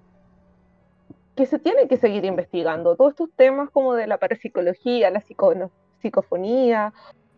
que 1.36 1.46
se 1.46 1.58
tiene 1.58 1.88
que 1.88 1.98
seguir 1.98 2.24
investigando. 2.26 2.96
Todos 2.96 3.12
estos 3.12 3.30
temas 3.36 3.70
como 3.72 3.96
de 3.96 4.06
la 4.06 4.18
parapsicología, 4.18 5.10
la 5.10 5.24
psicofonía 6.02 6.94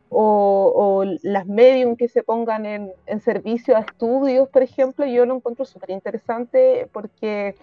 o, 0.10 1.06
las 1.22 1.46
medium 1.46 1.96
que 1.96 2.10
se 2.10 2.24
pongan 2.24 2.66
en, 2.66 2.92
en, 3.06 3.22
servicio 3.22 3.78
a 3.78 3.82
estudios, 3.82 4.50
por 4.50 4.64
ejemplo, 4.64 5.06
yo 5.06 5.26
lo 5.26 5.36
encuentro 5.36 5.66
súper 5.66 5.92
interesante 5.92 6.90
porque 6.92 7.56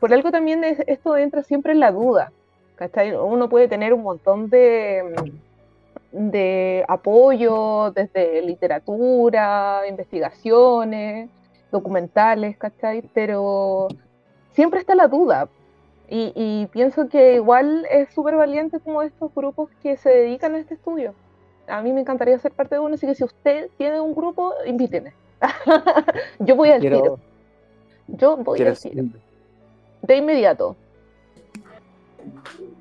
por 0.00 0.12
algo 0.12 0.30
también 0.30 0.62
esto 0.64 1.16
entra 1.16 1.42
siempre 1.42 1.72
en 1.72 1.80
la 1.80 1.92
duda. 1.92 2.32
Uno 3.22 3.48
puede 3.48 3.68
tener 3.68 3.94
un 3.94 4.02
montón 4.02 4.50
de, 4.50 5.02
de 6.12 6.84
apoyo 6.88 7.90
desde 7.92 8.42
literatura, 8.42 9.82
investigaciones, 9.88 11.30
documentales, 11.70 12.56
¿cachai? 12.56 13.02
Pero 13.14 13.88
siempre 14.52 14.80
está 14.80 14.94
la 14.94 15.08
duda. 15.08 15.48
Y, 16.08 16.66
pienso 16.70 17.08
que 17.08 17.34
igual 17.34 17.84
es 17.90 18.08
súper 18.14 18.36
valiente 18.36 18.78
como 18.78 19.02
estos 19.02 19.34
grupos 19.34 19.70
que 19.82 19.96
se 19.96 20.08
dedican 20.08 20.54
a 20.54 20.58
este 20.58 20.74
estudio. 20.74 21.14
a 21.66 21.82
mí 21.82 21.92
me 21.92 22.00
encantaría 22.00 22.38
ser 22.38 22.52
parte 22.52 22.76
de 22.76 22.80
uno, 22.80 22.94
así 22.94 23.08
que 23.08 23.16
si 23.16 23.24
usted 23.24 23.70
tiene 23.76 24.00
un 24.00 24.14
grupo, 24.14 24.52
invíteme. 24.66 25.14
Yo 26.38 26.54
voy 26.54 26.70
al 26.70 26.80
tiro. 26.80 27.18
Yo 28.06 28.36
voy 28.36 28.62
al 28.62 28.78
tiro. 28.78 29.04
De 30.02 30.16
inmediato. 30.16 30.76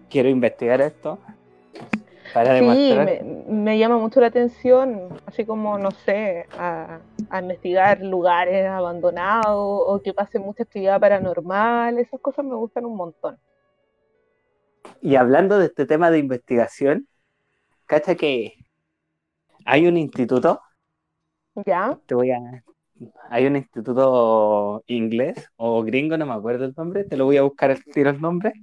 Quiero 0.09 0.29
investigar 0.29 0.81
esto. 0.81 1.19
Para 2.33 2.59
sí, 2.59 2.93
me, 3.47 3.77
llama 3.77 3.97
mucho 3.97 4.19
la 4.19 4.27
atención, 4.27 5.07
así 5.25 5.45
como, 5.45 5.77
no 5.77 5.91
sé, 5.91 6.45
a, 6.57 6.99
investigar 7.39 8.01
lugares 8.01 8.65
abandonados 8.67 9.55
o 9.55 10.01
que 10.03 10.13
pase 10.13 10.37
mucha 10.37 10.63
actividad 10.63 10.99
paranormal, 10.99 11.97
esas 11.97 12.19
cosas 12.19 12.43
me 12.43 12.55
gustan 12.55 12.85
un 12.85 12.97
montón. 12.97 13.37
Y 15.01 15.15
hablando 15.15 15.57
de 15.57 15.67
este 15.67 15.85
tema 15.85 16.11
de 16.11 16.19
investigación, 16.19 17.07
¿cacha 17.85 18.15
que 18.15 18.55
hay 19.65 19.87
un 19.87 19.95
instituto? 19.95 20.61
Ya. 21.65 21.97
Te 22.05 22.15
voy 22.15 22.31
a. 22.31 22.39
Hay 23.29 23.45
un 23.45 23.55
instituto 23.55 24.83
inglés 24.87 25.49
o 25.55 25.83
gringo, 25.83 26.17
no 26.17 26.25
me 26.25 26.33
acuerdo 26.33 26.65
el 26.65 26.73
nombre, 26.75 27.03
te 27.03 27.15
lo 27.15 27.25
voy 27.25 27.37
a 27.37 27.43
buscar 27.43 27.71
al 27.71 27.83
tiro 27.83 28.09
el 28.09 28.19
nombre. 28.19 28.53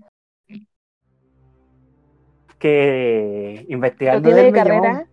Que 2.63 3.67
investigando. 3.69 4.31
¿No 4.31 4.37
tiene 4.37 4.53
carrera? 4.53 5.07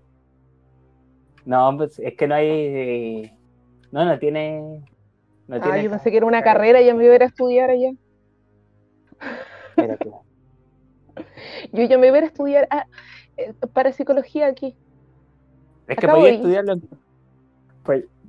No, 1.46 1.76
pues 1.78 1.98
es 1.98 2.14
que 2.14 2.28
no 2.28 2.36
hay. 2.36 3.34
No, 3.92 4.06
no 4.06 4.20
tiene. 4.20 4.84
No 5.48 5.56
ah, 5.60 5.82
yo 5.82 5.90
pensé 5.90 6.12
que 6.12 6.18
era 6.18 6.28
una 6.28 6.44
carrera 6.44 6.80
y 6.80 6.86
ya 6.86 6.94
me 6.94 7.06
iba 7.06 7.14
a 7.14 7.16
ir 7.16 7.24
a 7.24 7.26
estudiar 7.26 7.72
allá. 7.72 7.90
Espérate. 9.70 10.12
Yo 11.74 11.84
ya 11.86 11.98
me 11.98 12.10
iba 12.10 12.18
a 12.18 12.26
estudiar 12.26 12.68
ah, 12.70 12.86
eh, 13.36 13.52
para 13.74 13.94
psicología 13.94 14.46
aquí. 14.46 14.76
Es 15.88 15.98
que 15.98 16.08
podía 16.08 16.30
estudiarlo. 16.30 16.76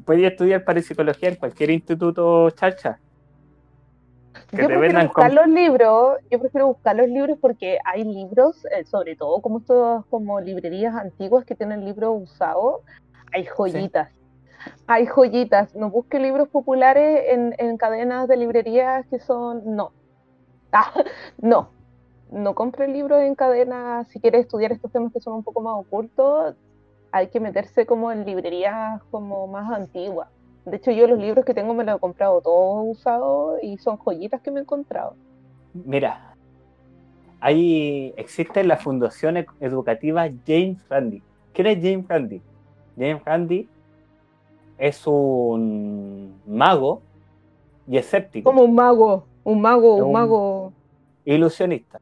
Podía 0.06 0.28
estudiar 0.28 0.64
parapsicología 0.64 1.28
en 1.28 1.34
cualquier 1.34 1.72
instituto 1.72 2.48
chacha. 2.52 2.98
Yo 4.52 4.66
prefiero 4.66 5.02
buscar 5.02 5.32
los 5.32 5.48
libros, 5.48 6.18
yo 6.30 6.38
prefiero 6.38 6.66
buscar 6.68 6.96
los 6.96 7.08
libros 7.08 7.38
porque 7.40 7.78
hay 7.84 8.04
libros, 8.04 8.64
eh, 8.66 8.84
sobre 8.84 9.16
todo 9.16 9.40
como 9.40 9.58
estos 9.58 10.04
como 10.06 10.40
librerías 10.40 10.94
antiguas 10.94 11.44
que 11.44 11.54
tienen 11.54 11.84
libros 11.84 12.22
usados, 12.22 12.82
hay 13.32 13.44
joyitas. 13.44 14.10
Hay 14.86 15.06
joyitas, 15.06 15.74
no 15.74 15.90
busque 15.90 16.18
libros 16.18 16.48
populares 16.48 17.24
en, 17.28 17.54
en 17.58 17.78
cadenas 17.78 18.28
de 18.28 18.36
librerías 18.36 19.06
que 19.06 19.18
son, 19.18 19.62
no, 19.74 19.92
ah, 20.72 20.92
no, 21.40 21.70
no 22.30 22.54
compre 22.54 22.88
libros 22.88 23.20
en 23.22 23.34
cadena 23.34 24.04
si 24.10 24.20
quiere 24.20 24.38
estudiar 24.38 24.72
estos 24.72 24.92
temas 24.92 25.12
que 25.12 25.20
son 25.20 25.34
un 25.34 25.44
poco 25.44 25.60
más 25.60 25.74
ocultos. 25.74 26.54
Hay 27.12 27.28
que 27.28 27.40
meterse 27.40 27.86
como 27.86 28.12
en 28.12 28.24
librerías 28.24 29.02
como 29.10 29.46
más 29.48 29.72
antiguas. 29.72 30.28
De 30.64 30.76
hecho, 30.76 30.90
yo 30.90 31.06
los 31.06 31.18
libros 31.18 31.44
que 31.44 31.54
tengo 31.54 31.74
me 31.74 31.84
los 31.84 31.96
he 31.96 32.00
comprado 32.00 32.40
todos 32.40 32.98
usados 32.98 33.58
y 33.62 33.78
son 33.78 33.96
joyitas 33.96 34.40
que 34.40 34.50
me 34.50 34.60
he 34.60 34.62
encontrado. 34.62 35.14
Mira, 35.72 36.34
ahí 37.40 38.12
existe 38.16 38.62
la 38.64 38.76
Fundación 38.76 39.46
Educativa 39.60 40.28
James 40.46 40.86
Randi. 40.88 41.22
¿Quién 41.52 41.66
es 41.66 41.78
James 41.82 42.08
Randi? 42.08 42.42
James 42.96 43.24
Randi 43.24 43.68
es 44.78 45.06
un 45.06 46.40
mago 46.46 47.02
y 47.86 47.98
escéptico. 47.98 48.50
Como 48.50 48.62
un 48.62 48.74
mago, 48.74 49.24
un 49.44 49.60
mago, 49.60 49.96
un 49.96 50.12
mago. 50.12 50.72
Ilusionista. 51.24 52.00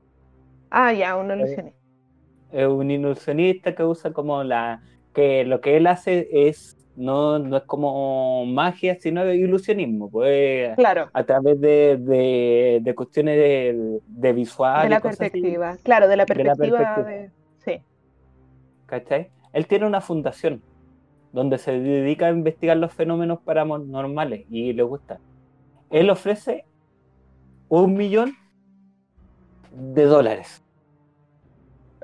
Ah, 0.70 0.92
ya, 0.92 1.16
un 1.16 1.30
ilusionista. 1.30 1.78
Es 2.52 2.66
un 2.66 2.90
ilusionista 2.90 3.74
que 3.74 3.84
usa 3.84 4.12
como 4.12 4.42
la. 4.44 4.82
que 5.12 5.44
lo 5.44 5.60
que 5.60 5.76
él 5.76 5.86
hace 5.86 6.28
es. 6.30 6.77
No, 6.98 7.38
no 7.38 7.56
es 7.58 7.62
como 7.62 8.44
magia, 8.44 8.96
sino 8.98 9.24
ilusionismo. 9.32 10.10
Pues, 10.10 10.74
claro. 10.74 11.08
A 11.12 11.22
través 11.22 11.60
de, 11.60 12.80
de, 12.82 12.94
cuestiones 12.96 13.36
de, 13.36 14.00
de 14.04 14.32
visual. 14.32 14.82
De 14.82 14.88
la 14.88 15.00
perspectiva. 15.00 15.76
Claro, 15.84 16.08
de 16.08 16.16
la 16.16 16.26
perspectiva. 16.26 16.96
De 17.04 17.30
Sí. 17.64 17.80
¿Cachai? 18.86 19.30
Él 19.52 19.68
tiene 19.68 19.86
una 19.86 20.00
fundación 20.00 20.60
donde 21.32 21.58
se 21.58 21.78
dedica 21.78 22.26
a 22.26 22.30
investigar 22.30 22.76
los 22.76 22.92
fenómenos 22.92 23.38
paranormales 23.42 24.44
y 24.50 24.72
le 24.72 24.82
gusta. 24.82 25.20
Él 25.90 26.10
ofrece 26.10 26.64
un 27.68 27.94
millón 27.94 28.36
de 29.72 30.04
dólares. 30.04 30.64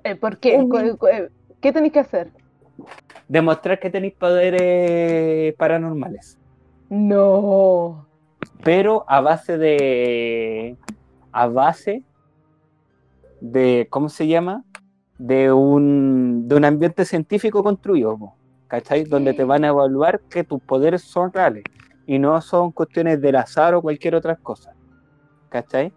Eh, 0.05 0.15
¿Por 0.15 0.39
qué? 0.39 0.55
Eh, 0.55 1.29
¿Qué 1.61 1.73
tenéis 1.73 1.93
que 1.93 1.99
hacer? 1.99 2.31
Demostrar 3.29 3.79
que 3.81 3.91
tenéis 3.91 4.15
poderes 4.15 5.55
paranormales. 5.55 6.39
No. 6.91 8.07
Pero 8.63 9.05
a 9.09 9.21
base 9.21 9.59
de. 9.59 10.77
A 11.33 11.47
base 11.47 12.03
de. 13.41 13.87
¿Cómo 13.91 14.09
se 14.09 14.27
llama? 14.27 14.65
De 15.19 15.53
un, 15.53 16.49
de 16.49 16.57
un 16.57 16.65
ambiente 16.65 17.05
científico 17.05 17.63
construido, 17.63 18.35
¿cachai? 18.67 19.05
Donde 19.05 19.33
te 19.33 19.45
van 19.45 19.65
a 19.65 19.69
evaluar 19.69 20.21
que 20.29 20.45
tus 20.45 20.61
poderes 20.61 21.03
son 21.03 21.33
reales 21.33 21.65
y 22.07 22.19
no 22.19 22.41
son 22.41 22.73
cuestiones 22.73 23.21
del 23.21 23.37
azar 23.37 23.75
o 23.75 23.83
cualquier 23.83 24.17
otra 24.17 24.37
cosa. 24.37 24.75
¿cachai? 25.55 25.93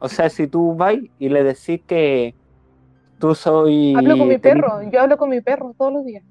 O 0.00 0.08
sea, 0.08 0.28
si 0.28 0.46
tú 0.46 0.74
vas 0.76 0.96
y 1.18 1.28
le 1.30 1.42
decís 1.42 1.80
que 1.86 2.34
tú 3.18 3.34
soy... 3.34 3.94
Hablo 3.94 4.18
con 4.18 4.28
mi 4.28 4.36
perro, 4.36 4.82
yo 4.90 5.00
hablo 5.00 5.16
con 5.16 5.30
mi 5.30 5.40
perro 5.40 5.74
todos 5.78 5.94
los 5.94 6.04
días. 6.04 6.22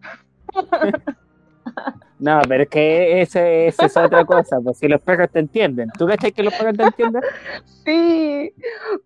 No, 2.19 2.41
pero 2.47 2.63
es 2.63 2.69
que 2.69 3.21
esa 3.21 3.47
es 3.47 3.97
otra 3.97 4.25
cosa, 4.25 4.59
pues 4.61 4.77
si 4.77 4.87
los 4.87 5.01
perros 5.01 5.29
te 5.31 5.39
entienden. 5.39 5.89
¿Tú 5.97 6.05
crees 6.05 6.33
que 6.33 6.43
los 6.43 6.53
perros 6.53 6.77
te 6.77 6.83
entienden? 6.83 7.21
Sí, 7.85 8.53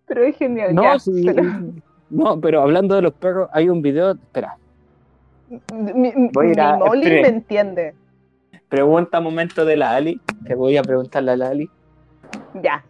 pero 0.06 0.22
es 0.24 0.36
genial. 0.36 0.74
No, 0.74 0.98
sí, 0.98 1.26
no, 2.10 2.40
pero 2.40 2.62
hablando 2.62 2.94
de 2.94 3.02
los 3.02 3.14
perros, 3.14 3.48
hay 3.52 3.68
un 3.68 3.82
video, 3.82 4.12
espera. 4.12 4.56
Mi, 5.72 6.12
voy 6.32 6.52
a 6.58 6.76
Molly 6.76 7.04
me 7.04 7.28
entiende. 7.28 7.94
Pregunta 8.68 9.20
momento 9.20 9.64
de 9.64 9.76
la 9.76 9.94
Ali, 9.94 10.20
que 10.46 10.54
voy 10.54 10.76
a 10.76 10.82
preguntarle 10.82 11.32
a 11.32 11.36
la 11.36 11.48
Ali. 11.48 11.70
Ya. 12.62 12.84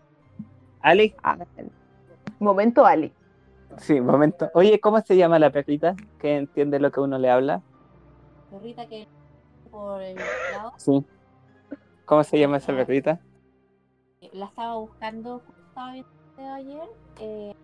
Ali. 0.81 1.15
Ah, 1.23 1.39
momento 2.39 2.87
Ali. 2.87 3.13
Sí, 3.79 4.01
momento. 4.01 4.51
Oye, 4.55 4.79
¿cómo 4.81 5.01
se 5.01 5.17
llama 5.17 5.39
la 5.39 5.51
perrita 5.51 5.97
que 6.21 6.37
entiende 6.37 6.79
lo 6.79 6.91
que 6.91 7.01
uno 7.01 7.19
le 7.19 7.31
habla? 7.31 7.63
Perrita 8.53 8.87
que 8.87 9.09
por 9.71 10.03
el 10.03 10.17
lado. 10.17 10.73
Sí. 10.77 11.05
¿Cómo 12.05 12.23
se 12.23 12.39
llama 12.39 12.59
esa 12.59 12.77
perrita? 12.77 13.19
La 14.33 14.47
estaba 14.47 14.77
buscando, 14.77 15.43
estaba 15.69 15.93
viendo 15.95 16.55
ayer. 16.55 16.89
Eh, 17.19 17.55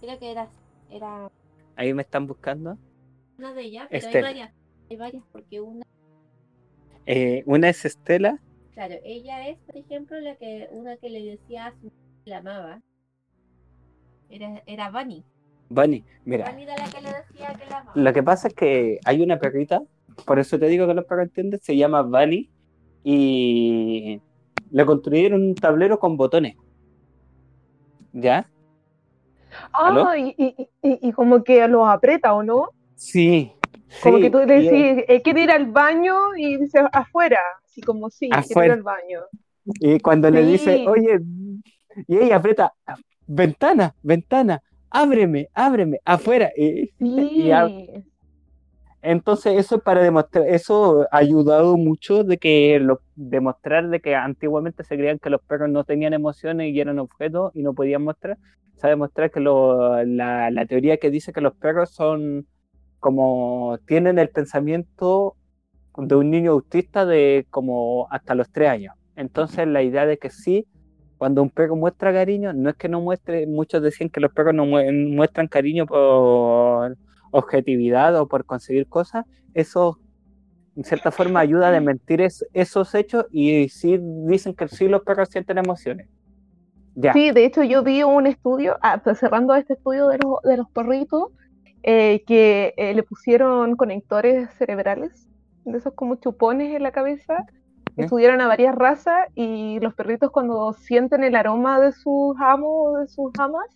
creo 0.00 0.18
que 0.18 0.30
era, 0.32 0.48
era. 0.90 1.30
Ahí 1.76 1.94
me 1.94 2.02
están 2.02 2.26
buscando. 2.26 2.76
Una 3.38 3.54
de 3.54 3.62
ellas, 3.62 3.86
pero 3.88 4.08
hay 4.08 4.22
varias. 4.22 4.52
Hay 4.90 4.96
varias 4.96 5.24
porque 5.30 5.60
una. 5.60 5.86
Eh, 7.06 7.44
una 7.46 7.68
es 7.68 7.84
Estela 7.84 8.38
Claro, 8.74 8.94
ella 9.04 9.48
es, 9.48 9.58
por 9.58 9.76
ejemplo, 9.76 10.20
la 10.20 10.36
que 10.36 10.68
una 10.72 10.96
que 10.98 11.10
le 11.10 11.22
decía 11.24 11.66
a 11.66 11.72
su 11.80 11.90
la 12.24 12.38
amaba. 12.38 12.82
Era, 14.28 14.62
era 14.66 14.90
Bunny. 14.90 15.24
Bunny, 15.68 16.04
mira. 16.24 16.50
Bunny 16.50 16.62
era 16.62 16.76
la 16.76 16.84
que 16.84 17.00
le 17.00 17.08
decía 17.08 17.54
que 17.54 17.66
la 17.70 17.78
amaba. 17.78 17.92
Lo 17.94 18.12
que 18.12 18.22
pasa 18.22 18.48
es 18.48 18.54
que 18.54 18.98
hay 19.04 19.22
una 19.22 19.38
perrita, 19.38 19.82
por 20.24 20.38
eso 20.38 20.58
te 20.58 20.66
digo 20.66 20.86
que 20.86 20.94
los 20.94 21.04
perros 21.04 21.26
entienden, 21.26 21.60
se 21.60 21.76
llama 21.76 22.02
Bunny 22.02 22.50
y 23.04 24.20
le 24.70 24.86
construyeron 24.86 25.42
un 25.42 25.54
tablero 25.54 25.98
con 25.98 26.16
botones. 26.16 26.56
¿Ya? 28.12 28.48
Ah, 29.72 30.14
y, 30.16 30.34
y, 30.36 30.68
y, 30.82 31.12
como 31.12 31.42
que 31.42 31.66
los 31.68 31.88
aprieta, 31.88 32.34
¿o 32.34 32.42
no? 32.42 32.68
Sí. 32.96 33.52
Como 34.02 34.18
que 34.18 34.30
tú 34.30 34.38
decís, 34.38 35.04
eh, 35.08 35.22
quiere 35.22 35.42
ir 35.42 35.50
al 35.50 35.66
baño 35.66 36.36
y 36.36 36.58
dice 36.58 36.80
afuera 36.92 37.40
como 37.84 38.10
sí, 38.10 38.28
quiero 38.52 38.72
al 38.72 38.82
baño. 38.82 39.20
Y 39.80 40.00
cuando 40.00 40.30
le 40.30 40.44
dice, 40.44 40.86
oye, 40.88 41.20
y 42.06 42.16
ella 42.16 42.36
aprieta, 42.36 42.72
ventana, 43.26 43.94
ventana, 44.02 44.62
ábreme, 44.90 45.48
ábreme, 45.54 46.00
afuera. 46.04 46.50
Y, 46.56 46.90
entonces 49.00 49.54
eso 49.56 49.76
es 49.76 49.82
para 49.82 50.02
demostrar, 50.02 50.48
eso 50.48 51.06
ha 51.12 51.18
ayudado 51.18 51.76
mucho 51.76 52.24
de 52.24 52.36
que 52.36 52.80
lo, 52.80 53.00
demostrar 53.14 53.88
de 53.88 54.00
que 54.00 54.16
antiguamente 54.16 54.82
se 54.82 54.96
creían 54.96 55.20
que 55.20 55.30
los 55.30 55.40
perros 55.42 55.70
no 55.70 55.84
tenían 55.84 56.14
emociones 56.14 56.72
y 56.74 56.80
eran 56.80 56.98
objetos 56.98 57.52
y 57.54 57.62
no 57.62 57.74
podían 57.74 58.02
mostrar. 58.02 58.38
Se 58.76 58.86
ha 58.86 58.90
demostrado 58.90 59.30
que 59.30 59.40
la, 59.40 60.50
la 60.50 60.66
teoría 60.66 60.98
que 60.98 61.10
dice 61.10 61.32
que 61.32 61.40
los 61.40 61.54
perros 61.54 61.90
son 61.90 62.46
como 63.00 63.78
tienen 63.86 64.18
el 64.18 64.30
pensamiento 64.30 65.36
de 65.96 66.14
un 66.14 66.30
niño 66.30 66.52
autista 66.52 67.04
de 67.06 67.46
como 67.50 68.08
hasta 68.10 68.34
los 68.34 68.50
tres 68.50 68.68
años. 68.68 68.94
Entonces 69.16 69.66
la 69.66 69.82
idea 69.82 70.06
de 70.06 70.18
que 70.18 70.30
sí, 70.30 70.66
cuando 71.18 71.42
un 71.42 71.50
perro 71.50 71.76
muestra 71.76 72.12
cariño, 72.12 72.52
no 72.52 72.70
es 72.70 72.76
que 72.76 72.88
no 72.88 73.00
muestre, 73.00 73.46
muchos 73.46 73.82
decían 73.82 74.08
que 74.08 74.20
los 74.20 74.32
perros 74.32 74.54
no 74.54 74.64
muestran 74.64 75.48
cariño 75.48 75.86
por, 75.86 76.96
objetividad 77.30 78.18
o 78.18 78.26
por 78.26 78.44
conseguir 78.44 78.86
cosas, 78.86 79.24
eso 79.54 79.98
en 80.76 80.84
cierta 80.84 81.10
forma 81.10 81.40
ayuda 81.40 81.68
a 81.68 81.72
desmentir 81.72 82.20
es- 82.20 82.46
esos 82.52 82.94
hechos 82.94 83.26
y 83.32 83.68
sí 83.68 83.98
dicen 84.00 84.54
que 84.54 84.68
sí 84.68 84.86
los 84.88 85.02
perros 85.02 85.28
sienten 85.28 85.58
emociones. 85.58 86.08
Ya. 86.94 87.12
Sí, 87.12 87.30
de 87.32 87.44
hecho 87.44 87.62
yo 87.62 87.82
vi 87.82 88.02
un 88.02 88.26
estudio, 88.26 88.76
ah, 88.82 89.00
pues, 89.02 89.18
cerrando 89.18 89.54
este 89.54 89.74
estudio 89.74 90.08
de 90.08 90.18
los, 90.18 90.42
de 90.42 90.56
los 90.56 90.70
perritos, 90.70 91.30
eh, 91.82 92.22
que 92.26 92.74
eh, 92.76 92.94
le 92.94 93.02
pusieron 93.02 93.76
conectores 93.76 94.50
cerebrales, 94.58 95.28
de 95.64 95.78
esos 95.78 95.94
como 95.94 96.16
chupones 96.16 96.74
en 96.74 96.82
la 96.82 96.92
cabeza, 96.92 97.44
¿Eh? 97.98 98.04
estudiaron 98.04 98.40
a 98.40 98.46
varias 98.48 98.74
razas 98.74 99.28
y 99.34 99.78
los 99.80 99.94
perritos 99.94 100.30
cuando 100.30 100.72
sienten 100.72 101.24
el 101.24 101.34
aroma 101.36 101.80
de 101.80 101.92
sus 101.92 102.36
amos 102.40 102.70
o 102.72 102.98
de 102.98 103.08
sus 103.08 103.32
amas, 103.38 103.66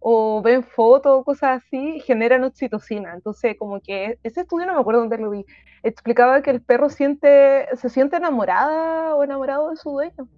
o 0.00 0.42
ven 0.42 0.62
fotos 0.64 1.20
o 1.20 1.24
cosas 1.24 1.62
así, 1.64 2.00
generan 2.00 2.42
oxitocina. 2.44 3.14
Entonces, 3.14 3.56
como 3.58 3.80
que 3.80 4.18
ese 4.22 4.40
estudio 4.40 4.66
no 4.66 4.74
me 4.74 4.80
acuerdo 4.80 5.00
dónde 5.00 5.18
lo 5.18 5.30
vi, 5.30 5.44
explicaba 5.82 6.42
que 6.42 6.50
el 6.50 6.60
perro 6.60 6.88
siente, 6.88 7.66
se 7.76 7.88
siente 7.88 8.16
enamorada 8.16 9.14
o 9.14 9.22
enamorado 9.22 9.70
de 9.70 9.76
su 9.76 9.90
dueño. 9.90 10.28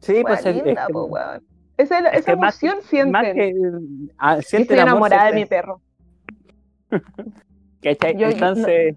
Sí, 0.00 0.22
pues 0.22 0.40
es- 0.40 0.46
es 0.46 0.64
linda, 0.64 0.86
que- 0.86 0.92
po, 0.92 1.04
weón. 1.04 1.42
Esa, 1.78 1.98
es 2.00 2.18
esa 2.20 2.32
que 2.32 2.36
más 2.36 2.62
emoción 2.62 2.82
sienten. 2.82 3.12
más 3.12 3.22
que 3.24 3.54
ah, 4.18 4.42
sienten 4.42 4.62
estoy 4.62 4.78
amor, 4.80 4.90
enamorada 5.12 5.26
de 5.30 5.32
mi 5.34 5.46
perro. 5.46 5.80
yo- 7.82 8.26
Entonces, 8.28 8.96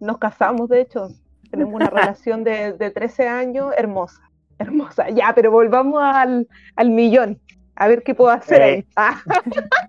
Nos 0.00 0.18
casamos, 0.18 0.68
de 0.68 0.82
hecho. 0.82 1.08
Tenemos 1.50 1.74
una 1.74 1.90
relación 1.90 2.44
de, 2.44 2.72
de 2.74 2.90
13 2.90 3.28
años 3.28 3.72
hermosa. 3.76 4.20
Hermosa. 4.58 5.08
Ya, 5.10 5.32
pero 5.34 5.50
volvamos 5.50 6.00
al, 6.02 6.48
al 6.76 6.90
millón. 6.90 7.40
A 7.76 7.88
ver 7.88 8.02
qué 8.02 8.14
puedo 8.14 8.30
hacer 8.30 8.60
Eh. 8.60 8.64
ahí. 8.64 8.86
Ah, 8.96 9.20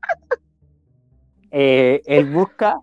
eh, 1.51 2.01
él 2.05 2.29
busca 2.31 2.79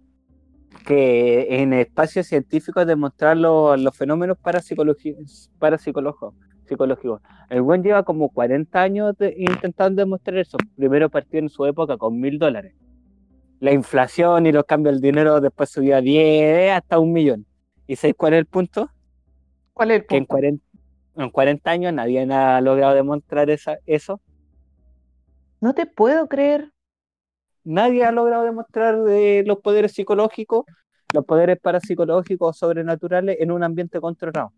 que 0.85 1.61
en 1.63 1.73
espacios 1.73 2.27
científicos 2.27 2.87
demostrar 2.87 3.37
lo- 3.37 3.77
los 3.77 3.97
fenómenos 3.97 4.39
parapsicológicos. 4.39 5.51
parapsicológicos 5.59 6.35
psicológicos. 6.69 7.23
El 7.49 7.63
buen 7.63 7.85
lleva 7.85 8.03
como 8.03 8.29
40 8.29 8.83
años 8.83 9.17
de- 9.19 9.35
intentando 9.39 10.03
demostrar 10.03 10.39
eso. 10.39 10.59
Primero 10.77 11.09
partió 11.09 11.39
en 11.39 11.49
su 11.49 11.65
época 11.65 11.97
con 11.97 12.19
mil 12.19 12.41
dólares. 12.41 12.75
La 13.61 13.71
inflación 13.73 14.47
y 14.47 14.53
los 14.53 14.65
cambios 14.65 14.97
del 14.97 15.01
dinero 15.01 15.41
después 15.41 15.71
subió 15.71 15.97
a 15.97 16.01
10 16.01 16.73
hasta 16.73 16.99
un 16.99 17.13
millón. 17.13 17.47
¿Y 17.87 17.97
sabéis 17.97 18.17
cuál 18.17 18.35
es 18.35 18.39
el 18.41 18.47
punto? 18.47 18.91
¿Cuál 19.73 19.91
es 19.93 20.01
el 20.01 20.07
Que 20.09 20.17
en 20.17 20.25
punto? 20.25 20.29
40, 20.29 20.65
en 21.17 21.31
40 21.31 21.71
años 21.71 21.93
nadie 21.93 22.21
ha 22.33 22.61
logrado 22.61 22.95
demostrar 22.95 23.51
esa, 23.51 23.79
eso. 23.87 24.21
No 25.61 25.75
te 25.75 25.87
puedo 25.87 26.29
creer. 26.29 26.73
Nadie 27.65 28.05
ha 28.05 28.13
logrado 28.13 28.45
demostrar 28.45 28.97
eh, 29.09 29.43
los 29.47 29.59
poderes 29.61 29.93
psicológicos, 29.93 30.65
los 31.13 31.25
poderes 31.25 31.59
parapsicológicos 31.61 32.59
sobrenaturales 32.59 33.39
en 33.41 33.51
un 33.51 33.63
ambiente 33.65 34.01
controlado. 34.01 34.53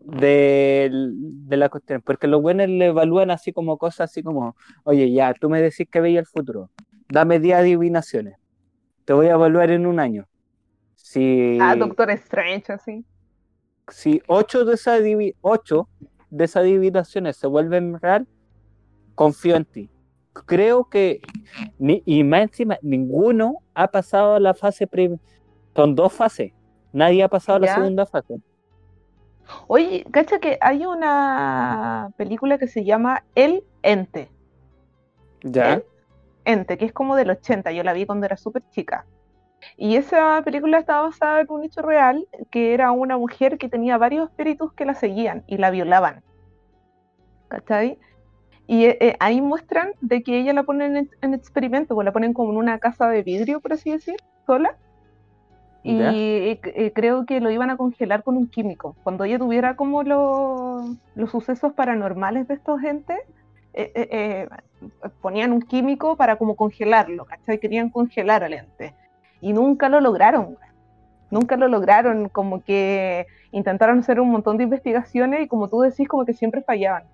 De, 0.00 0.90
de 0.92 1.56
la 1.56 1.70
cuestión, 1.70 2.02
porque 2.02 2.26
los 2.26 2.42
buenos 2.42 2.68
le 2.68 2.86
evalúan 2.86 3.30
así 3.30 3.52
como 3.54 3.78
cosas 3.78 4.10
así 4.10 4.22
como, 4.22 4.54
oye, 4.84 5.10
ya, 5.10 5.32
tú 5.32 5.48
me 5.48 5.62
decís 5.62 5.88
que 5.90 6.00
veía 6.02 6.20
el 6.20 6.26
futuro, 6.26 6.70
dame 7.08 7.40
10 7.40 7.56
adivinaciones, 7.56 8.36
te 9.04 9.14
voy 9.14 9.28
a 9.28 9.32
evaluar 9.34 9.70
en 9.70 9.86
un 9.86 10.00
año. 10.00 10.26
Si, 11.14 11.58
Ah, 11.60 11.76
Doctor 11.76 12.10
Strange, 12.10 12.72
así. 12.72 13.04
si 13.86 14.20
8 14.26 14.64
de 14.64 14.74
esas 14.74 15.00
ocho 15.42 15.88
de 16.28 16.44
esas 16.44 16.62
adivinaciones 16.64 17.36
se 17.36 17.46
vuelven 17.46 18.00
real, 18.00 18.26
confío 19.14 19.54
en 19.54 19.64
ti. 19.64 19.90
Creo 20.46 20.88
que, 20.88 21.20
ni, 21.78 22.02
y 22.04 22.24
más 22.24 22.42
encima, 22.42 22.78
ninguno 22.82 23.58
ha 23.74 23.86
pasado 23.86 24.40
la 24.40 24.54
fase 24.54 24.88
prim- 24.88 25.18
Son 25.76 25.94
dos 25.94 26.12
fases. 26.12 26.52
Nadie 26.92 27.22
ha 27.22 27.28
pasado 27.28 27.60
la 27.60 27.66
Ya. 27.68 27.74
segunda 27.76 28.06
fase. 28.06 28.40
Oye, 29.68 30.04
cacha 30.10 30.40
que 30.40 30.58
hay 30.60 30.84
una 30.84 32.10
película 32.16 32.58
que 32.58 32.66
se 32.66 32.84
llama 32.84 33.24
El 33.36 33.62
Ente. 33.82 34.30
¿Ya? 35.42 35.74
El 35.74 35.84
Ente, 36.44 36.76
que 36.76 36.86
es 36.86 36.92
como 36.92 37.14
del 37.14 37.30
80. 37.30 37.70
Yo 37.70 37.84
la 37.84 37.92
vi 37.92 38.04
cuando 38.04 38.26
era 38.26 38.36
súper 38.36 38.68
chica. 38.70 39.06
Y 39.76 39.96
esa 39.96 40.40
película 40.44 40.78
estaba 40.78 41.02
basada 41.02 41.40
en 41.40 41.46
un 41.50 41.64
hecho 41.64 41.82
real, 41.82 42.26
que 42.50 42.74
era 42.74 42.90
una 42.92 43.16
mujer 43.18 43.58
que 43.58 43.68
tenía 43.68 43.98
varios 43.98 44.28
espíritus 44.30 44.72
que 44.72 44.84
la 44.84 44.94
seguían 44.94 45.42
y 45.46 45.58
la 45.58 45.70
violaban. 45.70 46.22
¿Cachai? 47.48 47.98
Y 48.66 48.86
eh, 48.86 48.96
eh, 49.00 49.16
ahí 49.20 49.40
muestran 49.40 49.92
de 50.00 50.22
que 50.22 50.38
ella 50.38 50.52
la 50.54 50.62
ponen 50.62 50.96
en, 50.96 51.10
en 51.20 51.34
experimento, 51.34 51.94
pues 51.94 52.04
la 52.04 52.12
ponen 52.12 52.32
como 52.32 52.50
en 52.50 52.56
una 52.56 52.78
casa 52.78 53.08
de 53.08 53.22
vidrio, 53.22 53.60
por 53.60 53.74
así 53.74 53.90
decir, 53.90 54.16
sola. 54.46 54.76
Y 55.82 56.00
eh, 56.00 56.60
eh, 56.64 56.92
creo 56.94 57.26
que 57.26 57.40
lo 57.40 57.50
iban 57.50 57.68
a 57.68 57.76
congelar 57.76 58.22
con 58.22 58.38
un 58.38 58.48
químico. 58.48 58.96
Cuando 59.02 59.24
ella 59.24 59.38
tuviera 59.38 59.76
como 59.76 60.02
lo- 60.02 60.96
los 61.14 61.30
sucesos 61.30 61.74
paranormales 61.74 62.48
de 62.48 62.54
estos 62.54 62.80
gente, 62.80 63.14
ponían 65.20 65.52
un 65.52 65.60
químico 65.60 66.16
para 66.16 66.36
como 66.36 66.56
congelarlo, 66.56 67.26
¿cachai? 67.26 67.58
Querían 67.58 67.90
congelar 67.90 68.44
al 68.44 68.54
ente. 68.54 68.94
Y 69.44 69.52
nunca 69.52 69.88
lo 69.88 70.00
lograron. 70.00 70.58
Nunca 71.30 71.56
lo 71.56 71.68
lograron, 71.68 72.28
como 72.30 72.62
que 72.62 73.26
intentaron 73.52 74.00
hacer 74.00 74.20
un 74.20 74.30
montón 74.30 74.58
de 74.58 74.64
investigaciones 74.64 75.42
y 75.42 75.48
como 75.48 75.68
tú 75.68 75.80
decís, 75.82 76.08
como 76.08 76.24
que 76.26 76.34
siempre 76.34 76.62
fallaban. 76.62 77.04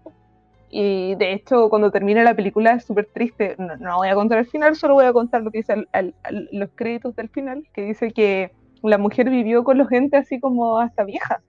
Y 0.70 1.16
de 1.16 1.32
hecho, 1.32 1.69
cuando 1.70 1.90
termina 1.90 2.23
la 2.24 2.35
película 2.36 2.73
es 2.74 2.85
súper 2.85 3.09
triste. 3.12 3.57
No, 3.59 3.77
no 3.77 3.97
voy 3.98 4.09
a 4.09 4.15
contar 4.15 4.39
el 4.39 4.47
final, 4.47 4.77
solo 4.77 4.94
voy 4.94 5.07
a 5.07 5.12
contar 5.12 5.43
lo 5.43 5.51
que 5.51 5.59
dice 5.59 5.73
al- 5.74 5.89
al- 5.93 6.15
al- 6.24 6.48
los 6.52 6.70
créditos 6.74 7.16
del 7.16 7.28
final, 7.31 7.65
que 7.74 7.82
dice 7.82 8.12
que 8.12 8.52
la 8.82 8.98
mujer 8.98 9.31
vivió 9.31 9.65
con 9.65 9.78
los 9.78 9.89
gente 9.89 10.16
así 10.16 10.40
como 10.40 10.78
hasta 10.81 11.05
vieja. 11.05 11.43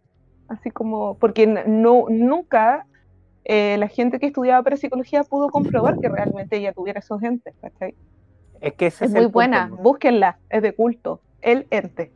Así 0.47 0.71
como, 0.71 1.17
porque 1.19 1.47
no, 1.47 2.05
nunca 2.09 2.87
eh, 3.45 3.77
la 3.77 3.87
gente 3.89 4.19
que 4.19 4.27
estudiaba 4.27 4.63
parapsicología 4.63 5.23
pudo 5.25 5.49
comprobar 5.51 5.99
que 5.99 6.09
realmente 6.09 6.57
ella 6.57 6.73
tuviera 6.73 6.99
esos 6.99 7.21
entes, 7.23 7.55
¿cachai? 7.61 7.95
Es 8.61 8.73
que 8.73 8.87
ese 8.87 9.05
Es 9.05 9.09
es, 9.09 9.15
muy 9.15 9.19
el 9.21 9.25
punto, 9.25 9.33
buena, 9.33 9.69
po. 9.69 9.75
búsquenla, 9.77 10.37
es 10.49 10.61
de 10.61 10.73
culto. 10.73 11.19
El 11.41 11.67
ente. 11.71 12.11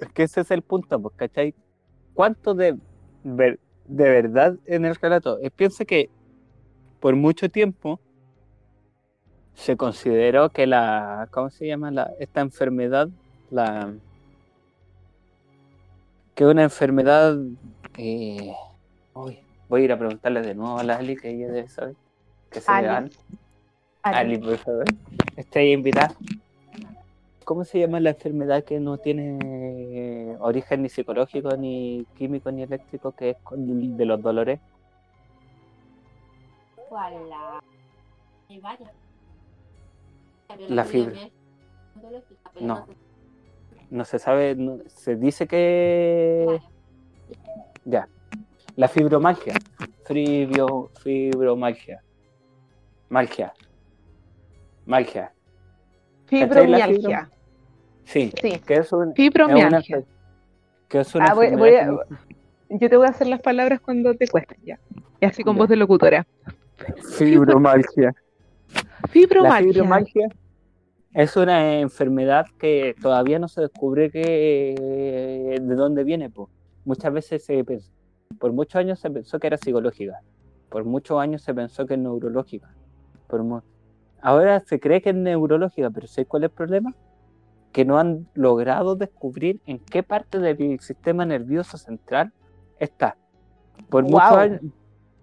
Es 0.00 0.08
que 0.12 0.22
ese 0.24 0.42
es 0.42 0.50
el 0.50 0.62
punto, 0.62 1.00
pues, 1.00 1.14
¿cachai? 1.16 1.54
¿Cuánto 2.14 2.54
de, 2.54 2.76
ver- 3.24 3.58
de 3.86 4.04
verdad 4.08 4.56
en 4.66 4.84
el 4.84 4.94
relato? 4.94 5.38
Eh, 5.40 5.50
piensa 5.50 5.84
que 5.84 6.10
por 7.00 7.16
mucho 7.16 7.48
tiempo 7.48 7.98
se 9.54 9.76
consideró 9.76 10.50
que 10.50 10.66
la, 10.66 11.28
¿cómo 11.30 11.48
se 11.50 11.66
llama? 11.66 11.90
La, 11.90 12.12
esta 12.20 12.42
enfermedad, 12.42 13.08
la, 13.50 13.94
que 16.34 16.44
una 16.44 16.62
enfermedad, 16.62 17.38
eh, 17.96 18.52
uy, 19.14 19.38
voy 19.68 19.80
a 19.80 19.84
ir 19.84 19.92
a 19.92 19.98
preguntarle 19.98 20.42
de 20.42 20.54
nuevo 20.54 20.78
a 20.78 20.84
la 20.84 20.96
Ali, 20.96 21.16
que 21.16 21.30
ella 21.30 21.50
debe 21.50 21.68
saber, 21.70 21.96
que 22.50 22.60
se. 22.60 22.70
Ali. 22.70 23.10
Ali, 24.14 24.38
por 24.38 24.56
favor, 24.58 24.84
está 25.36 25.58
ahí 25.60 25.72
invitada. 25.72 26.14
¿Cómo 27.44 27.64
se 27.64 27.78
llama 27.80 28.00
la 28.00 28.10
enfermedad 28.10 28.64
que 28.64 28.80
no 28.80 28.98
tiene 28.98 30.36
origen 30.40 30.82
ni 30.82 30.88
psicológico, 30.88 31.56
ni 31.56 32.04
químico, 32.16 32.50
ni 32.50 32.62
eléctrico, 32.62 33.12
que 33.12 33.30
es 33.30 33.36
con- 33.44 33.96
de 33.96 34.04
los 34.04 34.20
dolores? 34.20 34.58
¿Cuál 36.88 37.28
la? 37.28 37.60
Hay 38.48 38.60
varias. 38.60 38.90
La 40.68 40.84
fibra. 40.84 41.12
No. 42.60 42.86
No 43.90 44.04
se 44.04 44.18
sabe, 44.18 44.54
no- 44.56 44.78
se 44.86 45.16
dice 45.16 45.46
que 45.46 46.58
ya. 47.84 48.08
La 48.76 48.88
fibromalgia. 48.88 49.54
Fibrio, 50.04 50.90
fibromalgia. 51.02 52.02
Malgia. 53.08 53.52
Malgia. 54.86 55.32
Fibromialgia. 56.26 57.30
Sí, 58.04 58.32
Sí, 58.40 58.58
que 58.64 58.74
es, 58.74 58.92
un- 58.92 59.02
es 59.02 59.06
una 59.08 59.14
fibromialgia. 59.14 60.02
que 60.88 61.00
es 61.00 61.14
una 61.14 61.26
Ah, 61.26 61.34
voy- 61.34 61.54
voy 61.56 61.74
a- 61.74 61.86
que- 62.08 62.36
Yo 62.80 62.90
te 62.90 62.96
voy 62.96 63.06
a 63.06 63.10
hacer 63.10 63.28
las 63.28 63.40
palabras 63.40 63.80
cuando 63.80 64.14
te 64.14 64.26
cuesten 64.26 64.58
ya. 64.64 64.78
Y 65.20 65.26
así 65.26 65.44
con 65.44 65.54
Ya. 65.54 65.58
voz 65.60 65.68
de 65.68 65.76
locutora. 65.76 66.26
Fibromalgia. 67.16 68.14
La 68.74 69.08
Fibromialgia. 69.08 69.72
fibromalgia 69.72 70.28
es 71.14 71.36
una 71.36 71.78
enfermedad 71.80 72.46
que 72.58 72.94
todavía 73.00 73.38
no 73.38 73.46
se 73.48 73.60
descubre 73.62 74.10
que, 74.10 75.58
de 75.60 75.74
dónde 75.76 76.02
viene. 76.04 76.28
po. 76.30 76.50
Muchas 76.84 77.12
veces 77.12 77.44
se 77.44 77.64
pens- 77.64 77.90
por 78.38 78.52
muchos 78.52 78.76
años 78.76 78.98
se 79.00 79.10
pensó 79.10 79.38
que 79.38 79.46
era 79.46 79.56
psicológica, 79.56 80.20
por 80.68 80.84
muchos 80.84 81.18
años 81.20 81.42
se 81.42 81.54
pensó 81.54 81.86
que 81.86 81.94
es 81.94 82.00
neurológica. 82.00 82.68
por 83.28 83.42
ahora 84.20 84.60
se 84.60 84.80
cree 84.80 85.00
que 85.02 85.10
es 85.10 85.16
neurológica, 85.16 85.90
pero 85.90 86.06
¿sabes 86.06 86.28
cuál 86.28 86.44
es 86.44 86.50
el 86.50 86.54
problema? 86.56 86.94
Que 87.72 87.84
no 87.84 87.98
han 87.98 88.26
logrado 88.34 88.96
descubrir 88.96 89.60
en 89.66 89.78
qué 89.78 90.02
parte 90.02 90.38
del 90.38 90.80
sistema 90.80 91.24
nervioso 91.26 91.76
central 91.78 92.32
está. 92.78 93.16
Por 93.90 94.04
muchos 94.04 94.18
Guau. 94.30 94.36
años, 94.38 94.60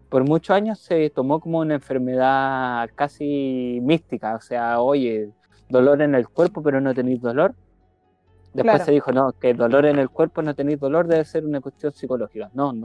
por 0.10 0.24
muchos 0.24 0.56
años 0.56 0.80
se 0.80 1.10
tomó 1.10 1.40
como 1.40 1.60
una 1.60 1.74
enfermedad 1.76 2.90
casi 2.96 3.80
mística, 3.82 4.36
o 4.36 4.42
sea, 4.42 4.80
oye, 4.80 5.32
dolor 5.70 6.02
en 6.02 6.14
el 6.14 6.30
cuerpo, 6.30 6.62
pero 6.62 6.80
no 6.80 6.94
tenéis 6.94 7.22
dolor. 7.22 7.56
Después 8.54 8.76
Claro. 8.76 8.86
se 8.86 8.92
dijo, 8.92 9.12
no, 9.12 9.32
que 9.34 9.56
dolor 9.56 9.88
en 9.88 9.98
el 9.98 10.12
cuerpo, 10.12 10.44
no 10.44 10.54
tenéis 10.54 10.80
dolor, 10.80 11.08
debe 11.08 11.26
ser 11.26 11.44
una 11.44 11.60
cuestión 11.60 11.92
psicológica. 11.92 12.52
No, 12.54 12.72
no. 12.72 12.84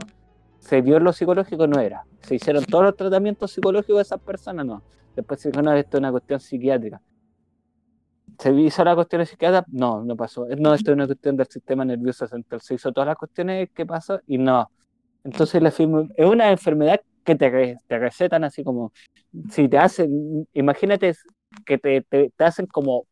Se 0.57 0.81
vio 0.81 0.99
lo 0.99 1.13
psicológico, 1.13 1.67
no 1.67 1.79
era. 1.79 2.03
Se 2.21 2.33
hicieron 2.35 2.65
todos 2.65 2.83
los 2.85 2.95
tratamientos 2.95 3.51
psicológicos 3.51 3.97
de 3.97 4.01
esas 4.01 4.19
personas, 4.19 4.65
no. 4.65 4.81
Después 5.19 5.41
se 5.41 5.49
dijo, 5.51 5.61
no, 5.61 5.73
esto 5.73 5.97
es 5.97 5.99
una 5.99 6.11
cuestión 6.11 6.39
psiquiátrica. 6.39 7.01
¿Se 8.37 8.53
hizo 8.53 8.83
la 8.85 8.95
cuestión 8.95 9.25
psiquiátrica? 9.25 9.65
No, 9.69 10.01
no 10.01 10.15
pasó. 10.15 10.47
No, 10.57 10.73
esto 10.73 10.91
es 10.91 10.95
una 10.95 11.07
cuestión 11.07 11.35
del 11.35 11.47
sistema 11.47 11.83
nervioso 11.83 12.25
central. 12.25 12.61
Se 12.61 12.75
hizo 12.75 12.89
todas 12.93 13.07
las 13.07 13.17
cuestiones 13.17 13.69
que 13.71 13.85
pasó 13.85 14.21
y 14.27 14.37
no. 14.37 14.71
Entonces 15.25 15.61
la 15.61 15.71
fibro- 15.71 16.07
es 16.15 16.25
una 16.25 16.49
enfermedad 16.49 17.01
que 17.25 17.35
te, 17.35 17.77
te 17.85 17.99
recetan 17.99 18.45
así 18.45 18.63
como, 18.63 18.93
si 19.49 19.67
te 19.67 19.77
hacen, 19.77 20.47
imagínate 20.53 21.13
que 21.65 21.77
te, 21.77 22.01
te- 22.03 22.31
te 22.33 22.43
hacen 22.45 22.65
como 22.67 23.05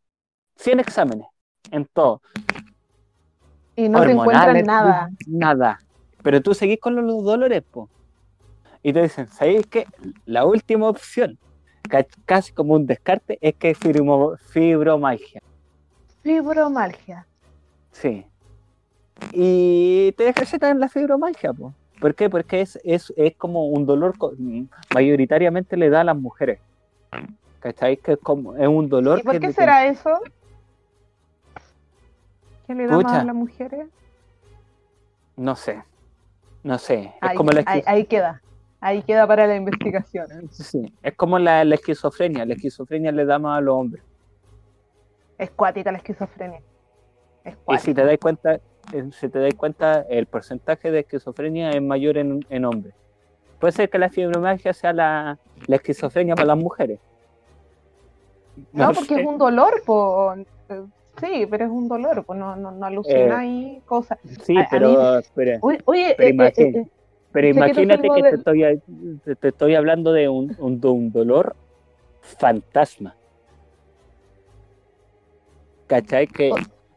100 0.56 0.80
exámenes 0.80 1.26
en 1.70 1.84
todo. 1.92 2.22
Y 3.76 3.86
no 3.90 3.98
te 4.02 4.12
encuentran 4.12 4.64
nada. 4.64 5.10
Nada. 5.26 5.78
Pero 6.22 6.40
tú 6.40 6.54
seguís 6.54 6.80
con 6.80 6.96
los, 6.96 7.04
los 7.04 7.22
dolores, 7.22 7.62
po. 7.70 7.90
Y 8.82 8.94
te 8.94 9.02
dicen, 9.02 9.28
¿sabéis 9.28 9.66
qué? 9.66 9.84
La 10.24 10.46
última 10.46 10.88
opción, 10.88 11.38
casi 12.26 12.52
como 12.52 12.74
un 12.74 12.86
descarte, 12.86 13.38
es 13.40 13.54
que 13.54 13.70
es 13.70 13.78
fibromialgia. 13.78 15.40
Fibromalgia. 16.22 17.26
Sí. 17.92 18.24
Y 19.32 20.12
te 20.12 20.32
recetan 20.32 20.78
la 20.78 20.88
fibromialgia, 20.88 21.52
po. 21.52 21.72
¿Por 22.00 22.14
qué? 22.14 22.30
Porque 22.30 22.60
es, 22.60 22.78
es, 22.84 23.12
es 23.16 23.34
como 23.36 23.66
un 23.68 23.84
dolor 23.86 24.14
mayoritariamente 24.94 25.76
le 25.76 25.90
da 25.90 26.02
a 26.02 26.04
las 26.04 26.16
mujeres. 26.16 26.60
¿Cachai? 27.60 27.96
Que 27.96 28.12
es 28.12 28.18
como 28.22 28.54
es 28.56 28.68
un 28.68 28.88
dolor 28.88 29.18
¿Y 29.18 29.22
por 29.24 29.32
qué 29.40 29.48
que- 29.48 29.52
será 29.52 29.86
eso? 29.86 30.20
¿Qué 32.66 32.74
le 32.74 32.86
da 32.86 32.98
más 33.00 33.12
a 33.12 33.24
las 33.24 33.34
mujeres? 33.34 33.86
no 35.36 35.56
sé. 35.56 35.82
No 36.64 36.78
sé. 36.78 37.02
Es 37.04 37.12
Ahí, 37.20 37.36
como 37.36 37.50
la 37.52 37.62
ahí- 37.66 37.82
ahí 37.86 38.04
queda. 38.04 38.42
Ahí 38.80 39.02
queda 39.02 39.26
para 39.26 39.46
la 39.46 39.56
investigación. 39.56 40.26
Sí, 40.50 40.92
es 41.02 41.14
como 41.16 41.38
la, 41.38 41.64
la 41.64 41.74
esquizofrenia. 41.74 42.44
La 42.46 42.54
esquizofrenia 42.54 43.10
le 43.10 43.24
da 43.24 43.38
más 43.38 43.58
a 43.58 43.60
los 43.60 43.74
hombres. 43.74 44.04
Es 45.36 45.50
cuática 45.50 45.90
la 45.90 45.98
esquizofrenia. 45.98 46.60
Es 47.44 47.56
Y 47.68 47.78
si 47.78 47.94
te 47.94 48.04
das 48.04 48.18
cuenta, 48.18 48.54
eh, 48.92 49.08
si 49.12 49.28
te 49.28 49.38
das 49.40 49.54
cuenta, 49.54 50.02
el 50.08 50.26
porcentaje 50.26 50.90
de 50.90 51.00
esquizofrenia 51.00 51.70
es 51.70 51.82
mayor 51.82 52.18
en, 52.18 52.44
en 52.50 52.64
hombres. 52.64 52.94
Puede 53.58 53.72
ser 53.72 53.90
que 53.90 53.98
la 53.98 54.10
fibromialgia 54.10 54.72
sea 54.72 54.92
la, 54.92 55.38
la 55.66 55.76
esquizofrenia 55.76 56.34
para 56.36 56.46
las 56.46 56.58
mujeres. 56.58 57.00
No, 58.72 58.92
porque 58.92 59.14
sé. 59.14 59.20
es 59.20 59.26
un 59.26 59.38
dolor, 59.38 59.82
po. 59.84 60.34
Sí, 61.20 61.46
pero 61.50 61.64
es 61.64 61.70
un 61.70 61.88
dolor, 61.88 62.24
pues 62.24 62.38
no, 62.38 62.54
no, 62.54 62.70
no 62.70 62.86
alucináis 62.86 63.82
cosas. 63.84 64.18
Sí, 64.44 64.56
a- 64.56 64.60
a 64.62 64.68
pero, 65.34 65.58
Oye, 65.60 65.80
oye, 65.84 66.14
Pero 66.16 66.44
eh, 66.44 66.52
eh, 66.56 66.72
eh, 66.74 66.86
pero 67.32 67.46
imagínate 67.48 68.08
que 68.14 68.22
te 68.22 68.34
estoy, 68.36 68.82
te, 69.40 69.48
estoy 69.48 69.74
hablando 69.74 70.12
de 70.12 70.28
un, 70.28 70.54
un- 70.58 70.80
de 70.80 70.88
un 70.88 71.12
dolor 71.12 71.54
fantasma. 72.22 73.14
¿Cachai? 75.86 76.26
Que 76.26 76.50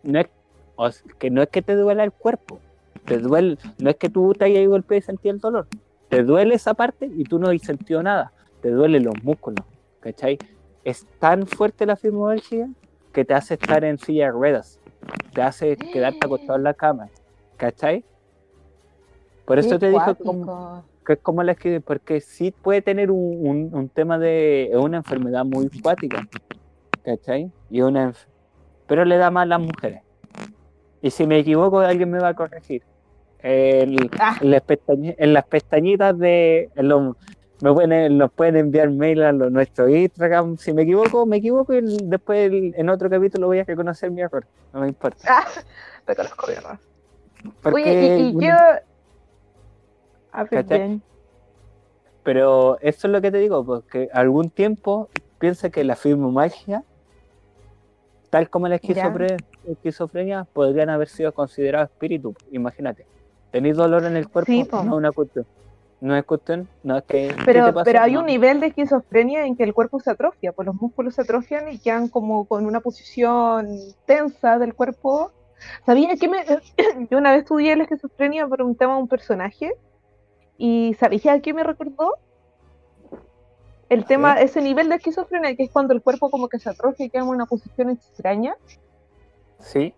no 0.03 0.19
es, 0.19 1.03
que 1.19 1.29
no 1.29 1.41
es 1.41 1.49
que 1.49 1.61
te 1.61 1.75
duela 1.75 2.03
el 2.03 2.11
cuerpo. 2.11 2.59
Te 3.05 3.17
duele, 3.17 3.57
no 3.79 3.89
es 3.89 3.95
que 3.95 4.09
tú 4.09 4.33
te 4.33 4.45
hayas 4.45 4.67
golpeado 4.67 4.99
y 4.99 5.01
sentí 5.01 5.29
el 5.29 5.39
dolor. 5.39 5.67
Te 6.09 6.23
duele 6.23 6.55
esa 6.55 6.73
parte 6.73 7.09
y 7.15 7.23
tú 7.23 7.39
no 7.39 7.49
has 7.49 7.61
sentido 7.61 8.03
nada. 8.03 8.31
Te 8.61 8.69
duelen 8.69 9.05
los 9.05 9.23
músculos. 9.23 9.65
¿Cachai? 10.01 10.37
Es 10.83 11.05
tan 11.19 11.47
fuerte 11.47 11.85
la 11.85 11.95
fibromialgia 11.95 12.67
que 13.13 13.23
te 13.23 13.33
hace 13.33 13.53
estar 13.55 13.83
en 13.83 13.97
silla 13.97 14.25
de 14.25 14.31
ruedas. 14.31 14.79
Te 15.33 15.41
hace 15.41 15.77
quedarte 15.77 16.19
acostado 16.25 16.57
en 16.57 16.63
la 16.63 16.73
cama. 16.73 17.09
¿Cachai? 17.57 18.03
Por 19.51 19.59
eso 19.59 19.77
te 19.79 19.87
digo 19.89 19.99
que 20.05 20.23
como, 20.23 20.83
que 21.05 21.13
es 21.13 21.19
como 21.19 21.43
la 21.43 21.55
que, 21.55 21.81
porque 21.81 22.21
sí 22.21 22.51
puede 22.51 22.81
tener 22.81 23.11
un, 23.11 23.45
un- 23.45 23.69
un 23.75 23.89
tema 23.89 24.17
de, 24.17 24.71
una 24.75 24.97
enfermedad 24.97 25.43
muy 25.43 25.69
cuática, 25.81 26.25
¿cachai? 27.03 27.51
Y 27.69 27.81
una, 27.81 28.13
pero 28.87 29.03
le 29.03 29.17
da 29.17 29.29
más 29.29 29.43
a 29.43 29.45
las 29.47 29.59
mujeres. 29.59 30.03
Y 31.01 31.09
si 31.11 31.27
me 31.27 31.39
equivoco, 31.39 31.79
alguien 31.79 32.09
me 32.11 32.19
va 32.19 32.29
a 32.29 32.33
corregir. 32.33 32.83
El- 33.39 34.09
Ah. 34.19 34.37
en, 34.39 34.51
las 34.51 34.63
en 34.87 35.33
las 35.33 35.43
pestañitas 35.45 36.17
de, 36.17 36.69
en 36.75 36.87
los- 36.87 37.15
me 37.61 37.73
pueden, 37.73 38.17
nos 38.17 38.31
pueden 38.31 38.55
enviar 38.55 38.89
mail 38.89 39.21
a 39.23 39.31
los- 39.33 39.51
nuestro 39.51 39.89
Instagram. 39.89 40.55
Si 40.57 40.71
me 40.71 40.83
equivoco, 40.83 41.25
me 41.25 41.37
equivoco 41.37 41.73
y 41.73 41.81
después 42.05 42.49
el- 42.51 42.73
en 42.77 42.89
otro 42.89 43.09
capítulo 43.09 43.47
voy 43.47 43.59
a 43.59 43.65
reconocer 43.65 44.11
mi 44.11 44.21
error. 44.21 44.45
No 44.73 44.79
me 44.79 44.87
importa. 44.87 45.25
Ah, 45.27 45.43
te 46.05 46.15
conozco 46.15 46.47
bien. 46.47 46.61
¿no? 46.63 47.51
Porque 47.61 47.81
Oye, 47.81 48.17
y, 48.17 48.21
y 48.37 48.45
yo. 48.47 48.53
A 50.31 50.43
ver, 50.43 50.49
¿Cachai? 50.63 50.77
bien. 50.79 51.03
Pero 52.23 52.77
eso 52.81 53.07
es 53.07 53.11
lo 53.11 53.21
que 53.21 53.31
te 53.31 53.39
digo, 53.39 53.65
porque 53.65 54.09
algún 54.13 54.49
tiempo 54.51 55.09
piensa 55.39 55.69
que 55.69 55.83
la 55.83 55.95
fibromialgia, 55.95 56.83
tal 58.29 58.49
como 58.49 58.67
la 58.67 58.79
esquizofre- 58.79 59.43
esquizofrenia, 59.65 60.45
podrían 60.53 60.89
haber 60.89 61.07
sido 61.07 61.33
considerados 61.33 61.89
espíritus. 61.89 62.35
Imagínate, 62.51 63.07
tenéis 63.49 63.75
dolor 63.75 64.05
en 64.05 64.17
el 64.17 64.29
cuerpo, 64.29 64.51
Sí, 64.51 64.67
no 64.71 64.79
es 64.81 64.87
una 64.87 65.11
cuestión. 65.11 65.45
No 65.99 66.15
es 66.15 66.23
cuestión, 66.25 66.67
no 66.81 66.97
es 66.97 67.03
que. 67.03 67.27
¿qué 67.27 67.35
te 67.35 67.43
Pero, 67.45 67.73
pero 67.83 67.99
hay 68.01 68.13
No. 68.13 68.21
un 68.21 68.25
nivel 68.25 68.59
de 68.59 68.67
esquizofrenia 68.67 69.45
en 69.45 69.55
que 69.55 69.63
el 69.63 69.73
cuerpo 69.73 69.99
se 69.99 70.09
atrofia, 70.11 70.51
pues 70.51 70.65
los 70.65 70.75
músculos 70.75 71.13
se 71.15 71.21
atrofian 71.21 71.71
y 71.71 71.79
quedan 71.79 72.07
como 72.09 72.45
con 72.45 72.65
una 72.65 72.79
posición 72.81 73.67
tensa 74.05 74.57
del 74.57 74.73
cuerpo. 74.73 75.31
¿Sabías 75.85 76.19
que 76.19 76.27
me... 76.27 76.43
yo 77.11 77.17
una 77.19 77.31
vez 77.31 77.41
estudié 77.41 77.75
la 77.75 77.83
esquizofrenia 77.83 78.47
por 78.47 78.63
un 78.63 78.75
tema 78.75 78.95
de 78.95 79.01
un 79.01 79.07
personaje 79.07 79.71
y 80.63 80.93
¿sabías 80.99 81.25
a 81.25 81.39
qué 81.41 81.53
me 81.53 81.63
recordó? 81.63 82.13
El 83.89 84.05
tema, 84.05 84.35
ver. 84.35 84.45
ese 84.45 84.61
nivel 84.61 84.89
de 84.89 84.95
esquizofrenia 84.95 85.55
que 85.55 85.63
es 85.63 85.71
cuando 85.71 85.93
el 85.93 86.01
cuerpo 86.01 86.29
como 86.29 86.47
que 86.49 86.59
se 86.59 86.69
atrofia 86.69 87.05
y 87.05 87.09
queda 87.09 87.23
en 87.23 87.29
una 87.29 87.45
posición 87.45 87.89
extraña, 87.89 88.55
Sí, 89.59 89.93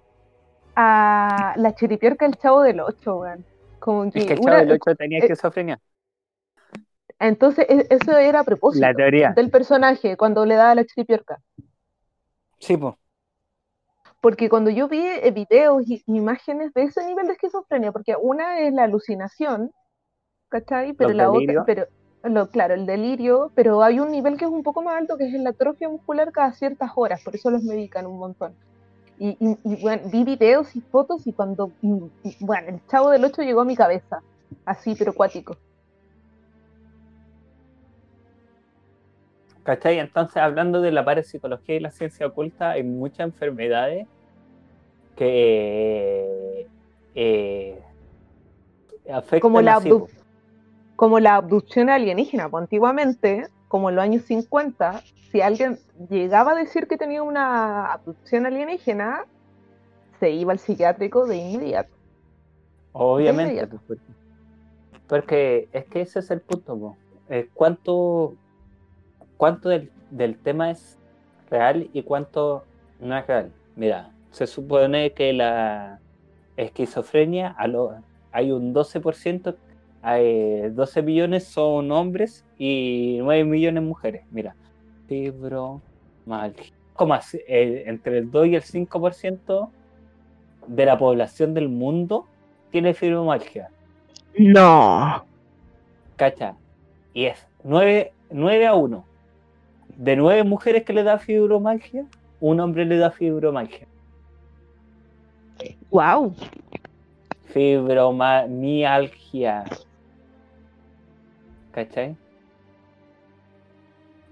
a 0.75 1.53
la 1.57 1.75
chiripiorca 1.75 2.25
del 2.25 2.37
chavo 2.37 2.61
del 2.61 2.79
8, 2.79 3.17
weón. 3.17 3.45
Como 3.79 4.11
que 4.11 4.19
es 4.19 4.25
que 4.25 4.33
el 4.33 4.39
una- 4.39 4.51
chavo 4.53 4.65
del 4.65 4.71
8 4.81 4.95
tenía 4.95 5.19
eh, 5.19 5.21
esquizofrenia. 5.21 5.79
Entonces, 7.19 7.65
e- 7.69 7.87
eso 7.89 8.17
era 8.17 8.41
a 8.41 8.43
propósito 8.43 8.85
La 8.85 8.93
teoría. 8.93 9.31
del 9.31 9.49
personaje 9.49 10.17
cuando 10.17 10.45
le 10.45 10.55
daba 10.55 10.75
la 10.75 10.85
chiripiorca. 10.85 11.41
Sí, 12.59 12.77
pues. 12.77 12.95
Porque 14.21 14.49
cuando 14.49 14.69
yo 14.71 14.87
vi 14.87 15.05
eh, 15.05 15.31
videos 15.31 15.83
y 15.87 16.01
imágenes 16.07 16.73
de 16.73 16.83
ese 16.83 17.05
nivel 17.05 17.27
de 17.27 17.33
esquizofrenia, 17.33 17.91
porque 17.91 18.15
una 18.19 18.59
es 18.61 18.73
la 18.73 18.83
alucinación, 18.85 19.71
¿cachai? 20.53 20.93
Pero 20.93 21.09
Los 21.09 21.17
la 21.17 21.29
delirios. 21.31 21.63
otra, 21.63 21.75
pero 22.21 22.31
lo, 22.33 22.47
claro, 22.49 22.73
el 22.75 22.85
delirio, 22.85 23.51
pero 23.55 23.83
hay 23.83 23.99
un 23.99 24.11
nivel 24.11 24.37
que 24.37 24.45
es 24.45 24.51
un 24.51 24.63
poco 24.63 24.81
más 24.83 24.95
alto, 25.01 25.17
que 25.17 25.25
es 25.27 25.33
la 25.33 25.49
atrofia 25.51 25.89
muscular 25.89 26.31
cada 26.31 26.53
ciertas 26.53 26.91
horas, 26.95 27.21
por 27.23 27.35
eso 27.35 27.49
los 27.51 27.63
medican 27.63 28.05
un 28.05 28.17
montón. 28.19 28.55
Y, 29.17 29.29
y- 29.39 29.57
y, 29.63 29.81
bueno, 29.81 30.03
vi 30.11 30.23
videos 30.23 30.75
y 30.75 30.81
fotos 30.81 31.25
y 31.27 31.33
cuando, 31.33 31.71
y- 31.81 32.45
bueno, 32.45 32.69
el 32.69 32.81
chavo 32.87 33.09
del 33.09 33.25
8 33.25 33.41
llegó 33.41 33.61
a 33.61 33.65
mi 33.65 33.75
cabeza, 33.75 34.21
así, 34.65 34.95
pero 34.97 35.13
cuático. 35.13 35.57
¿Cachai? 39.63 39.99
Entonces, 39.99 40.37
hablando 40.37 40.81
de 40.81 40.91
la 40.91 41.05
parapsicología 41.05 41.75
y 41.75 41.79
la 41.79 41.91
ciencia 41.91 42.27
oculta, 42.27 42.71
hay 42.71 42.83
muchas 42.83 43.27
enfermedades 43.27 44.07
que 45.15 46.67
eh, 47.15 47.79
afectan 49.09 49.39
Como 49.39 49.61
la, 49.61 49.79
po. 49.79 50.07
Como 50.95 51.19
la 51.19 51.35
abducción 51.35 51.89
alienígena, 51.89 52.49
pues 52.49 52.61
antiguamente, 52.63 53.47
como 53.67 53.89
en 53.89 53.95
los 53.95 54.03
años 54.03 54.23
50, 54.23 55.01
si 55.31 55.41
alguien 55.41 55.79
llegaba 56.09 56.51
a 56.51 56.55
decir 56.55 56.87
que 56.87 56.97
tenía 56.97 57.23
una 57.23 57.91
abducción 57.93 58.45
alienígena, 58.45 59.25
se 60.19 60.31
iba 60.31 60.51
al 60.53 60.59
psiquiátrico 60.59 61.25
de 61.25 61.37
inmediato. 61.37 61.93
Obviamente, 62.93 63.53
inmediato. 63.53 63.81
porque, 63.87 64.01
porque 65.07 65.69
es 65.73 65.85
que 65.85 66.01
ese 66.01 66.19
es 66.19 66.31
el 66.31 66.41
punto. 66.41 66.77
po. 66.77 66.97
Eh, 67.29 67.49
¿Cuánto, 67.53 68.35
cuánto 69.37 69.69
del, 69.69 69.91
del 70.11 70.37
tema 70.37 70.71
es 70.71 70.97
real 71.49 71.89
y 71.93 72.03
cuánto 72.03 72.63
no 72.99 73.17
es 73.17 73.25
real? 73.25 73.51
Mira, 73.75 74.11
se 74.31 74.45
supone 74.47 75.13
que 75.13 75.33
la 75.33 75.99
esquizofrenia, 76.57 77.49
a 77.57 77.67
lo- 77.67 77.95
hay 78.31 78.51
un 78.51 78.73
12%, 78.73 79.55
hay 80.03 80.69
12 80.69 81.01
millones 81.01 81.45
son 81.45 81.91
hombres 81.91 82.45
y 82.57 83.19
9 83.21 83.45
millones 83.45 83.83
mujeres. 83.83 84.23
Mira, 84.31 84.53
fibromialgia. 85.07 86.73
Como 86.93 87.13
así, 87.13 87.39
eh, 87.47 87.85
entre 87.87 88.17
el 88.17 88.29
2 88.29 88.47
y 88.47 88.55
el 88.55 88.61
5% 88.61 89.69
de 90.67 90.85
la 90.85 90.97
población 90.97 91.53
del 91.53 91.69
mundo 91.69 92.27
tiene 92.69 92.93
fibromialgia. 92.93 93.69
No. 94.37 95.23
¿Cacha? 96.17 96.55
Y 97.13 97.23
es 97.25 97.47
9, 97.63 98.11
9 98.29 98.67
a 98.67 98.75
1. 98.75 99.05
De 99.95 100.17
9 100.17 100.43
mujeres 100.43 100.83
que 100.83 100.91
le 100.91 101.03
da 101.03 101.17
fibromialgia, 101.17 102.05
un 102.41 102.59
hombre 102.59 102.83
le 102.83 102.97
da 102.97 103.09
fibromialgia. 103.09 103.87
Wow. 105.91 106.35
Fibromialgia. 107.53 109.63
¿Cachai? 111.73 112.15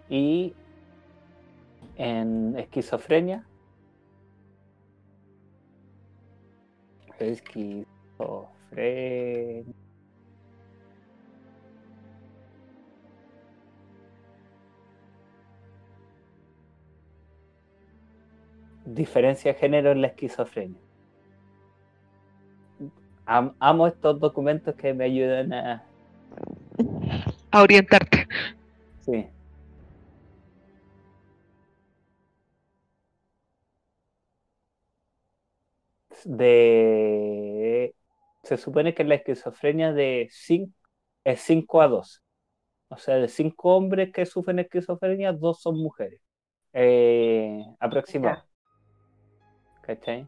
Y 0.10 0.54
en 1.96 2.56
esquizofrenia. 2.58 3.46
Esquizofrenia. 7.20 7.86
Diferencia 18.86 19.54
de 19.54 19.60
género 19.60 19.92
en 19.92 20.02
la 20.02 20.08
esquizofrenia. 20.08 20.80
Am- 23.26 23.56
amo 23.60 23.88
estos 23.88 24.20
documentos 24.20 24.76
que 24.76 24.94
me 24.94 25.06
ayudan 25.06 25.54
a. 25.54 25.91
A 27.52 27.62
orientarte. 27.62 28.28
Sí. 29.06 29.28
De. 36.26 37.96
Se 38.44 38.58
supone 38.58 38.94
que 38.94 39.04
la 39.04 39.16
esquizofrenia 39.16 39.94
de 39.94 40.28
5 40.32 40.72
es 41.24 41.42
5 41.42 41.82
a 41.82 41.88
2. 41.88 42.24
O 42.90 42.98
sea, 42.98 43.16
de 43.16 43.28
5 43.28 43.76
hombres 43.76 44.12
que 44.12 44.26
sufren 44.26 44.60
esquizofrenia, 44.60 45.34
2 45.34 45.62
son 45.62 45.78
mujeres. 45.78 46.22
Eh, 46.74 47.64
aproximado. 47.80 48.44
¿Cachai? 49.82 50.28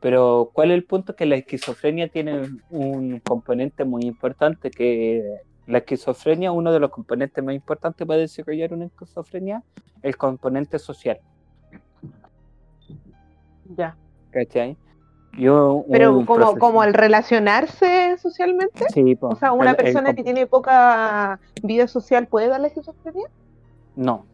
Pero, 0.00 0.50
¿cuál 0.52 0.70
es 0.72 0.74
el 0.76 0.84
punto? 0.84 1.14
Que 1.14 1.26
la 1.26 1.36
esquizofrenia 1.36 2.08
tiene 2.08 2.48
un 2.70 3.20
componente 3.20 3.84
muy 3.84 4.02
importante, 4.02 4.70
que 4.70 5.22
la 5.66 5.78
esquizofrenia, 5.78 6.52
uno 6.52 6.72
de 6.72 6.80
los 6.80 6.90
componentes 6.90 7.42
más 7.42 7.54
importantes 7.54 8.06
para 8.06 8.20
desarrollar 8.20 8.72
una 8.72 8.86
esquizofrenia, 8.86 9.62
el 10.02 10.16
componente 10.16 10.78
social, 10.78 11.18
Ya. 13.76 13.96
¿cachai? 14.30 14.76
Yo, 15.38 15.84
Pero 15.90 16.26
como, 16.26 16.58
como 16.58 16.84
el 16.84 16.92
relacionarse 16.92 18.18
socialmente. 18.18 18.84
Sí. 18.92 19.16
O 19.20 19.34
sea, 19.36 19.52
una 19.52 19.70
El- 19.70 19.76
persona 19.76 20.12
que 20.12 20.22
tiene 20.22 20.46
poca 20.46 21.40
vida 21.62 21.88
social 21.88 22.26
puede 22.26 22.48
darle 22.48 22.68
esquizofrenia. 22.68 23.28
No, 23.96 24.26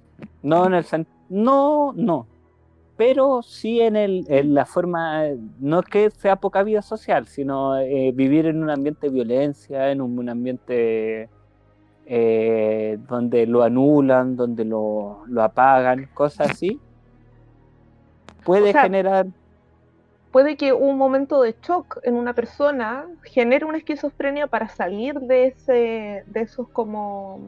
no 0.42 0.66
en 0.66 0.74
el 0.74 0.84
no, 1.28 1.92
no. 1.94 2.26
Pero 2.98 3.42
sí 3.42 3.80
en, 3.80 3.96
el, 3.96 4.26
en 4.28 4.54
la 4.54 4.66
forma, 4.66 5.22
no 5.60 5.80
es 5.80 5.86
que 5.86 6.10
sea 6.10 6.36
poca 6.36 6.62
vida 6.62 6.82
social, 6.82 7.26
sino 7.26 7.78
eh, 7.78 8.12
vivir 8.12 8.44
en 8.46 8.62
un 8.62 8.68
ambiente 8.68 9.06
de 9.06 9.12
violencia, 9.14 9.90
en 9.90 10.02
un, 10.02 10.18
un 10.18 10.28
ambiente 10.28 11.30
eh, 12.06 12.98
donde 13.08 13.46
lo 13.46 13.62
anulan, 13.62 14.36
donde 14.36 14.64
lo, 14.64 15.22
lo 15.26 15.42
apagan, 15.42 16.10
cosas 16.12 16.50
así. 16.50 16.80
Puede 18.44 18.70
O 18.70 18.72
sea, 18.72 18.82
generar, 18.82 19.28
Puede 20.32 20.56
que 20.56 20.72
un 20.72 20.98
momento 20.98 21.40
de 21.40 21.56
shock 21.62 22.00
en 22.02 22.14
una 22.14 22.34
persona 22.34 23.06
genere 23.22 23.64
una 23.64 23.78
esquizofrenia 23.78 24.46
para 24.46 24.68
salir 24.68 25.18
de 25.20 25.46
ese, 25.46 26.24
de 26.26 26.40
esos 26.40 26.68
como 26.68 27.40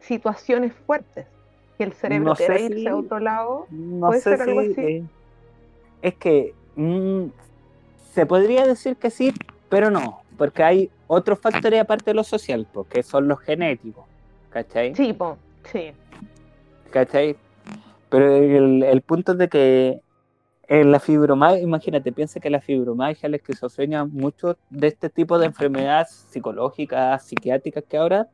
situaciones 0.00 0.74
fuertes. 0.86 1.26
Que 1.78 1.84
el 1.84 1.92
cerebro 1.92 2.30
No 2.30 2.34
quiera 2.34 2.58
irse 2.60 2.74
si- 2.80 2.86
a 2.88 2.96
otro 2.96 3.20
lado. 3.20 3.66
no 3.70 4.08
¿puede 4.08 4.20
sé 4.20 4.36
ser 4.36 4.48
algo 4.48 4.60
si, 4.62 4.72
así? 4.72 4.80
eh, 4.80 5.04
es 6.02 6.14
que 6.16 6.54
mm, 6.76 7.24
se 8.12 8.26
podría 8.26 8.66
decir 8.66 8.96
que 8.96 9.10
sí, 9.10 9.32
pero 9.68 9.90
no, 9.90 10.20
porque 10.36 10.62
hay 10.62 10.90
otros 11.06 11.38
factores 11.40 11.80
aparte 11.80 12.06
de 12.10 12.14
lo 12.14 12.24
social, 12.24 12.66
porque 12.72 13.02
son 13.02 13.28
los 13.28 13.38
genéticos, 13.40 14.04
¿cachai? 14.50 14.94
Sí, 14.94 15.12
po, 15.12 15.38
sí. 15.72 15.92
¿Cachai? 16.90 17.36
Pero 18.10 18.34
el, 18.36 18.82
el 18.82 19.02
punto 19.02 19.32
es 19.32 19.38
de 19.38 19.48
que 19.48 20.00
en 20.66 20.90
la 20.92 21.00
fibromialgia, 21.00 21.62
imagínate, 21.62 22.12
piensa 22.12 22.40
que 22.40 22.50
la 22.50 22.60
fibromialgia, 22.60 23.28
la 23.28 23.36
esquizofrenia, 23.36 24.04
muchos 24.04 24.56
de 24.70 24.88
este 24.88 25.08
tipo 25.10 25.38
de 25.38 25.46
enfermedades 25.46 26.10
psicológicas, 26.30 27.24
psiquiátricas 27.26 27.84
que 27.88 27.96
ahora, 27.96 28.28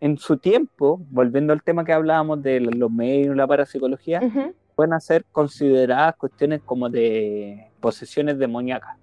en 0.00 0.16
su 0.18 0.36
tiempo, 0.36 1.00
volviendo 1.10 1.52
al 1.52 1.62
tema 1.62 1.84
que 1.84 1.92
hablábamos 1.92 2.42
de 2.42 2.60
los 2.60 2.90
medios, 2.90 3.34
la 3.36 3.46
parapsicología, 3.46 4.20
pueden 4.74 5.00
ser 5.00 5.24
consideradas 5.32 6.16
cuestiones 6.16 6.60
como 6.64 6.88
de 6.88 7.70
posesiones 7.80 8.38
demoníacas. 8.38 8.96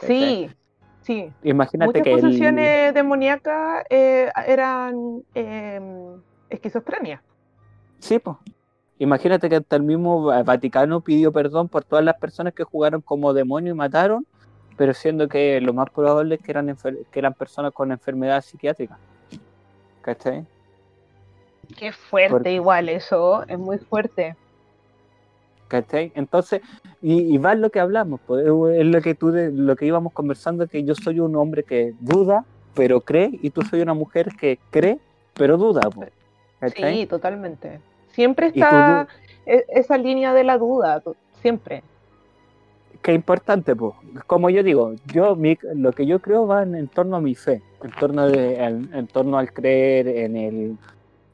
Sí, 0.00 0.48
sí. 1.02 1.32
Imagínate 1.42 1.86
Muchas 1.88 2.02
que 2.04 2.12
el- 2.14 2.20
posesiones 2.20 2.94
demoníacas 2.94 3.84
eh, 3.90 4.30
eran 4.46 5.22
eh, 5.34 5.80
esquizofrenia. 6.48 7.22
Sí, 7.98 8.18
pues. 8.18 8.36
Imagínate 9.00 9.48
que 9.48 9.56
hasta 9.56 9.76
el 9.76 9.82
mismo 9.82 10.24
Va- 10.24 10.42
Vaticano 10.42 11.00
pidió 11.00 11.32
perdón 11.32 11.68
por 11.68 11.84
todas 11.84 12.04
las 12.04 12.16
personas 12.18 12.52
que 12.52 12.64
jugaron 12.64 13.00
como 13.00 13.32
demonio 13.32 13.72
y 13.72 13.76
mataron, 13.76 14.26
pero 14.76 14.92
siendo 14.94 15.28
que 15.28 15.60
lo 15.60 15.72
más 15.72 15.88
probable 15.90 16.36
es 16.36 16.40
que 16.40 16.50
eran, 16.52 16.76
que 17.10 17.18
eran 17.18 17.34
personas 17.34 17.72
con 17.72 17.90
enfermedades 17.92 18.46
psiquiátricas. 18.46 18.98
¿Cachai? 20.08 20.42
Qué 21.76 21.92
fuerte 21.92 22.30
Porque- 22.30 22.52
igual 22.54 22.88
eso, 22.88 23.44
es 23.46 23.58
muy 23.58 23.76
fuerte. 23.76 24.36
¿Cachai? 25.68 26.12
Entonces, 26.14 26.62
y, 27.02 27.34
y 27.34 27.36
va 27.36 27.52
en 27.52 27.60
lo 27.60 27.68
que 27.68 27.78
hablamos, 27.78 28.18
pues, 28.26 28.46
es 28.46 28.86
lo 28.86 29.02
que 29.02 29.14
tú 29.14 29.30
de- 29.32 29.52
lo 29.52 29.76
que 29.76 29.84
íbamos 29.84 30.14
conversando, 30.14 30.66
que 30.66 30.82
yo 30.82 30.94
soy 30.94 31.20
un 31.20 31.36
hombre 31.36 31.62
que 31.62 31.92
duda, 32.00 32.46
pero 32.74 33.02
cree, 33.02 33.38
y 33.42 33.50
tú 33.50 33.60
soy 33.60 33.82
una 33.82 33.92
mujer 33.92 34.30
que 34.40 34.58
cree, 34.70 34.98
pero 35.34 35.58
duda, 35.58 35.82
pues, 35.94 36.10
¿cachai? 36.58 37.00
Sí, 37.00 37.06
totalmente. 37.06 37.78
Siempre 38.12 38.46
está 38.46 39.06
e- 39.44 39.66
esa 39.68 39.98
línea 39.98 40.32
de 40.32 40.44
la 40.44 40.56
duda, 40.56 41.02
siempre. 41.42 41.82
que 43.02 43.12
importante, 43.12 43.76
pues. 43.76 43.92
Como 44.26 44.48
yo 44.48 44.62
digo, 44.62 44.94
yo 45.12 45.36
mi- 45.36 45.58
lo 45.74 45.92
que 45.92 46.06
yo 46.06 46.18
creo 46.18 46.46
va 46.46 46.62
en, 46.62 46.74
en 46.74 46.88
torno 46.88 47.16
a 47.16 47.20
mi 47.20 47.34
fe, 47.34 47.60
en 47.82 47.90
torno, 47.98 48.28
de, 48.28 48.62
en, 48.62 48.94
en 48.94 49.06
torno 49.06 49.38
al 49.38 49.52
creer 49.52 50.08
en 50.08 50.36
el 50.36 50.76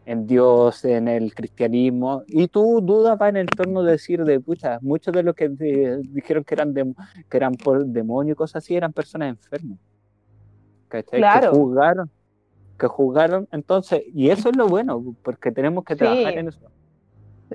en 0.07 0.27
Dios, 0.27 0.85
en 0.85 1.09
el 1.09 1.35
cristianismo, 1.35 2.25
y 2.27 2.47
tu 2.49 2.83
duda 2.83 3.15
va 3.15 3.31
en 3.31 3.39
el 3.39 3.47
torno 3.47 3.83
de 3.83 3.93
decir 3.93 4.23
de 4.23 4.39
pucha, 4.39 4.79
muchos 4.83 5.15
de 5.15 5.23
los 5.23 5.35
que 5.35 5.49
de- 5.49 6.03
dijeron 6.11 6.45
que 6.45 6.55
eran 6.55 6.75
dem- 6.75 6.95
que 7.31 7.37
eran 7.39 7.55
por 7.55 7.87
demonio 7.87 8.35
y 8.35 8.37
cosas 8.37 8.63
así 8.63 8.77
eran 8.77 8.93
personas 8.93 9.31
enfermas. 9.31 9.79
¿Cachai? 10.89 11.21
Claro. 11.21 11.53
Que 11.53 11.59
juzgaron, 11.59 12.11
que 12.79 12.87
juzgaron, 12.87 13.49
entonces, 13.51 14.03
y 14.13 14.29
eso 14.29 14.51
es 14.51 14.57
lo 14.57 14.67
bueno, 14.69 15.03
porque 15.23 15.51
tenemos 15.51 15.85
que 15.85 15.95
Sí. 15.95 16.01
trabajar 16.01 16.37
en 16.37 16.49
eso. 16.49 16.61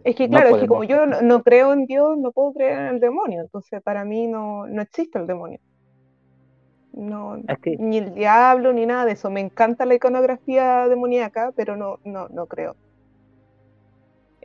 Es 0.04 0.16
que 0.16 0.28
No 0.28 0.38
claro, 0.40 0.56
es 0.56 0.62
que 0.64 0.68
como 0.68 0.84
yo 0.86 1.06
no, 1.06 1.22
no 1.22 1.44
creo 1.44 1.72
en 1.74 1.86
Dios, 1.86 2.18
no 2.18 2.32
puedo 2.32 2.54
creer 2.54 2.80
en 2.80 2.88
el 2.96 3.00
demonio, 3.00 3.42
entonces 3.42 3.80
para 3.84 4.06
mí 4.06 4.26
no, 4.26 4.66
no 4.66 4.82
existe 4.82 5.20
el 5.20 5.28
demonio. 5.28 5.60
No, 6.92 7.38
ni 7.78 7.98
el 7.98 8.14
diablo, 8.14 8.74
ni 8.74 8.86
nada 8.86 9.06
de 9.06 9.14
eso. 9.14 9.30
Me 9.32 9.42
encanta 9.42 9.86
la 9.86 9.96
iconografía 9.96 10.88
demoníaca, 10.88 11.52
pero 11.56 11.76
no, 11.78 12.00
no, 12.04 12.28
no 12.30 12.48
creo 12.48 12.78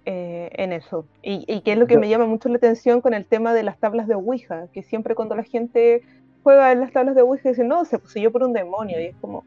eh, 0.05 0.51
en 0.55 0.73
eso. 0.73 1.09
Y, 1.23 1.45
y 1.53 1.63
que 1.63 1.73
es 1.73 1.79
lo 1.79 1.87
que 1.87 1.97
Yo- 1.97 1.99
me 1.99 2.09
llama 2.09 2.27
mucho 2.27 2.49
la 2.49 2.57
atención 2.57 3.01
con 3.01 3.15
el 3.15 3.27
tema 3.27 3.55
de 3.55 3.63
las 3.63 3.79
tablas 3.79 4.07
de 4.09 4.15
Ouija, 4.15 4.69
que 4.73 4.83
siempre 4.83 5.15
cuando 5.15 5.35
la 5.37 5.45
gente 5.45 6.03
juega 6.43 6.73
en 6.73 6.81
las 6.81 6.93
tablas 6.93 7.15
de 7.15 7.23
Ouija 7.23 7.49
dicen, 7.51 7.69
no, 7.69 7.85
se 7.85 7.99
poseyó 7.99 8.31
por 8.33 8.43
un 8.45 8.53
demonio, 8.53 9.01
y 9.01 9.07
es 9.07 9.17
como, 9.21 9.47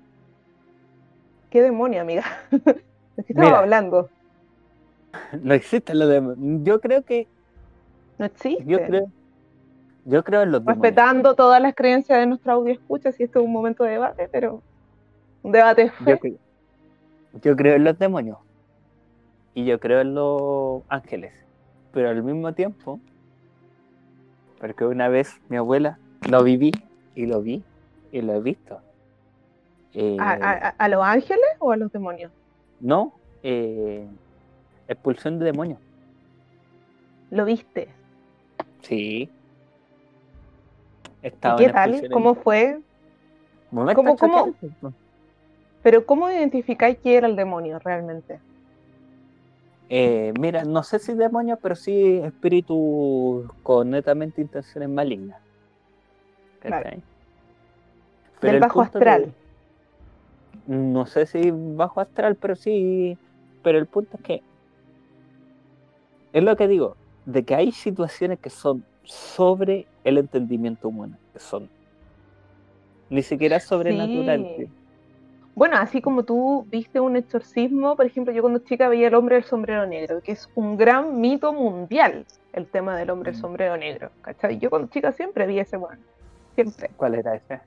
¿qué 1.49 1.61
demonio, 1.61 2.01
amiga? 2.01 2.23
¿De 3.17 3.23
qué 3.25 3.33
estamos 3.33 3.57
Mira. 3.57 3.59
hablando? 3.59 4.11
No 5.41 5.53
existe 5.53 5.93
lo 5.95 6.07
de 6.07 6.21
yo 6.63 6.79
creo 6.81 7.03
que 7.03 7.29
No 8.19 8.25
existe. 8.25 8.65
yo 8.65 8.83
creo 8.83 9.11
yo 10.07 10.23
creo 10.23 10.41
en 10.43 10.51
los 10.51 10.61
demonios. 10.65 10.81
respetando 10.83 11.35
todas 11.35 11.61
las 11.61 11.75
creencias 11.75 12.19
de 12.19 12.25
nuestra 12.25 12.53
audio 12.53 12.73
escucha, 12.73 13.11
si 13.11 13.23
esto 13.23 13.39
es 13.39 13.45
un 13.45 13.51
momento 13.51 13.83
de 13.83 13.91
debate, 13.91 14.29
pero 14.31 14.63
un 15.43 15.51
debate 15.51 15.83
de 15.85 15.91
fe. 15.91 16.03
Yo, 16.05 16.15
cre- 16.15 16.39
yo 17.43 17.55
creo 17.55 17.75
en 17.75 17.83
los 17.83 17.99
demonios 17.99 18.37
y 19.53 19.65
yo 19.65 19.79
creo 19.79 20.01
en 20.01 20.15
los 20.15 20.83
ángeles, 20.89 21.33
pero 21.91 22.09
al 22.09 22.23
mismo 22.23 22.53
tiempo, 22.53 22.99
porque 24.59 24.85
una 24.85 25.09
vez 25.09 25.33
mi 25.49 25.57
abuela 25.57 25.99
lo 26.29 26.43
viví 26.43 26.71
y 27.15 27.25
lo 27.25 27.41
vi 27.41 27.63
y 28.11 28.21
lo 28.21 28.33
he 28.33 28.41
visto. 28.41 28.79
Eh, 29.93 30.17
¿A, 30.19 30.31
a- 30.31 30.69
a 30.77 30.87
los 30.89 31.03
ángeles 31.03 31.45
o 31.59 31.71
a 31.71 31.77
los 31.77 31.91
demonios? 31.91 32.31
no, 32.79 33.13
eh, 33.43 34.07
expulsión 34.87 35.39
de 35.39 35.45
demonios. 35.45 35.79
¿Lo 37.31 37.45
viste? 37.45 37.89
Sí. 38.83 39.29
¿Y 41.23 41.27
Estaba 41.27 41.57
qué 41.57 41.69
tal? 41.69 42.09
¿Cómo 42.11 42.35
fue? 42.35 42.79
cómo- 43.71 44.15
cómo? 44.15 44.53
pues. 44.53 44.93
Pero 45.83 46.05
¿cómo 46.05 46.29
identificáis 46.29 46.97
que 46.97 47.15
era 47.15 47.27
el 47.27 47.35
demonio 47.35 47.79
realmente? 47.79 48.39
Eh, 49.89 50.33
mira, 50.39 50.65
no 50.65 50.83
sé 50.83 50.99
si 50.99 51.13
demonios, 51.13 51.59
pero 51.61 51.75
sí 51.75 52.17
espíritus 52.17 53.49
con 53.63 53.89
netamente 53.91 54.41
intenciones 54.41 54.89
malignas. 54.89 55.39
Claro. 56.59 56.89
Del 58.41 58.55
el 58.55 58.59
bajo 58.59 58.81
astral. 58.81 59.33
no 60.67 61.05
sé 61.05 61.25
si 61.25 61.51
bajo 61.51 62.01
astral, 62.01 62.35
pero 62.35 62.55
sí. 62.55 63.17
Pero 63.63 63.77
el 63.77 63.85
punto 63.85 64.17
es 64.17 64.23
que. 64.23 64.41
Es 66.33 66.43
lo 66.43 66.55
que 66.57 66.67
digo, 66.67 66.97
de 67.25 67.43
que 67.43 67.55
hay 67.55 67.71
situaciones 67.71 68.39
que 68.39 68.49
son 68.49 68.83
sobre 69.07 69.87
el 70.03 70.17
entendimiento 70.17 70.89
humano, 70.89 71.17
que 71.33 71.39
son 71.39 71.69
ni 73.09 73.21
siquiera 73.23 73.59
sobrenaturales. 73.59 74.57
Sí. 74.57 74.69
Bueno, 75.55 75.77
así 75.77 76.01
como 76.01 76.23
tú 76.23 76.67
viste 76.69 76.99
un 76.99 77.15
exorcismo, 77.15 77.95
por 77.95 78.05
ejemplo, 78.05 78.31
yo 78.33 78.41
cuando 78.41 78.59
chica 78.59 78.89
veía 78.89 79.07
el 79.07 79.15
hombre 79.15 79.35
del 79.37 79.45
sombrero 79.45 79.87
negro, 79.87 80.21
que 80.21 80.33
es 80.33 80.49
un 80.53 80.77
gran 80.77 81.19
mito 81.19 81.51
mundial, 81.51 82.25
el 82.53 82.67
tema 82.67 82.95
del 82.97 83.09
hombre 83.09 83.31
del 83.31 83.39
Mm. 83.39 83.41
sombrero 83.41 83.77
negro, 83.77 84.11
¿cachai? 84.21 84.59
Yo 84.59 84.69
cuando 84.69 84.89
chica 84.89 85.11
siempre 85.13 85.47
vi 85.47 85.59
ese 85.59 85.77
bueno, 85.77 86.01
siempre. 86.53 86.91
¿Cuál 86.97 87.15
era 87.15 87.35
ese? 87.35 87.61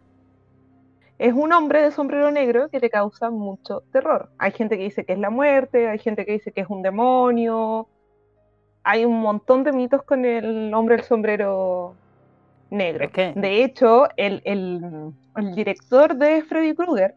Es 1.19 1.33
un 1.35 1.53
hombre 1.53 1.83
de 1.83 1.91
sombrero 1.91 2.31
negro 2.31 2.69
que 2.69 2.81
te 2.81 2.91
causa 2.91 3.29
mucho 3.31 3.83
terror. 3.93 4.29
Hay 4.39 4.53
gente 4.53 4.77
que 4.79 4.85
dice 4.85 5.05
que 5.05 5.15
es 5.15 5.19
la 5.19 5.31
muerte, 5.31 5.89
hay 5.89 5.99
gente 5.99 6.25
que 6.25 6.33
dice 6.33 6.53
que 6.53 6.61
es 6.61 6.69
un 6.71 6.83
demonio. 6.83 7.89
Hay 8.83 9.05
un 9.05 9.21
montón 9.21 9.63
de 9.65 9.73
mitos 9.73 10.03
con 10.03 10.25
el 10.25 10.73
hombre 10.75 10.97
del 10.97 11.05
sombrero 11.05 11.95
negro. 12.71 13.09
De 13.35 13.65
hecho, 13.65 14.09
el, 14.17 14.41
el- 14.45 15.13
el 15.37 15.55
director 15.55 16.17
de 16.17 16.43
Freddy 16.43 16.75
Krueger 16.75 17.15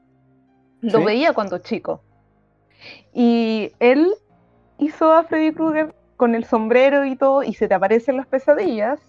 lo 0.81 0.99
Sí. 0.99 1.05
veía 1.05 1.33
cuando 1.33 1.59
chico. 1.59 2.01
Y 3.13 3.71
él 3.79 4.13
hizo 4.77 5.11
a 5.11 5.23
Freddy 5.23 5.53
Krueger 5.53 5.93
con 6.17 6.35
el 6.35 6.43
sombrero 6.45 7.05
y 7.05 7.15
todo, 7.15 7.43
y 7.43 7.53
se 7.53 7.67
te 7.67 7.73
aparecen 7.73 8.17
las 8.17 8.27
pesadillas, 8.27 8.99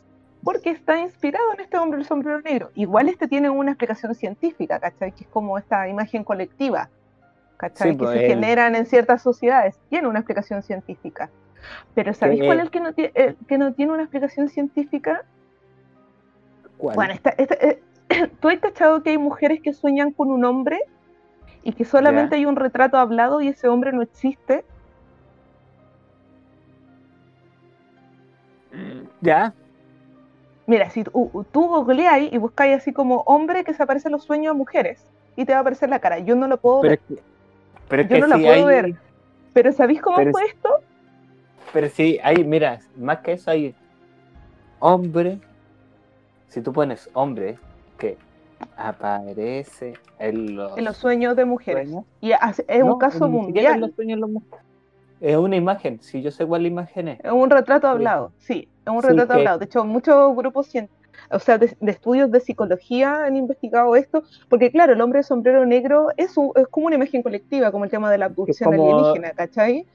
porque 0.43 0.71
está 0.71 1.01
inspirado 1.01 1.53
en 1.55 1.61
este 1.61 1.79
hombre 1.79 1.99
del 1.99 2.07
sombrero 2.07 2.41
negro. 2.41 2.71
Igual 2.75 3.09
este 3.09 3.27
tiene 3.29 3.51
una 3.51 3.71
explicación 3.73 4.15
científica, 4.15 4.79
¿cachai? 4.79 5.13
Que 5.13 5.25
es 5.25 5.31
como 5.31 5.57
esta 5.59 5.89
imagen 5.89 6.23
colectiva, 6.23 6.91
¿cachai? 7.57 7.93
Sí, 7.93 7.97
que 7.97 8.05
pues, 8.05 8.19
se 8.21 8.27
generan 8.27 8.75
en 8.77 8.87
ciertas 8.87 9.23
sociedades. 9.23 9.79
Tiene 9.89 10.07
una 10.09 10.19
explicación 10.21 10.63
científica. 10.63 11.31
Pero 11.95 12.13
¿sabéis 12.15 12.43
cuál 12.45 12.59
es 12.59 12.65
el 12.65 12.71
que 12.71 12.81
no, 12.81 12.93
tie- 12.93 13.13
el 13.15 13.37
que 13.47 13.59
no 13.59 13.73
tiene 13.75 13.93
una 13.93 14.03
explicación 14.03 14.49
científica? 14.49 15.25
¿Cuál? 16.77 16.97
Bueno, 16.97 17.15
esta- 17.15 17.31
esta- 17.31 17.55
eh, 17.55 17.81
¿tú 18.41 18.49
has 18.49 18.59
cachado 18.59 19.03
que 19.03 19.11
hay 19.11 19.19
mujeres 19.19 19.61
que 19.63 19.73
sueñan 19.73 20.13
con 20.13 20.31
un 20.31 20.45
hombre 20.45 20.81
y 21.63 21.73
que 21.73 21.85
solamente 21.85 22.37
Ya. 22.37 22.41
hay 22.41 22.47
un 22.47 22.57
retrato 22.57 22.99
hablado 22.99 23.41
y 23.41 23.49
ese 23.49 23.69
hombre 23.69 23.93
no 23.93 24.03
existe? 24.03 24.65
¿Ya? 29.21 29.55
Mira, 30.67 30.91
si 30.91 31.05
tú, 31.05 31.47
tú 31.53 31.67
googleáis 31.69 32.33
y 32.33 32.39
buscáis 32.39 32.77
así 32.77 32.93
como 32.93 33.21
hombre 33.27 33.65
que 33.65 33.75
se 33.75 33.83
aparece 33.83 34.09
en 34.09 34.13
los 34.13 34.25
sueños 34.25 34.53
a 34.53 34.55
mujeres 34.55 35.07
y 35.37 35.45
te 35.45 35.53
va 35.53 35.59
a 35.59 35.61
aparecer 35.61 35.89
la 35.91 35.99
cara. 35.99 36.19
Yo 36.21 36.35
no 36.37 36.49
lo 36.49 36.57
puedo 36.57 36.81
Pero 36.81 36.91
ver. 36.91 37.01
es 37.09 37.17
que, 37.17 37.23
pero 37.89 38.03
es 38.03 38.09
Yo 38.09 38.15
que 38.15 38.21
no 38.23 38.27
la 38.29 38.37
sí 38.37 38.43
puedo 38.43 38.55
hay- 38.55 38.65
ver. 38.83 38.95
Pero 39.53 39.73
¿sabéis 39.73 40.01
cómo 40.03 40.17
pero 40.17 40.33
fue 40.33 40.45
es- 40.45 40.55
esto? 40.55 40.69
Pero 41.75 41.89
sí, 41.91 42.19
hay, 42.23 42.45
mira, 42.45 42.79
más 42.97 43.19
que 43.19 43.33
eso 43.33 43.51
hay 43.51 43.75
hombre. 44.79 45.39
Si 46.49 46.61
tú 46.63 46.73
pones 46.73 47.11
hombre 47.15 47.59
que 47.99 48.17
aparece 48.77 49.95
en 50.21 50.55
los, 50.57 50.79
En 50.79 50.85
los 50.85 50.97
sueños 50.97 51.35
de 51.37 51.45
mujeres. 51.45 51.89
sueños, 51.91 52.05
Y 52.21 52.31
es 52.31 52.85
no, 52.85 52.95
un 52.95 52.99
caso 53.01 53.29
mundial. 53.29 53.81
los 53.81 53.91
sueños. 53.95 54.21
Es 55.21 55.37
una 55.37 55.57
imagen, 55.57 56.01
si 56.01 56.23
yo 56.23 56.31
sé 56.31 56.47
cuál 56.47 56.65
imagen 56.65 57.09
es. 57.09 57.21
Es 57.25 57.33
un 57.33 57.51
retrato 57.51 57.89
hablado, 57.89 58.31
sí, 58.39 58.69
es 58.87 58.93
un 58.93 59.01
Sí, 59.03 59.09
retrato 59.09 59.33
que- 59.33 59.39
hablado. 59.41 59.59
De 59.59 59.65
hecho, 59.65 59.85
muchos 59.85 60.37
grupos 60.37 60.71
o 61.31 61.39
sea, 61.41 61.59
de, 61.59 61.77
de 61.81 61.91
estudios 61.91 62.31
de 62.31 62.39
psicología 62.41 63.25
han 63.25 63.35
investigado 63.37 63.97
esto, 63.97 64.23
porque 64.49 64.71
claro, 64.71 64.93
el 64.93 65.01
hombre 65.01 65.21
de 65.21 65.23
sombrero 65.25 65.67
negro 65.67 66.09
es, 66.17 66.37
un- 66.37 66.53
es 66.55 66.69
como 66.69 66.87
una 66.87 66.97
imagen 66.97 67.23
colectiva, 67.23 67.73
como 67.73 67.85
el 67.85 67.91
tema 67.91 68.11
de 68.13 68.19
la 68.19 68.27
abducción 68.27 68.71
como- 68.77 68.97
alienígena, 68.99 69.31
¿cachai? 69.33 69.87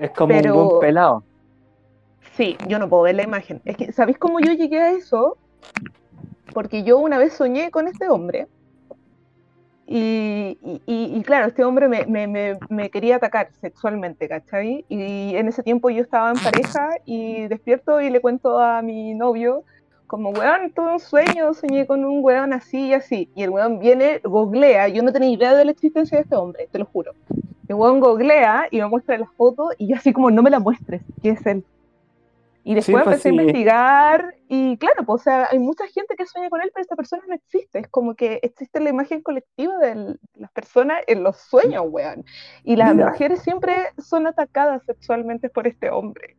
Es 0.00 0.10
como 0.10 0.28
Pero- 0.34 0.56
un 0.62 0.68
buen 0.68 0.80
pelado. 0.80 1.22
Sí, 2.36 2.56
yo 2.68 2.78
no 2.78 2.88
puedo 2.88 3.04
ver 3.04 3.14
la 3.14 3.22
imagen. 3.22 3.62
Es 3.64 3.76
que, 3.76 3.92
¿sabéis 3.92 4.18
cómo 4.18 4.40
yo 4.40 4.52
llegué 4.52 4.78
a 4.80 4.90
eso? 4.92 5.36
Porque 6.52 6.82
yo 6.82 6.98
una 6.98 7.18
vez 7.18 7.32
soñé 7.32 7.70
con 7.70 7.88
este 7.88 8.08
hombre. 8.08 8.46
Y, 9.88 10.58
y- 10.64 10.82
y- 10.86 11.16
y 11.16 11.22
claro, 11.22 11.46
este 11.46 11.64
hombre 11.64 11.86
me, 11.88 12.04
me- 12.06 12.26
me- 12.26 12.58
me 12.68 12.90
quería 12.90 13.16
atacar 13.16 13.50
sexualmente, 13.60 14.28
¿cachai? 14.28 14.84
Y 14.88 15.36
en 15.36 15.46
ese 15.46 15.62
tiempo 15.62 15.90
yo 15.90 16.02
estaba 16.02 16.30
en 16.32 16.38
pareja 16.42 16.88
y 17.04 17.46
despierto 17.46 18.00
y 18.00 18.10
le 18.10 18.20
cuento 18.20 18.58
a 18.58 18.82
mi 18.82 19.14
novio, 19.14 19.62
como, 20.08 20.30
weón, 20.30 20.72
tuve 20.72 20.92
un 20.94 21.00
sueño, 21.00 21.54
soñé 21.54 21.86
con 21.86 22.04
un 22.04 22.22
weón 22.24 22.52
así 22.52 22.88
y 22.88 22.94
así. 22.94 23.30
Y 23.36 23.44
el 23.44 23.50
weón 23.50 23.78
viene, 23.78 24.20
googlea, 24.24 24.88
yo 24.88 25.02
no 25.04 25.12
tenía 25.12 25.30
idea 25.30 25.54
de 25.54 25.64
la 25.64 25.70
existencia 25.70 26.18
de 26.18 26.22
este 26.24 26.34
hombre, 26.36 26.68
te 26.70 26.78
lo 26.80 26.84
juro. 26.86 27.12
El 27.68 27.74
weón 27.76 28.00
googlea 28.00 28.68
y 28.70 28.80
me 28.80 28.86
muestra 28.86 29.18
la 29.18 29.26
foto 29.36 29.70
y 29.78 29.88
yo 29.88 29.96
así 29.96 30.12
como, 30.12 30.30
no 30.30 30.42
me 30.42 30.50
la 30.50 30.58
muestres, 30.60 31.02
que 31.22 31.30
es 31.30 31.46
él. 31.46 31.64
Y 32.62 32.74
después 32.74 33.04
pues 33.04 33.06
empecé 33.06 33.22
sí. 33.22 33.28
a 33.28 33.42
investigar 33.42 34.34
y 34.48 34.76
claro, 34.78 35.04
pues, 35.04 35.20
o 35.20 35.22
sea, 35.22 35.48
hay 35.52 35.58
mucha 35.60 35.86
gente 35.86 36.16
que 36.16 36.26
sueña 36.26 36.50
con 36.50 36.60
él, 36.60 36.70
pero 36.74 36.82
esta 36.82 36.96
persona 36.96 37.22
no 37.28 37.34
existe. 37.34 37.78
Es 37.78 37.88
como 37.88 38.16
que 38.16 38.40
existe 38.42 38.80
la 38.80 38.90
imagen 38.90 39.22
colectiva 39.22 39.78
de 39.78 40.16
las 40.34 40.50
personas 40.50 40.98
en 41.06 41.22
los 41.22 41.36
sueños, 41.36 41.84
weón. 41.86 42.24
Y 42.64 42.74
las 42.74 42.92
Mira. 42.92 43.10
mujeres 43.10 43.40
siempre 43.42 43.72
son 43.98 44.26
atacadas 44.26 44.82
sexualmente 44.84 45.48
por 45.48 45.68
este 45.68 45.90
hombre. 45.90 46.36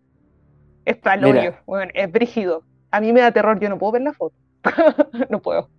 Es 0.84 0.98
palollo, 0.98 1.54
weón, 1.66 1.92
es 1.94 2.12
brígido. 2.12 2.64
A 2.92 3.00
mí 3.00 3.14
me 3.14 3.22
da 3.22 3.32
terror, 3.32 3.58
yo 3.62 3.70
no 3.70 3.78
puedo 3.78 3.94
ver 3.94 4.02
la 4.02 4.14
foto. 4.14 4.36
no 5.30 5.42
puedo. 5.42 5.70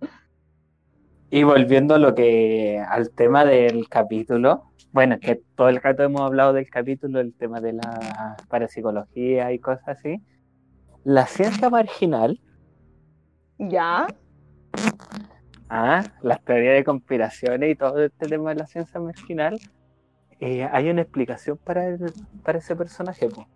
Y 1.29 1.43
volviendo 1.43 1.93
a 1.93 1.99
lo 1.99 2.15
que 2.15 2.83
al 2.89 3.11
tema 3.11 3.45
del 3.45 3.87
capítulo, 3.87 4.68
bueno, 4.91 5.15
es 5.15 5.21
que 5.21 5.41
todo 5.55 5.69
el 5.69 5.81
rato 5.81 6.03
hemos 6.03 6.21
hablado 6.21 6.53
del 6.53 6.69
capítulo, 6.69 7.19
el 7.19 7.33
tema 7.33 7.61
de 7.61 7.73
la 7.73 8.35
parapsicología 8.47 9.51
y 9.51 9.59
cosas 9.59 9.87
así. 9.87 10.21
La 11.03 11.27
ciencia 11.27 11.69
marginal, 11.69 12.39
¿Ya? 13.57 14.07
ah, 15.69 16.03
las 16.21 16.43
teorías 16.43 16.75
de 16.75 16.83
conspiraciones 16.83 17.71
y 17.71 17.75
todo 17.75 18.03
este 18.03 18.27
tema 18.27 18.49
de 18.49 18.55
la 18.55 18.67
ciencia 18.67 18.99
marginal, 18.99 19.59
eh, 20.39 20.63
hay 20.71 20.89
una 20.89 21.01
explicación 21.01 21.57
para, 21.57 21.85
el- 21.87 22.13
para 22.43 22.59
ese 22.59 22.75
personaje, 22.75 23.27
po. 23.29 23.47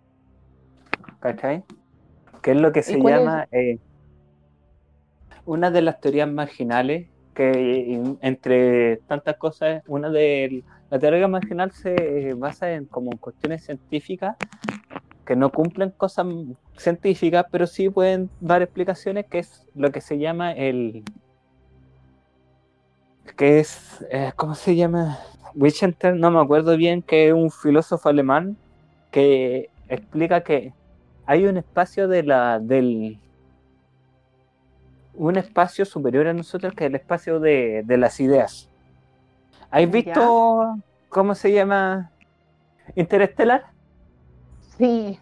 ¿cachai? 1.20 1.64
Que 2.42 2.52
es 2.52 2.60
lo 2.60 2.72
que 2.72 2.82
se 2.82 3.00
llama 3.00 3.48
eh, 3.50 3.78
una 5.46 5.70
de 5.70 5.82
las 5.82 6.00
teorías 6.00 6.30
marginales, 6.30 7.08
que 7.34 8.00
entre 8.20 8.98
tantas 9.08 9.36
cosas, 9.38 9.82
una 9.88 10.08
de 10.10 10.62
la 10.94 11.00
teoría 11.00 11.26
marginal 11.26 11.72
se 11.72 12.28
eh, 12.28 12.34
basa 12.34 12.72
en 12.72 12.84
como 12.84 13.10
cuestiones 13.18 13.64
científicas 13.64 14.36
que 15.26 15.34
no 15.34 15.50
cumplen 15.50 15.90
cosas 15.90 16.24
científicas, 16.76 17.46
pero 17.50 17.66
sí 17.66 17.90
pueden 17.90 18.30
dar 18.40 18.62
explicaciones, 18.62 19.26
que 19.26 19.40
es 19.40 19.66
lo 19.74 19.90
que 19.90 20.00
se 20.00 20.18
llama 20.18 20.52
el 20.52 21.02
que 23.36 23.58
es, 23.58 24.06
eh, 24.08 24.30
¿cómo 24.36 24.54
se 24.54 24.76
llama? 24.76 25.18
Wichenter, 25.56 26.14
no 26.14 26.30
me 26.30 26.40
acuerdo 26.40 26.76
bien, 26.76 27.02
que 27.02 27.26
es 27.26 27.34
un 27.34 27.50
filósofo 27.50 28.08
alemán 28.08 28.56
que 29.10 29.70
explica 29.88 30.44
que 30.44 30.72
hay 31.26 31.44
un 31.46 31.56
espacio 31.56 32.06
de 32.06 32.22
la, 32.22 32.60
del, 32.60 33.18
un 35.14 35.38
espacio 35.38 35.84
superior 35.86 36.28
a 36.28 36.34
nosotros 36.34 36.72
que 36.72 36.84
es 36.84 36.90
el 36.90 36.94
espacio 36.94 37.40
de, 37.40 37.82
de 37.84 37.96
las 37.96 38.20
ideas. 38.20 38.70
¿Has 39.74 39.80
Ya. 39.80 39.86
visto 39.86 40.76
cómo 41.08 41.34
se 41.34 41.52
llama 41.52 42.10
Interestelar? 42.94 43.64
Sí, 44.78 45.18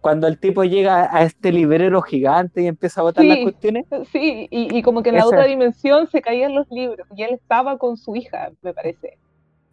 Cuando 0.00 0.26
el 0.28 0.38
tipo 0.38 0.62
llega 0.62 1.14
a 1.14 1.22
este 1.24 1.50
librero 1.50 2.00
gigante 2.02 2.62
y 2.62 2.66
empieza 2.68 3.00
a 3.00 3.04
botar 3.04 3.24
las 3.24 3.38
Sí. 3.38 3.42
cuestiones. 3.42 3.84
sí, 4.12 4.46
y, 4.50 4.78
y 4.78 4.82
como 4.82 5.02
que 5.02 5.08
en 5.10 5.16
la 5.16 5.26
otra 5.26 5.44
dimensión 5.44 6.06
se 6.06 6.22
caían 6.22 6.54
los 6.54 6.70
libros 6.70 7.06
y 7.16 7.24
él 7.24 7.34
estaba 7.34 7.78
con 7.78 7.96
su 7.96 8.14
hija, 8.14 8.50
me 8.62 8.72
parece. 8.72 9.18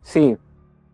Sí. 0.02 0.36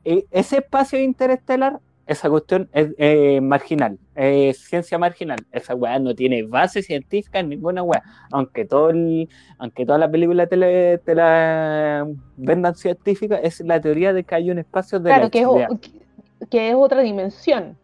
E- 0.03 0.25
ese 0.31 0.57
espacio 0.57 0.99
interestelar, 0.99 1.79
esa 2.11 2.29
cuestión 2.29 2.69
es 2.73 2.89
eh, 2.97 3.39
marginal, 3.41 3.97
es 4.15 4.59
ciencia 4.59 4.97
marginal. 4.97 5.39
Esa 5.51 5.73
weá 5.75 5.97
no 5.99 6.13
tiene 6.13 6.43
base 6.43 6.81
científica 6.83 7.39
en 7.39 7.49
ninguna 7.49 7.83
weá. 7.83 8.03
Aunque 8.31 8.65
todo 8.65 8.89
el- 8.89 9.29
aunque 9.57 9.85
toda 9.85 9.97
la 9.97 10.09
película 10.11 10.45
te 10.47 10.57
la, 10.57 10.97
te 10.97 11.15
la 11.15 12.07
vendan 12.37 12.75
científica, 12.75 13.37
es 13.37 13.61
la 13.61 13.79
teoría 13.79 14.13
de 14.13 14.23
que 14.23 14.35
hay 14.35 14.51
un 14.51 14.59
espacio 14.59 14.99
de 14.99 15.09
Claro, 15.09 15.23
la 15.23 15.29
que 15.29 15.39
es, 15.41 16.49
que- 16.49 16.69
es 16.69 16.75
otra 16.75 17.01
dimensión. 17.01 17.77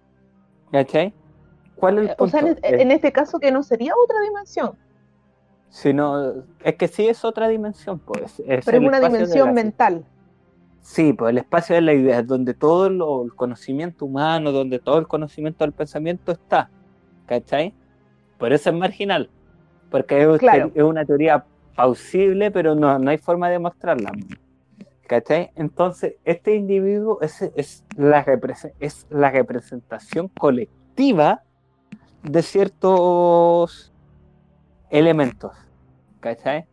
¿cachai? 0.72 1.14
¿Cuál 1.76 1.99
es 1.99 2.10
el 2.10 2.16
O 2.20 2.28
sea, 2.28 2.41
punto? 2.41 2.60
en, 2.64 2.74
Es- 2.76 2.82
en 2.82 2.91
este 2.91 3.12
caso 3.12 3.40
que 3.40 3.52
no 3.52 3.64
sería 3.64 3.94
otra 4.04 4.20
dimensión, 4.28 4.72
si 5.70 5.94
no- 5.94 6.34
es 6.64 6.76
que 6.76 6.88
sí 6.88 7.08
es 7.08 7.24
otra 7.24 7.48
dimensión, 7.48 7.99
pues. 7.99 8.40
Es 8.48 8.66
pero 8.66 8.78
es 8.80 8.84
una 8.88 8.99
dimensión 8.99 9.54
mental. 9.54 10.04
Sí, 10.89 11.11
pues 11.11 11.31
el 11.31 11.38
espacio 11.39 11.76
de 11.76 11.81
la 11.81 11.93
idea, 11.93 12.23
donde 12.23 12.53
todo 12.53 12.89
lo- 12.89 13.22
el 13.26 13.35
conocimiento 13.35 14.05
humano, 14.05 14.53
donde 14.53 14.80
todo 14.80 14.99
el 14.99 15.05
conocimiento 15.05 15.65
del 15.65 15.73
pensamiento 15.73 16.31
está. 16.31 16.69
¿Cachai? 17.26 17.73
Por 18.38 18.53
eso 18.53 18.69
es 18.69 18.76
marginal. 18.77 19.30
Porque 19.91 20.22
es, 20.22 20.39
Claro. 20.39 20.72
es 20.73 20.81
una 20.84 21.03
teoría 21.03 21.43
plausible, 21.76 22.51
pero 22.51 22.73
no, 22.73 22.97
no 22.99 23.11
hay 23.11 23.18
forma 23.18 23.49
de 23.49 23.59
mostrarla. 23.59 24.14
¿Cachai? 25.07 25.51
Entonces, 25.55 26.15
este 26.23 26.55
individuo 26.55 27.19
es, 27.22 27.41
es, 27.41 27.84
la, 27.97 28.26
es 28.80 29.07
la 29.09 29.30
representación 29.30 30.30
colectiva 30.30 31.43
de 32.23 32.41
ciertos 32.43 33.91
elementos. 34.89 35.51
¿Cachai? 36.22 36.65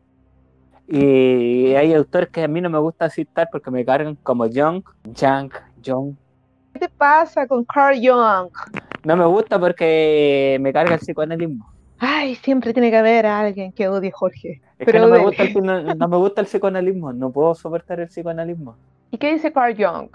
Y 0.86 1.74
hay 1.74 1.94
autores 1.94 2.28
que 2.28 2.42
a 2.42 2.48
mí 2.48 2.60
no 2.60 2.68
me 2.68 2.78
gusta 2.78 3.08
citar 3.08 3.48
porque 3.50 3.70
me 3.70 3.84
cargan 3.84 4.16
como 4.22 4.44
Jung, 4.44 4.82
Jung, 5.18 5.50
Jung. 5.84 6.14
¿Qué 6.74 6.80
te 6.80 6.88
pasa 6.88 7.46
con 7.46 7.64
Carl 7.64 7.96
Jung? 7.96 8.50
No 9.04 9.16
me 9.16 9.24
gusta 9.26 9.58
porque 9.58 10.58
me 10.60 10.72
carga 10.72 10.94
el 10.94 11.00
psicoanalismo. 11.00 11.72
Ay, 11.98 12.34
siempre 12.36 12.72
tiene 12.72 12.90
que 12.90 12.96
haber 12.96 13.26
alguien 13.26 13.72
que 13.72 13.88
odie 13.88 14.10
a 14.10 14.12
Jorge. 14.12 14.60
Es 14.78 14.86
Pero 14.86 14.92
que 14.92 14.98
no 14.98 15.08
me, 15.08 15.18
gusta 15.18 15.42
el, 15.44 15.54
no 15.98 16.08
me 16.08 16.16
gusta 16.16 16.40
el 16.42 16.46
psicoanalismo, 16.46 17.12
no 17.12 17.30
puedo 17.30 17.54
soportar 17.54 18.00
el 18.00 18.08
psicoanalismo. 18.08 18.76
¿Y 19.10 19.18
qué 19.18 19.32
dice 19.32 19.52
Carl 19.52 19.74
Jung 19.76 20.10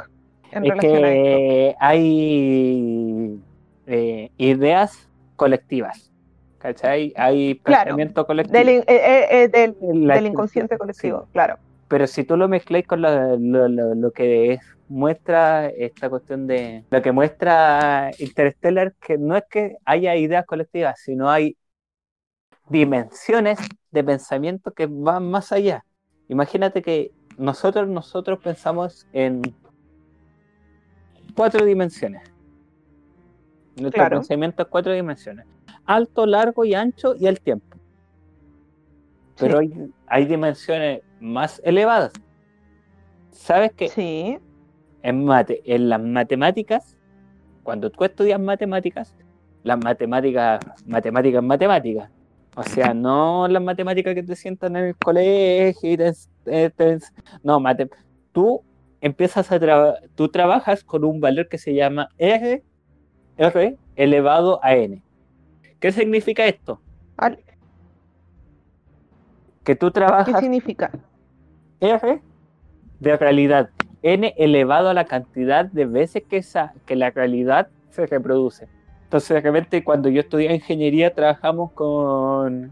en 0.52 0.66
Es 0.66 0.70
relación 0.70 1.04
a 1.06 1.12
esto? 1.12 1.78
hay 1.80 3.40
eh, 3.88 4.32
ideas 4.38 5.10
colectivas, 5.36 6.09
¿cachai? 6.60 7.14
Hay 7.16 7.56
Claro, 7.56 7.82
pensamiento 7.82 8.26
colectivo. 8.26 8.58
Del, 8.58 8.70
eh, 8.70 8.84
eh, 8.88 9.28
eh, 9.44 9.48
del, 9.48 9.76
del 10.08 10.26
inconsciente 10.28 10.76
sí. 10.76 10.80
colectivo, 10.80 11.28
claro. 11.32 11.58
Pero 11.88 12.06
si 12.06 12.24
tú 12.24 12.38
lo 12.38 12.48
mezcláis 12.48 12.86
con 12.86 13.02
lo, 13.02 13.38
lo- 13.38 13.68
lo- 13.68 13.96
lo 13.96 14.12
que 14.12 14.54
es, 14.54 14.60
muestra 14.88 15.68
esta 15.70 16.10
cuestión 16.10 16.46
de 16.48 16.84
lo 16.90 17.02
que 17.02 17.12
muestra 17.12 18.12
Interstellar, 18.20 18.94
que 19.02 19.18
no 19.18 19.36
es 19.36 19.44
que 19.50 19.78
haya 19.86 20.16
ideas 20.16 20.46
colectivas, 20.46 21.00
sino 21.04 21.30
hay 21.30 21.58
dimensiones 22.70 23.60
de 23.92 24.04
pensamiento 24.04 24.72
que 24.72 24.88
van 24.90 25.30
más 25.30 25.52
allá. 25.52 25.84
Imagínate 26.28 26.82
que 26.82 27.12
nosotros, 27.38 27.88
nosotros 27.88 28.40
pensamos 28.40 29.08
en 29.14 29.42
cuatro 31.36 31.66
dimensiones. 31.66 32.22
Nuestro 33.76 33.92
Claro. 34.04 34.18
pensamiento 34.18 34.64
es 34.64 34.70
cuatro 34.70 34.94
dimensiones. 34.94 35.46
Alto, 35.90 36.28
largo 36.28 36.66
y 36.66 36.76
ancho 36.76 37.16
y 37.20 37.26
el 37.26 37.40
tiempo. 37.42 37.66
Pero 39.38 39.58
hay, 39.58 39.72
hay 40.06 40.26
dimensiones 40.26 41.02
más 41.20 41.60
elevadas. 41.66 42.14
¿Sabes 43.32 43.72
que 43.74 43.88
Sí, 43.90 44.38
en, 45.02 45.26
mate, 45.26 45.62
en 45.66 45.90
las 45.90 46.00
matemáticas, 46.00 46.96
cuando 47.64 47.90
tú 47.90 48.04
estudias 48.04 48.40
matemáticas, 48.40 49.16
las 49.64 49.84
matemáticas, 49.84 50.60
matemáticas, 50.86 51.42
matemáticas, 51.44 52.12
o 52.56 52.62
sea, 52.62 52.94
no 52.94 53.48
las 53.48 53.64
matemáticas 53.64 54.14
que 54.14 54.22
te 54.22 54.36
sientan 54.36 54.76
en 54.76 54.86
el 54.86 54.96
colegio 54.96 55.92
y 55.92 55.98
te, 55.98 56.12
te- 56.44 56.70
te- 56.70 57.00
no, 57.42 57.60
mate, 57.60 57.90
tú 58.32 58.62
empiezas 59.02 59.52
a 59.52 59.60
trabajar, 59.60 60.04
tú 60.14 60.30
trabajas 60.30 60.84
con 60.84 61.04
un 61.04 61.20
valor 61.20 61.48
que 61.50 61.58
se 61.58 61.74
llama 61.74 62.10
R, 62.20 62.64
R 63.38 63.78
elevado 63.96 64.60
a 64.64 64.76
N. 64.76 65.02
¿Qué 65.80 65.92
significa 65.92 66.46
esto? 66.46 66.80
Al- 67.18 67.40
Que 69.64 69.76
tú 69.76 69.88
¿qué 69.88 69.92
trabajas 69.94 70.40
significa? 70.40 70.92
R 71.80 72.22
de 73.00 73.18
realidad, 73.18 73.70
n 74.02 74.34
elevado 74.38 74.90
a 74.90 74.94
la 74.94 75.06
cantidad 75.06 75.66
de 75.66 75.86
veces 75.86 76.24
que, 76.30 76.38
esa, 76.38 76.74
que 76.86 76.96
la 76.96 77.12
realidad 77.12 77.70
se 77.92 78.06
reproduce. 78.06 78.68
Entonces, 79.04 79.30
de 79.30 79.42
repente, 79.42 79.84
cuando 79.84 80.10
yo 80.10 80.20
estudié 80.22 80.54
ingeniería, 80.54 81.14
trabajamos 81.14 81.72
con 81.72 82.72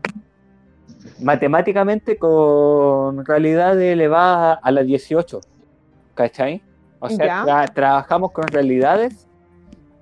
matemáticamente 1.21 2.17
con 2.17 3.25
realidad 3.25 3.79
elevada 3.81 4.53
a 4.61 4.71
la 4.71 4.83
18. 4.83 5.39
¿Cachai? 6.13 6.61
O 6.99 7.09
sea, 7.09 7.43
tra- 7.45 7.73
trabajamos 7.73 8.31
con 8.31 8.47
realidades 8.47 9.27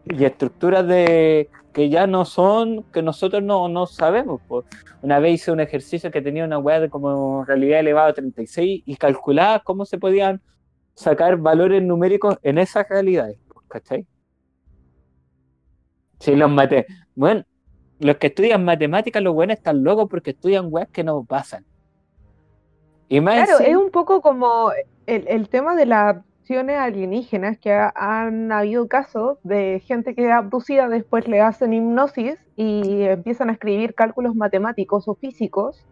y 0.06 0.24
estructuras 0.24 0.88
de 0.88 1.50
que 1.76 1.90
ya 1.90 2.08
no 2.08 2.24
son, 2.24 2.84
que 2.94 3.02
nosotros 3.02 3.44
no, 3.44 3.68
no 3.68 3.86
sabemos. 3.86 4.40
pues. 4.48 4.66
Una 5.02 5.20
vez 5.20 5.34
hice 5.34 5.52
un 5.52 5.60
ejercicio 5.60 6.10
que 6.10 6.22
tenía 6.22 6.46
una 6.46 6.58
weá 6.58 6.80
de 6.80 6.90
como 6.90 7.44
realidad 7.44 7.82
elevada 7.82 8.12
a 8.12 8.14
36 8.14 8.84
y 8.86 8.96
calculaba 8.96 9.60
cómo 9.60 9.84
se 9.84 9.98
podían 9.98 10.42
sacar 10.94 11.36
valores 11.36 11.84
numéricos 11.84 12.40
en 12.44 12.60
esas 12.60 12.88
realidades. 12.88 13.38
pues, 13.54 13.66
¿Cachai? 13.68 14.08
Sí, 16.22 16.34
los 16.38 16.50
mate. 16.50 16.86
Bueno, 17.14 17.44
los 18.00 18.16
que 18.16 18.28
estudian 18.28 18.64
matemáticas, 18.64 19.22
los 19.22 19.34
buenos 19.34 19.58
están 19.58 19.84
locos 19.84 20.08
porque 20.10 20.30
estudian 20.30 20.68
weas 20.70 20.88
que 20.88 21.04
no 21.04 21.26
pasan. 21.26 21.66
Y 23.10 23.20
más 23.20 23.50
Claro, 23.50 23.66
es 23.66 23.76
un 23.76 23.92
poco 23.92 24.22
como 24.22 24.72
el, 25.08 25.28
el 25.28 25.50
tema 25.50 25.76
de 25.76 25.88
las 25.88 26.16
abducciones 26.46 26.78
alienígenas, 26.78 27.58
que 27.58 27.74
ha- 27.74 27.92
han 27.96 28.52
habido 28.52 28.88
casos 28.88 29.40
de 29.42 29.82
gente 29.84 30.14
que 30.14 30.26
es 30.28 30.32
abducida, 30.32 30.88
después 30.88 31.28
le 31.28 31.42
hacen 31.42 31.74
hipnosis 31.74 32.36
y 32.56 33.02
empiezan 33.02 33.50
a 33.50 33.54
escribir 33.54 33.96
cálculos 33.96 34.36
matemáticos 34.36 35.08
o 35.08 35.16
físicos, 35.16 35.84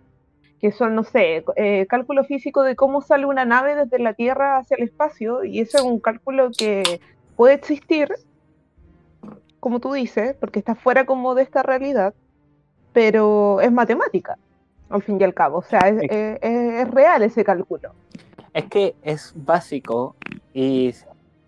que 0.62 0.72
son, 0.72 0.94
no 0.94 1.04
sé, 1.04 1.44
eh, 1.56 1.88
cálculo 1.88 2.24
físico 2.24 2.62
de 2.62 2.76
cómo 2.76 3.02
sale 3.02 3.26
una 3.26 3.46
nave 3.46 3.74
desde 3.76 3.98
la 3.98 4.14
Tierra 4.14 4.58
hacia 4.58 4.78
el 4.78 4.84
espacio, 4.84 5.44
y 5.44 5.60
eso 5.60 5.80
es 5.80 5.84
un 5.84 6.00
cálculo 6.00 6.52
que 6.56 7.02
puede 7.36 7.56
existir, 7.56 8.10
como 9.60 9.80
tú 9.80 9.94
dices, 9.94 10.36
porque 10.40 10.60
está 10.60 10.76
fuera 10.76 11.06
como 11.08 11.34
de 11.34 11.42
esta 11.42 11.64
realidad, 11.64 12.14
pero 12.94 13.60
es 13.60 13.72
matemática, 13.72 14.38
al 14.92 15.02
fin 15.02 15.20
y 15.20 15.24
al 15.24 15.34
cabo, 15.34 15.58
o 15.58 15.64
sea, 15.64 15.80
es 15.90 16.92
real 16.92 17.24
ese 17.24 17.44
cálculo. 17.44 17.90
Es 18.54 18.66
que 18.66 18.96
es 19.02 19.34
básico 19.36 20.16
y 20.54 20.94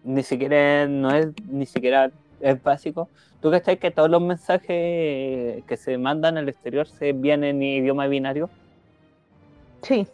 ni 0.03 0.23
siquiera 0.23 0.87
no 0.87 1.11
es 1.11 1.27
ni 1.47 1.65
siquiera 1.65 2.11
es 2.39 2.61
básico. 2.61 3.09
¿Tú 3.41 3.49
crees 3.51 3.79
que 3.79 3.91
todos 3.91 4.09
los 4.09 4.21
mensajes 4.21 5.63
que 5.63 5.77
se 5.77 5.97
mandan 5.97 6.37
al 6.37 6.49
exterior 6.49 6.87
se 6.87 7.09
envían 7.09 7.43
en 7.43 7.61
idioma 7.61 8.07
binario? 8.07 8.49
Sí, 9.83 10.07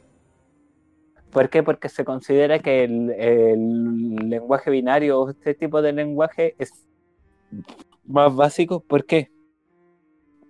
¿Por 1.31 1.49
qué? 1.49 1.63
Porque 1.63 1.87
se 1.87 2.03
considera 2.03 2.59
que 2.59 2.83
el, 2.83 3.09
el 3.11 4.15
lenguaje 4.29 4.69
binario 4.69 5.21
o 5.21 5.29
este 5.29 5.53
tipo 5.53 5.81
de 5.81 5.93
lenguaje 5.93 6.55
es 6.59 6.85
más 8.05 8.35
básico. 8.35 8.81
¿Por 8.81 9.05
qué? 9.05 9.31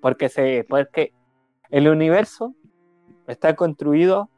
Porque, 0.01 0.27
se, 0.27 0.65
porque 0.67 1.13
el 1.69 1.87
universo 1.87 2.55
está 3.27 3.55
construido 3.55 4.29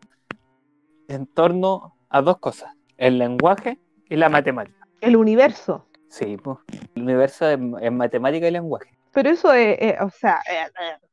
en 1.07 1.25
torno 1.27 1.95
a 2.09 2.21
dos 2.21 2.37
cosas, 2.39 2.71
el 2.97 3.17
lenguaje 3.19 3.79
y 4.09 4.15
la 4.15 4.29
matemática. 4.29 4.87
el 5.01 5.15
universo. 5.15 5.85
Sí, 6.09 6.37
pues, 6.37 6.59
el 6.95 7.03
universo 7.03 7.47
es, 7.49 7.59
es 7.81 7.91
matemática 7.91 8.47
y 8.47 8.51
lenguaje. 8.51 8.91
Pero 9.11 9.29
eso 9.29 9.51
es, 9.53 9.77
eh, 9.81 9.97
o 10.01 10.09
sea, 10.09 10.39
eh, 10.49 10.65
eh, 10.79 11.07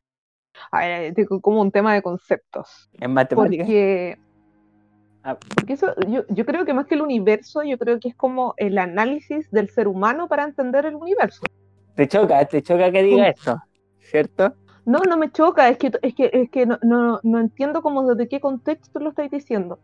a 0.70 0.78
ver, 0.80 1.14
eh, 1.18 1.26
como 1.40 1.60
un 1.62 1.70
tema 1.70 1.94
de 1.94 2.02
conceptos. 2.02 2.90
En 3.00 3.12
matemática. 3.14 3.64
Porque, 3.64 4.18
Ah. 5.22 5.36
porque 5.54 5.74
eso, 5.74 5.94
yo, 6.08 6.24
yo 6.30 6.46
creo 6.46 6.64
que 6.64 6.72
más 6.72 6.86
que 6.86 6.94
el 6.94 7.02
universo, 7.02 7.62
yo 7.62 7.76
creo 7.76 8.00
que 8.00 8.08
es 8.08 8.14
como 8.16 8.54
el 8.56 8.78
análisis 8.78 9.50
del 9.50 9.68
ser 9.68 9.86
humano 9.86 10.28
para 10.28 10.44
entender 10.44 10.86
el 10.86 10.94
universo. 10.94 11.42
Te 11.94 12.08
choca, 12.08 12.42
te 12.46 12.62
choca 12.62 12.90
que 12.90 13.02
diga 13.02 13.28
esto, 13.28 13.60
¿cierto? 13.98 14.54
No, 14.90 14.98
no 15.00 15.16
me 15.16 15.30
choca, 15.30 15.68
es 15.68 15.78
que, 15.78 15.92
es 16.02 16.14
que, 16.14 16.30
es 16.32 16.50
que 16.50 16.66
no, 16.66 16.78
no, 16.82 17.20
no 17.22 17.38
entiendo 17.38 17.80
como 17.80 18.02
desde 18.12 18.28
qué 18.28 18.40
contexto 18.40 18.98
lo 18.98 19.10
estáis 19.10 19.30
diciendo. 19.30 19.78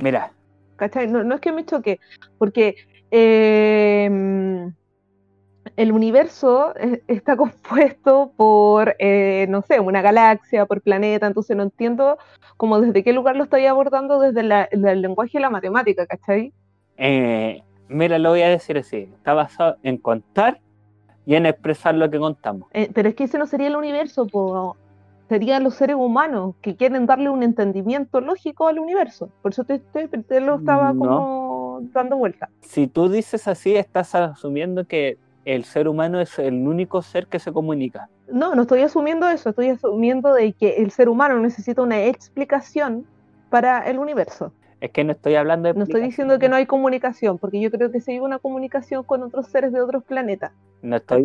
Mira, 0.00 0.32
¿Cachai? 0.76 1.06
No, 1.06 1.22
no 1.22 1.34
es 1.34 1.40
que 1.40 1.52
me 1.52 1.64
choque, 1.64 1.98
porque 2.38 2.76
eh, 3.10 4.08
el 5.76 5.92
universo 5.92 6.74
eh, 6.76 7.02
está 7.08 7.36
compuesto 7.36 8.32
por, 8.36 8.94
eh, 8.98 9.46
no 9.48 9.62
sé, 9.62 9.80
una 9.80 10.02
galaxia, 10.02 10.66
por 10.66 10.80
planeta, 10.82 11.26
entonces 11.26 11.56
no 11.56 11.62
entiendo 11.62 12.18
como 12.56 12.80
desde 12.80 13.02
qué 13.02 13.12
lugar 13.12 13.36
lo 13.36 13.44
estáis 13.44 13.68
abordando 13.68 14.20
desde 14.20 14.42
la- 14.42 14.68
el 14.70 15.02
lenguaje 15.02 15.38
y 15.38 15.40
la 15.40 15.50
matemática, 15.50 16.06
¿cachai? 16.06 16.52
eh, 16.96 17.62
mira, 17.88 18.18
lo 18.18 18.30
voy 18.30 18.42
a 18.42 18.48
decir 18.48 18.76
así, 18.78 19.08
está 19.16 19.34
basado 19.34 19.76
en 19.82 19.96
contar 19.98 20.60
y 21.26 21.34
en 21.34 21.46
expresar 21.46 21.94
lo 21.94 22.10
que 22.10 22.18
contamos. 22.18 22.68
Eh, 22.72 22.90
pero 22.92 23.08
es 23.08 23.14
que 23.14 23.24
ese 23.24 23.38
no 23.38 23.46
sería 23.46 23.68
el 23.68 23.76
universo, 23.76 24.26
po, 24.26 24.76
serían 25.28 25.62
los 25.64 25.74
seres 25.74 25.96
humanos 25.96 26.54
que 26.60 26.76
quieren 26.76 27.06
darle 27.06 27.30
un 27.30 27.42
entendimiento 27.42 28.20
lógico 28.20 28.68
al 28.68 28.78
universo. 28.78 29.30
Por 29.40 29.52
eso 29.52 29.64
te, 29.64 29.78
te- 29.78 30.08
te 30.08 30.40
lo 30.40 30.56
estaba 30.56 30.92
No. 30.92 30.98
como 30.98 31.80
dando 31.92 32.16
vuelta. 32.16 32.48
Si 32.60 32.86
tú 32.86 33.08
dices 33.08 33.48
así, 33.48 33.74
estás 33.76 34.14
asumiendo 34.14 34.84
que 34.84 35.16
el 35.44 35.64
ser 35.64 35.88
humano 35.88 36.20
es 36.20 36.38
el 36.38 36.66
único 36.68 37.02
ser 37.02 37.26
que 37.26 37.38
se 37.38 37.52
comunica. 37.52 38.08
No, 38.30 38.54
no 38.54 38.62
estoy 38.62 38.82
asumiendo 38.82 39.28
eso, 39.28 39.50
estoy 39.50 39.70
asumiendo 39.70 40.32
de 40.34 40.52
que 40.52 40.76
el 40.76 40.90
ser 40.90 41.08
humano 41.08 41.38
necesita 41.40 41.82
una 41.82 42.02
explicación 42.04 43.06
para 43.50 43.80
el 43.90 43.98
universo. 43.98 44.52
Es 44.82 44.90
que 44.90 45.04
no 45.04 45.12
estoy 45.12 45.36
hablando 45.36 45.68
de. 45.68 45.74
No 45.74 45.84
estoy 45.84 46.00
diciendo 46.02 46.40
que 46.40 46.48
no 46.48 46.56
hay 46.56 46.66
comunicación, 46.66 47.38
porque 47.38 47.60
yo 47.60 47.70
creo 47.70 47.92
que 47.92 48.00
sí 48.00 48.10
hay 48.12 48.18
una 48.18 48.40
comunicación 48.40 49.04
con 49.04 49.22
otros 49.22 49.46
seres 49.46 49.72
de 49.72 49.80
otros 49.80 50.02
planetas. 50.02 50.50
No 50.82 50.96
estoy. 50.96 51.20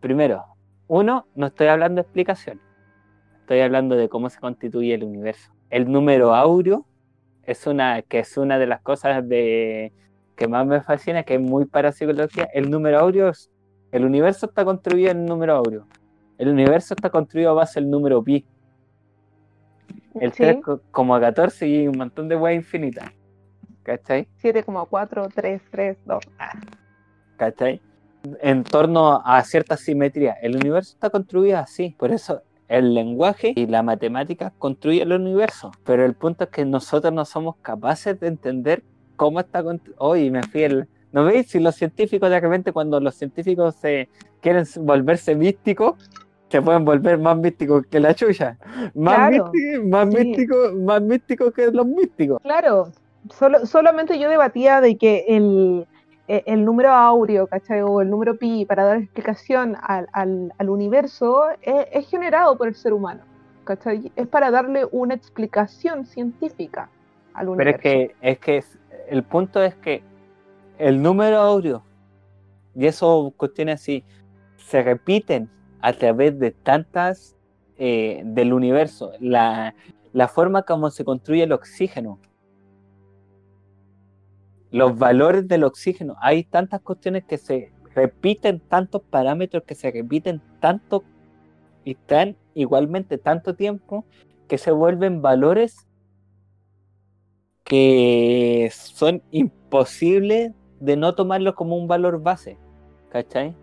Primero, 0.00 0.44
uno, 0.88 1.26
no 1.34 1.46
estoy 1.46 1.68
hablando 1.68 1.94
de 1.96 2.02
explicación. 2.02 2.60
Estoy 3.40 3.60
hablando 3.60 3.96
de 3.96 4.10
cómo 4.10 4.28
se 4.28 4.38
constituye 4.38 4.92
el 4.92 5.04
universo. 5.04 5.50
El 5.70 5.90
número 5.90 6.34
áureo 6.34 6.84
es 7.44 7.66
una, 7.66 8.02
que 8.02 8.18
es 8.18 8.36
una 8.36 8.58
de 8.58 8.66
las 8.66 8.82
cosas 8.82 9.26
de, 9.26 9.90
que 10.36 10.46
más 10.46 10.66
me 10.66 10.82
fascina, 10.82 11.22
que 11.22 11.36
es 11.36 11.40
muy 11.40 11.64
parapsicología. 11.64 12.46
El 12.52 12.70
número 12.70 12.98
áureo, 12.98 13.30
es- 13.30 13.50
el 13.90 14.04
universo 14.04 14.44
está 14.44 14.66
construido 14.66 15.10
en 15.12 15.24
número 15.24 15.54
áureo. 15.56 15.86
El 16.36 16.48
universo 16.50 16.92
está 16.92 17.08
construido 17.08 17.52
a 17.52 17.54
base 17.54 17.80
del 17.80 17.88
número 17.88 18.22
pi. 18.22 18.44
El 20.20 20.32
Sí, 20.32 20.42
3 20.42 20.56
co- 20.62 20.80
como 20.90 21.14
a 21.14 21.20
14 21.20 21.66
y 21.68 21.88
un 21.88 21.96
montón 21.98 22.28
de 22.28 22.36
weas 22.36 22.56
infinitas. 22.56 23.10
¿Cachai? 23.82 24.28
7,4, 24.42 25.28
3, 25.34 25.62
3, 25.70 25.96
2. 26.04 26.24
¿cachai? 27.36 27.80
En 28.42 28.64
torno 28.64 29.22
a 29.24 29.42
cierta 29.44 29.76
simetría. 29.76 30.34
El 30.42 30.56
universo 30.56 30.92
está 30.94 31.08
construido 31.10 31.58
así, 31.58 31.94
por 31.98 32.10
eso 32.10 32.42
el 32.66 32.92
lenguaje 32.94 33.52
y 33.56 33.66
la 33.66 33.82
matemática 33.82 34.52
construyen 34.58 35.10
el 35.12 35.20
universo. 35.20 35.70
Pero 35.84 36.04
el 36.04 36.14
punto 36.14 36.44
es 36.44 36.50
que 36.50 36.64
nosotros 36.64 37.12
no 37.12 37.24
somos 37.24 37.56
capaces 37.62 38.18
de 38.20 38.26
entender 38.26 38.82
cómo 39.16 39.40
está. 39.40 39.64
Oye, 39.98 40.30
me 40.30 40.42
fui 40.42 40.64
el... 40.64 40.88
¿No 41.12 41.24
veis? 41.24 41.48
Si 41.48 41.58
los 41.58 41.74
científicos 41.76 42.28
de 42.28 42.38
repente 42.38 42.72
cuando 42.72 43.00
los 43.00 43.14
científicos 43.14 43.76
se 43.76 44.10
quieren 44.42 44.64
volverse 44.80 45.34
místicos, 45.34 45.94
se 46.48 46.62
pueden 46.62 46.84
volver 46.84 47.18
más 47.18 47.36
místicos 47.36 47.84
que 47.90 48.00
la 48.00 48.14
chucha. 48.14 48.56
Más 48.94 49.14
Claro, 49.16 49.50
místicos, 49.52 49.84
más 49.86 50.08
sí. 50.08 50.16
místicos, 50.16 50.74
más 50.74 51.02
místicos 51.02 51.52
que 51.52 51.70
los 51.70 51.86
místicos. 51.86 52.40
Claro, 52.42 52.88
solo, 53.30 53.66
solamente 53.66 54.18
yo 54.18 54.28
debatía 54.30 54.80
de 54.80 54.96
que 54.96 55.24
el, 55.28 55.86
e- 56.26 56.44
el 56.46 56.64
número 56.64 56.90
áureo, 56.92 57.46
¿cachai? 57.46 57.82
O 57.82 58.00
el 58.00 58.08
número 58.10 58.36
pi, 58.38 58.64
para 58.64 58.84
dar 58.84 58.96
explicación 58.98 59.76
al, 59.82 60.08
al- 60.12 60.52
al 60.56 60.70
universo, 60.70 61.44
es, 61.60 61.86
es 61.92 62.08
generado 62.08 62.56
por 62.56 62.68
el 62.68 62.74
ser 62.74 62.92
humano, 62.94 63.22
¿cachai? 63.64 64.10
Es 64.16 64.26
para 64.26 64.50
darle 64.50 64.86
una 64.90 65.14
explicación 65.14 66.06
científica 66.06 66.88
al 67.34 67.46
Pero 67.56 67.70
universo. 67.70 67.76
es 67.76 67.82
que, 67.82 68.14
es 68.22 68.38
que 68.38 68.56
es- 68.58 68.78
el 69.10 69.22
punto 69.22 69.62
es 69.62 69.74
que 69.76 70.02
el 70.78 71.02
número 71.02 71.38
áureo 71.38 71.82
y 72.74 72.86
eso 72.86 73.32
cuestiones 73.36 73.80
así 73.80 74.04
se 74.56 74.82
repiten 74.82 75.50
a 75.80 75.92
través 75.92 76.38
de 76.38 76.50
tantas 76.50 77.36
eh, 77.76 78.22
del 78.24 78.52
universo. 78.52 79.12
La, 79.20 79.74
la 80.12 80.28
forma 80.28 80.62
como 80.62 80.90
se 80.90 81.04
construye 81.04 81.44
el 81.44 81.52
oxígeno, 81.52 82.18
los 84.70 84.98
valores 84.98 85.48
del 85.48 85.64
oxígeno. 85.64 86.16
Hay 86.20 86.44
tantas 86.44 86.80
cuestiones 86.80 87.24
que 87.24 87.38
se 87.38 87.72
repiten, 87.94 88.60
tantos 88.60 89.02
parámetros 89.02 89.64
que 89.64 89.74
se 89.74 89.90
repiten 89.90 90.42
tanto 90.60 91.04
y 91.84 91.92
están 91.92 92.36
igualmente 92.54 93.18
tanto 93.18 93.54
tiempo 93.54 94.04
que 94.46 94.58
se 94.58 94.70
vuelven 94.70 95.22
valores 95.22 95.86
que 97.64 98.70
son 98.72 99.22
imposibles 99.30 100.52
de 100.80 100.96
no 100.96 101.14
tomarlo 101.14 101.54
como 101.54 101.76
un 101.76 101.86
valor 101.86 102.22
base, 102.22 102.56
¿cachai? 103.10 103.54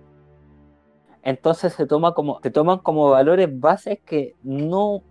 Entonces 1.25 1.73
se 1.73 1.87
toma 1.87 2.13
como, 2.13 2.39
se 2.43 2.51
toman 2.51 2.77
como 2.77 3.09
valores 3.09 3.49
bases 3.59 3.99
que 4.05 4.35
no 4.43 5.01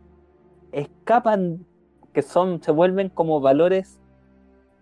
escapan, 0.70 1.66
que 2.12 2.22
son, 2.22 2.62
se 2.62 2.70
vuelven 2.70 3.08
como 3.08 3.40
valores 3.40 4.00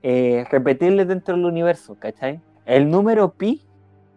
eh, 0.03 0.45
repetibles 0.51 1.09
dentro 1.09 1.35
del 1.35 1.47
universo, 1.47 1.97
¿cachai? 1.99 2.43
El 2.67 2.91
número 2.91 3.33
pi 3.33 3.63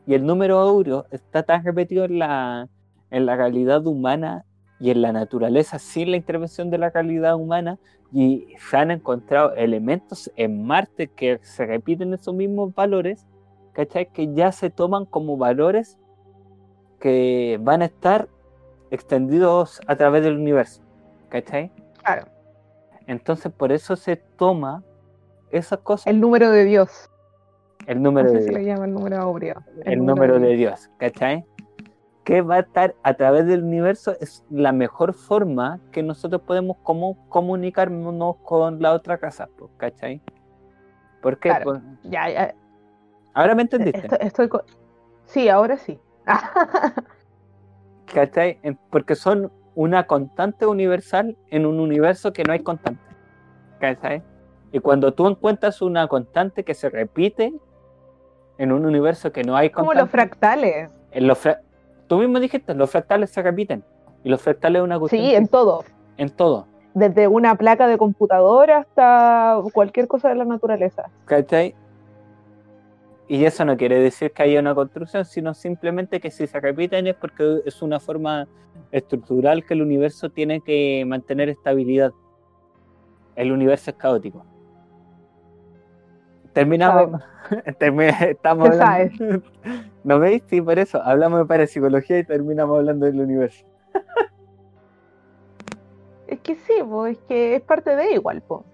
y 0.06 0.14
el 0.14 0.26
número 0.26 0.60
áureo 0.60 1.06
está 1.10 1.44
tan 1.44 1.64
repetido 1.64 2.04
en 2.04 2.20
la, 2.20 2.68
en 3.10 3.26
la 3.26 3.38
realidad 3.38 3.88
humana 3.88 4.44
y 4.82 4.92
en 4.92 5.02
la 5.02 5.14
naturaleza 5.14 5.80
sin 5.80 6.12
la 6.12 6.18
intervención 6.18 6.70
de 6.70 6.80
la 6.80 6.90
realidad 6.90 7.38
humana 7.38 7.80
y 8.12 8.46
se 8.60 8.76
han 8.76 8.92
encontrado 8.92 9.54
elementos 9.56 10.30
en 10.36 10.66
Marte 10.68 11.08
que 11.08 11.40
se 11.44 11.66
repiten 11.66 12.14
esos 12.14 12.36
mismos 12.36 12.76
valores, 12.76 13.26
¿cachai? 13.72 14.12
Que 14.12 14.34
ya 14.34 14.52
se 14.52 14.70
toman 14.70 15.06
como 15.06 15.38
valores 15.38 15.98
que 17.00 17.60
van 17.62 17.82
a 17.82 17.86
estar 17.86 18.28
extendidos 18.92 19.82
a 19.88 19.96
través 19.96 20.24
del 20.24 20.38
universo, 20.38 20.82
¿cachai? 21.30 21.72
Claro, 22.04 22.26
Entonces 23.08 23.52
por 23.52 23.72
eso 23.72 23.96
se 23.96 24.16
toma 24.16 24.84
esas 25.52 25.80
cosas, 25.80 26.08
el 26.08 26.20
número 26.20 26.50
de 26.52 26.66
Dios. 26.66 27.10
el 27.88 28.02
número 28.02 28.32
de 28.32 28.40
Dios, 28.40 28.54
le 28.54 28.66
llama 28.66 28.86
el 28.86 28.94
número 28.94 29.18
áureo. 29.18 29.62
el 29.86 30.06
número 30.06 30.40
de 30.40 30.56
Dios, 30.56 30.90
¿cachai? 30.98 31.46
Que 32.24 32.42
va 32.42 32.56
a 32.56 32.60
estar 32.60 32.96
a 33.04 33.14
través 33.14 33.46
del 33.46 33.64
universo 33.64 34.16
es 34.20 34.44
la 34.50 34.72
mejor 34.72 35.14
forma 35.14 35.80
que 35.92 36.02
nosotros 36.02 36.42
podemos 36.42 36.78
como 36.82 37.28
comunicarnos 37.30 38.38
con 38.38 38.82
la 38.82 38.94
otra 38.94 39.18
casa, 39.20 39.48
pues, 39.58 39.70
¿cachai? 39.78 40.22
¿Por 41.22 41.38
qué? 41.40 41.50
Claro. 41.50 41.64
Pues, 41.66 41.82
Ya, 42.04 42.30
ya, 42.30 42.56
ahora 43.34 43.54
me 43.56 43.64
entendiste. 43.64 44.08
estoy, 44.26 44.50
Sí, 45.26 45.50
ahora 45.50 45.78
sí. 45.78 46.00
¿Cachai? 48.14 48.60
Porque 48.90 49.16
son 49.16 49.52
una 49.76 50.08
constante 50.08 50.66
universal 50.66 51.36
en 51.50 51.66
un 51.66 51.80
universo 51.80 52.32
que 52.34 52.44
no 52.44 52.54
hay 52.54 52.60
constante. 52.60 53.02
¿Cachai? 53.80 54.24
Y 54.72 54.80
cuando 54.80 55.14
tú 55.14 55.28
encuentras 55.28 55.82
una 55.82 56.08
constante 56.08 56.64
que 56.64 56.74
se 56.74 56.90
repite 56.90 57.54
en 58.58 58.72
un 58.72 58.86
universo 58.86 59.32
que 59.32 59.44
no 59.44 59.56
hay 59.56 59.70
Como 59.70 59.88
constante. 59.88 60.02
los 60.04 60.12
fractales. 60.12 60.90
en 61.12 61.28
los 61.28 61.38
fra- 61.38 61.60
Tú 62.08 62.20
mismo 62.20 62.40
dijiste, 62.40 62.74
los 62.76 62.90
fractales 62.92 63.32
se 63.32 63.42
repiten. 63.42 63.84
Y 64.24 64.30
los 64.30 64.42
fractales 64.42 64.80
es 64.80 64.84
una 64.84 65.00
cuestión 65.00 65.24
Sí, 65.24 65.36
en 65.36 65.48
todo. 65.48 65.84
en 66.18 66.30
todo. 66.30 66.68
Desde 66.94 67.28
una 67.28 67.56
placa 67.56 67.88
de 67.88 67.98
computador 67.98 68.72
hasta 68.72 69.60
cualquier 69.74 70.08
cosa 70.08 70.30
de 70.30 70.36
la 70.36 70.46
naturaleza. 70.46 71.10
¿Cachai? 71.26 71.76
Y 73.28 73.44
eso 73.46 73.66
no 73.66 73.76
quiere 73.76 74.00
decir 74.00 74.32
que 74.32 74.44
haya 74.44 74.60
una 74.60 74.76
construcción, 74.76 75.26
sino 75.26 75.54
simplemente 75.54 76.20
que 76.20 76.30
si 76.30 76.46
se 76.46 76.60
repiten 76.60 77.08
es 77.08 77.16
porque 77.16 77.62
es 77.66 77.82
una 77.82 78.00
forma 78.00 78.48
estructural 78.92 79.66
que 79.66 79.74
el 79.74 79.82
universo 79.82 80.30
tiene 80.30 80.62
que 80.62 81.04
mantener 81.08 81.50
estabilidad. 81.50 82.12
El 83.36 83.52
universo 83.52 83.90
es 83.92 83.98
caótico. 83.98 84.46
Terminamos. 86.54 87.22
termi- 87.80 88.16
estamos 88.30 88.70
hablando- 88.80 89.42
¿No 90.04 90.20
veis? 90.20 90.44
Sí, 90.48 90.62
por 90.62 90.78
eso. 90.78 91.02
Hablamos 91.02 91.40
de 91.40 91.46
parapsicología 91.46 92.20
y 92.20 92.24
terminamos 92.24 92.78
hablando 92.78 93.08
del 93.08 93.20
universo. 93.20 93.66
Es 96.28 96.40
que 96.42 96.56
sí, 96.56 96.74
po, 96.88 97.08
es 97.08 97.18
que 97.28 97.56
es 97.56 97.62
parte 97.62 97.96
de 97.96 98.14
igual. 98.14 98.42
Po. 98.42 98.66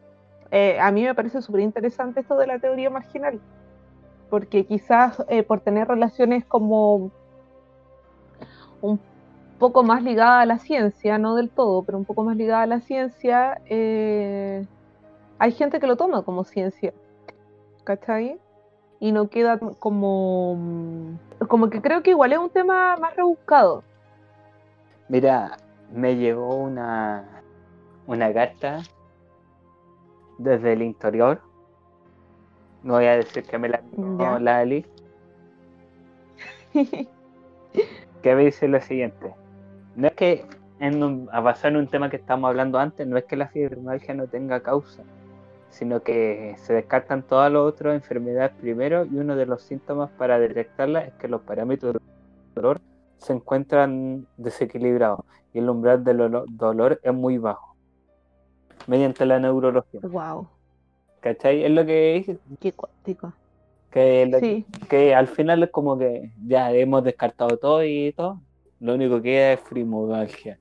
Eh, 0.51 0.77
a 0.79 0.91
mí 0.91 1.03
me 1.03 1.15
parece 1.15 1.41
súper 1.41 1.61
interesante 1.61 2.19
esto 2.19 2.37
de 2.37 2.47
la 2.47 2.59
teoría 2.59 2.89
marginal, 2.89 3.39
porque 4.31 4.65
quizás 4.65 5.23
eh, 5.27 5.43
por 5.43 5.59
tener 5.59 5.89
relaciones 5.89 6.45
como 6.45 7.11
un 8.81 8.99
poco 9.59 9.83
más 9.83 10.01
ligada 10.01 10.39
a 10.39 10.45
la 10.45 10.57
ciencia, 10.57 11.17
no 11.17 11.35
del 11.35 11.49
todo, 11.49 11.83
pero 11.83 11.97
un 11.97 12.05
poco 12.05 12.23
más 12.23 12.37
ligada 12.37 12.63
a 12.63 12.65
la 12.65 12.79
ciencia, 12.79 13.61
eh, 13.65 14.65
hay 15.37 15.51
gente 15.51 15.81
que 15.81 15.85
lo 15.85 15.97
toma 15.97 16.23
como 16.23 16.45
ciencia, 16.45 16.93
¿cachai? 17.83 18.39
Y 19.01 19.11
no 19.11 19.27
queda 19.27 19.59
como... 19.59 21.17
Como 21.49 21.69
que 21.69 21.81
creo 21.81 22.01
que 22.01 22.11
igual 22.11 22.31
es 22.31 22.39
un 22.39 22.49
tema 22.51 22.95
más 22.97 23.15
rebuscado. 23.15 23.83
Mira, 25.09 25.57
me 25.91 26.15
llegó 26.15 26.55
una, 26.55 27.43
una 28.07 28.31
carta 28.31 28.81
desde 30.37 30.73
el 30.73 30.83
interior. 30.83 31.41
No 32.83 32.93
voy 32.93 33.05
a 33.05 33.17
decir 33.17 33.43
que 33.43 33.57
me 33.57 33.69
la 33.69 33.79
envió 33.97 34.17
Ya. 34.33 34.39
la 34.39 34.59
Ali, 34.59 34.85
que 38.21 38.35
me 38.35 38.45
dice 38.45 38.67
lo 38.67 38.81
siguiente. 38.81 39.33
No 39.95 40.07
es 40.07 40.13
que, 40.13 40.45
en 40.79 41.03
un- 41.03 41.29
a 41.31 41.39
basar 41.41 41.71
en 41.71 41.77
un 41.77 41.87
tema 41.87 42.09
que 42.09 42.15
estábamos 42.17 42.49
hablando 42.49 42.79
antes, 42.79 43.05
no 43.07 43.17
es 43.17 43.25
que 43.25 43.35
la 43.35 43.47
fibromialgia 43.47 44.13
no 44.15 44.27
tenga 44.27 44.61
causa, 44.61 45.03
sino 45.69 46.01
que 46.01 46.55
se 46.57 46.73
descartan 46.73 47.23
todas 47.23 47.51
las 47.51 47.61
otras 47.61 47.95
enfermedades 47.95 48.51
primero 48.59 49.05
y 49.05 49.15
uno 49.17 49.35
de 49.35 49.45
los 49.45 49.61
síntomas 49.63 50.09
para 50.11 50.39
detectarla 50.39 51.01
es 51.01 51.13
que 51.13 51.27
los 51.27 51.41
parámetros 51.41 51.93
del 51.93 52.01
dolor 52.55 52.81
se 53.17 53.33
encuentran 53.33 54.25
desequilibrados 54.37 55.19
y 55.53 55.59
el 55.59 55.69
umbral 55.69 56.03
del 56.03 56.21
olo- 56.21 56.45
dolor 56.49 56.99
es 57.03 57.13
muy 57.13 57.37
bajo 57.37 57.75
mediante 58.87 59.25
la 59.25 59.39
neurología. 59.39 59.99
wow, 60.03 60.47
¿Cachai? 61.21 61.63
Es 61.63 61.71
lo 61.71 61.85
que 61.85 62.17
es, 62.17 62.37
qué 62.59 62.73
cuático. 62.73 63.33
que, 63.89 64.37
Sí, 64.39 64.65
que 64.89 65.15
al 65.15 65.27
final 65.27 65.63
es 65.63 65.69
como 65.69 65.97
que 65.97 66.31
ya 66.45 66.71
hemos 66.73 67.03
descartado 67.03 67.57
todo 67.57 67.83
y 67.83 68.13
todo, 68.13 68.41
lo 68.79 68.95
único 68.95 69.15
que 69.17 69.29
queda 69.29 69.53
es 69.53 69.61
fibromialgia. 69.61 70.59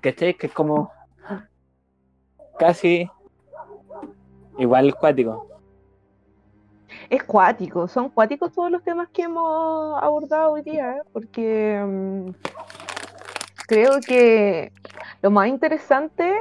¿Cachai? 0.00 0.34
Que 0.34 0.46
es 0.46 0.52
como 0.52 0.90
casi 2.58 3.08
Igual 4.58 4.94
cuático. 4.94 5.46
Es 7.10 7.22
cuático, 7.24 7.88
son 7.88 8.08
cuáticos 8.08 8.52
todos 8.52 8.70
los 8.70 8.82
temas 8.82 9.08
que 9.10 9.22
hemos 9.22 10.02
abordado 10.02 10.52
hoy 10.52 10.62
día, 10.62 10.96
¿eh? 10.96 11.02
porque 11.12 11.84
mm, 11.86 12.30
creo 13.66 14.00
que 14.00 14.72
lo 15.22 15.30
más 15.30 15.48
interesante, 15.48 16.32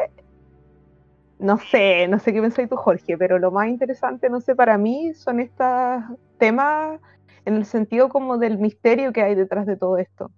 no 1.39 1.57
sé, 1.57 2.07
no 2.07 2.19
sé 2.19 2.33
qué 2.33 2.41
pensáis 2.41 2.69
tú, 2.69 2.75
Jorge, 2.75 3.17
pero 3.17 3.39
lo 3.39 3.51
más 3.51 3.67
interesante, 3.67 4.29
no 4.29 4.41
sé, 4.41 4.55
para 4.55 4.77
mí 4.77 5.13
son 5.13 5.39
estos 5.39 6.03
temas 6.37 6.99
en 7.45 7.55
el 7.55 7.65
sentido 7.65 8.09
como 8.09 8.37
del 8.37 8.57
misterio 8.57 9.13
que 9.13 9.21
hay 9.21 9.35
detrás 9.35 9.65
de 9.65 9.77
todo 9.77 9.97
esto. 9.97 10.31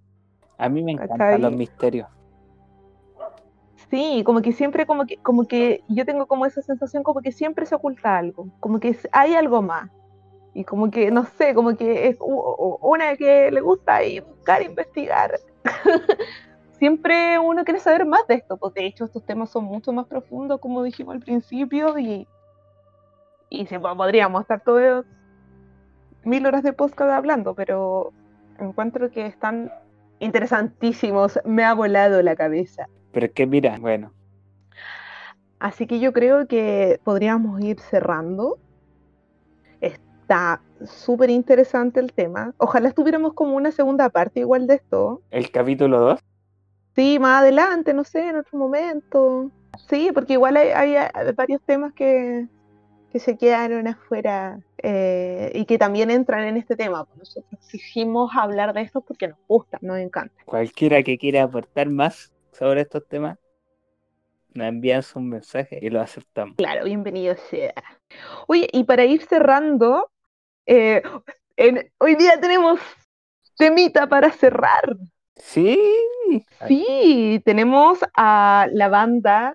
A 0.57 0.69
mí 0.69 0.83
me 0.83 0.93
encantan 0.93 1.41
los 1.41 1.53
misterios. 1.53 2.07
Sí, 3.89 4.23
como 4.25 4.41
que 4.41 4.51
siempre, 4.51 4.85
como 4.85 5.05
que, 5.05 5.17
como 5.17 5.47
que 5.47 5.83
yo 5.87 6.05
tengo 6.05 6.25
como 6.25 6.45
esa 6.45 6.61
sensación 6.61 7.03
como 7.03 7.21
que 7.21 7.31
siempre 7.31 7.65
se 7.65 7.75
oculta 7.75 8.17
algo, 8.17 8.49
como 8.59 8.79
que 8.79 8.97
hay 9.11 9.35
algo 9.35 9.61
más. 9.61 9.89
Y 10.53 10.63
como 10.63 10.89
que, 10.89 11.11
no 11.11 11.23
sé, 11.23 11.53
como 11.53 11.77
que 11.77 12.07
es 12.07 12.17
una 12.19 13.15
que 13.15 13.51
le 13.51 13.61
gusta 13.61 14.03
y 14.03 14.19
buscar, 14.19 14.63
investigar. 14.63 15.39
Siempre 16.79 17.39
uno 17.39 17.63
quiere 17.63 17.79
saber 17.79 18.05
más 18.05 18.27
de 18.27 18.35
esto, 18.35 18.57
pues 18.57 18.73
de 18.73 18.85
hecho 18.85 19.05
estos 19.05 19.25
temas 19.25 19.49
son 19.49 19.65
mucho 19.65 19.91
más 19.93 20.05
profundos, 20.05 20.59
como 20.59 20.83
dijimos 20.83 21.15
al 21.15 21.21
principio, 21.21 21.97
y, 21.97 22.27
y 23.49 23.65
pues, 23.65 23.81
podríamos 23.81 24.41
estar 24.41 24.61
todos 24.63 25.05
mil 26.23 26.45
horas 26.45 26.63
de 26.63 26.73
podcast 26.73 27.11
hablando, 27.11 27.55
pero 27.55 28.13
encuentro 28.59 29.09
que 29.09 29.25
están 29.25 29.71
interesantísimos, 30.19 31.39
me 31.45 31.63
ha 31.63 31.73
volado 31.73 32.21
la 32.21 32.35
cabeza. 32.35 32.87
Pero 33.11 33.27
es 33.27 33.31
que 33.31 33.47
mira, 33.47 33.77
bueno, 33.79 34.11
Así 35.59 35.87
que 35.87 35.99
yo 35.99 36.13
creo 36.13 36.47
que 36.47 36.99
podríamos 37.03 37.59
ir 37.61 37.79
cerrando. 37.79 38.59
Está 39.81 40.61
súper 40.85 41.29
interesante 41.29 41.99
el 41.99 42.13
tema. 42.13 42.53
Ojalá 42.57 42.89
estuviéramos 42.89 43.33
como 43.33 43.55
una 43.55 43.71
segunda 43.71 44.09
parte 44.09 44.41
igual 44.41 44.67
de 44.67 44.75
esto. 44.75 45.21
el 45.31 45.49
capítulo 45.51 45.99
2. 45.99 46.19
Sí, 46.97 47.19
más 47.19 47.41
adelante, 47.43 47.93
no 47.93 48.03
sé, 48.03 48.27
en 48.27 48.37
otro 48.37 48.57
momento. 48.57 49.51
Sí, 49.87 50.09
porque 50.11 50.33
igual 50.33 50.57
hay, 50.57 50.69
hay, 50.69 50.95
varios 51.35 51.61
temas 51.61 51.93
que, 51.93 52.47
que 53.11 53.19
se 53.19 53.37
quedaron 53.37 53.87
afuera 53.87 54.59
eh, 54.81 55.51
y 55.53 55.65
que 55.65 55.77
también 55.77 56.09
entran 56.09 56.45
en 56.45 56.57
este 56.57 56.75
tema. 56.75 57.05
Pues 57.05 57.19
Nosotros 57.19 57.61
quisimos 57.69 58.31
hablar 58.35 58.73
de 58.73 58.81
esto 58.81 59.01
porque 59.01 59.27
nos 59.27 59.37
gusta, 59.47 59.77
nos 59.81 59.99
encanta. 59.99 60.33
Cualquiera 60.45 61.03
que 61.03 61.19
quiera 61.19 61.43
aportar 61.43 61.87
más 61.87 62.33
sobre 62.51 62.81
estos 62.81 63.07
temas, 63.07 63.37
nos 64.55 64.67
envían 64.67 65.03
su 65.03 65.19
mensaje 65.19 65.77
y 65.79 65.91
lo 65.91 66.01
aceptamos. 66.01 66.55
Claro, 66.55 66.85
bienvenido 66.85 67.35
sea. 67.51 67.75
Oye, 68.47 68.67
y 68.73 68.85
para 68.85 69.05
ir 69.05 69.21
cerrando, 69.21 70.09
eh, 70.65 71.03
en- 71.57 71.91
hoy 71.99 72.15
día 72.15 72.41
tenemos 72.41 72.79
temita 73.55 74.07
para 74.07 74.31
cerrar. 74.31 74.97
Sí. 75.39 75.79
Sí, 76.67 77.41
tenemos 77.45 77.99
a 78.15 78.67
la 78.73 78.89
banda 78.89 79.53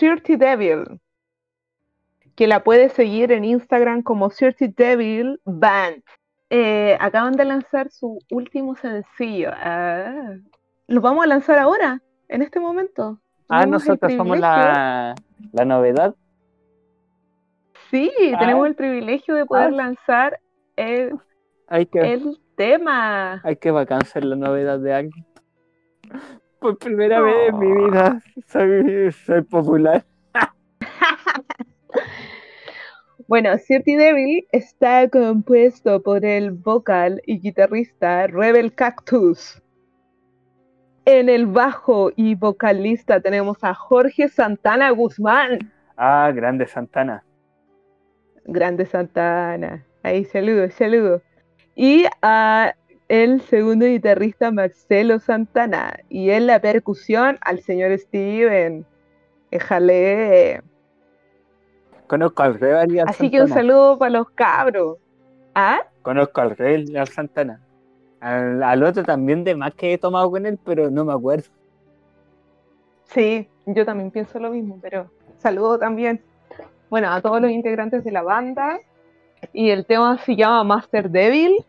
Dirty 0.00 0.36
Devil, 0.36 1.00
que 2.34 2.46
la 2.46 2.64
puedes 2.64 2.92
seguir 2.92 3.30
en 3.32 3.44
Instagram 3.44 4.02
como 4.02 4.28
Dirty 4.30 4.68
Devil 4.68 5.40
Band. 5.44 6.02
Eh, 6.50 6.96
acaban 7.00 7.34
de 7.34 7.44
lanzar 7.44 7.90
su 7.90 8.18
último 8.30 8.74
sencillo. 8.74 9.50
Ah, 9.54 10.34
lo 10.88 11.00
vamos 11.00 11.22
a 11.24 11.28
lanzar 11.28 11.58
ahora, 11.58 12.02
en 12.28 12.42
este 12.42 12.58
momento. 12.58 13.20
Ah, 13.48 13.66
nosotros 13.66 14.12
somos 14.14 14.38
la, 14.38 15.14
la 15.52 15.64
novedad. 15.64 16.14
Sí, 17.90 18.10
Ah. 18.34 18.38
tenemos 18.38 18.66
el 18.66 18.74
privilegio 18.74 19.34
de 19.34 19.46
poder 19.46 19.68
Ah. 19.68 19.70
lanzar 19.76 20.40
el, 20.76 21.12
el 21.68 22.38
tema. 22.60 23.40
hay 23.42 23.56
que 23.56 23.70
vacanciar 23.70 24.22
la 24.22 24.36
novedad 24.36 24.78
de 24.80 24.92
alguien. 24.92 25.24
Por 26.58 26.76
primera 26.76 27.22
vez 27.22 27.48
en 27.48 27.58
mi 27.58 27.84
vida 27.84 28.20
soy, 28.46 29.10
soy 29.12 29.42
popular. 29.42 30.04
Bueno, 33.28 33.50
Dirty 33.56 33.94
Devil 33.94 34.44
está 34.50 35.08
compuesto 35.08 36.02
por 36.02 36.24
el 36.24 36.50
vocal 36.50 37.22
y 37.26 37.38
guitarrista 37.38 38.26
Rebel 38.26 38.74
Cactus. 38.74 39.62
En 41.04 41.28
el 41.28 41.46
bajo 41.46 42.10
y 42.16 42.34
vocalista 42.34 43.20
tenemos 43.20 43.62
a 43.62 43.72
Jorge 43.72 44.26
Santana 44.28 44.90
Guzmán. 44.90 45.72
Ah, 45.96 46.32
grande 46.34 46.66
Santana. 46.66 47.22
Grande 48.46 48.84
Santana. 48.84 49.86
Ahí, 50.02 50.24
saludos, 50.24 50.74
saludos. 50.74 51.22
Y 51.74 52.04
a 52.22 52.74
el 53.08 53.40
segundo 53.42 53.86
guitarrista 53.86 54.50
Marcelo 54.50 55.18
Santana. 55.18 55.98
Y 56.08 56.30
en 56.30 56.46
la 56.46 56.60
percusión 56.60 57.38
al 57.40 57.60
señor 57.60 57.98
Steven. 57.98 58.86
Éjale. 59.50 60.62
Conozco 62.06 62.42
al 62.42 62.58
Rebel 62.58 62.94
y 62.94 62.98
al 62.98 63.08
Así 63.08 63.30
que 63.30 63.40
un 63.40 63.48
saludo 63.48 63.98
para 63.98 64.10
los 64.10 64.30
cabros. 64.30 64.98
¿Ah? 65.54 65.80
Conozco 66.02 66.40
al 66.40 66.56
Rebel 66.56 66.90
y 66.90 66.96
al 66.96 67.08
Santana. 67.08 67.60
Al, 68.20 68.62
al 68.62 68.82
otro 68.82 69.02
también 69.02 69.44
de 69.44 69.54
más 69.54 69.74
que 69.74 69.92
he 69.92 69.98
tomado 69.98 70.30
con 70.30 70.44
él, 70.46 70.58
pero 70.64 70.90
no 70.90 71.04
me 71.04 71.12
acuerdo. 71.12 71.48
Sí, 73.04 73.48
yo 73.66 73.84
también 73.84 74.10
pienso 74.10 74.38
lo 74.38 74.50
mismo, 74.50 74.78
pero 74.80 75.10
saludo 75.38 75.78
también, 75.78 76.22
bueno, 76.88 77.10
a 77.10 77.20
todos 77.20 77.40
los 77.40 77.50
integrantes 77.50 78.04
de 78.04 78.12
la 78.12 78.22
banda. 78.22 78.78
Y 79.52 79.70
el 79.70 79.86
tema 79.86 80.18
se 80.18 80.36
llama 80.36 80.64
Master 80.64 81.10
Devil 81.10 81.64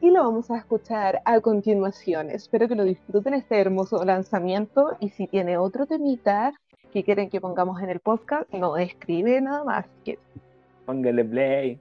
y 0.00 0.10
lo 0.10 0.22
vamos 0.22 0.50
a 0.50 0.58
escuchar 0.58 1.20
a 1.24 1.40
continuación. 1.40 2.30
Espero 2.30 2.68
que 2.68 2.74
lo 2.74 2.84
disfruten 2.84 3.34
este 3.34 3.58
hermoso 3.58 4.04
lanzamiento 4.04 4.96
y 5.00 5.08
si 5.10 5.26
tiene 5.26 5.58
otro 5.58 5.86
temita 5.86 6.52
que 6.92 7.04
quieren 7.04 7.30
que 7.30 7.40
pongamos 7.40 7.82
en 7.82 7.90
el 7.90 8.00
podcast, 8.00 8.52
no 8.52 8.76
escribe 8.76 9.40
nada 9.40 9.64
más. 9.64 9.86
Póngale 10.86 11.24
play. 11.24 11.80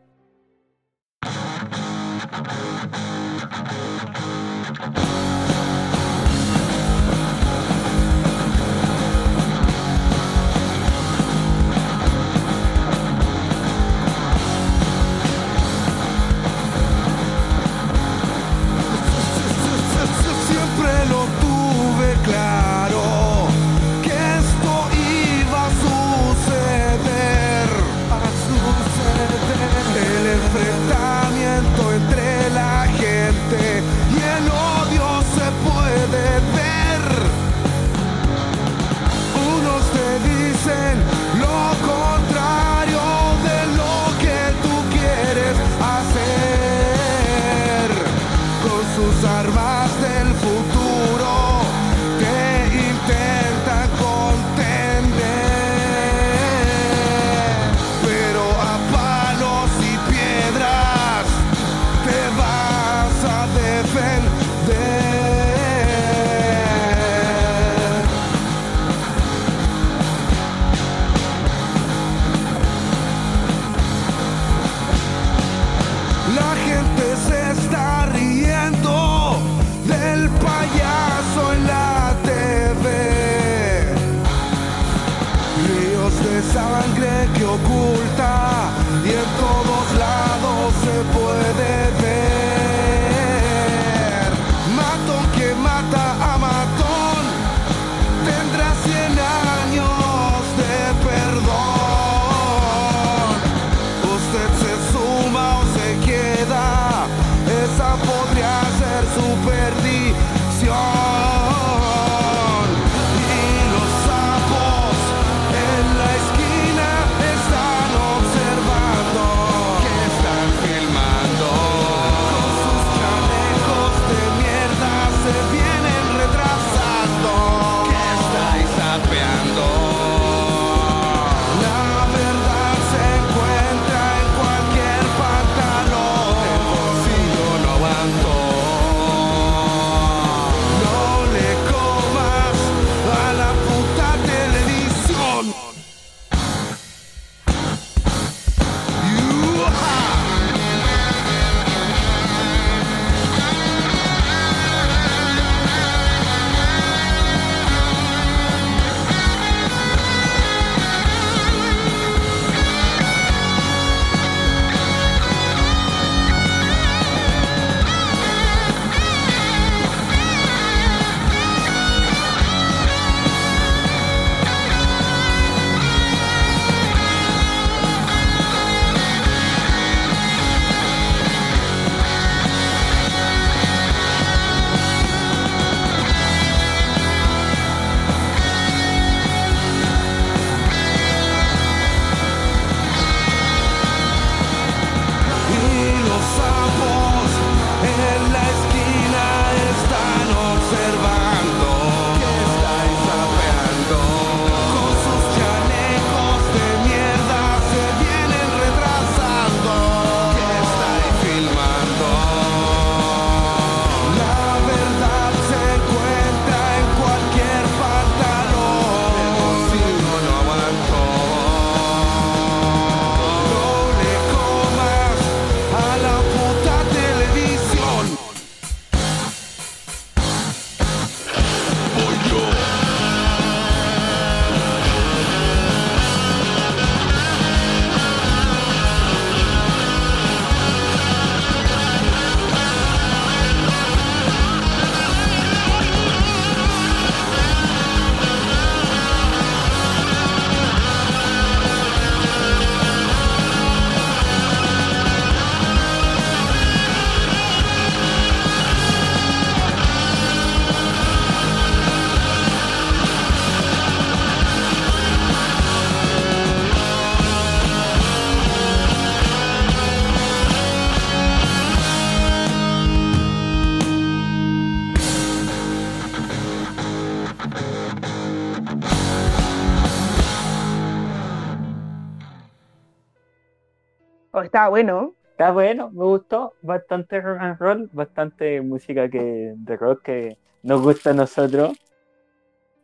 Estaba 284.57 284.69
bueno. 284.71 285.13
Está 285.29 285.51
bueno, 285.51 285.91
me 285.91 286.03
gustó. 286.03 286.53
Bastante 286.63 287.21
rock 287.21 287.38
and 287.41 287.59
roll, 287.59 287.89
bastante 287.93 288.59
música 288.61 289.07
que, 289.07 289.53
de 289.55 289.77
rock 289.77 290.01
que 290.01 290.38
nos 290.63 290.81
gusta 290.81 291.11
a 291.11 291.13
nosotros. 291.13 291.77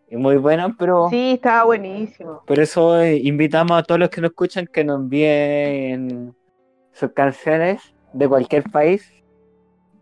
Y 0.07 0.17
muy 0.17 0.37
buena, 0.37 0.75
pero 0.77 1.09
Sí, 1.09 1.31
estaba 1.31 1.63
buenísimo. 1.63 2.43
por 2.45 2.59
eso 2.59 2.99
eh, 3.01 3.17
invitamos 3.17 3.71
a 3.71 3.81
todos 3.81 3.97
los 3.99 4.09
que 4.09 4.21
nos 4.21 4.29
escuchan 4.29 4.67
que 4.71 4.83
nos 4.83 4.99
envíen 4.99 6.35
sus 6.91 7.11
canciones 7.13 7.81
de 8.13 8.29
cualquier 8.29 8.69
país. 8.69 9.11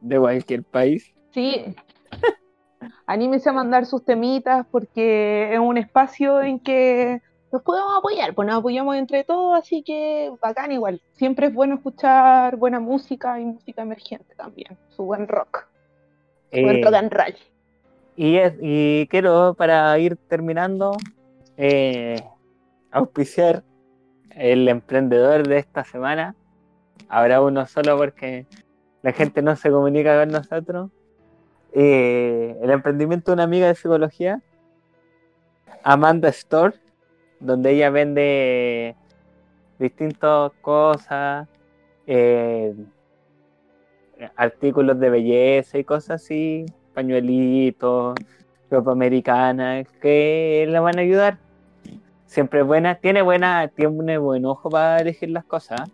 De 0.01 0.19
cualquier 0.19 0.65
país. 0.65 1.13
Sí. 1.29 1.73
Anímense 3.05 3.49
a 3.49 3.53
mandar 3.53 3.85
sus 3.85 4.03
temitas 4.03 4.65
porque 4.69 5.53
es 5.53 5.59
un 5.59 5.77
espacio 5.77 6.41
en 6.41 6.59
que 6.59 7.21
nos 7.51 7.61
podemos 7.63 7.97
apoyar, 7.97 8.33
pues 8.33 8.47
nos 8.47 8.57
apoyamos 8.59 8.95
entre 8.95 9.23
todos, 9.23 9.57
así 9.59 9.83
que 9.83 10.31
bacán 10.41 10.71
igual. 10.71 11.01
Siempre 11.13 11.47
es 11.47 11.53
bueno 11.53 11.75
escuchar 11.75 12.55
buena 12.55 12.79
música 12.79 13.39
y 13.39 13.45
música 13.45 13.81
emergente 13.81 14.35
también, 14.35 14.77
su 14.89 15.03
buen 15.03 15.27
rock, 15.27 15.67
su 16.51 16.61
buen 16.61 16.77
Eh, 16.77 16.81
rock 16.83 16.93
and 16.95 17.11
roll. 17.13 17.35
Y, 18.15 18.37
es- 18.37 18.55
y 18.61 19.07
quiero, 19.07 19.53
para 19.55 19.97
ir 19.99 20.15
terminando, 20.27 20.95
eh, 21.57 22.21
auspiciar 22.91 23.63
el 24.35 24.67
emprendedor 24.67 25.47
de 25.47 25.57
esta 25.57 25.83
semana. 25.83 26.35
Habrá 27.09 27.41
uno 27.41 27.65
solo 27.65 27.97
porque 27.97 28.45
la 29.01 29.11
gente 29.11 29.41
no 29.41 29.55
se 29.55 29.69
comunica 29.69 30.17
con 30.19 30.29
nosotros. 30.29 30.89
Eh, 31.73 32.57
el 32.61 32.69
emprendimiento 32.69 33.31
de 33.31 33.33
una 33.35 33.43
amiga 33.43 33.67
de 33.67 33.75
psicología, 33.75 34.41
Amanda 35.83 36.29
Store, 36.29 36.75
donde 37.41 37.71
ella 37.71 37.89
vende 37.89 38.95
distintas 39.79 40.51
cosas, 40.61 41.47
eh, 42.07 42.73
artículos 44.35 44.99
de 44.99 45.09
belleza 45.09 45.77
y 45.77 45.83
cosas 45.83 46.21
así, 46.21 46.65
pañuelitos, 46.93 48.15
ropa 48.69 48.91
americana, 48.91 49.83
que 50.01 50.65
la 50.69 50.79
van 50.81 50.97
a 50.99 51.01
ayudar. 51.01 51.37
Siempre 52.25 52.61
buena, 52.63 52.95
tiene 52.95 53.21
buena, 53.21 53.67
tiene 53.75 54.17
buen 54.17 54.45
ojo 54.45 54.69
para 54.69 54.99
elegir 54.99 55.31
las 55.31 55.43
cosas. 55.45 55.89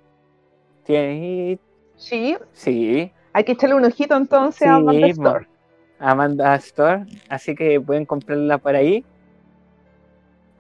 Tiene, 0.84 1.58
Sí, 1.96 2.38
sí, 2.54 3.12
hay 3.34 3.44
que 3.44 3.54
echarle 3.54 3.76
un 3.76 3.86
ojito 3.86 4.16
entonces 4.16 4.60
Sí, 4.60 4.68
a 4.68 4.76
Amanda 4.76 5.08
mo- 5.08 5.12
Store. 5.14 5.48
Amanda 6.00 6.56
Store, 6.56 7.06
así 7.28 7.56
que 7.56 7.82
pueden 7.82 8.06
comprarla 8.06 8.60
por 8.60 8.76
ahí. 8.76 9.04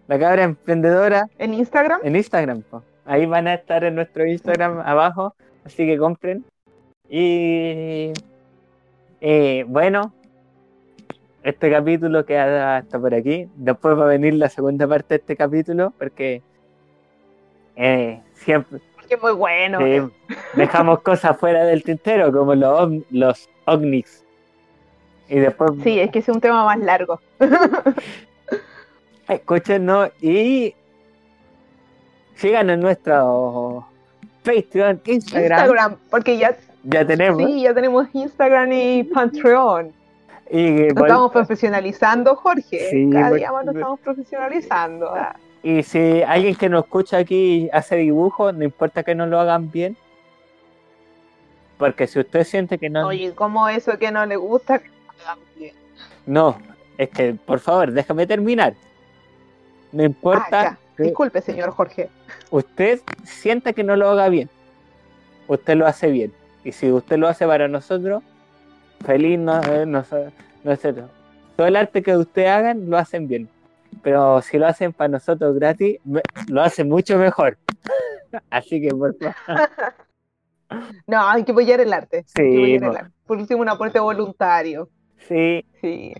La 0.07 0.17
cabra 0.19 0.43
emprendedora 0.43 1.27
En 1.37 1.53
Instagram. 1.53 1.99
en 2.03 2.15
Instagram. 2.15 2.61
po. 2.63 2.83
Ahí 3.05 3.25
van 3.25 3.47
a 3.47 3.53
estar 3.53 3.83
en 3.83 3.95
nuestro 3.95 4.25
Instagram 4.25 4.79
abajo, 4.85 5.35
así 5.65 5.85
que 5.85 5.97
compren. 5.97 6.43
Y 7.09 8.11
eh, 9.21 9.63
bueno, 9.67 10.13
este 11.43 11.71
capítulo 11.71 12.25
queda 12.25 12.77
hasta 12.77 12.99
por 12.99 13.13
aquí. 13.13 13.47
Después 13.55 13.97
va 13.97 14.03
a 14.03 14.07
venir 14.07 14.33
la 14.33 14.49
segunda 14.49 14.87
parte 14.87 15.13
de 15.15 15.19
este 15.19 15.35
capítulo, 15.37 15.93
porque 15.97 16.41
eh, 17.77 18.21
siempre 18.33 18.79
Porque 18.95 19.15
es 19.15 19.21
muy 19.21 19.31
bueno. 19.33 19.79
eh, 19.85 20.07
dejamos 20.55 21.01
cosas 21.03 21.37
fuera 21.37 21.63
del 21.63 21.83
tintero, 21.83 22.31
como 22.33 22.55
los, 22.55 22.91
los 23.11 23.49
ovnis. 23.65 24.25
Y 25.29 25.39
después 25.39 25.71
Sí, 25.83 25.99
es 25.99 26.09
que 26.11 26.19
es 26.19 26.29
un 26.29 26.39
tema 26.41 26.63
más 26.65 26.79
largo. 26.79 27.19
escúchenos 29.27 30.09
y 30.21 30.73
sigan 32.35 32.69
en 32.69 32.79
nuestro 32.79 33.85
Patreon, 34.43 35.01
Instagram. 35.05 35.59
Instagram, 35.59 35.95
porque 36.09 36.37
ya, 36.37 36.55
Ya 36.83 37.05
tenemos. 37.05 37.37
sí, 37.43 37.61
ya 37.61 37.73
tenemos 37.73 38.07
Instagram 38.13 38.71
y 38.71 39.03
Patreon. 39.03 39.91
Y, 40.49 40.63
Nos 40.71 40.93
vol- 40.93 41.01
estamos 41.07 41.31
profesionalizando, 41.31 42.35
Jorge. 42.35 42.89
Sí, 42.89 43.09
Cada 43.11 43.31
día 43.31 43.51
más 43.51 43.65
nos 43.65 43.75
estamos 43.75 43.99
profesionalizando. 43.99 45.13
Y 45.63 45.83
si 45.83 46.21
alguien 46.23 46.55
que 46.55 46.69
nos 46.69 46.85
escucha 46.85 47.17
aquí 47.17 47.69
hace 47.73 47.97
dibujo, 47.97 48.53
no 48.53 48.63
importa 48.63 49.03
que 49.03 49.13
no 49.15 49.25
lo 49.25 49.39
hagan 49.39 49.69
bien. 49.69 49.97
Porque 51.77 52.07
si 52.07 52.19
usted 52.19 52.43
siente 52.45 52.77
que 52.77 52.89
no. 52.89 53.05
Oye, 53.07 53.33
¿cómo 53.35 53.67
eso 53.67 53.97
que 53.99 54.09
no 54.11 54.25
le 54.25 54.37
gusta? 54.37 54.81
No, 56.25 56.57
es 56.97 57.09
que 57.09 57.33
por 57.33 57.59
favor, 57.59 57.91
déjame 57.91 58.25
terminar. 58.25 58.73
No 59.97 60.03
Ah, 60.03 60.05
importa 60.05 60.77
que 60.95 61.03
Disculpe, 61.03 61.41
señor 61.41 61.71
Jorge. 61.71 62.09
usted 62.51 63.01
sienta 63.23 63.73
que 63.73 63.83
no 63.83 63.95
lo 63.95 64.09
haga 64.09 64.29
bien. 64.29 64.47
Usted 65.47 65.75
lo 65.75 65.87
hace 65.87 66.11
bien. 66.11 66.31
Y 66.63 66.71
si 66.71 66.91
usted 66.91 67.17
lo 67.17 67.27
hace 67.27 67.47
para 67.47 67.67
nosotros, 67.67 68.21
feliz 69.03 69.39
no, 69.39 69.59
eh, 69.63 69.85
nos- 69.87 70.07
nosotros. 70.63 71.09
Todo 71.55 71.65
el 71.67 71.75
arte 71.75 72.03
que 72.03 72.15
ustedes 72.15 72.49
hagan 72.49 72.89
lo 72.89 72.97
hacen 72.97 73.27
bien. 73.27 73.49
Pero 74.03 74.41
si 74.43 74.59
lo 74.59 74.67
hacen 74.67 74.93
para 74.93 75.07
nosotros 75.07 75.55
gratis, 75.55 75.99
me- 76.05 76.21
lo 76.47 76.61
hacen 76.61 76.87
mucho 76.89 77.17
mejor. 77.17 77.57
Así 78.51 78.79
que 78.81 78.89
por 78.89 79.15
favor. 79.17 79.35
No, 81.07 81.25
hay 81.29 81.45
que 81.45 81.53
apoyar 81.53 81.79
el 81.79 81.93
arte. 81.93 82.25
Sí, 82.27 82.41
apoyar 82.41 82.83
el 82.83 82.89
po. 82.91 82.97
arte. 82.97 83.11
Por 83.25 83.37
último, 83.37 83.61
un 83.61 83.69
aporte 83.69 83.99
voluntario. 84.01 84.89
Sí. 85.27 85.65
Sí. 85.79 86.13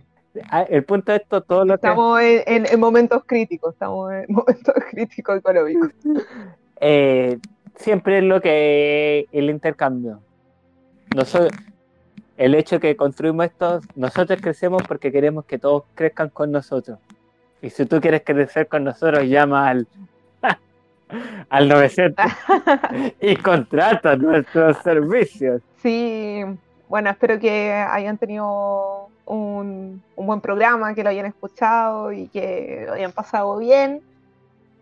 Ah, 0.49 0.63
El 0.63 0.83
punto 0.83 1.11
de 1.11 1.19
esto, 1.19 1.41
todo 1.41 1.65
lo. 1.65 1.75
Estamos 1.75 2.19
en 2.21 2.79
momentos 2.79 3.23
críticos. 3.25 3.73
Estamos 3.73 4.11
en 4.13 4.25
momentos 4.29 4.75
críticos 4.91 5.37
económicos. 5.37 5.89
eh, 6.81 7.37
siempre 7.75 8.19
es 8.19 8.23
lo 8.23 8.41
que 8.41 9.27
el 9.31 9.49
intercambio. 9.49 10.19
Nosotros, 11.15 11.51
el 12.37 12.55
hecho 12.55 12.79
que 12.79 12.95
construimos 12.95 13.45
esto, 13.45 13.81
nosotros 13.95 14.39
crecemos 14.41 14.83
porque 14.87 15.11
queremos 15.11 15.45
que 15.45 15.57
todos 15.57 15.83
crezcan 15.95 16.29
con 16.29 16.51
nosotros. 16.51 16.99
Y 17.61 17.69
si 17.69 17.85
tú 17.85 17.99
quieres 17.99 18.21
crecer 18.23 18.67
con 18.67 18.83
nosotros, 18.83 19.23
llama 19.25 19.69
al 19.69 19.87
al 21.49 21.67
900 21.67 22.25
y 23.21 23.35
contrata 23.37 24.15
nuestros 24.15 24.77
servicios. 24.77 25.61
Sí, 25.81 26.43
bueno, 26.89 27.09
espero 27.09 27.39
que 27.39 27.71
hayan 27.71 28.17
tenido 28.17 29.06
un, 29.27 30.01
un 30.15 30.25
buen 30.25 30.41
programa, 30.41 30.93
que 30.95 31.03
lo 31.03 31.09
hayan 31.09 31.25
escuchado 31.27 32.11
y 32.11 32.27
que 32.29 32.83
lo 32.87 32.93
hayan 32.93 33.11
pasado 33.11 33.57
bien. 33.57 34.01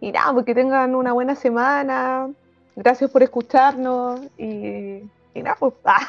Y 0.01 0.11
nada, 0.11 0.31
pues 0.33 0.45
que 0.45 0.55
tengan 0.55 0.95
una 0.95 1.11
buena 1.13 1.35
semana. 1.35 2.29
Gracias 2.75 3.09
por 3.11 3.23
escucharnos 3.23 4.19
y, 4.37 5.01
y 5.33 5.41
nada, 5.43 5.55
pues, 5.59 5.73
ah, 5.85 6.07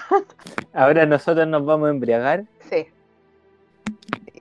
Ahora 0.75 1.07
nosotros 1.07 1.47
nos 1.49 1.65
vamos 1.65 1.89
a 1.89 1.91
embriagar. 1.91 2.45
sí. 2.71 2.87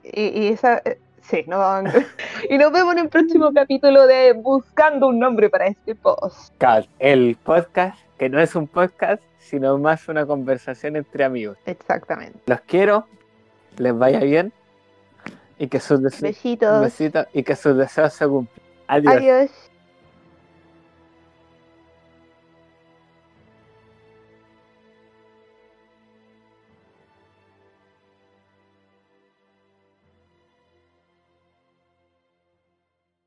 Y, 0.02 0.22
y 0.28 0.46
esa, 0.48 0.78
eh, 0.84 0.98
sí, 1.20 1.44
no, 1.48 1.58
y 2.50 2.58
nos 2.58 2.72
vemos 2.72 2.92
en 2.92 3.00
el 3.00 3.08
próximo 3.08 3.52
capítulo 3.52 4.06
de 4.06 4.32
Buscando 4.34 5.08
un 5.08 5.18
nombre 5.18 5.50
para 5.50 5.66
este 5.66 5.94
post. 5.96 6.54
Cal- 6.58 6.88
El 7.00 7.36
podcast, 7.42 7.98
que 8.16 8.28
no 8.28 8.38
es 8.40 8.54
un 8.54 8.66
podcast, 8.68 9.22
sino 9.38 9.76
más 9.78 10.08
una 10.08 10.24
conversación 10.24 10.96
entre 10.96 11.24
amigos. 11.24 11.58
Exactamente. 11.66 12.38
Los 12.46 12.60
quiero, 12.62 13.06
les 13.78 13.96
vaya 13.96 14.20
bien 14.20 14.52
y 15.58 15.68
que 15.68 15.80
sus 15.80 16.02
deseos, 16.02 16.36
y 17.32 17.42
que 17.42 17.56
sus 17.56 17.76
deseos 17.76 18.12
se 18.12 18.26
cumplan. 18.26 18.66
Adiós. 18.88 19.14
Adiós. 19.14 19.50